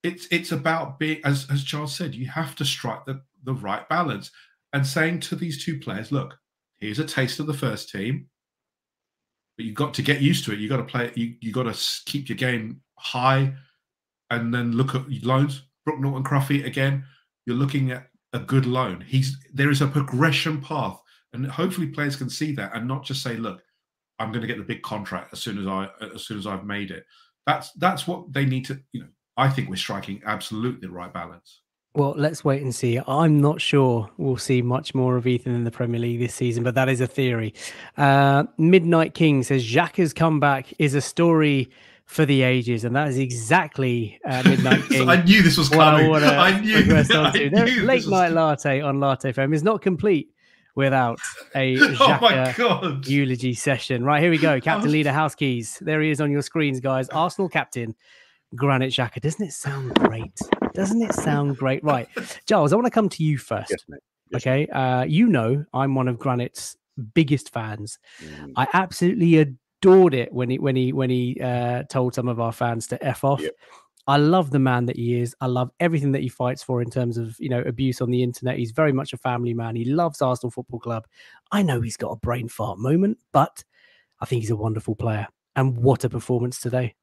It's 0.01 0.25
it's 0.31 0.51
about 0.51 0.97
being, 0.97 1.21
as 1.23 1.45
as 1.51 1.63
Charles 1.63 1.95
said, 1.95 2.15
you 2.15 2.25
have 2.29 2.55
to 2.55 2.65
strike 2.65 3.05
the 3.05 3.21
the 3.43 3.53
right 3.53 3.87
balance 3.87 4.31
and 4.73 4.85
saying 4.85 5.19
to 5.19 5.35
these 5.35 5.63
two 5.63 5.79
players, 5.79 6.11
look, 6.11 6.39
here's 6.79 6.97
a 6.97 7.05
taste 7.05 7.39
of 7.39 7.45
the 7.45 7.53
first 7.53 7.89
team, 7.91 8.29
but 9.57 9.65
you've 9.67 9.75
got 9.75 9.93
to 9.93 10.01
get 10.01 10.21
used 10.21 10.43
to 10.45 10.53
it. 10.53 10.57
You've 10.59 10.71
got 10.71 10.77
to 10.77 10.83
play. 10.85 11.11
You 11.13 11.35
you 11.39 11.51
got 11.51 11.71
to 11.71 12.01
keep 12.05 12.29
your 12.29 12.35
game 12.35 12.81
high, 12.97 13.53
and 14.29 14.53
then 14.53 14.73
look 14.73 14.95
at 14.95 15.09
loans. 15.23 15.63
Brooke 15.85 15.99
Norton-Cuffy 15.99 16.63
again. 16.63 17.05
You're 17.45 17.55
looking 17.55 17.91
at 17.91 18.07
a 18.33 18.39
good 18.39 18.65
loan. 18.65 19.01
He's 19.01 19.37
there 19.53 19.69
is 19.69 19.81
a 19.81 19.87
progression 19.87 20.61
path, 20.61 20.99
and 21.33 21.45
hopefully 21.47 21.87
players 21.87 22.15
can 22.15 22.29
see 22.29 22.51
that 22.53 22.75
and 22.75 22.87
not 22.87 23.03
just 23.05 23.23
say, 23.23 23.37
look, 23.37 23.61
I'm 24.19 24.31
going 24.31 24.41
to 24.41 24.47
get 24.47 24.57
the 24.57 24.63
big 24.63 24.81
contract 24.81 25.31
as 25.33 25.39
soon 25.39 25.57
as 25.57 25.67
I 25.67 25.89
as 26.13 26.25
soon 26.25 26.37
as 26.37 26.47
I've 26.47 26.65
made 26.65 26.91
it. 26.91 27.05
That's 27.45 27.71
that's 27.73 28.07
what 28.07 28.33
they 28.33 28.45
need 28.45 28.65
to. 28.65 28.79
You 28.91 29.01
know, 29.01 29.07
I 29.37 29.49
think 29.49 29.69
we're 29.69 29.75
striking 29.75 30.21
absolutely 30.25 30.87
the 30.87 30.93
right 30.93 31.13
balance. 31.13 31.61
Well, 31.93 32.13
let's 32.15 32.43
wait 32.43 32.61
and 32.61 32.75
see. 32.75 32.99
I'm 33.07 33.41
not 33.41 33.59
sure 33.59 34.07
we'll 34.17 34.37
see 34.37 34.61
much 34.61 34.93
more 34.93 35.17
of 35.17 35.25
Ethan 35.25 35.55
in 35.55 35.63
the 35.63 35.71
Premier 35.71 35.99
League 35.99 36.19
this 36.19 36.35
season, 36.35 36.63
but 36.63 36.75
that 36.75 36.89
is 36.89 37.01
a 37.01 37.07
theory. 37.07 37.55
Uh, 37.95 38.43
Midnight 38.59 39.15
King 39.15 39.41
says 39.41 39.65
Xhaka's 39.65 40.13
comeback 40.13 40.71
is 40.77 40.93
a 40.93 41.01
story 41.01 41.71
for 42.07 42.25
the 42.25 42.41
ages, 42.41 42.83
and 42.85 42.95
that 42.95 43.09
is 43.09 43.17
exactly 43.17 44.19
uh, 44.25 44.41
Midnight 44.45 44.81
King. 44.89 45.07
I 45.09 45.21
knew 45.23 45.41
this 45.41 45.57
was 45.57 45.69
what 45.69 45.79
I 45.81 45.91
coming. 45.97 46.09
want 46.09 46.23
to 46.23 46.31
I 46.35 46.59
knew. 46.59 46.73
progress 46.77 47.11
I 47.11 47.15
onto. 47.17 47.39
knew 47.39 47.49
There- 47.49 47.83
Late 47.83 47.95
was 47.97 48.07
night 48.07 48.19
coming. 48.29 48.35
latte 48.35 48.81
on 48.81 48.99
Latte 48.99 49.31
FM 49.33 49.53
is 49.53 49.61
not 49.63 49.81
complete 49.81 50.29
without 50.75 51.19
a 51.55 51.77
Oh 51.99 52.17
my 52.21 52.53
god! 52.57 53.05
eulogy 53.07 53.53
session. 53.53 54.03
Right, 54.03 54.21
here 54.21 54.31
we 54.31 54.37
go. 54.37 54.59
Captain 54.61 54.83
was- 54.85 54.93
Leader 54.93 55.11
House 55.11 55.35
Keys. 55.35 55.77
There 55.81 56.01
he 56.01 56.09
is 56.09 56.21
on 56.21 56.31
your 56.31 56.41
screens, 56.41 56.79
guys. 56.79 57.09
Arsenal 57.09 57.49
captain, 57.49 57.93
Granit 58.55 58.91
Xhaka. 58.93 59.19
Doesn't 59.21 59.45
it 59.45 59.51
sound 59.53 59.93
great? 59.95 60.39
Doesn't 60.73 61.01
it 61.01 61.13
sound 61.13 61.57
great? 61.57 61.83
Right, 61.83 62.07
Giles, 62.47 62.71
I 62.71 62.75
want 62.77 62.85
to 62.85 62.91
come 62.91 63.09
to 63.09 63.23
you 63.23 63.37
first. 63.37 63.71
Yes, 63.71 63.83
mate. 63.89 63.99
Yes, 64.31 64.41
Okay, 64.43 64.67
uh, 64.67 65.03
you 65.03 65.27
know 65.27 65.65
I'm 65.73 65.93
one 65.95 66.07
of 66.07 66.19
Granit's 66.19 66.77
biggest 67.13 67.51
fans. 67.53 67.97
Mm. 68.23 68.53
I 68.55 68.67
absolutely 68.73 69.55
adored 69.81 70.13
it 70.13 70.33
when 70.33 70.49
he 70.49 70.59
when 70.59 70.75
he 70.75 70.93
when 70.93 71.09
he 71.09 71.39
uh, 71.41 71.83
told 71.83 72.13
some 72.13 72.27
of 72.27 72.39
our 72.39 72.51
fans 72.51 72.87
to 72.87 73.03
f 73.05 73.23
off. 73.23 73.41
Yep. 73.41 73.55
I 74.09 74.15
love 74.15 74.51
the 74.51 74.59
man 74.59 74.85
that 74.85 74.95
he 74.95 75.19
is. 75.19 75.35
I 75.41 75.47
love 75.47 75.69
everything 75.81 76.13
that 76.13 76.21
he 76.21 76.29
fights 76.29 76.63
for 76.63 76.81
in 76.81 76.89
terms 76.89 77.17
of 77.17 77.35
you 77.39 77.49
know 77.49 77.61
abuse 77.61 78.01
on 78.01 78.09
the 78.09 78.23
internet. 78.23 78.57
He's 78.57 78.71
very 78.71 78.93
much 78.93 79.13
a 79.13 79.17
family 79.17 79.53
man. 79.53 79.75
He 79.75 79.85
loves 79.85 80.21
Arsenal 80.21 80.51
Football 80.51 80.79
Club. 80.79 81.07
I 81.51 81.61
know 81.61 81.81
he's 81.81 81.97
got 81.97 82.11
a 82.11 82.17
brain 82.17 82.47
fart 82.47 82.79
moment, 82.79 83.17
but 83.33 83.63
I 84.19 84.25
think 84.25 84.41
he's 84.41 84.51
a 84.51 84.55
wonderful 84.55 84.95
player. 84.95 85.27
And 85.55 85.77
what 85.77 86.03
a 86.03 86.09
performance 86.09 86.59
today! 86.59 86.95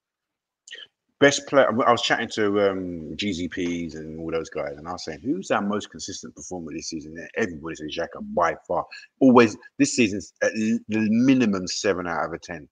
Best 1.21 1.47
player. 1.47 1.69
I 1.87 1.93
was 1.93 2.03
chatting 2.03 2.29
to 2.35 2.71
um, 2.71 3.17
GZPs 3.17 3.95
and 3.95 4.19
all 4.19 4.33
those 4.33 4.51
guys, 4.51 4.77
and 4.77 4.89
I 4.89 4.93
was 4.93 5.05
saying, 5.05 5.21
"Who's 5.23 5.51
our 5.53 5.63
most 5.63 5.91
consistent 5.91 6.35
performer 6.35 6.73
this 6.73 6.89
season?" 6.89 7.15
And 7.17 7.29
everybody 7.37 7.77
says 7.77 7.97
Xhaka 7.97 8.21
by 8.35 8.57
far. 8.67 8.85
Always 9.21 9.57
this 9.79 9.95
season's 9.95 10.33
at 10.43 10.53
the 10.55 10.81
minimum 10.89 11.69
seven 11.69 12.09
out 12.09 12.25
of 12.25 12.33
a 12.33 12.39
ten. 12.39 12.69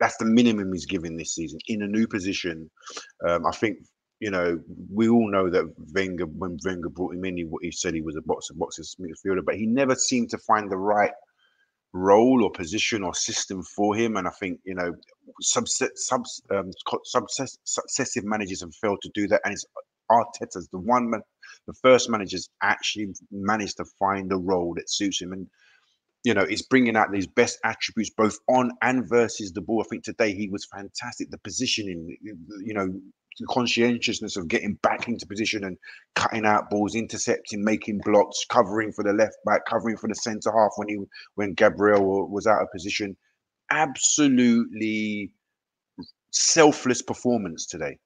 That's 0.00 0.16
the 0.16 0.24
minimum 0.24 0.72
he's 0.72 0.86
given 0.86 1.16
this 1.16 1.34
season 1.34 1.58
in 1.68 1.82
a 1.82 1.86
new 1.86 2.06
position. 2.08 2.70
Um, 3.28 3.44
I 3.46 3.50
think 3.50 3.78
you 4.20 4.30
know 4.30 4.58
we 4.90 5.10
all 5.10 5.30
know 5.30 5.50
that 5.50 5.70
Wenger, 5.94 6.26
when 6.26 6.56
Wenger 6.64 6.88
brought 6.88 7.14
him 7.14 7.26
in, 7.26 7.36
he, 7.36 7.46
he 7.60 7.70
said 7.70 7.92
he 7.92 8.00
was 8.00 8.16
a 8.16 8.22
box 8.22 8.48
of 8.48 8.58
boxes 8.58 8.96
midfielder, 8.98 9.44
but 9.44 9.56
he 9.56 9.66
never 9.66 9.94
seemed 9.94 10.30
to 10.30 10.38
find 10.38 10.72
the 10.72 10.78
right 10.78 11.12
role 11.98 12.44
or 12.44 12.50
position 12.50 13.02
or 13.02 13.14
system 13.14 13.62
for 13.62 13.94
him. 13.94 14.16
And 14.16 14.26
I 14.26 14.30
think 14.30 14.60
you 14.64 14.74
know 14.74 14.94
subset, 15.42 15.90
subs, 15.94 16.42
um, 16.50 16.70
successive 17.64 18.24
managers 18.24 18.60
have 18.62 18.74
failed 18.74 19.00
to 19.02 19.10
do 19.14 19.28
that, 19.28 19.40
and 19.44 19.52
it's 19.52 19.66
Arteta's 20.10 20.68
the 20.72 20.78
one 20.78 21.10
man, 21.10 21.20
the 21.66 21.74
first 21.82 22.08
manager's 22.08 22.48
actually 22.62 23.08
managed 23.30 23.76
to 23.76 23.84
find 23.98 24.32
a 24.32 24.36
role 24.36 24.74
that 24.74 24.90
suits 24.90 25.20
him, 25.20 25.32
and 25.32 25.46
you 26.24 26.34
know, 26.34 26.42
is 26.42 26.62
bringing 26.62 26.96
out 26.96 27.12
these 27.12 27.26
best 27.26 27.58
attributes 27.64 28.10
both 28.10 28.38
on 28.48 28.72
and 28.82 29.08
versus 29.08 29.52
the 29.52 29.60
ball. 29.60 29.82
I 29.84 29.88
think 29.88 30.04
today 30.04 30.34
he 30.34 30.48
was 30.48 30.66
fantastic. 30.66 31.30
The 31.30 31.38
positioning, 31.38 32.16
you 32.22 32.74
know, 32.74 32.88
conscientiousness 33.46 34.36
of 34.36 34.48
getting 34.48 34.74
back 34.82 35.08
into 35.08 35.26
position 35.26 35.64
and 35.64 35.76
cutting 36.14 36.44
out 36.44 36.70
balls, 36.70 36.94
intercepting, 36.94 37.64
making 37.64 38.00
blocks, 38.04 38.44
covering 38.48 38.92
for 38.92 39.04
the 39.04 39.12
left 39.12 39.36
back, 39.44 39.64
covering 39.66 39.96
for 39.96 40.08
the 40.08 40.14
centre 40.14 40.52
half 40.52 40.72
when 40.76 40.88
he 40.88 40.98
when 41.36 41.54
Gabriel 41.54 42.28
was 42.28 42.46
out 42.46 42.62
of 42.62 42.72
position. 42.72 43.16
Absolutely 43.70 45.32
selfless 46.30 47.02
performance 47.02 47.66
today. 47.66 47.98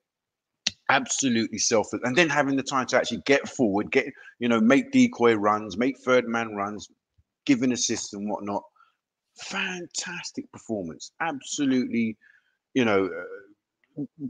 Absolutely 0.89 1.59
selfless. 1.59 2.03
And 2.05 2.17
then 2.17 2.29
having 2.29 2.57
the 2.57 2.63
time 2.63 2.87
to 2.87 2.97
actually 2.97 3.23
get 3.25 3.49
forward 3.49 3.91
get 3.91 4.07
you 4.39 4.49
know 4.49 4.61
make 4.61 4.93
decoy 4.93 5.35
runs 5.35 5.77
make 5.77 5.99
third 5.99 6.27
man 6.29 6.55
runs 6.55 6.89
giving 7.47 7.73
assists 7.73 8.13
and 8.13 8.29
whatnot. 8.29 8.63
Fantastic 9.39 10.51
performance. 10.53 11.13
Absolutely 11.21 12.17
you 12.75 12.85
know 12.85 13.07
uh, 13.07 13.25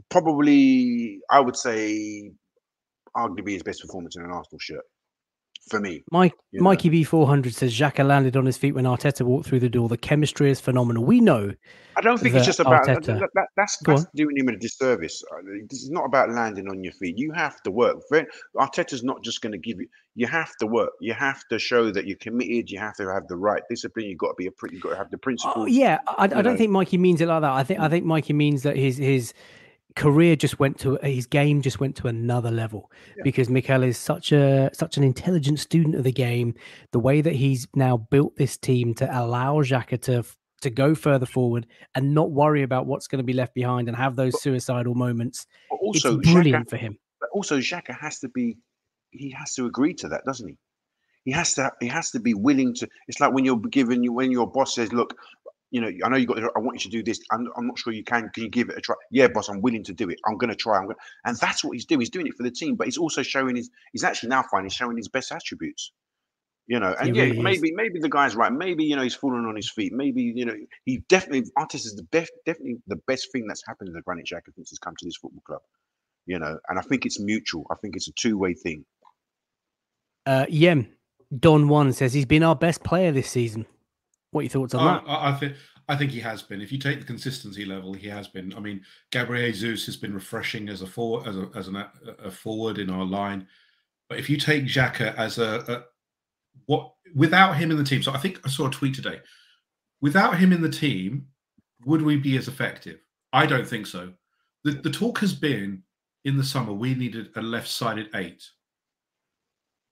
probably 0.09 1.19
i 1.31 1.39
would 1.39 1.55
say 1.57 2.31
arguably 3.15 3.53
his 3.53 3.63
best 3.63 3.81
performance 3.81 4.15
in 4.15 4.23
an 4.23 4.31
arsenal 4.31 4.59
shirt 4.59 4.85
for 5.69 5.79
me. 5.79 6.03
Mike, 6.11 6.33
Mikey 6.53 6.89
B 6.89 7.03
four 7.03 7.27
hundred 7.27 7.55
says 7.55 7.73
Xhaka 7.73 8.05
landed 8.05 8.35
on 8.37 8.45
his 8.45 8.57
feet 8.57 8.73
when 8.73 8.85
Arteta 8.85 9.21
walked 9.21 9.47
through 9.47 9.59
the 9.59 9.69
door. 9.69 9.89
The 9.89 9.97
chemistry 9.97 10.49
is 10.49 10.59
phenomenal. 10.59 11.03
We 11.03 11.19
know. 11.19 11.53
I 11.95 12.01
don't 12.01 12.19
think 12.19 12.33
it's 12.33 12.45
just 12.45 12.59
about 12.59 12.87
that, 12.87 13.03
that, 13.03 13.29
that's, 13.55 13.77
that's 13.77 14.05
doing 14.15 14.35
him 14.35 14.47
a 14.47 14.57
disservice. 14.57 15.23
This 15.69 15.83
is 15.83 15.91
not 15.91 16.05
about 16.05 16.31
landing 16.31 16.67
on 16.67 16.83
your 16.83 16.93
feet. 16.93 17.19
You 17.19 17.31
have 17.33 17.61
to 17.63 17.71
work. 17.71 17.97
Arteta's 18.57 19.03
not 19.03 19.23
just 19.23 19.41
going 19.41 19.51
to 19.51 19.59
give 19.59 19.79
you. 19.79 19.87
You 20.15 20.25
have 20.27 20.55
to 20.57 20.65
work. 20.67 20.91
You 21.01 21.13
have 21.13 21.47
to 21.49 21.59
show 21.59 21.91
that 21.91 22.07
you're 22.07 22.17
committed. 22.17 22.71
You 22.71 22.79
have 22.79 22.95
to 22.95 23.11
have 23.11 23.27
the 23.27 23.35
right 23.35 23.61
discipline. 23.69 24.07
You've 24.07 24.17
got 24.17 24.29
to 24.29 24.35
be 24.37 24.47
a. 24.47 24.51
You've 24.71 24.81
got 24.81 24.89
to 24.89 24.97
have 24.97 25.11
the 25.11 25.19
principle. 25.19 25.53
Oh, 25.55 25.65
yeah, 25.65 25.99
I, 26.07 26.23
I 26.23 26.27
don't 26.27 26.43
know. 26.43 26.57
think 26.57 26.71
Mikey 26.71 26.97
means 26.97 27.21
it 27.21 27.27
like 27.27 27.41
that. 27.41 27.51
I 27.51 27.63
think 27.63 27.79
I 27.79 27.87
mm. 27.87 27.91
think 27.91 28.05
Mikey 28.05 28.33
means 28.33 28.63
that 28.63 28.75
his 28.75 28.97
his 28.97 29.33
career 29.95 30.35
just 30.35 30.59
went 30.59 30.79
to 30.79 30.97
his 31.03 31.25
game 31.25 31.61
just 31.61 31.79
went 31.79 31.95
to 31.97 32.07
another 32.07 32.51
level 32.51 32.91
yeah. 33.15 33.23
because 33.23 33.49
Mikel 33.49 33.83
is 33.83 33.97
such 33.97 34.31
a 34.31 34.69
such 34.73 34.97
an 34.97 35.03
intelligent 35.03 35.59
student 35.59 35.95
of 35.95 36.03
the 36.03 36.11
game. 36.11 36.55
The 36.91 36.99
way 36.99 37.21
that 37.21 37.33
he's 37.33 37.67
now 37.75 37.97
built 37.97 38.35
this 38.35 38.57
team 38.57 38.93
to 38.95 39.05
allow 39.05 39.57
Xhaka 39.57 40.01
to 40.03 40.23
to 40.61 40.69
go 40.69 40.95
further 40.95 41.25
forward 41.25 41.67
and 41.93 42.13
not 42.13 42.31
worry 42.31 42.63
about 42.63 42.85
what's 42.85 43.07
going 43.07 43.19
to 43.19 43.23
be 43.23 43.33
left 43.33 43.53
behind 43.53 43.87
and 43.87 43.97
have 43.97 44.15
those 44.15 44.41
suicidal 44.41 44.95
moments. 44.95 45.45
But 45.69 45.77
also, 45.77 46.19
it's 46.19 46.31
brilliant 46.31 46.67
Xhaka, 46.67 46.69
for 46.69 46.77
him. 46.77 46.97
But 47.19 47.29
also, 47.33 47.59
Xhaka 47.59 47.97
has 47.99 48.19
to 48.19 48.29
be 48.29 48.57
he 49.11 49.29
has 49.37 49.53
to 49.55 49.65
agree 49.65 49.93
to 49.95 50.07
that, 50.09 50.21
doesn't 50.25 50.47
he? 50.47 50.57
He 51.25 51.31
has 51.31 51.53
to 51.55 51.71
he 51.79 51.87
has 51.87 52.11
to 52.11 52.19
be 52.19 52.33
willing 52.33 52.73
to. 52.75 52.87
It's 53.07 53.19
like 53.19 53.33
when 53.33 53.45
you're 53.45 53.59
given 53.59 54.03
you 54.03 54.11
when 54.11 54.31
your 54.31 54.49
boss 54.49 54.75
says, 54.75 54.91
"Look, 54.91 55.15
you 55.73 55.81
know, 55.81 55.89
I 56.05 56.09
know 56.09 56.17
you 56.17 56.27
got. 56.27 56.37
I 56.37 56.59
want 56.59 56.85
you 56.85 56.91
to 56.91 56.97
do 56.97 57.03
this. 57.03 57.19
I'm, 57.31 57.47
I'm 57.57 57.65
not 57.65 57.79
sure 57.79 57.91
you 57.91 58.03
can. 58.03 58.29
Can 58.29 58.43
you 58.43 58.49
give 58.49 58.69
it 58.69 58.77
a 58.77 58.81
try? 58.81 58.93
Yeah, 59.09 59.27
boss, 59.27 59.49
I'm 59.49 59.59
willing 59.59 59.83
to 59.85 59.93
do 59.93 60.07
it. 60.07 60.19
I'm 60.27 60.37
going 60.37 60.51
to 60.51 60.55
try. 60.55 60.77
I'm 60.77 60.85
going, 60.85 60.97
and 61.25 61.35
that's 61.35 61.63
what 61.63 61.71
he's 61.71 61.85
doing. 61.85 62.01
He's 62.01 62.11
doing 62.11 62.27
it 62.27 62.35
for 62.35 62.43
the 62.43 62.51
team, 62.51 62.75
but 62.75 62.85
he's 62.85 62.99
also 62.99 63.23
showing 63.23 63.55
his. 63.55 63.71
He's 63.91 64.03
actually 64.03 64.29
now 64.29 64.43
finding 64.43 64.69
showing 64.69 64.97
his 64.97 65.07
best 65.07 65.31
attributes. 65.31 65.91
You 66.67 66.79
know, 66.79 66.95
and 67.01 67.15
yeah, 67.15 67.33
maybe 67.33 67.69
is. 67.69 67.73
maybe 67.75 67.99
the 67.99 68.07
guy's 68.07 68.35
right. 68.35 68.53
Maybe 68.53 68.83
you 68.83 68.95
know 68.95 69.01
he's 69.01 69.15
fallen 69.15 69.45
on 69.45 69.55
his 69.55 69.71
feet. 69.71 69.93
Maybe 69.93 70.21
you 70.21 70.45
know 70.45 70.53
he 70.85 71.03
definitely 71.09 71.49
artist 71.57 71.87
is 71.87 71.95
the 71.95 72.03
best, 72.03 72.31
definitely 72.45 72.77
the 72.85 72.99
best 73.07 73.31
thing 73.31 73.47
that's 73.47 73.63
happened 73.67 73.87
to 73.87 73.93
the 73.93 74.03
Granit 74.03 74.27
Xhaka 74.27 74.53
since 74.53 74.69
he's 74.69 74.79
come 74.79 74.93
to 74.95 75.05
this 75.05 75.17
football 75.17 75.41
club. 75.43 75.61
You 76.27 76.37
know, 76.37 76.59
and 76.69 76.77
I 76.77 76.83
think 76.83 77.07
it's 77.07 77.19
mutual. 77.19 77.65
I 77.71 77.75
think 77.81 77.95
it's 77.95 78.07
a 78.07 78.13
two 78.13 78.37
way 78.37 78.53
thing. 78.53 78.85
Uh, 80.27 80.45
Yem 80.49 80.89
Don 81.35 81.67
One 81.67 81.93
says 81.93 82.13
he's 82.13 82.27
been 82.27 82.43
our 82.43 82.55
best 82.55 82.83
player 82.83 83.11
this 83.11 83.31
season. 83.31 83.65
What 84.33 84.41
are 84.41 84.43
your 84.43 84.49
thoughts 84.49 84.73
on 84.73 84.85
that? 84.85 85.09
I, 85.09 85.29
I 85.29 85.33
think 85.33 85.55
I 85.87 85.95
think 85.95 86.11
he 86.11 86.19
has 86.21 86.41
been. 86.41 86.61
If 86.61 86.71
you 86.71 86.79
take 86.79 86.99
the 86.99 87.05
consistency 87.05 87.65
level, 87.65 87.93
he 87.93 88.07
has 88.07 88.27
been. 88.27 88.53
I 88.55 88.59
mean, 88.59 88.81
Gabriel 89.11 89.51
Jesus 89.51 89.85
has 89.85 89.95
been 89.95 90.13
refreshing 90.13 90.69
as 90.69 90.81
a 90.81 90.87
forward, 90.87 91.27
as 91.27 91.37
a, 91.37 91.49
as 91.55 91.67
an, 91.67 91.83
a 92.23 92.31
forward 92.31 92.79
in 92.79 92.89
our 92.89 93.05
line. 93.05 93.47
But 94.09 94.19
if 94.19 94.29
you 94.29 94.37
take 94.37 94.65
Xhaka 94.65 95.15
as 95.15 95.37
a, 95.37 95.63
a 95.67 95.83
what 96.65 96.93
without 97.13 97.57
him 97.57 97.69
in 97.71 97.77
the 97.77 97.83
team, 97.83 98.01
so 98.01 98.11
I 98.11 98.17
think 98.17 98.39
I 98.45 98.49
saw 98.49 98.67
a 98.67 98.71
tweet 98.71 98.95
today. 98.95 99.19
Without 100.01 100.37
him 100.37 100.51
in 100.51 100.61
the 100.61 100.69
team, 100.69 101.27
would 101.85 102.01
we 102.01 102.17
be 102.17 102.37
as 102.37 102.47
effective? 102.47 102.99
I 103.31 103.45
don't 103.45 103.67
think 103.67 103.87
so. 103.87 104.13
The, 104.63 104.71
the 104.71 104.89
talk 104.89 105.19
has 105.19 105.33
been 105.33 105.83
in 106.25 106.37
the 106.37 106.43
summer 106.43 106.73
we 106.73 106.95
needed 106.95 107.29
a 107.35 107.41
left-sided 107.41 108.09
eight. 108.15 108.43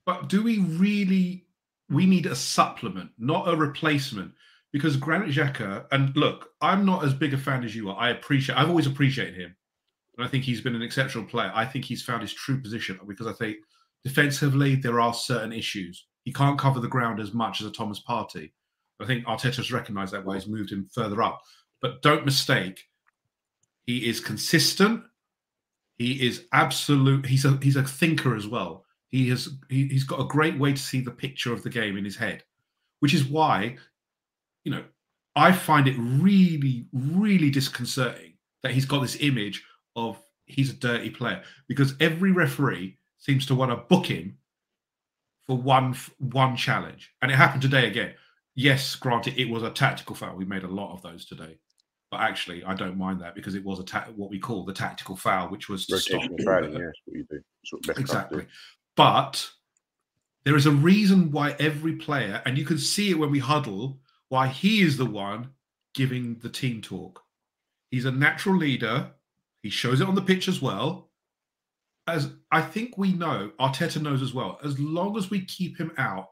But 0.06 0.30
do 0.30 0.44
we 0.44 0.60
really? 0.60 1.46
We 1.92 2.06
need 2.06 2.26
a 2.26 2.36
supplement, 2.36 3.12
not 3.20 3.48
a 3.48 3.56
replacement 3.56 4.32
because 4.72 4.96
Granit 4.96 5.36
Xhaka, 5.36 5.86
and 5.92 6.16
look, 6.16 6.52
I'm 6.62 6.86
not 6.86 7.04
as 7.04 7.14
big 7.14 7.34
a 7.34 7.38
fan 7.38 7.64
as 7.64 7.76
you 7.76 7.89
are. 7.89 7.98
I 7.98 8.10
appreciate, 8.10 8.58
I've 8.58 8.70
always 8.70 8.88
appreciated 8.88 9.36
him. 9.36 9.56
And 10.18 10.26
I 10.26 10.30
think 10.30 10.44
he's 10.44 10.62
been 10.62 10.76
an 10.76 10.82
exceptional 10.82 11.26
player. 11.26 11.52
I 11.54 11.66
think 11.66 11.86
he's 11.86 12.04
found 12.04 12.22
his 12.22 12.34
true 12.34 12.62
position 12.62 13.00
because 13.08 13.28
I 13.28 13.34
think 13.34 13.58
defensively 14.04 14.76
there 14.76 15.00
are 15.00 15.14
certain 15.14 15.52
issues. 15.52 16.06
He 16.24 16.34
can't 16.34 16.60
cover 16.60 16.80
the 16.80 16.88
ground 16.88 17.20
as 17.20 17.34
much 17.34 17.62
as 17.62 17.68
a 17.68 17.72
Thomas 17.72 18.02
Partey. 18.08 18.52
I 19.02 19.06
think 19.06 19.26
Arteta's 19.26 19.72
recognised 19.72 20.14
that 20.14 20.24
why 20.24 20.36
he's 20.36 20.48
moved 20.48 20.72
him 20.72 20.88
further 20.94 21.22
up. 21.22 21.42
But 21.82 22.02
don't 22.02 22.26
mistake, 22.26 22.88
he 23.86 24.08
is 24.08 24.20
consistent. 24.20 25.04
He 25.98 26.26
is 26.26 26.46
absolute. 26.54 27.26
He's 27.26 27.46
a 27.46 27.58
he's 27.62 27.76
a 27.76 27.84
thinker 27.84 28.36
as 28.36 28.48
well. 28.48 28.86
He 29.12 29.30
has 29.30 29.49
he, 29.70 29.88
he's 29.88 30.05
got 30.05 30.22
a 30.22 30.26
great 30.26 30.57
way 30.57 30.72
to 30.72 30.82
see 30.82 31.01
the 31.01 31.12
picture 31.12 31.53
of 31.53 31.64
the 31.64 31.70
game 31.70 31.97
in 31.97 32.05
his 32.05 32.16
head, 32.16 32.43
which 32.99 33.14
is 33.14 33.26
why 33.26 33.78
you 34.64 34.72
know, 34.72 34.84
I 35.36 35.51
find 35.51 35.88
it 35.88 35.95
really, 35.97 36.86
really 36.93 37.49
disconcerting 37.49 38.34
that 38.64 38.74
he's 38.74 38.86
got 38.86 39.01
this 39.01 39.18
image 39.20 39.64
of 39.95 40.22
he's 40.45 40.70
a 40.70 40.74
dirty 40.74 41.09
player 41.09 41.43
because 41.68 41.95
every 41.99 42.32
referee 42.32 42.97
seems 43.18 43.45
to 43.47 43.55
want 43.55 43.72
to 43.72 43.78
book 43.78 44.05
him 44.05 44.38
for 45.47 45.57
one 45.57 45.95
one 46.20 46.55
challenge, 46.55 47.12
and 47.22 47.32
it 47.32 47.36
happened 47.36 47.62
today 47.62 47.88
again. 47.88 48.14
Yes, 48.53 48.95
granted, 48.95 49.38
it 49.38 49.49
was 49.49 49.64
a 49.64 49.70
tactical 49.70 50.16
foul. 50.16 50.36
We 50.36 50.45
made 50.45 50.64
a 50.64 50.68
lot 50.68 50.93
of 50.93 51.01
those 51.01 51.26
today, 51.26 51.57
but 52.12 52.20
actually, 52.20 52.64
I 52.64 52.76
don't 52.76 52.97
mind 52.97 53.22
that 53.22 53.34
because 53.34 53.55
it 53.55 53.64
was 53.64 53.80
a 53.80 53.84
ta- 53.84 54.07
what 54.16 54.30
we 54.30 54.39
call 54.39 54.66
the 54.66 54.74
tactical 54.74 55.16
foul, 55.16 55.49
which 55.49 55.70
was 55.70 55.86
to 55.88 55.97
stop. 55.97 56.22
Fouling, 56.43 56.74
yes, 56.74 56.91
what 57.05 57.18
you 57.18 57.26
do. 57.30 57.41
What 57.86 57.97
exactly, 57.97 58.45
but 58.96 59.50
there 60.44 60.56
is 60.56 60.66
a 60.66 60.72
reason 60.72 61.32
why 61.32 61.56
every 61.60 61.94
player, 61.94 62.42
and 62.46 62.58
you 62.58 62.66
can 62.66 62.78
see 62.78 63.12
it 63.12 63.20
when 63.20 63.32
we 63.32 63.39
huddle 63.39 64.00
why 64.30 64.48
he 64.48 64.82
is 64.82 64.98
the 64.98 65.06
one 65.06 65.52
giving 65.94 66.39
the 66.39 66.50
team 66.50 66.82
talk. 66.82 67.24
He's 67.89 68.06
a 68.06 68.12
natural 68.12 68.56
leader. 68.58 69.12
He 69.62 69.70
shows 69.70 70.02
it 70.02 70.08
on 70.08 70.16
the 70.16 70.22
pitch 70.22 70.48
as 70.48 70.62
well. 70.62 71.10
As 72.08 72.32
I 72.52 72.62
think 72.62 72.98
we 72.98 73.14
know, 73.14 73.52
Arteta 73.60 74.02
knows 74.02 74.22
as 74.22 74.34
well, 74.34 74.60
as 74.64 74.80
long 74.80 75.18
as 75.18 75.30
we 75.30 75.46
keep 75.46 75.78
him 75.78 75.92
out 75.98 76.30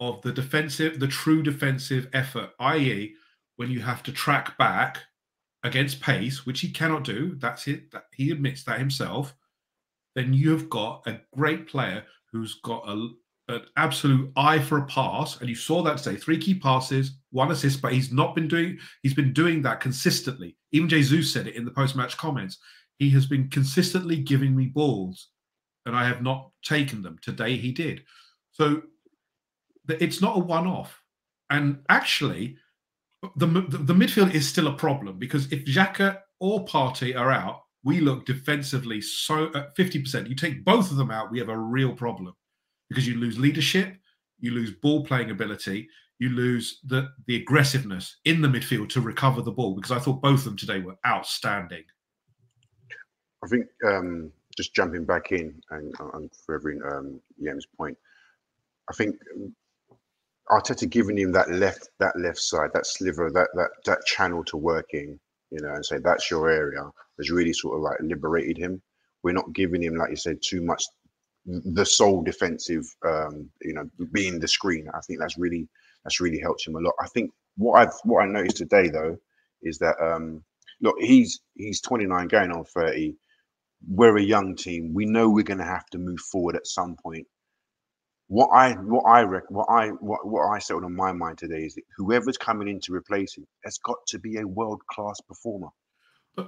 of 0.00 0.20
the 0.22 0.32
defensive, 0.32 0.98
the 0.98 1.06
true 1.06 1.42
defensive 1.42 2.08
effort, 2.12 2.50
i.e., 2.58 3.14
when 3.56 3.70
you 3.70 3.80
have 3.80 4.02
to 4.02 4.12
track 4.12 4.56
back 4.58 4.98
against 5.62 6.00
pace, 6.00 6.44
which 6.44 6.60
he 6.60 6.70
cannot 6.70 7.04
do, 7.04 7.36
that's 7.36 7.68
it, 7.68 7.90
that 7.92 8.06
he 8.14 8.30
admits 8.30 8.64
that 8.64 8.78
himself, 8.78 9.34
then 10.14 10.32
you 10.32 10.50
have 10.50 10.68
got 10.68 11.06
a 11.06 11.20
great 11.36 11.68
player 11.68 12.04
who's 12.32 12.54
got 12.62 12.88
a, 12.88 13.08
an 13.48 13.62
absolute 13.76 14.30
eye 14.36 14.58
for 14.58 14.78
a 14.78 14.86
pass, 14.86 15.40
and 15.40 15.48
you 15.48 15.54
saw 15.54 15.82
that 15.82 15.98
today. 15.98 16.16
Three 16.16 16.38
key 16.38 16.54
passes, 16.54 17.18
one 17.30 17.50
assist, 17.50 17.82
but 17.82 17.92
he's 17.92 18.12
not 18.12 18.34
been 18.34 18.48
doing. 18.48 18.78
He's 19.02 19.14
been 19.14 19.32
doing 19.32 19.62
that 19.62 19.80
consistently. 19.80 20.56
Even 20.72 20.88
Jesus 20.88 21.32
said 21.32 21.46
it 21.46 21.56
in 21.56 21.64
the 21.64 21.70
post-match 21.70 22.16
comments. 22.16 22.58
He 22.98 23.10
has 23.10 23.26
been 23.26 23.48
consistently 23.48 24.16
giving 24.16 24.54
me 24.54 24.66
balls, 24.66 25.28
and 25.86 25.96
I 25.96 26.04
have 26.04 26.22
not 26.22 26.50
taken 26.62 27.02
them. 27.02 27.18
Today 27.22 27.56
he 27.56 27.72
did. 27.72 28.04
So 28.52 28.82
it's 29.88 30.20
not 30.20 30.36
a 30.36 30.40
one-off. 30.40 31.00
And 31.48 31.80
actually, 31.88 32.56
the, 33.36 33.46
the, 33.46 33.78
the 33.78 33.94
midfield 33.94 34.32
is 34.34 34.48
still 34.48 34.68
a 34.68 34.76
problem 34.76 35.18
because 35.18 35.50
if 35.52 35.64
Xhaka 35.64 36.20
or 36.38 36.64
Partey 36.64 37.18
are 37.18 37.32
out, 37.32 37.62
we 37.82 38.00
look 38.00 38.26
defensively 38.26 39.00
so 39.00 39.50
at 39.54 39.74
50%. 39.76 40.28
You 40.28 40.34
take 40.34 40.64
both 40.64 40.90
of 40.90 40.96
them 40.96 41.10
out, 41.10 41.30
we 41.30 41.38
have 41.38 41.48
a 41.48 41.58
real 41.58 41.94
problem 41.94 42.34
because 42.88 43.06
you 43.06 43.16
lose 43.16 43.38
leadership, 43.38 43.96
you 44.38 44.52
lose 44.52 44.72
ball 44.72 45.04
playing 45.04 45.30
ability, 45.30 45.88
you 46.18 46.28
lose 46.28 46.80
the 46.84 47.08
the 47.26 47.36
aggressiveness 47.36 48.18
in 48.26 48.42
the 48.42 48.48
midfield 48.48 48.90
to 48.90 49.00
recover 49.00 49.40
the 49.40 49.50
ball. 49.50 49.74
Because 49.74 49.92
I 49.92 49.98
thought 49.98 50.20
both 50.20 50.40
of 50.40 50.44
them 50.44 50.56
today 50.56 50.80
were 50.80 50.98
outstanding. 51.06 51.84
I 53.42 53.48
think 53.48 53.66
um, 53.86 54.30
just 54.54 54.74
jumping 54.74 55.06
back 55.06 55.32
in 55.32 55.62
and, 55.70 55.94
and 56.14 56.30
furthering 56.46 56.80
um, 56.92 57.20
Yem's 57.38 57.66
point, 57.78 57.96
I 58.90 58.94
think 58.94 59.16
Arteta 60.50 60.90
giving 60.90 61.16
him 61.16 61.32
that 61.32 61.50
left 61.50 61.88
that 62.00 62.18
left 62.18 62.38
side, 62.38 62.70
that 62.74 62.86
sliver, 62.86 63.30
that 63.30 63.48
that 63.54 63.70
that 63.86 64.04
channel 64.04 64.44
to 64.44 64.58
work 64.58 64.92
in, 64.92 65.18
you 65.50 65.60
know, 65.62 65.72
and 65.72 65.86
say 65.86 65.98
that's 65.98 66.30
your 66.30 66.50
area 66.50 66.82
has 67.20 67.30
really 67.30 67.52
sort 67.52 67.76
of 67.76 67.82
like 67.82 67.98
liberated 68.00 68.58
him. 68.58 68.82
We're 69.22 69.32
not 69.32 69.52
giving 69.52 69.82
him, 69.82 69.96
like 69.96 70.10
you 70.10 70.16
said, 70.16 70.38
too 70.42 70.62
much 70.62 70.84
the 71.46 71.84
sole 71.84 72.22
defensive, 72.22 72.84
um, 73.06 73.50
you 73.62 73.74
know, 73.74 73.88
being 74.12 74.38
the 74.38 74.48
screen. 74.48 74.88
I 74.94 75.00
think 75.00 75.20
that's 75.20 75.38
really 75.38 75.68
that's 76.04 76.20
really 76.20 76.38
helped 76.40 76.66
him 76.66 76.76
a 76.76 76.80
lot. 76.80 76.94
I 77.00 77.06
think 77.08 77.30
what 77.56 77.80
I've 77.80 77.94
what 78.04 78.22
I 78.22 78.26
noticed 78.26 78.56
today 78.58 78.88
though 78.88 79.16
is 79.62 79.78
that 79.78 79.96
um, 80.00 80.44
look, 80.80 80.96
he's 81.00 81.40
he's 81.54 81.80
29 81.80 82.28
going 82.28 82.52
on 82.52 82.64
30. 82.64 83.16
We're 83.88 84.18
a 84.18 84.22
young 84.22 84.56
team. 84.56 84.92
We 84.92 85.06
know 85.06 85.30
we're 85.30 85.44
going 85.44 85.58
to 85.58 85.64
have 85.64 85.86
to 85.86 85.98
move 85.98 86.20
forward 86.20 86.56
at 86.56 86.66
some 86.66 86.96
point. 87.02 87.26
What 88.28 88.48
I 88.48 88.74
what 88.74 89.02
I 89.02 89.22
rec- 89.22 89.50
what 89.50 89.66
I 89.68 89.88
what, 89.88 90.26
what 90.26 90.48
I 90.48 90.58
settled 90.58 90.84
on 90.84 90.94
my 90.94 91.12
mind 91.12 91.38
today 91.38 91.64
is 91.64 91.74
that 91.74 91.84
whoever's 91.96 92.38
coming 92.38 92.68
in 92.68 92.80
to 92.82 92.94
replace 92.94 93.36
him 93.36 93.46
has 93.64 93.78
got 93.78 93.96
to 94.08 94.18
be 94.18 94.36
a 94.38 94.46
world 94.46 94.82
class 94.90 95.20
performer. 95.26 95.68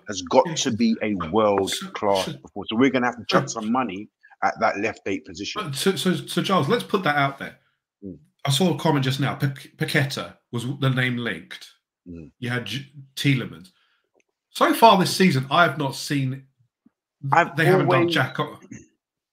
Has 0.09 0.23
got 0.23 0.57
to 0.57 0.71
be 0.71 0.97
a 1.03 1.15
world 1.31 1.73
class 1.93 2.27
performer. 2.27 2.67
So 2.69 2.77
we're 2.77 2.91
going 2.91 3.03
to 3.03 3.09
have 3.09 3.19
to 3.19 3.25
chuck 3.29 3.49
some 3.49 3.71
money 3.71 4.09
at 4.43 4.55
that 4.61 4.79
left 4.81 5.01
eight 5.07 5.25
position. 5.25 5.73
So, 5.75 5.97
so, 5.97 6.15
so 6.15 6.43
Charles, 6.43 6.69
let's 6.69 6.85
put 6.85 7.03
that 7.05 7.17
out 7.17 7.39
there. 7.39 7.59
Mm. 8.05 8.19
I 8.45 8.51
saw 8.51 8.75
a 8.75 8.79
comment 8.79 9.05
just 9.05 9.21
now. 9.21 9.35
Pa- 9.35 9.53
Paqueta 9.77 10.37
was 10.51 10.67
the 10.81 10.91
name 10.91 11.17
linked. 11.17 11.69
Mm. 12.09 12.31
You 12.39 12.51
had 12.51 12.65
J- 12.67 12.91
Tielemans. 13.17 13.71
So 14.51 14.73
far 14.75 14.99
this 14.99 15.15
season, 15.17 15.47
I 15.51 15.63
have 15.63 15.79
not 15.79 15.95
seen. 15.95 16.45
I've 17.33 17.57
they 17.57 17.65
haven't 17.65 17.89
done 17.89 18.09
Jack. 18.09 18.37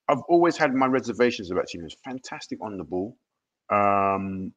I've 0.07 0.21
always 0.27 0.57
had 0.57 0.73
my 0.73 0.87
reservations 0.87 1.51
about 1.51 1.73
him. 1.73 1.83
He's 1.83 1.95
fantastic 2.03 2.59
on 2.61 2.77
the 2.77 2.83
ball. 2.83 3.17
Um, 3.71 4.53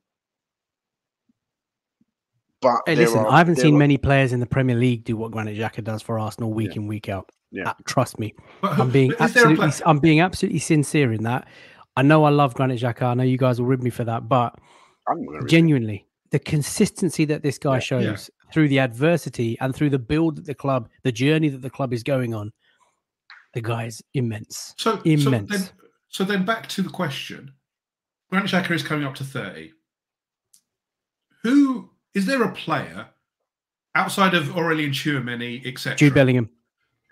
but 2.63 2.81
Hey, 2.87 2.95
listen, 2.97 3.19
are- 3.19 3.29
I 3.29 3.39
haven't 3.39 3.57
seen 3.57 3.75
are- 3.75 3.79
many 3.79 3.99
players 3.99 4.33
in 4.33 4.41
the 4.41 4.47
Premier 4.47 4.77
League 4.77 5.05
do 5.05 5.17
what 5.17 5.31
Granit 5.33 5.57
Xhaka 5.59 5.83
does 5.85 6.01
for 6.03 6.19
Arsenal 6.19 6.53
week 6.53 6.77
in 6.77 6.87
week 6.87 7.09
out. 7.09 7.29
Yeah. 7.51 7.69
Uh, 7.71 7.75
trust 7.87 8.19
me, 8.19 8.35
I'm 8.63 8.91
being 8.91 9.13
but 9.19 9.21
is 9.31 9.35
there 9.35 9.47
a 9.47 9.51
absolutely, 9.51 9.83
I'm 9.87 9.99
being 9.99 10.21
absolutely 10.21 10.61
sincere 10.61 11.13
in 11.13 11.25
that. 11.25 11.47
I 11.97 12.03
know 12.03 12.25
I 12.25 12.31
love 12.31 12.55
Granit 12.55 12.81
Xhaka. 12.81 13.03
I 13.03 13.15
know 13.15 13.25
you 13.25 13.37
guys 13.37 13.61
will 13.61 13.67
rib 13.67 13.83
me 13.83 13.91
for 13.91 14.05
that, 14.05 14.27
but 14.29 14.59
I'm 15.07 15.23
gonna 15.27 15.39
read 15.39 15.45
it. 15.45 15.51
genuinely, 15.51 16.07
the 16.31 16.39
consistency 16.39 17.27
that 17.27 17.43
this 17.43 17.59
guy 17.59 17.75
Yeah. 17.75 17.81
shows 17.81 18.31
through 18.55 18.69
the 18.69 18.79
adversity 18.79 19.59
and 19.61 19.75
through 19.75 19.91
the 19.91 19.99
build 19.99 20.37
that 20.37 20.47
the 20.47 20.55
club, 20.55 20.89
the 21.03 21.13
journey 21.13 21.49
that 21.51 21.61
the 21.61 21.69
club 21.71 21.93
is 21.93 22.03
going 22.03 22.33
on, 22.35 22.53
the 23.53 23.61
guy 23.61 23.85
is 23.85 24.03
immense. 24.15 24.75
So, 24.79 24.97
so 24.97 25.03
Immense. 25.05 25.51
then, 25.51 25.69
so 26.09 26.25
then 26.25 26.45
back 26.47 26.69
to 26.71 26.81
the 26.83 26.89
question. 26.91 27.53
Granit 28.31 28.51
Xhaka 28.51 28.71
is 28.71 28.83
coming 28.83 29.05
up 29.07 29.15
to 29.17 29.25
30. 29.25 29.73
Who 31.43 31.91
is 32.15 32.27
there 32.27 32.43
a 32.43 32.53
player 32.53 33.09
outside 33.95 34.35
of 34.35 34.45
Aurelien 34.49 34.91
Tchouameni, 34.91 35.67
etc.? 35.67 35.97
Jude 35.97 36.15
Bellingham. 36.15 36.51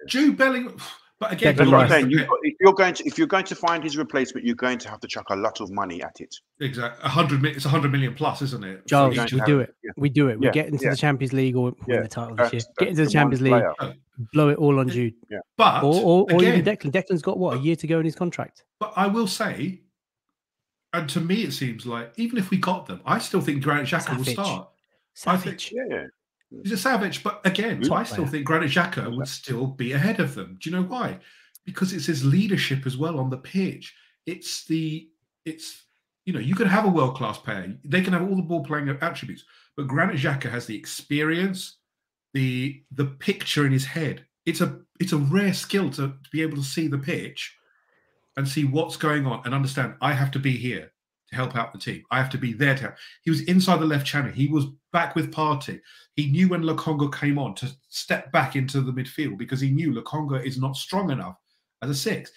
Jude 0.08 0.36
Bellingham. 0.36 0.76
But 1.18 1.32
again, 1.32 1.54
Declan 1.54 1.56
That's 1.58 1.66
you 1.68 1.72
what 1.72 1.74
I'm 1.76 1.82
Rice. 1.82 1.90
saying. 1.90 2.02
have 2.04 2.10
You've 2.12 2.20
to 2.22 2.26
got, 2.28 2.38
if 2.44 2.54
you're 2.60 2.72
going 2.72 2.94
to 2.94 3.04
if 3.06 3.18
you're 3.18 3.26
going 3.26 3.44
to 3.44 3.54
find 3.54 3.84
his 3.84 3.98
replacement, 3.98 4.46
you're 4.46 4.54
going 4.56 4.78
to 4.78 4.88
have 4.88 5.00
to 5.00 5.06
chuck 5.06 5.26
a 5.28 5.36
lot 5.36 5.60
of 5.60 5.70
money 5.70 6.02
at 6.02 6.18
it. 6.18 6.34
exactly 6.60 6.98
a 7.04 7.08
hundred. 7.10 7.44
It's 7.44 7.66
a 7.66 7.68
hundred 7.68 7.92
million 7.92 8.14
plus, 8.14 8.40
isn't 8.40 8.64
it? 8.64 8.86
Charles, 8.86 9.18
each 9.18 9.28
to 9.28 9.34
we 9.36 9.42
do 9.42 9.60
it. 9.60 9.74
Yeah. 9.84 9.90
We 9.98 10.08
do 10.08 10.28
it. 10.28 10.40
We 10.40 10.46
Yeah, 10.46 10.52
get 10.52 10.68
into 10.68 10.82
yeah. 10.84 10.90
the 10.92 10.96
Champions 10.96 11.34
League 11.34 11.56
or 11.56 11.64
win 11.64 11.74
Yeah, 11.88 12.00
the 12.00 12.08
title 12.08 12.36
this 12.36 12.52
year. 12.54 12.62
Get 12.78 12.88
into 12.88 12.96
the 12.96 13.02
that's 13.04 13.14
one 13.14 13.20
Champions 13.20 13.42
League, 13.42 13.62
player. 13.78 13.94
blow 14.32 14.48
it 14.48 14.56
all 14.56 14.78
on 14.78 14.86
uh, 14.88 14.94
Yeah. 14.94 14.94
Jude. 14.94 15.14
But 15.58 15.84
Or, 15.84 15.94
or, 15.94 16.22
or 16.32 16.38
again, 16.40 16.58
even 16.58 16.64
Declan. 16.64 16.90
Declan's 16.90 17.20
got 17.22 17.36
what 17.38 17.58
a 17.58 17.60
year 17.60 17.76
to 17.76 17.86
go 17.86 17.98
in 17.98 18.06
his 18.06 18.14
contract. 18.16 18.64
But 18.78 18.94
I 18.96 19.06
will 19.06 19.26
say, 19.26 19.82
and 20.94 21.06
to 21.10 21.20
me, 21.20 21.42
it 21.42 21.52
seems 21.52 21.84
like 21.84 22.14
even 22.16 22.38
if 22.38 22.48
we 22.48 22.56
got 22.56 22.86
them, 22.86 23.02
I 23.04 23.18
still 23.18 23.42
think 23.42 23.62
Granit 23.62 23.84
Xhaka 23.88 24.16
will 24.16 24.24
Savage. 24.24 24.32
start. 24.32 24.68
I 25.26 25.36
think- 25.36 25.72
Yeah. 25.72 26.06
He's 26.62 26.72
a 26.72 26.76
savage, 26.76 27.22
but 27.22 27.40
again, 27.44 27.80
Good 27.80 27.92
I 27.92 28.02
still 28.02 28.26
think 28.26 28.44
Granit 28.44 28.70
Xhaka 28.70 29.16
would 29.16 29.28
still 29.28 29.68
be 29.68 29.92
ahead 29.92 30.18
of 30.18 30.34
them. 30.34 30.56
Do 30.60 30.68
you 30.68 30.74
know 30.74 30.82
why? 30.82 31.20
Because 31.64 31.92
it's 31.92 32.06
his 32.06 32.24
leadership 32.24 32.86
as 32.86 32.96
well 32.96 33.20
on 33.20 33.30
the 33.30 33.36
pitch. 33.36 33.94
It's 34.26 34.64
the 34.64 35.08
it's 35.44 35.84
you 36.26 36.32
know 36.32 36.40
you 36.40 36.56
can 36.56 36.66
have 36.66 36.84
a 36.86 36.88
world 36.88 37.14
class 37.16 37.38
player. 37.38 37.78
They 37.84 38.00
can 38.02 38.12
have 38.12 38.22
all 38.28 38.34
the 38.34 38.42
ball 38.42 38.64
playing 38.64 38.88
attributes, 38.88 39.44
but 39.76 39.86
Granit 39.86 40.16
Xhaka 40.16 40.50
has 40.50 40.66
the 40.66 40.76
experience, 40.76 41.76
the 42.34 42.82
the 42.90 43.06
picture 43.06 43.64
in 43.64 43.70
his 43.72 43.84
head. 43.84 44.26
It's 44.44 44.60
a 44.60 44.80
it's 44.98 45.12
a 45.12 45.18
rare 45.18 45.54
skill 45.54 45.88
to, 45.90 46.08
to 46.08 46.30
be 46.32 46.42
able 46.42 46.56
to 46.56 46.64
see 46.64 46.88
the 46.88 46.98
pitch 46.98 47.56
and 48.36 48.48
see 48.48 48.64
what's 48.64 48.96
going 48.96 49.24
on 49.24 49.42
and 49.44 49.54
understand. 49.54 49.94
I 50.00 50.14
have 50.14 50.32
to 50.32 50.40
be 50.40 50.56
here 50.56 50.90
to 51.30 51.36
help 51.36 51.56
out 51.56 51.72
the 51.72 51.78
team. 51.78 52.02
I 52.10 52.18
have 52.18 52.30
to 52.30 52.38
be 52.38 52.52
there 52.52 52.74
to 52.74 52.82
help. 52.82 52.94
He 53.22 53.30
was 53.30 53.42
inside 53.42 53.78
the 53.78 53.86
left 53.86 54.06
channel. 54.06 54.32
He 54.32 54.48
was 54.48 54.66
back 54.92 55.14
with 55.14 55.32
Partey. 55.32 55.80
He 56.16 56.30
knew 56.30 56.48
when 56.48 56.62
Lokonga 56.62 57.12
came 57.12 57.38
on 57.38 57.54
to 57.56 57.70
step 57.88 58.30
back 58.32 58.56
into 58.56 58.80
the 58.80 58.92
midfield 58.92 59.38
because 59.38 59.60
he 59.60 59.70
knew 59.70 59.92
Lokonga 59.92 60.44
is 60.44 60.58
not 60.58 60.76
strong 60.76 61.10
enough 61.10 61.36
as 61.82 61.90
a 61.90 61.94
six. 61.94 62.30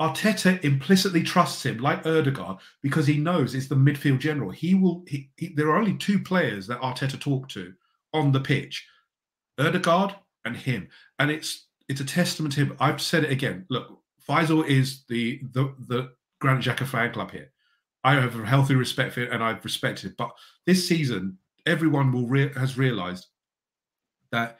Arteta 0.00 0.62
implicitly 0.64 1.22
trusts 1.22 1.66
him, 1.66 1.76
like 1.78 2.06
Odegaard, 2.06 2.56
because 2.82 3.06
he 3.06 3.18
knows 3.18 3.54
it's 3.54 3.68
the 3.68 3.74
midfield 3.74 4.18
general. 4.18 4.50
He 4.50 4.74
will. 4.74 5.04
He, 5.06 5.30
he, 5.36 5.48
there 5.54 5.68
are 5.68 5.76
only 5.76 5.94
two 5.94 6.18
players 6.18 6.66
that 6.68 6.80
Arteta 6.80 7.20
talked 7.20 7.50
to 7.52 7.74
on 8.14 8.32
the 8.32 8.40
pitch: 8.40 8.86
Odegaard 9.58 10.14
and 10.46 10.56
him. 10.56 10.88
And 11.18 11.30
it's 11.30 11.66
it's 11.90 12.00
a 12.00 12.04
testament 12.04 12.54
to 12.54 12.60
him. 12.60 12.76
I've 12.80 13.02
said 13.02 13.24
it 13.24 13.30
again. 13.30 13.66
Look, 13.68 13.98
Faisal 14.26 14.66
is 14.66 15.04
the 15.08 15.42
the 15.52 15.74
the 15.86 16.12
Granit 16.40 16.64
Xhaka 16.64 16.86
fan 16.86 17.12
club 17.12 17.30
here. 17.30 17.52
I 18.02 18.14
have 18.14 18.38
a 18.38 18.46
healthy 18.46 18.74
respect 18.74 19.14
for 19.14 19.20
it, 19.20 19.30
and 19.32 19.42
I've 19.44 19.62
respected 19.64 20.10
it. 20.12 20.16
But 20.16 20.30
this 20.66 20.88
season, 20.88 21.38
everyone 21.66 22.12
will 22.12 22.26
re- 22.26 22.52
has 22.54 22.78
realised 22.78 23.26
that 24.32 24.58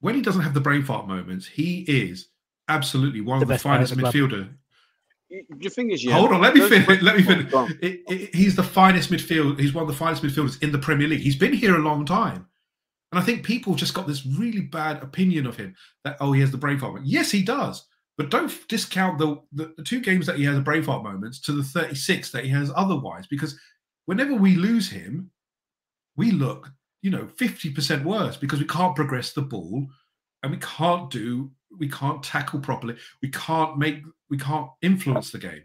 when 0.00 0.14
he 0.14 0.22
doesn't 0.22 0.42
have 0.42 0.54
the 0.54 0.60
brain 0.60 0.82
fart 0.82 1.08
moments, 1.08 1.46
he 1.46 1.80
is 1.80 2.28
absolutely 2.68 3.20
one 3.20 3.38
The 3.40 3.44
of 3.44 3.48
the 3.48 3.54
best 3.54 3.62
player 3.64 3.74
at 3.74 3.88
finest 3.88 3.94
the 3.96 4.00
club. 4.02 4.14
midfielder. 4.14 4.54
Y- 5.30 5.40
The 5.58 5.70
thing 5.70 5.90
is, 5.90 6.04
yeah. 6.04 6.12
Hold 6.14 6.32
on, 6.32 6.40
let 6.40 6.54
me 6.54 6.60
those- 6.60 6.70
finish. 6.70 7.02
Let 7.02 7.16
me 7.16 7.22
finish. 7.22 7.52
It- 7.80 8.02
it- 8.08 8.34
he's 8.34 8.54
the 8.54 8.62
finest 8.62 9.10
midfield. 9.10 9.58
He's 9.58 9.72
one 9.72 9.82
of 9.82 9.88
the 9.88 9.94
finest 9.96 10.22
midfielders 10.22 10.62
in 10.62 10.70
the 10.72 10.78
Premier 10.78 11.08
League. 11.08 11.20
He's 11.20 11.36
been 11.36 11.52
here 11.52 11.74
a 11.74 11.78
long 11.80 12.04
time, 12.04 12.46
and 13.10 13.18
I 13.18 13.22
think 13.24 13.44
people 13.44 13.74
just 13.74 13.94
got 13.94 14.06
this 14.06 14.24
really 14.24 14.60
bad 14.60 15.02
opinion 15.02 15.46
of 15.46 15.56
him 15.56 15.74
that 16.04 16.16
oh, 16.20 16.30
he 16.32 16.40
has 16.42 16.50
the 16.52 16.58
brain 16.58 16.78
fart. 16.78 17.00
Yes, 17.04 17.30
he 17.32 17.42
does, 17.42 17.84
but 18.18 18.30
don't 18.30 18.52
discount 18.68 19.18
the, 19.18 19.40
the 19.52 19.72
the 19.76 19.82
two 19.82 20.00
games 20.00 20.26
that 20.26 20.36
he 20.36 20.44
has 20.44 20.58
a 20.58 20.62
brain 20.62 20.82
fart 20.82 21.02
moments 21.02 21.40
to 21.40 21.52
the 21.52 21.62
thirty 21.62 21.94
six 21.94 22.30
that 22.30 22.44
he 22.44 22.50
has 22.50 22.70
otherwise. 22.76 23.26
Because 23.26 23.58
whenever 24.06 24.34
we 24.34 24.56
lose 24.56 24.90
him, 24.90 25.30
we 26.16 26.30
look 26.30 26.70
you 27.02 27.10
know 27.10 27.28
fifty 27.36 27.70
percent 27.70 28.04
worse 28.04 28.36
because 28.36 28.60
we 28.60 28.66
can't 28.66 28.96
progress 28.96 29.32
the 29.32 29.42
ball 29.42 29.86
and 30.42 30.52
we 30.52 30.58
can't 30.58 31.10
do 31.10 31.50
we 31.78 31.88
can't 31.88 32.22
tackle 32.22 32.60
properly. 32.60 32.96
We 33.22 33.28
can't 33.28 33.78
make 33.78 34.02
we 34.30 34.38
can't 34.38 34.68
influence 34.82 35.30
the 35.30 35.38
game. 35.38 35.62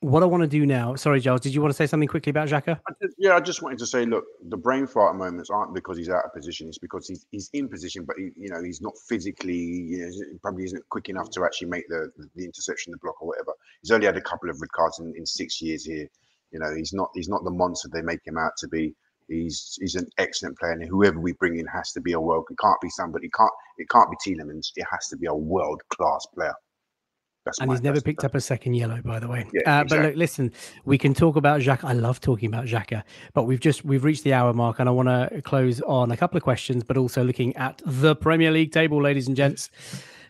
What 0.00 0.22
I 0.22 0.26
want 0.26 0.44
to 0.44 0.48
do 0.48 0.64
now. 0.64 0.94
Sorry, 0.94 1.18
Giles. 1.18 1.40
Did 1.40 1.54
you 1.54 1.60
want 1.60 1.72
to 1.72 1.76
say 1.76 1.86
something 1.88 2.08
quickly 2.08 2.30
about 2.30 2.48
Xhaka? 2.48 2.78
Yeah, 3.18 3.34
I 3.34 3.40
just 3.40 3.62
wanted 3.62 3.80
to 3.80 3.86
say, 3.86 4.06
look, 4.06 4.24
the 4.48 4.56
brain 4.56 4.86
fart 4.86 5.16
moments 5.16 5.50
aren't 5.50 5.74
because 5.74 5.98
he's 5.98 6.08
out 6.08 6.24
of 6.24 6.32
position. 6.32 6.68
It's 6.68 6.78
because 6.78 7.08
he's 7.08 7.26
he's 7.32 7.50
in 7.52 7.68
position, 7.68 8.04
but 8.04 8.14
he, 8.16 8.30
you 8.36 8.48
know 8.48 8.62
he's 8.62 8.80
not 8.80 8.92
physically, 9.08 9.56
you 9.56 9.98
know, 9.98 10.10
he 10.30 10.38
probably 10.40 10.64
isn't 10.64 10.88
quick 10.90 11.08
enough 11.08 11.30
to 11.30 11.44
actually 11.44 11.68
make 11.68 11.88
the 11.88 12.12
the 12.36 12.44
interception, 12.44 12.92
the 12.92 12.98
block, 12.98 13.20
or 13.20 13.26
whatever. 13.26 13.52
He's 13.82 13.90
only 13.90 14.06
had 14.06 14.16
a 14.16 14.20
couple 14.20 14.48
of 14.48 14.60
red 14.60 14.70
cards 14.70 15.00
in, 15.00 15.12
in 15.16 15.26
six 15.26 15.60
years 15.60 15.84
here. 15.84 16.06
You 16.52 16.60
know, 16.60 16.72
he's 16.76 16.92
not 16.92 17.10
he's 17.14 17.28
not 17.28 17.42
the 17.42 17.50
monster 17.50 17.88
they 17.92 18.02
make 18.02 18.24
him 18.24 18.38
out 18.38 18.52
to 18.58 18.68
be. 18.68 18.94
He's 19.26 19.76
he's 19.80 19.96
an 19.96 20.06
excellent 20.18 20.58
player, 20.58 20.72
and 20.72 20.88
whoever 20.88 21.18
we 21.18 21.32
bring 21.32 21.58
in 21.58 21.66
has 21.66 21.90
to 21.92 22.00
be 22.00 22.12
a 22.12 22.20
world. 22.20 22.46
It 22.50 22.58
can't 22.58 22.80
be 22.80 22.90
somebody. 22.90 23.26
It 23.26 23.32
can't 23.36 23.50
it 23.78 23.88
can't 23.88 24.10
be 24.10 24.16
Tielemans. 24.24 24.68
It 24.76 24.86
has 24.90 25.08
to 25.08 25.16
be 25.16 25.26
a 25.26 25.34
world 25.34 25.82
class 25.88 26.24
player. 26.34 26.54
That's 27.48 27.60
And 27.60 27.70
he's 27.70 27.80
never 27.80 28.02
picked 28.02 28.24
up 28.24 28.34
a 28.34 28.42
second 28.42 28.74
yellow, 28.74 29.00
by 29.02 29.18
the 29.18 29.26
way. 29.26 29.46
Yeah, 29.54 29.80
uh, 29.80 29.84
But 29.84 30.00
look, 30.00 30.16
listen, 30.16 30.52
we 30.84 30.98
can 30.98 31.14
talk 31.14 31.34
about 31.36 31.62
Xhaka. 31.62 31.84
I 31.84 31.94
love 31.94 32.20
talking 32.20 32.46
about 32.46 32.66
Xhaka, 32.66 33.02
but 33.32 33.44
we've 33.44 33.60
just 33.60 33.86
we've 33.86 34.04
reached 34.04 34.24
the 34.24 34.34
hour 34.34 34.52
mark, 34.52 34.80
and 34.80 34.88
I 34.88 34.92
want 34.92 35.08
to 35.08 35.40
close 35.40 35.80
on 35.80 36.10
a 36.10 36.16
couple 36.16 36.36
of 36.36 36.42
questions, 36.42 36.84
but 36.84 36.98
also 36.98 37.24
looking 37.24 37.56
at 37.56 37.80
the 37.86 38.14
Premier 38.14 38.50
League 38.50 38.70
table, 38.70 39.00
ladies 39.02 39.28
and 39.28 39.36
gents. 39.36 39.70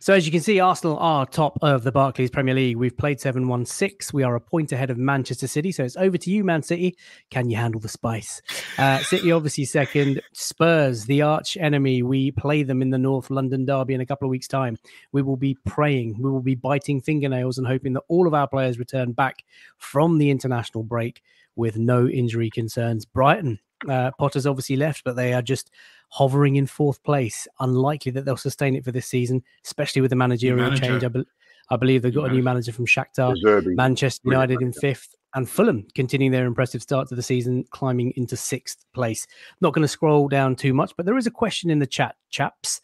So 0.01 0.15
as 0.15 0.25
you 0.25 0.33
can 0.33 0.41
see, 0.41 0.61
Arsenal 0.61 0.97
are 0.99 1.27
top 1.27 1.59
of 1.61 1.83
the 1.83 1.91
Barclays 1.91 2.31
Premier 2.31 2.55
League. 2.55 2.77
We've 2.77 2.97
played 2.97 3.19
7-1-6. 3.19 4.13
We 4.13 4.23
are 4.23 4.37
a 4.37 4.41
point 4.41 4.73
ahead 4.73 4.91
of 4.91 4.99
Manchester 4.99 5.47
City. 5.47 5.73
So 5.73 5.85
it's 5.85 5.97
over 5.97 6.17
to 6.17 6.31
you, 6.31 6.45
Man 6.45 6.63
City. 6.63 6.97
Can 7.31 7.51
you 7.51 7.57
handle 7.57 7.81
the 7.81 7.89
spice? 7.89 8.41
Uh, 8.79 8.99
City 8.99 9.33
obviously 9.33 9.65
second. 9.65 10.23
Spurs, 10.33 11.05
the 11.07 11.23
arch 11.23 11.57
enemy. 11.57 12.03
We 12.03 12.31
play 12.31 12.63
them 12.63 12.81
in 12.81 12.91
the 12.91 12.99
North 12.99 13.31
London 13.31 13.65
derby 13.65 13.95
in 13.95 14.01
a 14.01 14.07
couple 14.07 14.27
of 14.27 14.31
weeks' 14.31 14.49
time. 14.49 14.77
We 15.13 15.23
will 15.23 15.37
be 15.37 15.57
praying. 15.67 16.17
We 16.21 16.31
will 16.31 16.43
be 16.43 16.55
biting 16.55 17.01
fingernails 17.01 17.59
and 17.59 17.67
hoping 17.67 17.93
that 17.95 18.05
all 18.09 18.27
of 18.27 18.35
our 18.35 18.47
players 18.47 18.79
return 18.79 19.13
back 19.13 19.43
from 19.79 20.19
the 20.19 20.31
international 20.31 20.85
break 20.85 21.23
with 21.57 21.77
no 21.77 22.07
injury 22.07 22.51
concerns. 22.51 23.05
Brighton, 23.05 23.59
uh, 23.89 24.13
Potter's 24.19 24.47
obviously 24.47 24.77
left, 24.77 25.03
but 25.05 25.17
they 25.17 25.33
are 25.33 25.43
just 25.43 25.71
hovering 26.09 26.57
in 26.57 26.67
fourth 26.67 27.03
place. 27.03 27.47
Unlikely 27.61 28.13
that 28.13 28.25
they'll 28.25 28.37
sustain 28.37 28.75
it 28.75 28.85
for 28.85 28.93
this 28.93 29.07
season, 29.07 29.43
especially 29.65 30.03
with 30.03 30.11
the 30.11 30.17
managerial 30.17 30.65
manager. 30.65 30.87
change. 30.87 31.05
I, 31.05 31.09
bel 31.09 31.25
I 31.71 31.77
believe 31.77 32.03
they've 32.03 32.15
New 32.15 32.23
got 32.23 32.31
a 32.31 32.35
new 32.35 32.43
manager 32.43 32.73
from 32.73 32.87
Shakhtar. 32.87 33.37
Zerbi. 33.45 33.77
Manchester 33.77 34.23
United 34.25 34.63
in 34.63 34.73
fifth. 34.73 35.15
And 35.35 35.49
Fulham 35.49 35.87
continuing 35.95 36.33
their 36.33 36.47
impressive 36.47 36.83
start 36.83 37.09
to 37.09 37.15
the 37.15 37.23
season, 37.23 37.65
climbing 37.71 38.13
into 38.17 38.37
sixth 38.37 38.85
place. 38.95 39.27
Not 39.61 39.75
going 39.75 39.83
to 39.83 39.89
scroll 39.89 40.29
down 40.29 40.57
too 40.57 40.73
much, 40.73 40.93
but 40.97 41.07
there 41.07 41.19
is 41.19 41.27
a 41.27 41.31
question 41.31 41.71
in 41.71 41.79
the 41.79 41.87
chat, 41.87 42.17
chaps. 42.31 42.81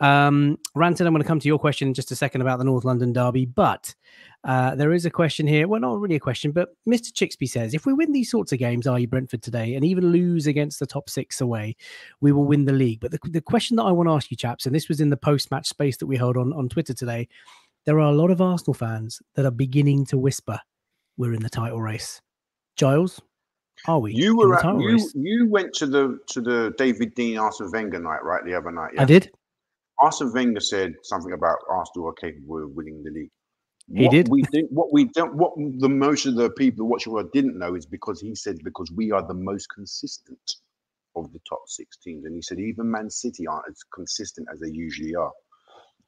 Um, 0.00 0.58
Ranton, 0.74 1.06
I'm 1.06 1.12
going 1.12 1.22
to 1.22 1.26
come 1.26 1.40
to 1.40 1.48
your 1.48 1.58
question 1.58 1.88
in 1.88 1.94
just 1.94 2.12
a 2.12 2.16
second 2.16 2.40
about 2.40 2.58
the 2.58 2.64
North 2.64 2.84
London 2.84 3.12
derby, 3.12 3.46
but 3.46 3.94
uh, 4.44 4.76
there 4.76 4.92
is 4.92 5.04
a 5.04 5.10
question 5.10 5.46
here. 5.46 5.66
Well, 5.66 5.80
not 5.80 6.00
really 6.00 6.14
a 6.14 6.20
question, 6.20 6.52
but 6.52 6.70
Mr. 6.88 7.12
Chixby 7.12 7.48
says 7.48 7.74
if 7.74 7.84
we 7.84 7.92
win 7.92 8.12
these 8.12 8.30
sorts 8.30 8.52
of 8.52 8.60
games, 8.60 8.86
i.e., 8.86 9.06
Brentford 9.06 9.42
today, 9.42 9.74
and 9.74 9.84
even 9.84 10.12
lose 10.12 10.46
against 10.46 10.78
the 10.78 10.86
top 10.86 11.10
six 11.10 11.40
away, 11.40 11.76
we 12.20 12.30
will 12.30 12.44
win 12.44 12.64
the 12.64 12.72
league. 12.72 13.00
But 13.00 13.10
the, 13.10 13.18
the 13.24 13.40
question 13.40 13.76
that 13.76 13.84
I 13.84 13.92
want 13.92 14.08
to 14.08 14.12
ask 14.12 14.30
you, 14.30 14.36
chaps, 14.36 14.66
and 14.66 14.74
this 14.74 14.88
was 14.88 15.00
in 15.00 15.10
the 15.10 15.16
post 15.16 15.50
match 15.50 15.68
space 15.68 15.96
that 15.96 16.06
we 16.06 16.16
held 16.16 16.36
on, 16.36 16.52
on 16.52 16.68
Twitter 16.68 16.94
today, 16.94 17.28
there 17.86 17.98
are 17.98 18.12
a 18.12 18.16
lot 18.16 18.30
of 18.30 18.40
Arsenal 18.40 18.74
fans 18.74 19.20
that 19.34 19.46
are 19.46 19.50
beginning 19.50 20.04
to 20.06 20.18
whisper 20.18 20.60
we're 21.18 21.34
in 21.34 21.42
the 21.42 21.50
title 21.50 21.82
race. 21.82 22.22
Giles, 22.76 23.20
are 23.86 23.98
we? 23.98 24.14
You 24.14 24.36
were 24.36 24.56
at, 24.56 24.64
you, 24.64 25.10
you 25.14 25.48
went 25.50 25.74
to 25.74 25.86
the 25.86 26.18
to 26.28 26.40
the 26.40 26.72
David 26.78 27.14
Dein 27.14 27.38
Arsene 27.38 27.70
Wenger 27.70 27.98
night, 27.98 28.24
right? 28.24 28.44
The 28.44 28.54
other 28.54 28.70
night, 28.70 28.92
yeah? 28.94 29.02
I 29.02 29.04
did. 29.04 29.30
Arsene 30.00 30.32
Wenger 30.32 30.60
said 30.60 30.94
something 31.02 31.32
about 31.32 31.58
Arsenal 31.68 32.08
are 32.08 32.12
capable 32.12 32.62
of 32.62 32.70
winning 32.70 33.02
the 33.02 33.10
league. 33.10 33.30
He 33.92 34.04
what 34.04 34.12
did. 34.12 34.28
We 34.28 34.42
did 34.52 34.66
what 34.70 34.92
we 34.92 35.04
don't. 35.06 35.34
What 35.34 35.52
the 35.56 35.88
most 35.88 36.26
of 36.26 36.36
the 36.36 36.50
people 36.50 36.86
watching 36.86 37.12
what 37.12 37.32
didn't 37.32 37.58
know 37.58 37.74
is 37.74 37.84
because 37.84 38.20
he 38.20 38.34
said 38.34 38.58
because 38.62 38.90
we 38.92 39.10
are 39.10 39.26
the 39.26 39.34
most 39.34 39.66
consistent 39.74 40.54
of 41.16 41.32
the 41.32 41.40
top 41.48 41.62
six 41.66 41.96
teams, 41.96 42.24
and 42.24 42.34
he 42.34 42.42
said 42.42 42.60
even 42.60 42.90
Man 42.90 43.10
City 43.10 43.46
aren't 43.46 43.68
as 43.68 43.82
consistent 43.92 44.46
as 44.52 44.60
they 44.60 44.70
usually 44.70 45.14
are. 45.14 45.32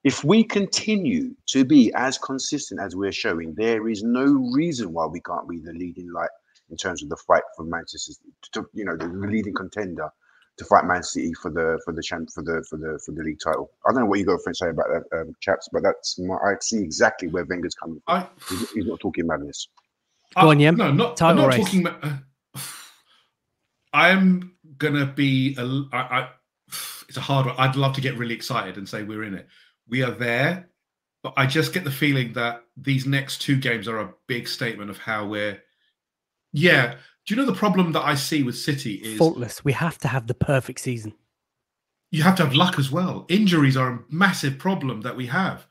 If 0.02 0.24
we 0.24 0.44
continue 0.44 1.34
to 1.48 1.64
be 1.64 1.92
as 1.94 2.16
consistent 2.16 2.80
as 2.80 2.96
we're 2.96 3.12
showing, 3.12 3.54
there 3.54 3.86
is 3.88 4.02
no 4.02 4.24
reason 4.54 4.92
why 4.92 5.06
we 5.06 5.20
can't 5.20 5.48
be 5.48 5.58
the 5.58 5.72
leading 5.72 6.10
light 6.10 6.30
in 6.70 6.76
terms 6.76 7.02
of 7.02 7.10
the 7.10 7.16
fight 7.16 7.42
for 7.56 7.64
Manchester, 7.64 8.14
to, 8.52 8.66
you 8.72 8.84
know, 8.84 8.96
the 8.96 9.08
leading 9.08 9.52
contender 9.52 10.08
to 10.56 10.64
fight 10.64 10.84
Man 10.84 11.02
City 11.02 11.32
for 11.34 11.50
the 11.50 11.80
for 11.84 11.92
the 11.92 12.02
champ 12.02 12.30
for 12.34 12.42
the 12.42 12.64
for 12.68 12.76
the 12.76 12.98
for 13.04 13.12
the 13.12 13.22
league 13.22 13.38
title. 13.42 13.70
I 13.86 13.92
don't 13.92 14.00
know 14.00 14.06
what 14.06 14.18
you 14.18 14.24
got 14.24 14.40
to 14.44 14.54
say 14.54 14.68
about 14.70 14.86
that, 14.88 15.18
um, 15.18 15.34
chaps, 15.40 15.68
but 15.72 15.82
that's 15.82 16.18
my, 16.18 16.34
I 16.36 16.54
see 16.60 16.82
exactly 16.82 17.28
where 17.28 17.44
Wenger's 17.44 17.74
coming 17.74 18.00
from. 18.06 18.22
I, 18.22 18.26
he's, 18.48 18.70
he's, 18.72 18.86
not 18.86 19.00
talking 19.00 19.26
madness. 19.26 19.68
Go 20.40 20.50
on, 20.50 20.60
yeah. 20.60 20.70
No, 20.70 20.92
not. 20.92 21.16
Title 21.16 21.44
I'm 21.44 21.50
not 21.50 21.56
race. 21.56 21.64
talking. 21.64 21.86
Uh, 21.86 22.18
I'm 23.92 24.52
gonna 24.78 25.06
be. 25.06 25.56
A, 25.58 25.64
I, 25.92 25.98
I, 25.98 26.28
it's 27.08 27.16
a 27.16 27.22
hard 27.22 27.46
one. 27.46 27.56
I'd 27.58 27.76
love 27.76 27.94
to 27.94 28.00
get 28.00 28.16
really 28.16 28.34
excited 28.34 28.76
and 28.76 28.88
say 28.88 29.02
we're 29.02 29.24
in 29.24 29.34
it 29.34 29.48
we 29.88 30.02
are 30.02 30.10
there. 30.10 30.68
But 31.22 31.34
I 31.36 31.46
just 31.46 31.74
get 31.74 31.84
the 31.84 31.90
feeling 31.90 32.32
that 32.32 32.64
these 32.76 33.04
next 33.06 33.42
two 33.42 33.56
games 33.56 33.86
are 33.86 33.98
a 33.98 34.14
big 34.26 34.48
statement 34.48 34.90
of 34.90 34.98
how 34.98 35.26
we're. 35.26 35.62
Yeah. 36.52 36.94
Do 37.26 37.34
you 37.34 37.36
know 37.36 37.46
the 37.46 37.58
problem 37.58 37.92
that 37.92 38.04
I 38.04 38.14
see 38.14 38.42
with 38.42 38.56
City 38.56 38.94
is 38.94 39.18
faultless? 39.18 39.62
We 39.62 39.72
have 39.72 39.98
to 39.98 40.08
have 40.08 40.26
the 40.26 40.34
perfect 40.34 40.80
season. 40.80 41.12
You 42.10 42.22
have 42.22 42.36
to 42.36 42.44
have 42.44 42.54
luck 42.54 42.78
as 42.78 42.90
well. 42.90 43.26
Injuries 43.28 43.76
are 43.76 43.92
a 43.92 43.98
massive 44.08 44.58
problem 44.58 45.02
that 45.02 45.16
we 45.16 45.26
have. 45.26 45.66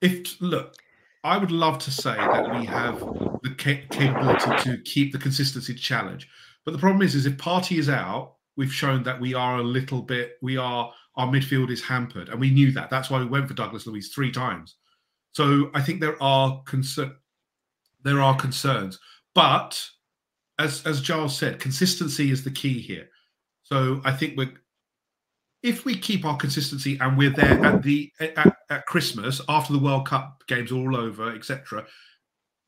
If 0.00 0.40
look, 0.40 0.76
I 1.22 1.36
would 1.36 1.50
love 1.50 1.78
to 1.80 1.90
say 1.90 2.16
that 2.16 2.58
we 2.58 2.64
have 2.64 2.98
the 3.42 3.54
capability 3.56 4.62
to 4.64 4.78
keep 4.84 5.12
the 5.12 5.18
consistency 5.18 5.74
challenge, 5.74 6.28
but 6.64 6.72
the 6.72 6.78
problem 6.78 7.02
is, 7.02 7.14
is 7.14 7.26
if 7.26 7.36
Partey 7.36 7.78
is 7.78 7.90
out, 7.90 8.36
we've 8.56 8.72
shown 8.72 9.02
that 9.02 9.20
we 9.20 9.34
are 9.34 9.58
a 9.58 9.62
little 9.62 10.02
bit. 10.02 10.38
We 10.40 10.56
are 10.56 10.92
our 11.20 11.26
midfield 11.26 11.70
is 11.70 11.82
hampered, 11.82 12.30
and 12.30 12.40
we 12.40 12.50
knew 12.50 12.72
that. 12.72 12.88
That's 12.88 13.10
why 13.10 13.18
we 13.18 13.26
went 13.26 13.46
for 13.46 13.54
Douglas 13.54 13.86
Luiz 13.86 14.08
three 14.08 14.32
times. 14.32 14.76
So 15.32 15.70
I 15.74 15.82
think 15.82 16.00
there 16.00 16.20
are 16.22 16.62
concern, 16.64 17.14
there 18.02 18.20
are 18.20 18.34
concerns, 18.36 18.98
but 19.34 19.80
as 20.58 20.84
as 20.86 21.02
Giles 21.02 21.36
said, 21.36 21.60
consistency 21.60 22.30
is 22.30 22.42
the 22.42 22.50
key 22.50 22.80
here. 22.80 23.08
So 23.62 24.00
I 24.04 24.12
think 24.12 24.38
we're 24.38 24.54
if 25.62 25.84
we 25.84 25.94
keep 25.94 26.24
our 26.24 26.38
consistency 26.38 26.98
and 27.00 27.18
we're 27.18 27.30
there 27.30 27.62
at 27.64 27.82
the 27.82 28.10
at, 28.18 28.56
at 28.70 28.86
Christmas 28.86 29.42
after 29.46 29.74
the 29.74 29.78
World 29.78 30.06
Cup 30.06 30.42
games 30.48 30.72
all 30.72 30.96
over, 30.96 31.34
etc., 31.34 31.84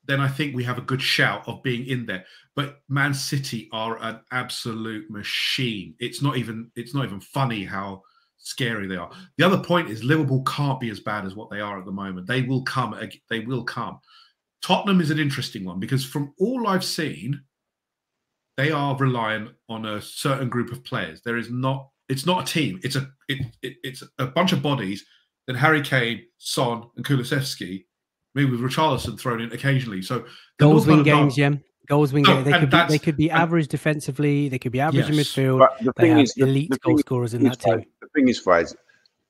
then 0.05 0.21
I 0.21 0.29
think 0.29 0.55
we 0.55 0.65
have 0.65 0.79
a 0.79 0.83
good 0.83 1.01
shout 1.01 1.49
of 1.49 1.63
being 1.63 1.87
in 1.87 2.05
there. 2.05 2.27
But 2.55 2.83
Man 2.89 3.15
City 3.15 3.71
are 3.73 3.99
an 4.03 4.21
absolute 4.31 5.11
machine. 5.11 5.95
It's 6.01 6.21
not 6.21 6.37
even 6.37 6.71
it's 6.77 6.95
not 6.95 7.07
even 7.07 7.21
funny 7.21 7.65
how 7.65 8.03
scary 8.43 8.87
they 8.87 8.97
are. 8.97 9.11
The 9.39 9.47
other 9.47 9.59
point 9.59 9.89
is 9.89 10.05
Liverpool 10.05 10.43
can't 10.45 10.81
be 10.81 10.91
as 10.91 11.01
bad 11.01 11.25
as 11.25 11.35
what 11.35 11.51
they 11.51 11.61
are 11.61 11.79
at 11.79 11.85
the 11.85 11.93
moment. 11.93 12.27
They 12.27 12.43
will 12.43 12.63
come. 12.63 12.95
They 13.31 13.41
will 13.41 13.65
come. 13.65 14.01
Tottenham 14.61 15.01
is 15.01 15.11
an 15.11 15.19
interesting 15.19 15.65
one 15.65 15.81
because 15.81 16.05
from 16.05 16.35
all 16.39 16.69
I've 16.69 16.85
seen, 16.85 17.41
they 18.57 18.71
are 18.71 18.97
reliant 18.97 19.51
on 19.69 19.87
a 19.87 20.01
certain 20.01 20.49
group 20.49 20.71
of 20.73 20.85
players. 20.85 21.23
There 21.23 21.39
is 21.39 21.51
not. 21.51 21.89
It's 22.09 22.27
not 22.27 22.49
a 22.49 22.53
team. 22.53 22.81
It's 22.83 22.97
a. 22.97 23.09
It, 23.29 23.47
it, 23.63 23.77
it's 23.83 24.03
a 24.19 24.27
bunch 24.27 24.53
of 24.53 24.63
bodies. 24.63 25.05
Then 25.47 25.57
Harry 25.57 25.83
Kane, 25.83 26.25
Son, 26.39 26.85
and 26.97 27.05
Kulusevski, 27.05 27.85
maybe 28.35 28.51
with 28.51 28.61
Richarlison 28.61 29.19
thrown 29.19 29.41
in 29.41 29.53
occasionally. 29.53 30.03
So 30.03 30.25
goals 30.59 30.87
win 30.87 31.03
games, 31.03 31.39
yeah. 31.39 31.55
Goals 31.89 32.13
win 32.13 32.23
games. 32.23 32.45
They 32.45 32.53
could 32.53 32.71
be. 32.71 32.87
They 32.89 32.99
could 32.99 33.17
be 33.17 33.31
average 33.31 33.69
defensively. 33.69 34.49
They 34.49 34.59
could 34.59 34.73
be 34.73 34.81
average 34.81 35.09
yes. 35.09 35.37
in 35.37 35.45
midfield. 35.45 35.59
But 35.59 35.85
the 35.85 35.93
thing 35.95 36.19
is, 36.19 36.37
elite 36.37 36.71
the, 36.71 36.77
the 36.77 36.81
goal 36.81 36.99
scorers 36.99 37.35
in 37.35 37.43
that 37.45 37.61
team 37.61 37.85
thing 38.15 38.29
is, 38.29 38.43
Faiz, 38.43 38.75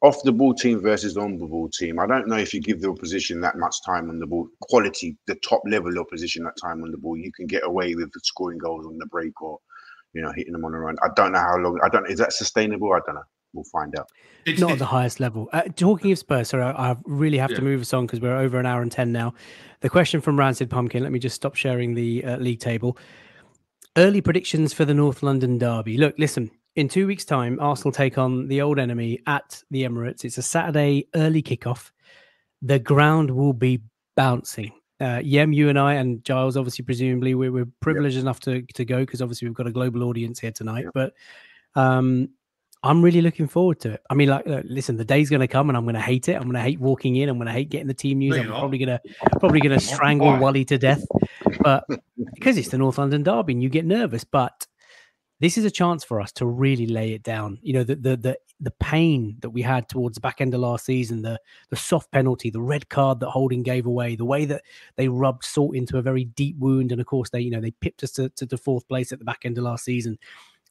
off 0.03 0.23
the 0.25 0.33
ball 0.33 0.53
team 0.53 0.81
versus 0.81 1.17
on 1.17 1.39
the 1.39 1.47
ball 1.47 1.69
team. 1.69 2.01
I 2.01 2.07
don't 2.07 2.27
know 2.27 2.37
if 2.37 2.53
you 2.53 2.61
give 2.61 2.81
the 2.81 2.91
opposition 2.91 3.41
that 3.41 3.57
much 3.57 3.77
time 3.87 4.11
on 4.11 4.19
the 4.19 4.27
ball, 4.27 4.49
quality, 4.61 5.17
the 5.27 5.37
top 5.37 5.63
level 5.65 5.97
opposition 5.99 6.43
that 6.45 6.57
time 6.61 6.83
on 6.83 6.91
the 6.91 6.99
ball, 6.99 7.17
you 7.17 7.33
can 7.33 7.47
get 7.47 7.65
away 7.65 7.95
with 7.95 8.11
scoring 8.25 8.59
goals 8.59 8.85
on 8.85 8.99
the 8.99 9.07
break 9.07 9.41
or, 9.41 9.59
you 10.13 10.21
know, 10.21 10.33
hitting 10.33 10.53
them 10.53 10.65
on 10.65 10.73
the 10.73 10.79
run. 10.79 10.97
I 11.03 11.09
don't 11.15 11.33
know 11.33 11.39
how 11.39 11.57
long. 11.57 11.79
I 11.85 11.89
don't. 11.89 12.11
Is 12.11 12.19
that 12.19 12.33
sustainable? 12.33 12.93
I 12.93 12.99
don't 13.07 13.15
know. 13.15 13.23
We'll 13.55 13.65
find 13.65 13.97
out. 13.99 14.09
It's 14.47 14.61
not 14.61 14.73
at 14.73 14.79
the 14.79 14.87
highest 14.87 15.21
level. 15.21 15.49
Uh, 15.53 15.63
talking 15.77 16.11
of 16.11 16.19
Spurs, 16.19 16.49
sorry, 16.49 16.65
I, 16.65 16.93
I 16.93 16.97
really 17.05 17.39
have 17.39 17.51
yeah. 17.51 17.59
to 17.59 17.63
move 17.63 17.83
us 17.83 17.93
on 17.93 18.07
because 18.07 18.19
we're 18.19 18.37
over 18.37 18.59
an 18.59 18.67
hour 18.67 18.83
and 18.83 18.91
ten 18.91 19.13
now. 19.13 19.35
The 19.81 19.91
question 19.91 20.21
from 20.21 20.39
Rancid 20.39 20.69
Pumpkin. 20.69 21.03
Let 21.03 21.13
me 21.13 21.19
just 21.19 21.37
stop 21.37 21.55
sharing 21.55 21.95
the 21.95 22.25
uh, 22.25 22.37
league 22.39 22.61
table. 22.61 22.97
Early 23.97 24.23
predictions 24.23 24.73
for 24.73 24.85
the 24.85 24.95
North 24.95 25.23
London 25.23 25.59
derby. 25.59 25.99
Look, 25.99 26.19
listen 26.19 26.51
in 26.77 26.89
two 26.89 27.07
weeks' 27.07 27.25
time, 27.25 27.59
Arsenal 27.61 27.93
take 27.93 28.19
on 28.19 28.49
the 28.49 28.63
old 28.63 28.79
enemy 28.79 29.21
at 29.27 29.63
the 29.71 29.83
Emirates. 29.83 30.25
It's 30.25 30.39
a 30.39 30.43
Saturday 30.43 31.09
early 31.15 31.43
kickoff. 31.43 31.91
The 32.63 32.79
ground 32.79 33.31
will 33.31 33.53
be 33.53 33.83
bouncing. 34.17 34.73
Uh, 35.01 35.21
Yem, 35.23 35.53
you 35.53 35.69
and 35.69 35.79
I, 35.79 35.95
and 35.95 36.25
Giles, 36.25 36.57
obviously, 36.57 36.85
presumably, 36.85 37.35
we're, 37.35 37.51
we're 37.51 37.69
privileged 37.81 38.15
yep. 38.15 38.23
enough 38.23 38.41
to, 38.41 38.63
to 38.63 38.85
go 38.85 39.01
because 39.01 39.21
obviously 39.21 39.49
we've 39.49 39.57
got 39.57 39.67
a 39.67 39.73
global 39.73 40.05
audience 40.05 40.39
here 40.39 40.53
tonight. 40.53 40.85
Yep. 40.85 40.93
But 40.95 41.15
um, 41.75 42.29
I'm 42.85 43.03
really 43.03 43.21
looking 43.21 43.49
forward 43.49 43.81
to 43.81 43.93
it. 43.93 44.03
I 44.09 44.15
mean, 44.15 44.29
like, 44.29 44.47
look, 44.47 44.65
listen, 44.69 44.97
the 44.97 45.05
day's 45.05 45.29
going 45.29 45.41
to 45.41 45.49
come, 45.49 45.71
and 45.71 45.77
I'm 45.77 45.85
going 45.85 45.95
to 45.97 46.01
hate 46.01 46.29
it. 46.29 46.35
I'm 46.35 46.45
going 46.45 46.55
to 46.55 46.61
hate 46.61 46.81
walking 46.81 47.17
in. 47.17 47.29
I'm 47.29 47.37
going 47.37 47.47
to 47.47 47.53
hate 47.53 47.69
getting 47.69 47.89
the 47.89 47.95
team 47.95 48.19
news. 48.19 48.37
I'm 48.37 48.47
probably 48.47 48.79
going 48.79 48.89
to 48.99 49.01
probably 49.39 49.61
going 49.61 49.79
to 49.79 49.85
strangle 49.85 50.37
Wally 50.39 50.65
to 50.67 50.79
death. 50.79 51.05
But 51.61 51.85
because 52.35 52.57
it's 52.57 52.69
the 52.69 52.79
North 52.79 52.99
London 52.99 53.23
derby, 53.23 53.53
and 53.53 53.63
you 53.63 53.69
get 53.69 53.85
nervous. 53.85 54.25
But 54.25 54.67
this 55.43 55.59
is 55.59 55.65
a 55.65 55.71
chance 55.73 56.05
for 56.05 56.21
us 56.21 56.31
to 56.31 56.47
really 56.47 56.87
lay 56.87 57.15
it 57.15 57.25
down. 57.25 57.59
You 57.63 57.73
know, 57.73 57.83
the 57.83 57.97
the 57.97 58.17
the, 58.17 58.39
the 58.61 58.71
pain 58.71 59.37
that 59.41 59.51
we 59.51 59.61
had 59.61 59.89
towards 59.89 60.15
the 60.15 60.21
back 60.21 60.41
end 60.41 60.55
of 60.55 60.61
last 60.61 60.87
season, 60.87 61.21
the 61.21 61.39
the 61.69 61.77
soft 61.77 62.13
penalty, 62.13 62.49
the 62.49 62.63
red 62.63 62.89
card 62.89 63.19
that 63.21 63.31
Holding 63.31 63.65
gave 63.65 63.87
away, 63.87 64.15
the 64.15 64.25
way 64.25 64.45
that 64.45 64.63
they 64.95 65.09
rubbed 65.09 65.45
salt 65.45 65.75
into 65.75 65.99
a 65.99 66.03
very 66.03 66.27
deep 66.27 66.57
wound, 66.59 66.93
and 66.93 67.01
of 67.01 67.09
course 67.09 67.29
they, 67.29 67.41
you 67.41 67.51
know, 67.51 67.61
they 67.61 67.73
pipped 67.73 68.05
us 68.05 68.13
to, 68.13 68.29
to 68.31 68.57
fourth 68.57 68.87
place 68.87 69.11
at 69.11 69.19
the 69.19 69.25
back 69.25 69.41
end 69.45 69.59
of 69.59 69.65
last 69.65 69.85
season. 69.85 70.17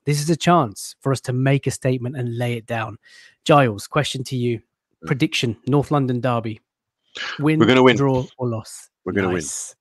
This 0.05 0.21
is 0.21 0.29
a 0.29 0.37
chance 0.37 0.95
for 1.01 1.11
us 1.11 1.19
to 1.21 1.33
make 1.33 1.67
a 1.67 1.71
statement 1.71 2.15
and 2.15 2.37
lay 2.37 2.53
it 2.53 2.65
down. 2.65 2.97
Giles, 3.43 3.87
question 3.87 4.23
to 4.23 4.37
you: 4.37 4.59
mm. 4.59 5.05
prediction 5.05 5.57
North 5.67 5.91
London 5.91 6.21
derby, 6.21 6.61
win, 7.39 7.59
we're 7.59 7.65
going 7.65 7.75
to 7.75 7.83
win, 7.83 7.97
draw 7.97 8.25
or 8.37 8.47
loss. 8.47 8.89
We're 9.03 9.11
going 9.11 9.27
to 9.27 9.33
nice. 9.33 9.75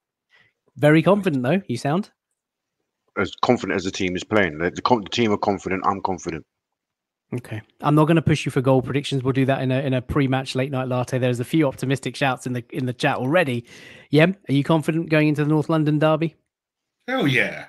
win. 0.75 0.81
Very 0.81 1.03
confident 1.05 1.45
though. 1.45 1.62
You 1.69 1.77
sound 1.77 2.11
as 3.19 3.35
confident 3.43 3.77
as 3.77 3.85
the 3.85 3.91
team 3.91 4.16
is 4.16 4.24
playing. 4.24 4.59
The, 4.59 4.70
the, 4.70 4.82
the 4.82 5.09
team 5.11 5.32
are 5.32 5.39
confident. 5.39 5.82
I'm 5.87 6.01
confident. 6.01 6.45
Okay, 7.32 7.62
I'm 7.81 7.95
not 7.95 8.07
going 8.07 8.16
to 8.16 8.23
push 8.23 8.45
you 8.45 8.51
for 8.51 8.61
goal 8.61 8.82
predictions. 8.82 9.23
We'll 9.23 9.32
do 9.32 9.45
that 9.45 9.62
in 9.62 9.70
a 9.70 9.81
in 9.81 9.95
a 9.95 10.03
pre-match 10.03 10.57
late 10.57 10.73
night 10.73 10.89
latte. 10.89 11.19
There's 11.19 11.39
a 11.39 11.45
few 11.45 11.69
optimistic 11.69 12.16
shouts 12.16 12.45
in 12.45 12.55
the 12.55 12.65
in 12.70 12.87
the 12.87 12.93
chat 12.93 13.19
already. 13.19 13.66
Yem, 14.11 14.37
are 14.49 14.53
you 14.53 14.65
confident 14.65 15.11
going 15.11 15.28
into 15.28 15.45
the 15.45 15.49
North 15.51 15.69
London 15.69 16.01
derby? 16.01 16.35
Hell 17.07 17.28
yeah! 17.28 17.66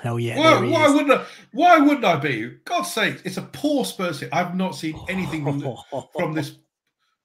Hell 0.00 0.20
yeah! 0.20 0.38
Why, 0.38 0.68
why 0.68 0.88
wouldn't 0.90 1.12
I? 1.12 1.24
Why 1.52 1.78
wouldn't 1.78 2.04
I 2.04 2.16
be? 2.16 2.50
God's 2.64 2.92
sake, 2.92 3.20
it's 3.24 3.36
a 3.36 3.42
poor 3.42 3.84
Spurs. 3.84 4.22
I've 4.32 4.54
not 4.54 4.76
seen 4.76 4.96
anything 5.08 5.42
from, 5.42 5.76
from 6.16 6.32
this. 6.32 6.56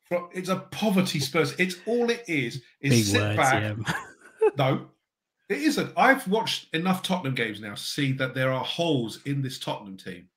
From, 0.05 0.29
it's 0.33 0.49
a 0.49 0.55
poverty 0.55 1.19
Spurs. 1.19 1.53
It's 1.59 1.75
all 1.85 2.09
it 2.09 2.23
is. 2.27 2.63
Is 2.81 2.91
Big 2.91 3.03
sit 3.03 3.21
words, 3.21 3.37
back. 3.37 3.63
Yeah. 3.63 3.93
no, 4.57 4.87
it 5.49 5.59
isn't. 5.59 5.93
I've 5.95 6.27
watched 6.27 6.73
enough 6.75 7.03
Tottenham 7.03 7.35
games 7.35 7.59
now 7.59 7.75
to 7.75 7.81
see 7.81 8.11
that 8.13 8.33
there 8.33 8.51
are 8.51 8.63
holes 8.63 9.19
in 9.25 9.41
this 9.41 9.59
Tottenham 9.59 9.97
team. 9.97 10.27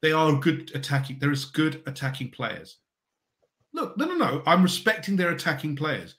They 0.00 0.12
are 0.12 0.32
good 0.34 0.70
attacking. 0.74 1.18
There 1.18 1.32
is 1.32 1.44
good 1.44 1.82
attacking 1.86 2.30
players. 2.30 2.78
Look, 3.72 3.96
no, 3.98 4.06
no, 4.06 4.14
no. 4.14 4.42
I'm 4.46 4.62
respecting 4.62 5.16
their 5.16 5.30
attacking 5.30 5.76
players, 5.76 6.14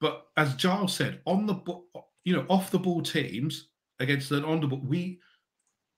but 0.00 0.26
as 0.36 0.54
Giles 0.54 0.94
said, 0.94 1.20
on 1.26 1.46
the 1.46 1.54
you 2.24 2.34
know, 2.34 2.44
off 2.48 2.70
the 2.70 2.78
ball 2.78 3.02
teams 3.02 3.68
against 4.00 4.30
an 4.32 4.44
on 4.44 4.60
the 4.60 4.66
ball. 4.66 4.82
We, 4.84 5.20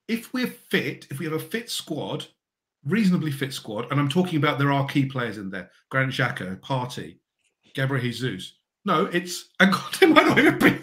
if 0.09 0.33
we're 0.33 0.47
fit, 0.47 1.07
if 1.11 1.19
we 1.19 1.25
have 1.25 1.35
a 1.35 1.39
fit 1.39 1.71
squad, 1.71 2.27
reasonably 2.85 3.31
fit 3.31 3.53
squad, 3.53 3.91
and 3.91 3.99
I'm 3.99 4.09
talking 4.09 4.37
about 4.37 4.59
there 4.59 4.73
are 4.73 4.87
key 4.87 5.07
players 5.07 5.39
in 5.39 5.51
there: 5.51 5.71
Granit 5.91 6.15
Xhaka, 6.15 6.61
Partey, 6.61 7.19
Gabriel 7.75 8.03
Jesus. 8.03 8.55
No, 8.85 9.07
it's 9.07 9.49
and 9.61 9.73
God, 9.73 9.95
they 9.95 10.07
might 10.07 10.27
not 10.27 10.39
even 10.39 10.59
be. 10.59 10.79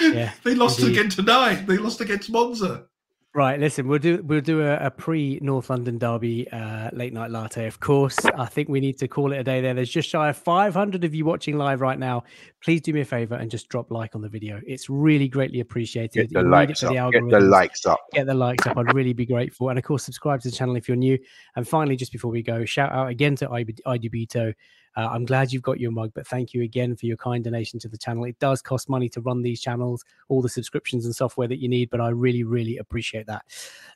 Yeah, 0.00 0.32
they 0.44 0.54
lost 0.54 0.80
indeed. 0.80 0.98
again 0.98 1.10
tonight. 1.10 1.66
They 1.66 1.76
lost 1.78 2.00
against 2.00 2.30
Monza. 2.30 2.84
Right, 3.32 3.60
listen, 3.60 3.86
we'll 3.86 4.00
do 4.00 4.20
we'll 4.24 4.40
do 4.40 4.60
a, 4.62 4.74
a 4.86 4.90
pre 4.90 5.38
North 5.40 5.70
London 5.70 5.98
derby 5.98 6.50
uh, 6.50 6.90
late 6.92 7.12
night 7.12 7.30
latte. 7.30 7.64
Of 7.68 7.78
course, 7.78 8.18
I 8.24 8.46
think 8.46 8.68
we 8.68 8.80
need 8.80 8.98
to 8.98 9.06
call 9.06 9.32
it 9.32 9.36
a 9.38 9.44
day 9.44 9.60
there. 9.60 9.72
There's 9.72 9.88
just 9.88 10.08
shy 10.08 10.30
of 10.30 10.36
500 10.36 11.04
of 11.04 11.14
you 11.14 11.24
watching 11.24 11.56
live 11.56 11.80
right 11.80 11.96
now. 11.98 12.24
Please 12.60 12.80
do 12.80 12.92
me 12.92 13.02
a 13.02 13.04
favor 13.04 13.36
and 13.36 13.48
just 13.48 13.68
drop 13.68 13.92
like 13.92 14.16
on 14.16 14.20
the 14.22 14.28
video. 14.28 14.60
It's 14.66 14.90
really 14.90 15.28
greatly 15.28 15.60
appreciated. 15.60 16.12
Get 16.12 16.32
the 16.32 16.40
You 16.40 16.50
likes 16.50 16.82
up. 16.82 16.90
the 16.92 17.10
Get 17.12 17.30
the 17.30 17.40
likes 17.46 17.86
up. 17.86 18.00
get 18.12 18.26
the 18.26 18.34
likes 18.34 18.66
up. 18.66 18.76
I'd 18.76 18.92
really 18.94 19.12
be 19.12 19.26
grateful. 19.26 19.68
And 19.68 19.78
of 19.78 19.84
course, 19.84 20.02
subscribe 20.02 20.40
to 20.40 20.50
the 20.50 20.56
channel 20.56 20.74
if 20.74 20.88
you're 20.88 20.96
new. 20.96 21.16
And 21.54 21.68
finally, 21.68 21.94
just 21.94 22.10
before 22.10 22.32
we 22.32 22.42
go, 22.42 22.64
shout 22.64 22.90
out 22.90 23.10
again 23.10 23.36
to 23.36 23.46
IDBito. 23.46 24.54
Uh, 24.96 25.08
I'm 25.10 25.24
glad 25.24 25.52
you've 25.52 25.62
got 25.62 25.80
your 25.80 25.92
mug, 25.92 26.12
but 26.14 26.26
thank 26.26 26.52
you 26.52 26.62
again 26.62 26.96
for 26.96 27.06
your 27.06 27.16
kind 27.16 27.44
donation 27.44 27.78
to 27.80 27.88
the 27.88 27.98
channel. 27.98 28.24
It 28.24 28.38
does 28.38 28.60
cost 28.60 28.88
money 28.88 29.08
to 29.10 29.20
run 29.20 29.42
these 29.42 29.60
channels, 29.60 30.04
all 30.28 30.42
the 30.42 30.48
subscriptions 30.48 31.04
and 31.04 31.14
software 31.14 31.48
that 31.48 31.60
you 31.60 31.68
need, 31.68 31.90
but 31.90 32.00
I 32.00 32.08
really, 32.08 32.44
really 32.44 32.78
appreciate 32.78 33.26
that. 33.26 33.44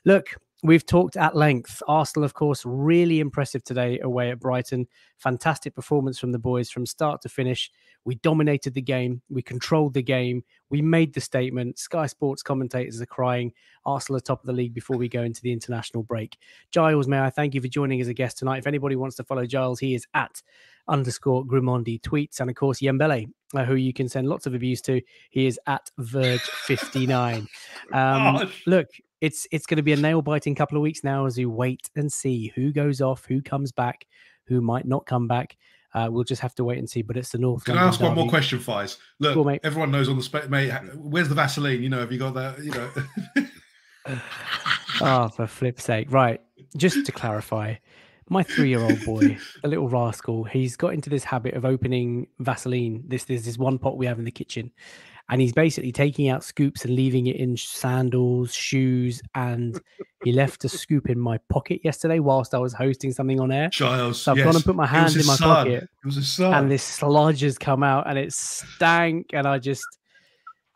Look, 0.05 0.35
we've 0.65 0.85
talked 0.85 1.15
at 1.15 1.35
length. 1.35 1.81
Arsenal, 1.87 2.25
of 2.25 2.33
course, 2.33 2.63
really 2.65 3.19
impressive 3.19 3.63
today 3.63 3.99
away 3.99 4.31
at 4.31 4.39
Brighton. 4.39 4.87
Fantastic 5.17 5.75
performance 5.75 6.17
from 6.17 6.31
the 6.31 6.39
boys 6.39 6.69
from 6.69 6.85
start 6.85 7.21
to 7.21 7.29
finish. 7.29 7.71
We 8.03 8.15
dominated 8.15 8.73
the 8.73 8.81
game. 8.81 9.21
We 9.29 9.41
controlled 9.41 9.93
the 9.93 10.01
game. 10.01 10.43
We 10.69 10.81
made 10.81 11.13
the 11.13 11.21
statement. 11.21 11.79
Sky 11.79 12.07
Sports 12.07 12.43
commentators 12.43 12.99
are 12.99 13.05
crying. 13.05 13.53
Arsenal 13.85 14.17
are 14.17 14.21
top 14.21 14.41
of 14.41 14.47
the 14.47 14.53
league 14.53 14.73
before 14.73 14.97
we 14.97 15.07
go 15.07 15.21
into 15.21 15.41
the 15.41 15.53
international 15.53 16.03
break. 16.03 16.37
Giles, 16.71 17.07
may 17.07 17.19
I 17.19 17.29
thank 17.29 17.53
you 17.53 17.61
for 17.61 17.67
joining 17.67 18.01
as 18.01 18.07
a 18.07 18.13
guest 18.13 18.37
tonight. 18.37 18.59
If 18.59 18.67
anybody 18.67 18.95
wants 18.95 19.15
to 19.17 19.23
follow 19.23 19.45
Giles, 19.45 19.79
he 19.79 19.95
is 19.95 20.07
at 20.13 20.41
underscore 20.87 21.45
Grimandi 21.45 21.99
tweets. 22.01 22.39
And 22.39 22.49
of 22.49 22.55
course, 22.55 22.79
Yembele, 22.79 23.27
uh, 23.53 23.65
who 23.65 23.75
you 23.75 23.93
can 23.93 24.09
send 24.09 24.27
lots 24.27 24.45
of 24.45 24.53
abuse 24.53 24.81
to, 24.81 25.01
he 25.29 25.45
is 25.45 25.59
at 25.67 25.89
Verge59. 25.99 27.47
Um, 27.93 28.51
look, 28.65 28.87
it's 29.21 29.47
it's 29.51 29.65
going 29.65 29.77
to 29.77 29.83
be 29.83 29.93
a 29.93 29.97
nail 29.97 30.21
biting 30.21 30.55
couple 30.55 30.77
of 30.77 30.81
weeks 30.81 31.03
now 31.03 31.25
as 31.25 31.37
we 31.37 31.45
wait 31.45 31.89
and 31.95 32.11
see 32.11 32.51
who 32.55 32.71
goes 32.71 33.01
off, 33.01 33.25
who 33.25 33.41
comes 33.41 33.71
back, 33.71 34.05
who 34.45 34.61
might 34.61 34.85
not 34.85 35.05
come 35.05 35.27
back. 35.27 35.57
Uh, 35.93 36.09
we'll 36.11 36.25
just 36.25 36.41
have 36.41 36.53
to 36.55 36.63
wait 36.65 36.77
and 36.77 36.89
see. 36.89 37.01
But 37.01 37.15
it's 37.15 37.29
the 37.29 37.37
North. 37.37 37.63
Can 37.63 37.77
I 37.77 37.83
ask 37.87 38.01
one 38.01 38.15
more 38.15 38.27
question, 38.27 38.59
Fies? 38.59 38.97
Look, 39.19 39.45
mate. 39.45 39.61
everyone 39.63 39.91
knows 39.91 40.09
on 40.09 40.17
the 40.17 40.23
spec, 40.23 40.49
mate. 40.49 40.71
Where's 40.95 41.29
the 41.29 41.35
Vaseline? 41.35 41.81
You 41.81 41.87
know, 41.89 41.99
have 41.99 42.11
you 42.11 42.19
got 42.19 42.33
that? 42.33 42.59
You 42.61 42.71
know, 42.71 43.47
Oh, 45.01 45.29
for 45.29 45.47
flip's 45.47 45.83
sake. 45.83 46.11
Right. 46.11 46.41
Just 46.77 47.05
to 47.05 47.11
clarify, 47.11 47.75
my 48.29 48.43
three 48.43 48.69
year 48.69 48.81
old 48.81 49.03
boy, 49.05 49.37
a 49.63 49.67
little 49.67 49.89
rascal, 49.89 50.43
he's 50.43 50.75
got 50.75 50.93
into 50.93 51.09
this 51.09 51.23
habit 51.23 51.53
of 51.53 51.65
opening 51.65 52.27
Vaseline. 52.39 53.03
This 53.07 53.25
this 53.25 53.57
one 53.57 53.77
pot 53.77 53.97
we 53.97 54.05
have 54.05 54.19
in 54.19 54.25
the 54.25 54.31
kitchen. 54.31 54.71
And 55.27 55.41
he's 55.41 55.53
basically 55.53 55.91
taking 55.91 56.29
out 56.29 56.43
scoops 56.43 56.85
and 56.85 56.95
leaving 56.95 57.25
it 57.25 57.37
in 57.37 57.57
sandals, 57.57 58.53
shoes, 58.53 59.21
and 59.33 59.81
he 60.23 60.31
left 60.31 60.63
a 60.65 60.69
scoop 60.69 61.09
in 61.09 61.19
my 61.19 61.39
pocket 61.49 61.81
yesterday 61.83 62.19
whilst 62.19 62.53
I 62.53 62.59
was 62.59 62.73
hosting 62.73 63.11
something 63.11 63.39
on 63.39 63.51
air. 63.51 63.69
Giles. 63.69 64.21
So 64.21 64.31
I've 64.33 64.37
yes. 64.37 64.45
gone 64.45 64.55
and 64.55 64.63
put 64.65 64.75
my 64.75 64.83
It 64.83 64.85
was 64.85 64.89
hand 64.91 65.11
in 65.13 65.17
his 65.17 65.27
my 65.27 65.35
son. 65.35 65.47
pocket, 65.65 65.83
It 65.83 66.05
was 66.05 66.15
his 66.15 66.27
son. 66.31 66.53
and 66.53 66.69
this 66.71 66.83
sludge 66.83 67.41
has 67.41 67.57
come 67.57 67.81
out, 67.81 68.07
and 68.07 68.19
it 68.19 68.33
stank, 68.33 69.27
and 69.33 69.47
I 69.47 69.57
just. 69.59 69.85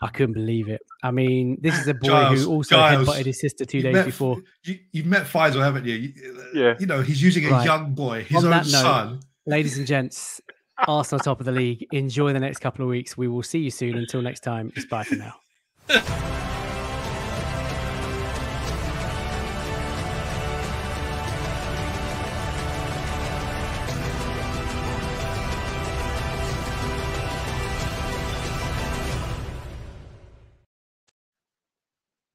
I 0.01 0.07
couldn't 0.07 0.31
believe 0.31 0.69
it. 0.69 0.80
I 1.03 1.11
mean, 1.11 1.57
this 1.59 1.77
is 1.77 1.85
a 1.89 1.93
boy 1.93 2.07
Giles, 2.07 2.45
who 2.45 2.51
also 2.51 2.76
Giles, 2.77 3.05
headbutted 3.05 3.26
his 3.26 3.41
sister 3.41 3.65
two 3.65 3.81
days 3.81 3.93
met- 3.93 4.05
before. 4.05 4.38
You, 4.63 4.80
you've 4.93 5.07
met 5.07 5.26
Faisal, 5.26 5.61
haven't 5.61 5.84
you? 5.85 5.93
you? 5.95 6.13
Yeah. 6.53 6.76
You 6.80 6.85
know, 6.85 7.01
he's 7.01 7.21
using 7.21 7.45
a 7.45 7.49
Right. 7.49 7.65
young 7.65 7.93
boy, 7.95 8.23
his 8.23 8.38
On 8.38 8.45
own 8.45 8.51
that 8.51 8.63
note, 8.63 8.71
son. 8.81 9.19
Ladies 9.45 9.77
and 9.77 9.85
gents, 9.85 10.39
Arsenal 10.88 11.19
top 11.19 11.39
of 11.39 11.45
the 11.45 11.51
league. 11.51 11.85
Enjoy 11.91 12.34
the 12.34 12.39
next 12.39 12.60
couple 12.60 12.84
of 12.84 12.89
weeks. 12.89 13.18
We 13.18 13.27
will 13.27 13.43
see 13.43 13.60
you 13.60 13.72
soon. 13.72 13.97
Until 13.97 14.22
next 14.22 14.41
time, 14.41 14.72
it's 14.76 14.85
bye 14.85 15.03
for 15.03 15.15
now. 15.15 15.35